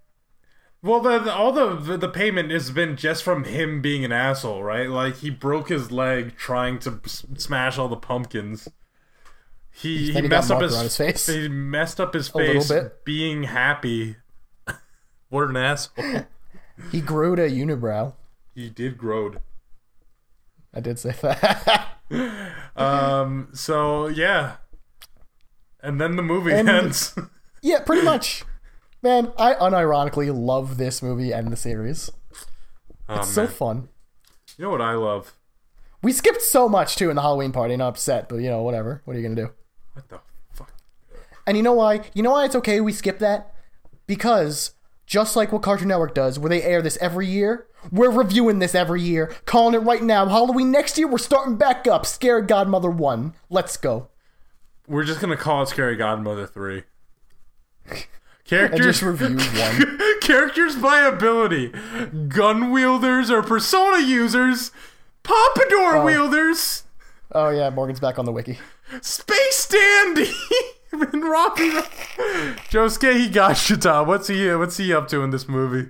well, 0.83 1.29
all 1.29 1.51
the, 1.51 1.97
the 1.97 2.09
payment 2.09 2.51
has 2.51 2.71
been 2.71 2.95
just 2.97 3.23
from 3.23 3.43
him 3.43 3.81
being 3.81 4.03
an 4.05 4.11
asshole, 4.11 4.63
right? 4.63 4.89
Like 4.89 5.17
he 5.17 5.29
broke 5.29 5.69
his 5.69 5.91
leg 5.91 6.35
trying 6.37 6.79
to 6.79 6.99
s- 7.05 7.25
smash 7.37 7.77
all 7.77 7.87
the 7.87 7.95
pumpkins. 7.97 8.67
He 9.73 10.07
he 10.07 10.13
he 10.13 10.21
messed 10.27 10.51
up 10.51 10.61
his, 10.61 10.77
his 10.79 10.97
face. 10.97 11.27
He 11.27 11.47
messed 11.47 11.99
up 12.01 12.13
his 12.13 12.27
face 12.29 12.71
being 13.05 13.43
happy. 13.43 14.17
what 15.29 15.49
an 15.49 15.55
asshole! 15.57 16.25
He 16.91 16.99
grew 17.01 17.33
a 17.33 17.49
unibrow. 17.49 18.13
he 18.55 18.69
did 18.69 18.97
growed. 18.97 19.39
I 20.73 20.79
did 20.79 20.99
say 20.99 21.11
that. 21.21 21.87
Um. 22.75 23.49
So 23.53 24.07
yeah, 24.07 24.57
and 25.81 25.99
then 26.01 26.15
the 26.17 26.21
movie 26.23 26.51
And- 26.51 26.67
ends. 26.69 27.15
yeah, 27.61 27.79
pretty 27.79 28.01
much. 28.03 28.43
Man, 29.01 29.33
I 29.37 29.55
unironically 29.55 30.31
love 30.33 30.77
this 30.77 31.01
movie 31.01 31.31
and 31.31 31.51
the 31.51 31.57
series. 31.57 32.11
Oh, 33.09 33.15
it's 33.17 33.35
man. 33.35 33.47
so 33.47 33.47
fun. 33.47 33.89
You 34.57 34.65
know 34.65 34.71
what 34.71 34.81
I 34.81 34.93
love? 34.93 35.33
We 36.03 36.11
skipped 36.11 36.41
so 36.41 36.69
much 36.69 36.95
too 36.95 37.09
in 37.09 37.15
the 37.15 37.21
Halloween 37.21 37.51
party, 37.51 37.75
Not 37.77 37.89
upset, 37.89 38.29
but 38.29 38.37
you 38.37 38.49
know, 38.49 38.61
whatever. 38.61 39.01
What 39.05 39.15
are 39.15 39.19
you 39.19 39.27
gonna 39.27 39.47
do? 39.47 39.51
What 39.93 40.07
the 40.09 40.19
fuck? 40.53 40.73
And 41.47 41.57
you 41.57 41.63
know 41.63 41.73
why? 41.73 42.01
You 42.13 42.23
know 42.23 42.31
why 42.31 42.45
it's 42.45 42.55
okay 42.55 42.79
we 42.79 42.93
skip 42.93 43.19
that? 43.19 43.53
Because 44.07 44.73
just 45.05 45.35
like 45.35 45.51
what 45.51 45.61
Cartoon 45.61 45.87
Network 45.87 46.13
does, 46.13 46.37
where 46.39 46.49
they 46.49 46.63
air 46.63 46.81
this 46.81 46.97
every 47.01 47.27
year, 47.27 47.67
we're 47.91 48.11
reviewing 48.11 48.59
this 48.59 48.75
every 48.75 49.01
year, 49.01 49.33
calling 49.45 49.73
it 49.73 49.79
right 49.79 50.01
now. 50.03 50.27
Halloween 50.27 50.71
next 50.71 50.97
year, 50.97 51.07
we're 51.07 51.17
starting 51.17 51.57
back 51.57 51.87
up. 51.87 52.05
Scary 52.05 52.43
Godmother 52.43 52.89
1. 52.89 53.33
Let's 53.49 53.77
go. 53.77 54.09
We're 54.87 55.03
just 55.03 55.19
gonna 55.19 55.37
call 55.37 55.63
it 55.63 55.69
Scary 55.69 55.95
Godmother 55.95 56.45
3. 56.45 56.83
Characters 58.51 59.01
I 59.01 59.15
just 59.15 59.21
one. 59.21 59.99
Characters 60.21 60.75
by 60.75 61.03
ability: 61.03 61.71
gun 62.27 62.69
wielders 62.69 63.31
or 63.31 63.41
persona 63.41 64.05
users, 64.05 64.71
pompadour 65.23 65.95
oh. 65.95 66.03
wielders. 66.05 66.83
Oh 67.31 67.47
yeah, 67.47 67.69
Morgan's 67.69 68.01
back 68.01 68.19
on 68.19 68.25
the 68.25 68.33
wiki. 68.33 68.59
Space 68.99 69.65
dandy 69.69 70.33
and 70.91 71.23
Robbie. 71.23 71.69
Josuke 72.69 73.29
Higashikata. 73.29 74.05
What's 74.05 74.27
he? 74.27 74.53
What's 74.53 74.75
he 74.75 74.93
up 74.93 75.07
to 75.07 75.21
in 75.21 75.29
this 75.29 75.47
movie? 75.47 75.89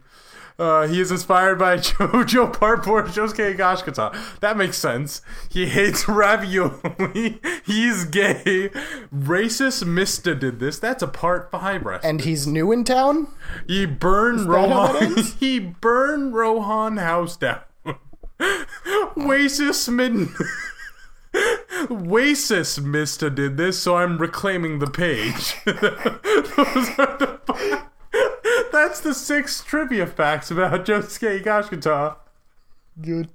Uh, 0.60 0.88
he 0.88 1.00
is 1.02 1.12
inspired 1.12 1.58
by 1.58 1.78
JoJo 1.78 2.58
Part 2.58 2.86
4 2.86 3.04
Josuke 3.04 3.56
Higashikata. 3.56 4.40
That 4.40 4.58
makes 4.58 4.78
sense. 4.78 5.22
He 5.50 5.68
hates 5.68 6.08
ravioli. 6.08 7.40
He's 7.66 8.06
gay. 8.06 8.70
Racist 9.14 9.86
Mista 9.86 10.36
did 10.36 10.60
this. 10.60 10.80
That's 10.80 11.04
a 11.04 11.08
Part 11.08 11.52
5 11.52 11.86
reference. 11.86 12.06
And 12.06 12.22
he's 12.22 12.48
new 12.48 12.72
in 12.72 12.84
town? 12.84 13.28
He 13.68 13.86
burned 13.86 14.52
that 14.52 14.70
how 14.70 14.94
that 14.94 15.02
Rohan. 15.02 15.24
He 15.40 15.60
burned 15.60 16.34
Rohan 16.34 16.98
house 16.98 17.38
down. 17.38 17.62
Wasis 19.16 19.88
Mid. 19.92 20.30
Wasis 21.88 22.84
Mista 22.84 23.30
did 23.30 23.58
this, 23.58 23.80
so 23.80 23.96
I'm 23.96 24.18
reclaiming 24.18 24.80
the 24.80 24.88
page. 24.88 25.56
Those 25.66 26.90
are 26.98 27.18
the 27.18 27.82
That's 28.72 29.00
the 29.02 29.14
six 29.14 29.64
trivia 29.64 30.08
facts 30.08 30.52
about 30.52 30.86
Josuke 30.86 31.42
Higashikata. 31.44 32.16
Good. 33.02 33.30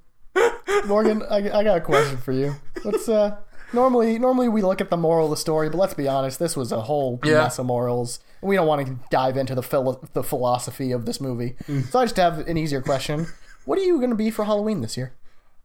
Morgan, 0.86 1.22
I, 1.30 1.36
I 1.50 1.64
got 1.64 1.78
a 1.78 1.80
question 1.80 2.18
for 2.18 2.32
you. 2.32 2.56
Let's 2.84 3.08
uh 3.08 3.36
normally 3.72 4.18
normally 4.18 4.48
we 4.48 4.62
look 4.62 4.80
at 4.80 4.90
the 4.90 4.96
moral 4.96 5.26
of 5.26 5.30
the 5.30 5.36
story, 5.36 5.68
but 5.70 5.78
let's 5.78 5.94
be 5.94 6.06
honest, 6.06 6.38
this 6.38 6.56
was 6.56 6.72
a 6.72 6.82
whole 6.82 7.18
Yeah. 7.24 7.38
mess 7.38 7.58
of 7.58 7.66
morals. 7.66 8.20
We 8.42 8.56
don't 8.56 8.66
want 8.66 8.86
to 8.86 8.98
dive 9.10 9.36
into 9.36 9.54
the 9.54 9.62
philo- 9.62 10.06
the 10.12 10.22
philosophy 10.22 10.92
of 10.92 11.06
this 11.06 11.20
movie. 11.20 11.56
So 11.90 12.00
I 12.00 12.04
just 12.04 12.16
have 12.18 12.38
an 12.40 12.56
easier 12.58 12.82
question. 12.82 13.26
What 13.64 13.78
are 13.78 13.82
you 13.82 13.96
going 13.98 14.10
to 14.10 14.16
be 14.16 14.30
for 14.30 14.44
Halloween 14.44 14.80
this 14.82 14.96
year? 14.96 15.14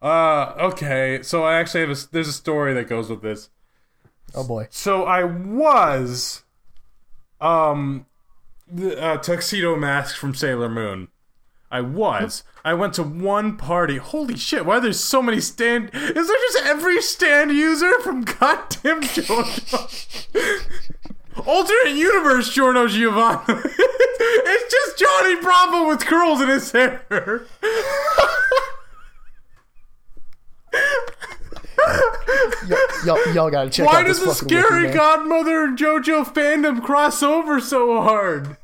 Uh, 0.01 0.53
okay. 0.57 1.22
So 1.22 1.43
I 1.43 1.59
actually 1.59 1.82
have 1.82 1.91
a, 1.91 1.97
there's 2.11 2.28
a 2.30 2.34
story 2.34 2.74
that 2.74 2.88
goes 2.88 3.09
with 3.09 3.22
this. 3.22 3.49
Oh 4.34 4.43
boy. 4.47 4.67
So 4.72 5.03
I 5.03 5.24
was, 5.26 6.43
um, 7.41 8.05
the 8.72 9.01
uh, 9.01 9.17
tuxedo 9.17 9.76
mask 9.76 10.15
from 10.15 10.34
Sailor 10.34 10.69
Moon. 10.69 11.09
I 11.69 11.82
was. 11.82 12.43
I 12.65 12.74
went 12.74 12.93
to 12.95 13.03
one 13.03 13.57
party. 13.57 13.97
Holy 13.97 14.36
shit! 14.36 14.65
Why 14.65 14.78
are 14.78 14.82
there 14.82 14.93
so 14.93 15.22
many 15.22 15.39
stand? 15.39 15.89
Is 15.93 16.28
there 16.28 16.38
just 16.51 16.65
every 16.65 17.01
stand 17.01 17.51
user 17.51 17.99
from 18.01 18.22
goddamn 18.39 19.01
JoJo? 19.01 20.28
Alternate 21.47 21.96
universe, 21.96 22.54
Giorno 22.54 22.87
Giovanna. 22.87 23.43
it's 23.47 24.74
just 24.74 25.00
Johnny 25.00 25.36
Bravo 25.41 25.87
with 25.87 26.05
curls 26.05 26.41
in 26.41 26.50
his 26.50 26.71
hair. 26.71 27.46
Y'all, 33.05 33.33
y'all 33.33 33.50
got 33.50 33.63
to 33.63 33.70
check 33.70 33.87
Why 33.87 34.01
out 34.01 34.08
does 34.08 34.20
this 34.20 34.39
the 34.39 34.46
scary 34.46 34.91
godmother 34.91 35.63
and 35.63 35.78
JoJo 35.78 36.25
fandom 36.25 36.83
cross 36.83 37.24
over 37.24 37.59
so 37.59 38.01
hard? 38.01 38.58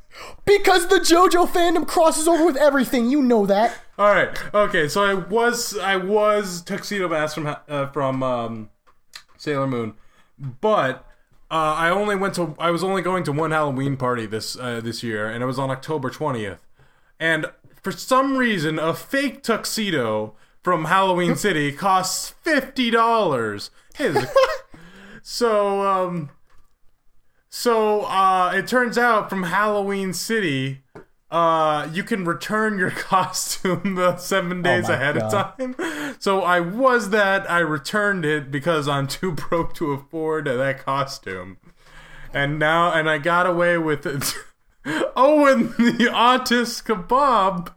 Because 0.47 0.87
the 0.87 0.95
JoJo 0.95 1.47
fandom 1.49 1.85
crosses 1.85 2.27
over 2.27 2.45
with 2.45 2.57
everything. 2.57 3.11
You 3.11 3.21
know 3.21 3.45
that. 3.45 3.77
All 3.99 4.09
right. 4.11 4.29
Okay. 4.53 4.87
So 4.87 5.03
I 5.03 5.13
was 5.13 5.77
I 5.77 5.97
was 5.97 6.61
tuxedo 6.61 7.07
mask 7.09 7.35
from 7.35 7.55
uh, 7.67 7.87
from 7.87 8.23
um, 8.23 8.69
Sailor 9.37 9.67
Moon, 9.67 9.93
but 10.39 11.05
uh, 11.51 11.75
I 11.77 11.89
only 11.89 12.15
went 12.15 12.33
to 12.35 12.55
I 12.59 12.71
was 12.71 12.83
only 12.83 13.01
going 13.01 13.23
to 13.25 13.31
one 13.31 13.51
Halloween 13.51 13.97
party 13.97 14.25
this 14.25 14.57
uh, 14.57 14.79
this 14.81 15.03
year, 15.03 15.27
and 15.27 15.43
it 15.43 15.45
was 15.45 15.59
on 15.59 15.69
October 15.69 16.09
twentieth. 16.09 16.63
And 17.19 17.47
for 17.81 17.91
some 17.91 18.37
reason, 18.37 18.79
a 18.79 18.93
fake 18.93 19.43
tuxedo 19.43 20.33
from 20.63 20.85
Halloween 20.85 21.35
City 21.45 21.71
costs 21.71 22.29
fifty 22.41 22.89
dollars. 22.89 23.69
Hey, 23.95 24.09
there's 24.09 24.25
a- 24.25 24.29
so 25.21 25.81
um, 25.81 26.29
so 27.57 28.01
uh, 28.03 28.51
it 28.55 28.67
turns 28.67 28.99
out 28.99 29.31
from 29.31 29.41
Halloween 29.41 30.13
City, 30.13 30.83
uh, 31.31 31.89
you 31.91 32.03
can 32.03 32.23
return 32.23 32.77
your 32.77 32.91
costume 33.09 33.97
uh, 33.97 34.15
seven 34.17 34.61
days 34.61 34.87
Oh 34.87 34.93
ahead 34.93 35.17
of 35.17 35.31
time. 35.31 35.75
So 36.19 36.41
I 36.41 36.59
was 36.59 37.09
that. 37.09 37.49
I 37.49 37.59
returned 37.59 38.25
it 38.25 38.51
because 38.51 38.87
I'm 38.87 39.07
too 39.07 39.31
broke 39.49 39.73
to 39.75 39.91
afford 39.91 40.45
that 40.45 40.85
costume, 40.85 41.57
and 42.31 42.59
now 42.59 42.91
and 42.93 43.09
I 43.09 43.17
got 43.17 43.47
away 43.47 43.79
with 43.79 44.05
it. 44.05 44.35
Oh, 45.15 45.47
and 45.47 45.69
the 45.71 46.09
autist 46.11 46.83
kebab. 46.85 47.71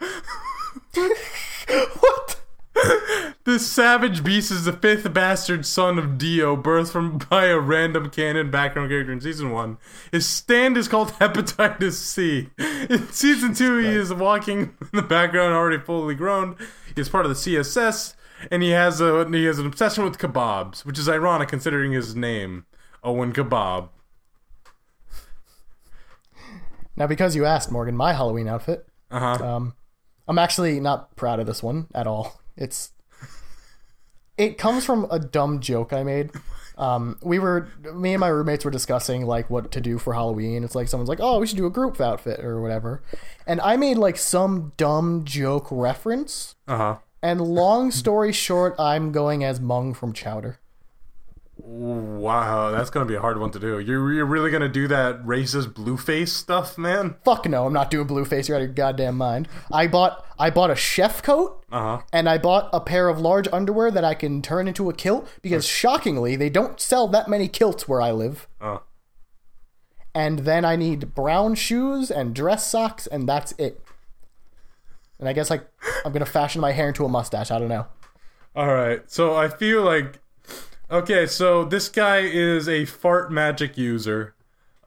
What? 2.00 2.40
This 3.44 3.66
savage 3.70 4.22
beast 4.22 4.50
is 4.50 4.66
the 4.66 4.72
fifth 4.72 5.12
bastard 5.14 5.64
son 5.64 5.98
of 5.98 6.18
Dio, 6.18 6.56
birthed 6.56 6.92
from 6.92 7.18
by 7.30 7.46
a 7.46 7.58
random 7.58 8.10
canon 8.10 8.50
background 8.50 8.90
character 8.90 9.12
in 9.12 9.20
season 9.20 9.50
one. 9.50 9.78
His 10.12 10.26
stand 10.26 10.76
is 10.76 10.88
called 10.88 11.08
Hepatitis 11.20 11.94
C. 11.94 12.50
In 12.58 13.08
season 13.08 13.54
two, 13.54 13.78
he 13.78 13.88
is 13.88 14.12
walking 14.12 14.76
in 14.80 14.88
the 14.92 15.02
background, 15.02 15.54
already 15.54 15.82
fully 15.82 16.14
grown. 16.14 16.54
He 16.94 17.00
is 17.00 17.08
part 17.08 17.24
of 17.24 17.30
the 17.30 17.34
CSS, 17.34 18.14
and 18.50 18.62
he 18.62 18.70
has 18.70 19.00
a 19.00 19.26
he 19.30 19.46
has 19.46 19.58
an 19.58 19.66
obsession 19.66 20.04
with 20.04 20.18
kebabs, 20.18 20.84
which 20.84 20.98
is 20.98 21.08
ironic 21.08 21.48
considering 21.48 21.92
his 21.92 22.14
name, 22.14 22.66
Owen 23.02 23.32
Kebab. 23.32 23.88
Now, 26.94 27.06
because 27.06 27.34
you 27.34 27.46
asked, 27.46 27.70
Morgan, 27.72 27.96
my 27.96 28.12
Halloween 28.12 28.48
outfit, 28.48 28.86
Uh 29.10 29.18
huh. 29.38 29.44
um, 29.56 29.74
I'm 30.28 30.38
actually 30.38 30.78
not 30.78 31.16
proud 31.16 31.40
of 31.40 31.46
this 31.46 31.62
one 31.62 31.86
at 31.94 32.06
all. 32.06 32.39
It's 32.60 32.92
it 34.38 34.56
comes 34.56 34.84
from 34.84 35.06
a 35.10 35.18
dumb 35.18 35.60
joke 35.60 35.92
I 35.92 36.02
made. 36.04 36.30
Um, 36.78 37.18
we 37.22 37.38
were 37.38 37.68
me 37.94 38.14
and 38.14 38.20
my 38.20 38.28
roommates 38.28 38.64
were 38.64 38.70
discussing 38.70 39.26
like 39.26 39.50
what 39.50 39.72
to 39.72 39.80
do 39.80 39.98
for 39.98 40.14
Halloween. 40.14 40.62
It's 40.62 40.74
like 40.74 40.88
someone's 40.88 41.08
like, 41.08 41.20
"Oh, 41.20 41.40
we 41.40 41.46
should 41.46 41.56
do 41.58 41.66
a 41.66 41.70
group 41.70 42.00
outfit 42.00 42.40
or 42.44 42.62
whatever," 42.62 43.02
and 43.46 43.60
I 43.60 43.76
made 43.76 43.98
like 43.98 44.16
some 44.16 44.72
dumb 44.76 45.24
joke 45.24 45.66
reference. 45.70 46.54
Uh 46.68 46.76
huh. 46.76 46.96
And 47.22 47.40
long 47.40 47.90
story 47.90 48.32
short, 48.32 48.74
I'm 48.78 49.12
going 49.12 49.44
as 49.44 49.60
Mung 49.60 49.92
from 49.92 50.12
Chowder. 50.12 50.59
Wow, 51.64 52.70
that's 52.70 52.90
gonna 52.90 53.06
be 53.06 53.14
a 53.14 53.20
hard 53.20 53.38
one 53.38 53.50
to 53.52 53.58
do. 53.58 53.78
You're, 53.78 54.12
you're 54.12 54.24
really 54.26 54.50
gonna 54.50 54.68
do 54.68 54.88
that 54.88 55.22
racist 55.24 55.72
blueface 55.74 56.28
stuff, 56.28 56.76
man? 56.78 57.16
Fuck 57.24 57.48
no, 57.48 57.66
I'm 57.66 57.72
not 57.72 57.90
doing 57.90 58.06
blueface. 58.06 58.48
You're 58.48 58.56
out 58.56 58.62
of 58.62 58.68
your 58.68 58.74
goddamn 58.74 59.16
mind. 59.16 59.48
I 59.72 59.86
bought 59.86 60.24
I 60.38 60.50
bought 60.50 60.70
a 60.70 60.74
chef 60.76 61.22
coat 61.22 61.64
Uh 61.70 61.80
huh. 61.98 62.02
and 62.12 62.28
I 62.28 62.38
bought 62.38 62.70
a 62.72 62.80
pair 62.80 63.08
of 63.08 63.20
large 63.20 63.46
underwear 63.52 63.90
that 63.90 64.04
I 64.04 64.14
can 64.14 64.42
turn 64.42 64.68
into 64.68 64.88
a 64.88 64.94
kilt 64.94 65.28
because 65.42 65.66
shockingly, 65.66 66.36
they 66.36 66.50
don't 66.50 66.80
sell 66.80 67.08
that 67.08 67.28
many 67.28 67.48
kilts 67.48 67.86
where 67.88 68.00
I 68.00 68.10
live. 68.12 68.46
Oh. 68.60 68.82
And 70.14 70.40
then 70.40 70.64
I 70.64 70.76
need 70.76 71.14
brown 71.14 71.54
shoes 71.54 72.10
and 72.10 72.34
dress 72.34 72.66
socks, 72.66 73.06
and 73.06 73.28
that's 73.28 73.52
it. 73.58 73.80
And 75.18 75.28
I 75.28 75.32
guess 75.32 75.50
like 75.50 75.66
I'm 76.04 76.12
gonna 76.12 76.24
fashion 76.26 76.60
my 76.60 76.72
hair 76.72 76.88
into 76.88 77.04
a 77.04 77.08
mustache. 77.08 77.50
I 77.50 77.58
don't 77.58 77.68
know. 77.68 77.86
All 78.56 78.72
right. 78.72 79.02
So 79.10 79.36
I 79.36 79.48
feel 79.48 79.82
like 79.82 80.18
okay. 80.90 81.26
So 81.26 81.64
this 81.64 81.88
guy 81.88 82.18
is 82.18 82.68
a 82.68 82.84
fart 82.84 83.30
magic 83.32 83.76
user. 83.78 84.34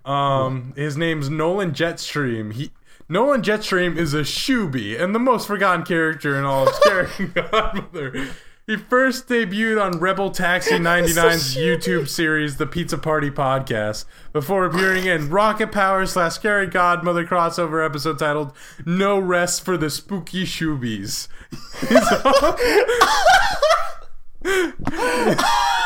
Um, 0.05 0.73
his 0.75 0.97
name's 0.97 1.29
Nolan 1.29 1.71
Jetstream. 1.71 2.53
He 2.53 2.71
Nolan 3.09 3.41
Jetstream 3.41 3.97
is 3.97 4.13
a 4.13 4.21
shooby 4.21 4.99
and 4.99 5.13
the 5.13 5.19
most 5.19 5.47
forgotten 5.47 5.85
character 5.85 6.37
in 6.37 6.43
all 6.45 6.67
of 6.67 6.75
Scary 6.81 7.27
Godmother. 7.27 8.27
He 8.65 8.77
first 8.77 9.27
debuted 9.27 9.81
on 9.81 9.99
Rebel 9.99 10.31
Taxi 10.31 10.71
99's 10.79 11.55
YouTube 11.55 12.07
series, 12.07 12.55
The 12.55 12.65
Pizza 12.65 12.97
Party 12.97 13.29
Podcast, 13.29 14.05
before 14.31 14.65
appearing 14.65 15.05
in 15.05 15.29
Rocket 15.29 15.73
Power 15.73 16.05
slash 16.05 16.35
Scary 16.35 16.67
Godmother 16.67 17.25
crossover 17.27 17.85
episode 17.85 18.19
titled 18.19 18.53
No 18.85 19.19
Rest 19.19 19.65
for 19.65 19.75
the 19.75 19.89
Spooky 19.89 20.45
Shoobies. 20.45 21.27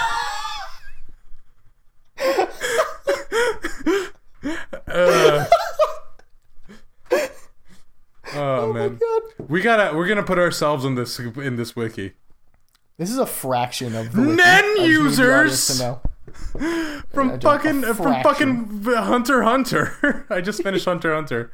Uh, 4.88 5.46
oh, 8.34 8.74
man, 8.74 8.98
God. 8.98 9.22
we 9.50 9.62
gotta 9.62 9.96
we're 9.96 10.08
gonna 10.08 10.24
put 10.24 10.38
ourselves 10.38 10.86
in 10.86 10.96
this 10.96 11.20
in 11.20 11.56
this 11.56 11.76
wiki. 11.76 12.14
This 12.98 13.12
is 13.12 13.18
a 13.18 13.26
fraction 13.26 13.96
of 13.96 14.14
the. 14.14 14.22
Nen 14.22 14.40
I 14.40 14.62
just 14.62 14.80
need 14.80 15.26
the 15.26 15.34
audience 15.34 15.70
users! 15.70 17.04
From 17.14 17.30
a 17.32 17.40
fucking 17.40 17.82
from 17.94 18.24
fucking 18.24 18.84
Hunter 18.84 19.44
Hunter. 19.44 20.26
I 20.30 20.42
just 20.42 20.64
finished 20.64 20.86
Hunter 20.86 21.14
Hunter. 21.14 21.52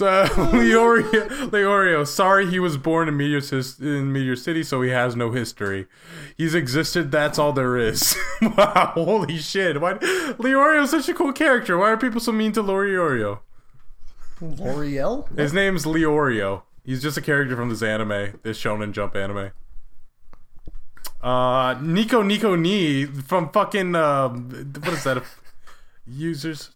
So 0.00 0.24
Leorio, 0.24 1.28
Leorio, 1.50 2.06
sorry 2.06 2.46
he 2.46 2.58
was 2.58 2.78
born 2.78 3.06
in 3.06 3.18
Meteor, 3.18 3.42
in 3.80 4.10
Meteor 4.10 4.34
City, 4.34 4.62
so 4.62 4.80
he 4.80 4.88
has 4.88 5.14
no 5.14 5.30
history. 5.30 5.88
He's 6.38 6.54
existed. 6.54 7.12
That's 7.12 7.38
all 7.38 7.52
there 7.52 7.76
is. 7.76 8.16
wow, 8.42 8.92
holy 8.94 9.36
shit! 9.36 9.78
Why 9.78 9.92
Leorio's 10.38 10.92
such 10.92 11.10
a 11.10 11.12
cool 11.12 11.34
character? 11.34 11.76
Why 11.76 11.90
are 11.90 11.98
people 11.98 12.18
so 12.18 12.32
mean 12.32 12.52
to 12.52 12.62
Leorio? 12.62 13.40
L'Oreal? 14.40 15.38
His 15.38 15.52
name's 15.52 15.84
Leorio. 15.84 16.62
He's 16.82 17.02
just 17.02 17.18
a 17.18 17.20
character 17.20 17.54
from 17.54 17.68
this 17.68 17.82
anime, 17.82 18.40
this 18.42 18.58
Shonen 18.58 18.92
Jump 18.92 19.14
anime. 19.14 19.50
Uh, 21.20 21.74
Nico 21.82 22.22
Nico 22.22 22.56
Ni 22.56 23.04
from 23.04 23.50
fucking 23.50 23.94
uh, 23.94 24.30
what 24.30 24.94
is 24.94 25.04
that? 25.04 25.22
Users. 26.06 26.70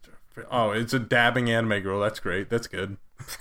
Oh, 0.51 0.73
it's 0.73 0.93
a 0.93 0.99
dabbing 0.99 1.49
anime 1.49 1.81
girl. 1.81 2.01
That's 2.01 2.21
great. 2.21 2.51
That's 2.51 2.67
good. 2.67 2.99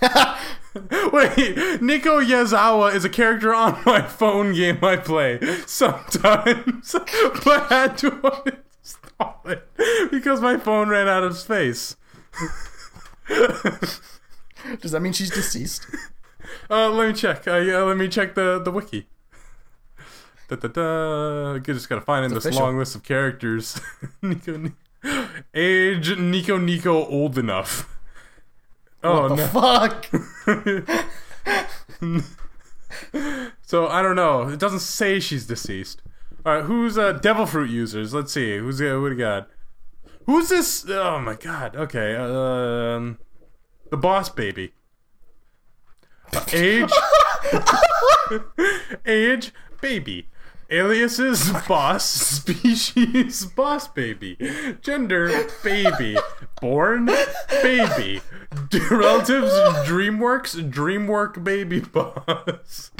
Wait, 1.12 1.80
Nico 1.82 2.20
Yazawa 2.20 2.94
is 2.94 3.04
a 3.04 3.08
character 3.08 3.54
on 3.54 3.80
my 3.86 4.02
phone 4.02 4.52
game 4.54 4.78
I 4.82 4.96
play 4.96 5.38
sometimes, 5.66 6.92
but 7.44 7.70
I 7.70 7.82
had 7.82 7.98
to 7.98 8.10
uninstall 8.10 9.46
it 9.48 9.68
because 10.10 10.40
my 10.40 10.56
phone 10.56 10.88
ran 10.88 11.08
out 11.08 11.22
of 11.22 11.36
space. 11.36 11.96
Does 14.80 14.90
that 14.92 15.00
mean 15.00 15.12
she's 15.12 15.30
deceased? 15.30 15.86
Uh, 16.68 16.90
let 16.90 17.08
me 17.08 17.14
check. 17.14 17.46
Uh, 17.46 17.56
yeah, 17.56 17.78
let 17.82 17.96
me 17.96 18.08
check 18.08 18.34
the 18.34 18.58
the 18.58 18.70
wiki. 18.70 19.06
Da, 20.48 20.56
da, 20.56 20.68
da. 20.68 21.54
I 21.54 21.58
just 21.58 21.88
gotta 21.88 22.00
find 22.02 22.24
in 22.24 22.34
this 22.34 22.44
official. 22.44 22.64
long 22.64 22.78
list 22.78 22.94
of 22.94 23.02
characters. 23.02 23.80
Nico, 24.22 24.56
Ni- 24.56 24.72
age 25.54 26.18
Nico 26.18 26.58
Nico 26.58 27.06
old 27.06 27.38
enough. 27.38 27.88
Oh 29.04 29.28
the 29.28 29.36
no! 29.36 29.46
fuck? 29.46 30.10
So 33.74 33.88
I 33.88 34.02
don't 34.02 34.14
know. 34.14 34.48
It 34.48 34.60
doesn't 34.60 34.80
say 34.80 35.18
she's 35.18 35.46
deceased. 35.46 36.02
All 36.46 36.54
right, 36.54 36.64
who's 36.64 36.96
uh 36.96 37.12
devil 37.12 37.46
fruit 37.46 37.70
users? 37.70 38.14
Let's 38.14 38.32
see. 38.32 38.58
Who's 38.58 38.80
uh, 38.80 38.98
what 39.00 39.08
do 39.08 39.16
got? 39.16 39.48
Who's 40.26 40.48
this? 40.48 40.84
Oh 40.88 41.18
my 41.18 41.34
god. 41.34 41.74
Okay. 41.74 42.14
Um, 42.14 43.18
the 43.90 43.96
boss 43.96 44.28
baby. 44.28 44.74
Uh, 46.32 46.44
age. 46.52 46.92
age 49.06 49.52
baby. 49.80 50.28
Aliases 50.70 51.50
boss 51.68 52.04
species 52.08 53.44
boss 53.46 53.88
baby. 53.88 54.36
Gender 54.80 55.46
baby. 55.62 56.16
Born 56.60 57.06
baby. 57.62 58.20
Relatives 58.90 59.52
DreamWorks 59.86 60.70
DreamWork 60.70 61.42
baby 61.44 61.80
boss. 61.80 62.90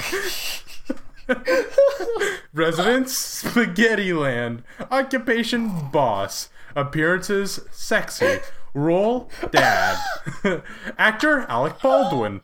Residence 2.53 3.17
Spaghetti 3.17 4.13
Land. 4.13 4.63
Occupation 4.91 5.89
Boss. 5.91 6.49
Appearances 6.75 7.61
Sexy. 7.71 8.39
Role 8.73 9.29
Dad. 9.51 9.97
Actor 10.97 11.45
Alec 11.49 11.81
Baldwin. 11.81 12.41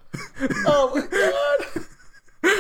oh 0.66 0.94
my 0.96 1.06
god. 1.08 1.86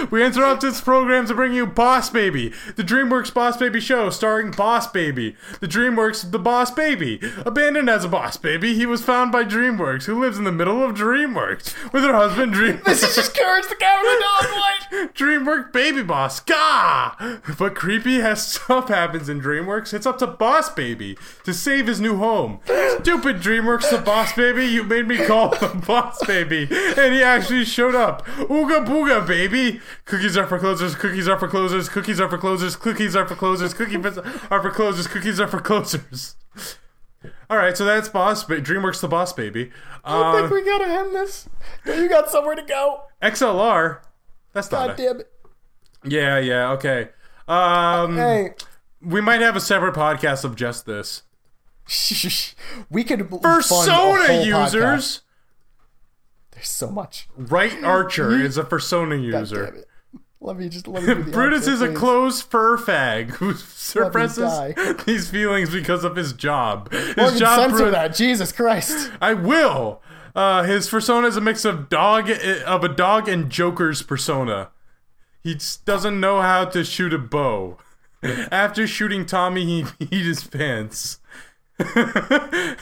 We 0.09 0.23
interrupt 0.23 0.61
this 0.61 0.81
program 0.81 1.27
to 1.27 1.33
bring 1.33 1.53
you 1.53 1.65
Boss 1.65 2.09
Baby, 2.09 2.53
the 2.75 2.83
DreamWorks 2.83 3.33
Boss 3.33 3.57
Baby 3.57 3.79
show 3.79 4.09
starring 4.09 4.51
Boss 4.51 4.87
Baby. 4.87 5.35
The 5.59 5.67
DreamWorks 5.67 6.31
The 6.31 6.39
Boss 6.39 6.71
Baby. 6.71 7.19
Abandoned 7.45 7.89
as 7.89 8.03
a 8.05 8.09
Boss 8.09 8.37
Baby, 8.37 8.73
he 8.73 8.85
was 8.85 9.03
found 9.03 9.31
by 9.31 9.43
DreamWorks, 9.43 10.05
who 10.05 10.19
lives 10.19 10.37
in 10.37 10.43
the 10.43 10.51
middle 10.51 10.83
of 10.83 10.95
DreamWorks 10.95 11.91
with 11.93 12.03
her 12.03 12.13
husband 12.13 12.53
Dream. 12.53 12.81
This 12.91 13.03
is 13.03 13.15
just 13.15 13.37
Courage 13.37 13.67
the 13.67 13.75
Cowardly 13.75 14.13
Dog? 14.19 15.13
DreamWorks 15.13 15.71
Baby 15.71 16.03
Boss, 16.03 16.39
gah! 16.39 17.15
But 17.57 17.75
creepy 17.75 18.21
as 18.21 18.45
stuff 18.53 18.89
happens 18.89 19.29
in 19.29 19.41
DreamWorks, 19.41 19.93
it's 19.93 20.05
up 20.05 20.17
to 20.19 20.27
Boss 20.27 20.69
Baby 20.69 21.17
to 21.43 21.53
save 21.53 21.87
his 21.87 22.01
new 22.01 22.17
home. 22.17 22.59
Stupid 22.65 23.37
DreamWorks, 23.37 23.89
the 23.89 23.97
Boss 23.99 24.33
Baby, 24.33 24.65
you 24.65 24.83
made 24.83 25.07
me 25.07 25.25
call 25.25 25.49
the 25.49 25.67
Boss 25.87 26.25
Baby, 26.25 26.67
and 26.71 27.13
he 27.13 27.23
actually 27.23 27.65
showed 27.65 27.95
up. 27.95 28.25
Ooga 28.25 28.85
booga, 28.85 29.25
baby! 29.25 29.79
Cookies 30.05 30.37
are 30.37 30.47
for 30.47 30.59
closers, 30.59 30.95
cookies 30.95 31.27
are 31.27 31.37
for 31.39 31.47
closers, 31.47 31.89
cookies 31.89 32.19
are 32.19 32.29
for 32.29 32.37
closers, 32.37 32.75
cookies 32.75 33.15
are 33.15 33.27
for 33.27 33.35
closers, 33.35 33.73
cookies 33.73 34.05
are 34.49 34.61
for 34.61 34.71
closers, 34.71 35.07
cookies 35.07 35.39
are 35.39 35.47
for 35.47 35.59
closers. 35.59 36.35
Alright, 37.51 37.77
so 37.77 37.85
that's 37.85 38.09
Boss 38.09 38.43
Ba- 38.43 38.61
DreamWorks, 38.61 39.01
the 39.01 39.07
Boss 39.07 39.33
Baby. 39.33 39.71
I 40.03 40.21
Uh, 40.21 40.37
think 40.39 40.51
we 40.51 40.63
gotta 40.63 40.85
end 40.87 41.13
this. 41.13 41.47
You 41.85 42.07
got 42.09 42.29
somewhere 42.29 42.55
to 42.55 42.63
go. 42.63 43.03
XLR. 43.21 43.99
That's 44.53 44.71
not 44.71 44.87
God 44.89 44.97
damn 44.97 45.19
it. 45.19 45.31
Yeah, 46.03 46.39
yeah, 46.39 46.71
okay. 46.71 47.09
Um, 47.47 48.15
Hey. 48.17 48.53
we 49.01 49.21
might 49.21 49.41
have 49.41 49.55
a 49.55 49.59
separate 49.61 49.93
podcast 49.95 50.43
of 50.43 50.55
just 50.55 50.85
this. 50.85 51.23
we 52.89 53.03
could 53.03 53.21
a 53.21 53.25
Persona 53.25 53.91
whole 53.93 54.17
podcast. 54.17 55.21
There's 56.61 56.69
so 56.69 56.91
much. 56.91 57.27
Right 57.35 57.83
Archer 57.83 58.31
is 58.39 58.55
a 58.55 58.63
Persona 58.63 59.15
user. 59.15 59.83
Let 60.39 60.57
me 60.57 60.69
just 60.69 60.87
let 60.87 61.03
me 61.03 61.23
Brutus 61.31 61.67
outro, 61.67 61.73
is 61.73 61.81
a 61.81 61.87
please. 61.87 61.97
closed 61.97 62.43
fur 62.51 62.77
fag 62.77 63.31
who 63.31 63.55
suppresses 63.55 64.75
these 65.05 65.27
feelings 65.27 65.71
because 65.71 66.03
of 66.03 66.15
his 66.15 66.33
job. 66.33 66.91
His 66.91 67.17
Morgan, 67.17 67.39
job 67.39 67.69
censor 67.71 67.89
that. 67.89 68.15
Jesus 68.15 68.51
Christ. 68.51 69.11
I 69.19 69.33
will. 69.33 70.03
Uh, 70.35 70.61
his 70.61 70.87
persona 70.87 71.25
is 71.25 71.35
a 71.35 71.41
mix 71.41 71.65
of 71.65 71.89
dog 71.89 72.29
of 72.29 72.83
a 72.83 72.89
dog 72.89 73.27
and 73.27 73.49
Joker's 73.49 74.03
persona. 74.03 74.69
He 75.43 75.57
doesn't 75.85 76.19
know 76.19 76.41
how 76.41 76.65
to 76.65 76.83
shoot 76.83 77.11
a 77.11 77.17
bow. 77.17 77.77
After 78.23 78.85
shooting 78.85 79.25
Tommy, 79.25 79.65
he 79.65 79.81
peed 79.81 80.25
his 80.25 80.43
pants. 80.43 81.20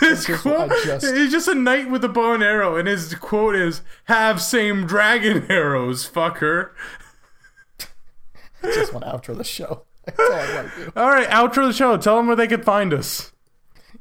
his 0.00 0.24
just 0.24 0.42
quote, 0.42 0.70
just- 0.84 1.14
he's 1.14 1.32
just 1.32 1.48
a 1.48 1.54
knight 1.54 1.90
with 1.90 2.04
a 2.04 2.08
bow 2.08 2.34
and 2.34 2.42
arrow, 2.42 2.76
and 2.76 2.86
his 2.88 3.14
quote 3.14 3.56
is 3.56 3.82
"Have 4.04 4.40
same 4.40 4.86
dragon 4.86 5.46
arrows, 5.50 6.08
fucker." 6.08 6.70
I 8.62 8.66
just 8.74 8.92
want 8.92 9.06
to 9.06 9.10
outro 9.12 9.36
the 9.36 9.44
show. 9.44 9.84
That's 10.04 10.18
all 10.20 10.32
I 10.32 10.54
want 10.54 10.72
to 10.74 10.84
do. 10.84 10.92
All 10.96 11.08
right, 11.08 11.28
outro 11.28 11.66
the 11.66 11.72
show. 11.72 11.96
Tell 11.96 12.16
them 12.16 12.26
where 12.26 12.36
they 12.36 12.46
can 12.46 12.62
find 12.62 12.92
us. 12.92 13.32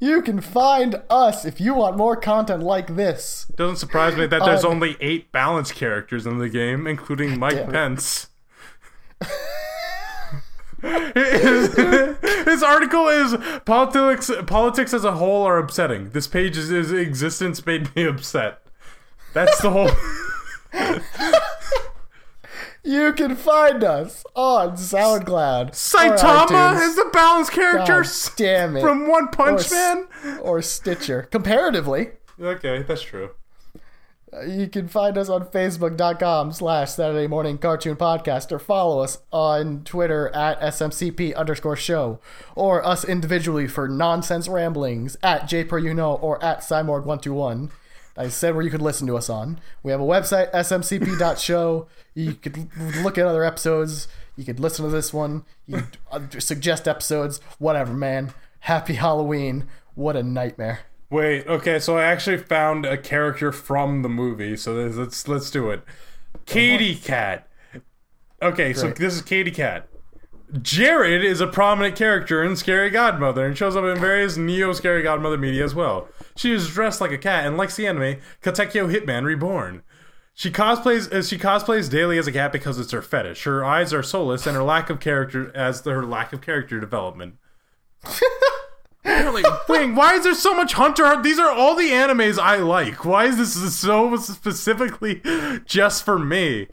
You 0.01 0.21
can 0.21 0.39
find 0.39 1.01
us 1.09 1.43
if 1.45 1.59
you 1.59 1.73
want 1.73 1.97
more 1.97 2.15
content 2.15 2.63
like 2.63 2.95
this. 2.95 3.51
Doesn't 3.55 3.77
surprise 3.77 4.15
me 4.15 4.27
that 4.27 4.43
there's 4.45 4.63
Um, 4.63 4.71
only 4.73 4.95
eight 5.01 5.31
balanced 5.31 5.75
characters 5.75 6.25
in 6.25 6.37
the 6.37 6.47
game, 6.47 6.87
including 6.87 7.37
Mike 7.39 7.69
Pence. 7.69 8.27
his, 11.13 11.73
his 12.45 12.63
article 12.63 13.07
is 13.07 13.35
politics. 13.65 14.31
Politics 14.47 14.93
as 14.93 15.03
a 15.03 15.13
whole 15.13 15.43
are 15.43 15.57
upsetting. 15.57 16.09
This 16.11 16.27
page's 16.27 16.69
his 16.69 16.91
existence 16.91 17.65
made 17.65 17.93
me 17.95 18.05
upset. 18.05 18.61
That's 19.33 19.61
the 19.61 19.71
whole. 19.71 19.89
You 22.81 23.11
can 23.13 23.35
find 23.35 23.83
us 23.83 24.23
on 24.35 24.71
SoundCloud. 24.77 25.71
Saitama 25.71 26.81
is 26.81 26.95
the 26.95 27.09
balanced 27.11 27.51
character 27.51 28.03
God 28.03 28.11
damn 28.37 28.77
it. 28.77 28.81
from 28.81 29.07
One 29.09 29.27
Punch 29.27 29.69
Or- 29.71 29.75
Man. 29.75 30.07
or 30.41 30.61
Stitcher. 30.61 31.23
Comparatively, 31.23 32.11
Okay, 32.41 32.81
that's 32.83 33.01
true. 33.01 33.31
You 34.47 34.67
can 34.67 34.87
find 34.87 35.17
us 35.17 35.29
on 35.29 35.45
Facebook.com 35.45 36.51
slash 36.51 36.91
Saturday 36.91 37.27
Morning 37.27 37.57
Cartoon 37.57 37.95
Podcast 37.95 38.51
or 38.51 38.59
follow 38.59 39.01
us 39.01 39.19
on 39.31 39.83
Twitter 39.83 40.29
at 40.35 40.59
SMCP 40.61 41.35
underscore 41.35 41.75
show 41.75 42.19
or 42.55 42.85
us 42.85 43.03
individually 43.03 43.67
for 43.67 43.87
nonsense 43.87 44.47
ramblings 44.47 45.17
at 45.23 45.43
JPerUno 45.43 46.21
or 46.21 46.43
at 46.43 46.59
Cymorg121. 46.59 47.71
I 48.17 48.27
said 48.27 48.53
where 48.53 48.63
you 48.63 48.69
could 48.69 48.81
listen 48.81 49.07
to 49.07 49.17
us 49.17 49.29
on. 49.29 49.61
We 49.81 49.91
have 49.91 50.01
a 50.01 50.05
website, 50.05 50.51
smcp.show. 50.51 51.87
You 52.13 52.33
could 52.33 52.69
look 52.97 53.17
at 53.17 53.25
other 53.25 53.45
episodes. 53.45 54.09
You 54.35 54.43
could 54.43 54.59
listen 54.59 54.85
to 54.85 54.91
this 54.91 55.13
one. 55.13 55.45
You 55.65 55.77
could 55.77 55.97
uh, 56.11 56.39
suggest 56.39 56.87
episodes. 56.87 57.39
Whatever, 57.59 57.93
man. 57.93 58.33
Happy 58.61 58.95
Halloween. 58.95 59.67
What 59.95 60.17
a 60.17 60.23
nightmare. 60.23 60.88
Wait, 61.11 61.47
okay, 61.47 61.79
so 61.79 61.97
I 61.97 62.03
actually 62.03 62.37
found 62.37 62.85
a 62.85 62.97
character 62.97 63.51
from 63.51 64.03
the 64.03 64.09
movie, 64.09 64.55
so 64.55 64.73
let's 64.73 65.27
let's, 65.27 65.49
do 65.49 65.71
it. 65.71 65.83
Katie 66.45 66.95
Cat. 66.95 67.47
Okay, 68.41 68.73
so 68.73 68.91
this 68.91 69.15
is 69.15 69.21
Katie 69.23 69.51
Cat. 69.51 69.87
Jared 70.61 71.23
is 71.23 71.41
a 71.41 71.47
prominent 71.47 71.95
character 71.95 72.43
in 72.43 72.55
Scary 72.55 72.89
Godmother 72.89 73.45
and 73.45 73.57
shows 73.57 73.75
up 73.75 73.85
in 73.85 73.99
various 73.99 74.37
Neo 74.37 74.71
Scary 74.73 75.03
Godmother 75.03 75.37
media 75.37 75.63
as 75.63 75.75
well. 75.75 76.07
She 76.35 76.51
is 76.51 76.69
dressed 76.69 77.01
like 77.01 77.11
a 77.11 77.17
cat 77.17 77.45
and 77.45 77.57
likes 77.57 77.75
the 77.75 77.85
anime 77.85 78.19
Katekyo 78.41 78.91
Hitman 78.91 79.25
Reborn. 79.25 79.83
She 80.33 80.49
cosplays 80.51 81.11
uh, 81.11 81.21
she 81.21 81.37
cosplays 81.37 81.89
daily 81.89 82.17
as 82.17 82.27
a 82.27 82.31
cat 82.31 82.51
because 82.51 82.79
it's 82.79 82.91
her 82.91 83.01
fetish. 83.01 83.43
Her 83.43 83.65
eyes 83.65 83.93
are 83.93 84.01
soulless 84.03 84.47
and 84.47 84.55
her 84.55 84.63
lack 84.63 84.89
of 84.89 84.99
character 84.99 85.51
as 85.55 85.83
her 85.85 86.05
lack 86.05 86.33
of 86.33 86.41
character 86.41 86.79
development. 86.79 87.35
Apparently, 89.03 89.43
wait, 89.67 89.93
why 89.93 90.15
is 90.15 90.23
there 90.23 90.33
so 90.33 90.53
much 90.53 90.73
Hunter? 90.73 91.05
Hunter? 91.05 91.23
These 91.23 91.39
are 91.39 91.51
all 91.51 91.75
the 91.75 91.89
animes 91.91 92.37
I 92.37 92.57
like. 92.57 93.05
Why 93.05 93.25
is 93.25 93.37
this 93.37 93.75
so 93.75 94.15
specifically 94.17 95.21
just 95.65 96.03
for 96.03 96.19
me? 96.19 96.67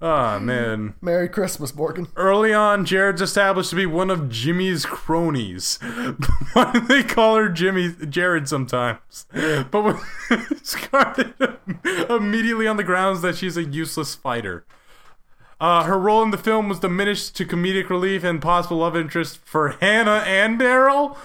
Oh 0.00 0.38
man. 0.38 0.94
Merry 1.00 1.30
Christmas, 1.30 1.74
Morgan. 1.74 2.08
Early 2.14 2.52
on, 2.52 2.84
Jared's 2.84 3.22
established 3.22 3.70
to 3.70 3.76
be 3.76 3.86
one 3.86 4.10
of 4.10 4.28
Jimmy's 4.28 4.84
cronies. 4.84 5.78
Why 6.52 6.72
do 6.72 6.80
they 6.80 7.02
call 7.02 7.36
her 7.36 7.48
Jimmy 7.48 7.94
Jared 8.08 8.46
sometimes? 8.46 9.26
But 9.32 9.82
when 9.82 9.98
discarded 10.50 11.32
immediately 12.10 12.66
on 12.66 12.76
the 12.76 12.84
grounds 12.84 13.22
that 13.22 13.36
she's 13.36 13.56
a 13.56 13.64
useless 13.64 14.14
fighter. 14.14 14.66
Uh, 15.60 15.84
her 15.84 15.98
role 15.98 16.22
in 16.22 16.30
the 16.30 16.38
film 16.38 16.68
was 16.68 16.80
diminished 16.80 17.36
to 17.36 17.46
comedic 17.46 17.88
relief 17.88 18.24
and 18.24 18.42
possible 18.42 18.78
love 18.78 18.96
interest 18.96 19.38
for 19.38 19.70
Hannah 19.80 20.22
and 20.26 20.60
Daryl. 20.60 21.16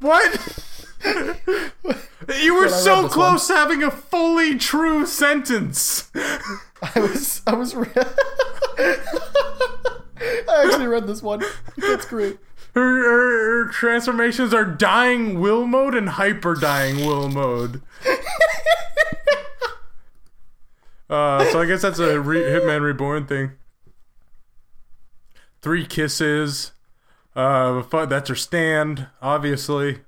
What? 0.00 0.64
you 2.40 2.54
were 2.54 2.68
so 2.68 3.08
close 3.08 3.46
to 3.48 3.54
having 3.54 3.82
a 3.82 3.90
fully 3.90 4.56
true 4.56 5.06
sentence. 5.06 6.10
I 6.14 7.00
was 7.00 7.42
I 7.46 7.54
was 7.54 7.74
re- 7.74 7.88
I 8.78 10.64
actually 10.64 10.86
read 10.86 11.06
this 11.06 11.22
one. 11.22 11.42
That's 11.76 12.06
great. 12.06 12.38
Her, 12.74 12.82
her, 12.82 13.64
her 13.64 13.72
transformations 13.72 14.54
are 14.54 14.64
dying 14.64 15.40
will 15.40 15.66
mode 15.66 15.94
and 15.94 16.10
hyper 16.10 16.54
dying 16.54 17.04
will 17.04 17.28
mode. 17.28 17.82
uh, 21.10 21.44
so 21.50 21.60
I 21.60 21.66
guess 21.66 21.82
that's 21.82 21.98
a 21.98 22.20
re- 22.20 22.42
Hitman 22.42 22.82
Reborn 22.82 23.26
thing. 23.26 23.52
Three 25.68 25.84
kisses. 25.84 26.72
Uh, 27.36 27.82
that's 28.06 28.30
her 28.30 28.34
stand, 28.34 29.08
obviously. 29.20 29.98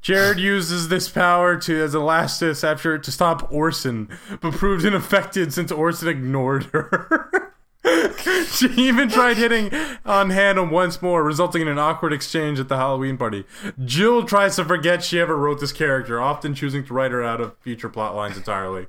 Jared 0.00 0.38
uses 0.38 0.88
this 0.88 1.10
power 1.10 1.58
to 1.58 1.82
as 1.82 1.92
a 1.92 2.00
last 2.00 2.40
effort 2.42 3.04
to 3.04 3.12
stop 3.12 3.52
Orson, 3.52 4.08
but 4.40 4.54
proved 4.54 4.86
ineffective 4.86 5.52
since 5.52 5.70
Orson 5.70 6.08
ignored 6.08 6.70
her. 6.72 7.52
she 8.46 8.68
even 8.68 9.10
tried 9.10 9.36
hitting 9.36 9.70
on 10.06 10.30
Hannah 10.30 10.64
once 10.64 11.02
more, 11.02 11.22
resulting 11.22 11.60
in 11.60 11.68
an 11.68 11.78
awkward 11.78 12.14
exchange 12.14 12.58
at 12.58 12.70
the 12.70 12.78
Halloween 12.78 13.18
party. 13.18 13.44
Jill 13.84 14.24
tries 14.24 14.56
to 14.56 14.64
forget 14.64 15.04
she 15.04 15.20
ever 15.20 15.36
wrote 15.36 15.60
this 15.60 15.70
character, 15.70 16.18
often 16.18 16.54
choosing 16.54 16.82
to 16.86 16.94
write 16.94 17.12
her 17.12 17.22
out 17.22 17.42
of 17.42 17.58
future 17.58 17.90
plot 17.90 18.16
lines 18.16 18.38
entirely. 18.38 18.86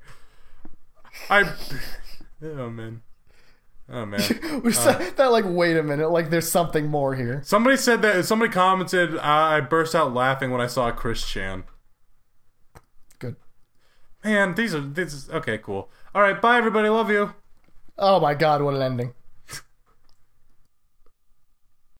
I. 1.29 1.51
Oh 2.41 2.69
man. 2.69 3.01
Oh 3.89 4.05
man. 4.05 4.21
We 4.63 4.71
said 4.71 5.01
uh, 5.01 5.11
that 5.17 5.31
like 5.31 5.45
wait 5.47 5.77
a 5.77 5.83
minute, 5.83 6.09
like 6.09 6.29
there's 6.29 6.49
something 6.49 6.87
more 6.87 7.15
here. 7.15 7.41
Somebody 7.45 7.77
said 7.77 8.01
that. 8.01 8.25
Somebody 8.25 8.51
commented, 8.51 9.17
I 9.19 9.57
I 9.57 9.61
burst 9.61 9.93
out 9.93 10.13
laughing 10.13 10.51
when 10.51 10.61
I 10.61 10.67
saw 10.67 10.89
Chris 10.91 11.25
Chan. 11.25 11.65
Good. 13.19 13.35
Man, 14.23 14.55
these 14.55 14.73
are. 14.73 14.81
This 14.81 15.13
is 15.13 15.29
okay. 15.29 15.57
Cool. 15.59 15.89
All 16.15 16.21
right. 16.21 16.41
Bye, 16.41 16.57
everybody. 16.57 16.89
Love 16.89 17.11
you. 17.11 17.33
Oh 17.97 18.19
my 18.19 18.33
god, 18.33 18.61
what 18.61 18.73
an 18.73 18.81
ending. 18.81 19.13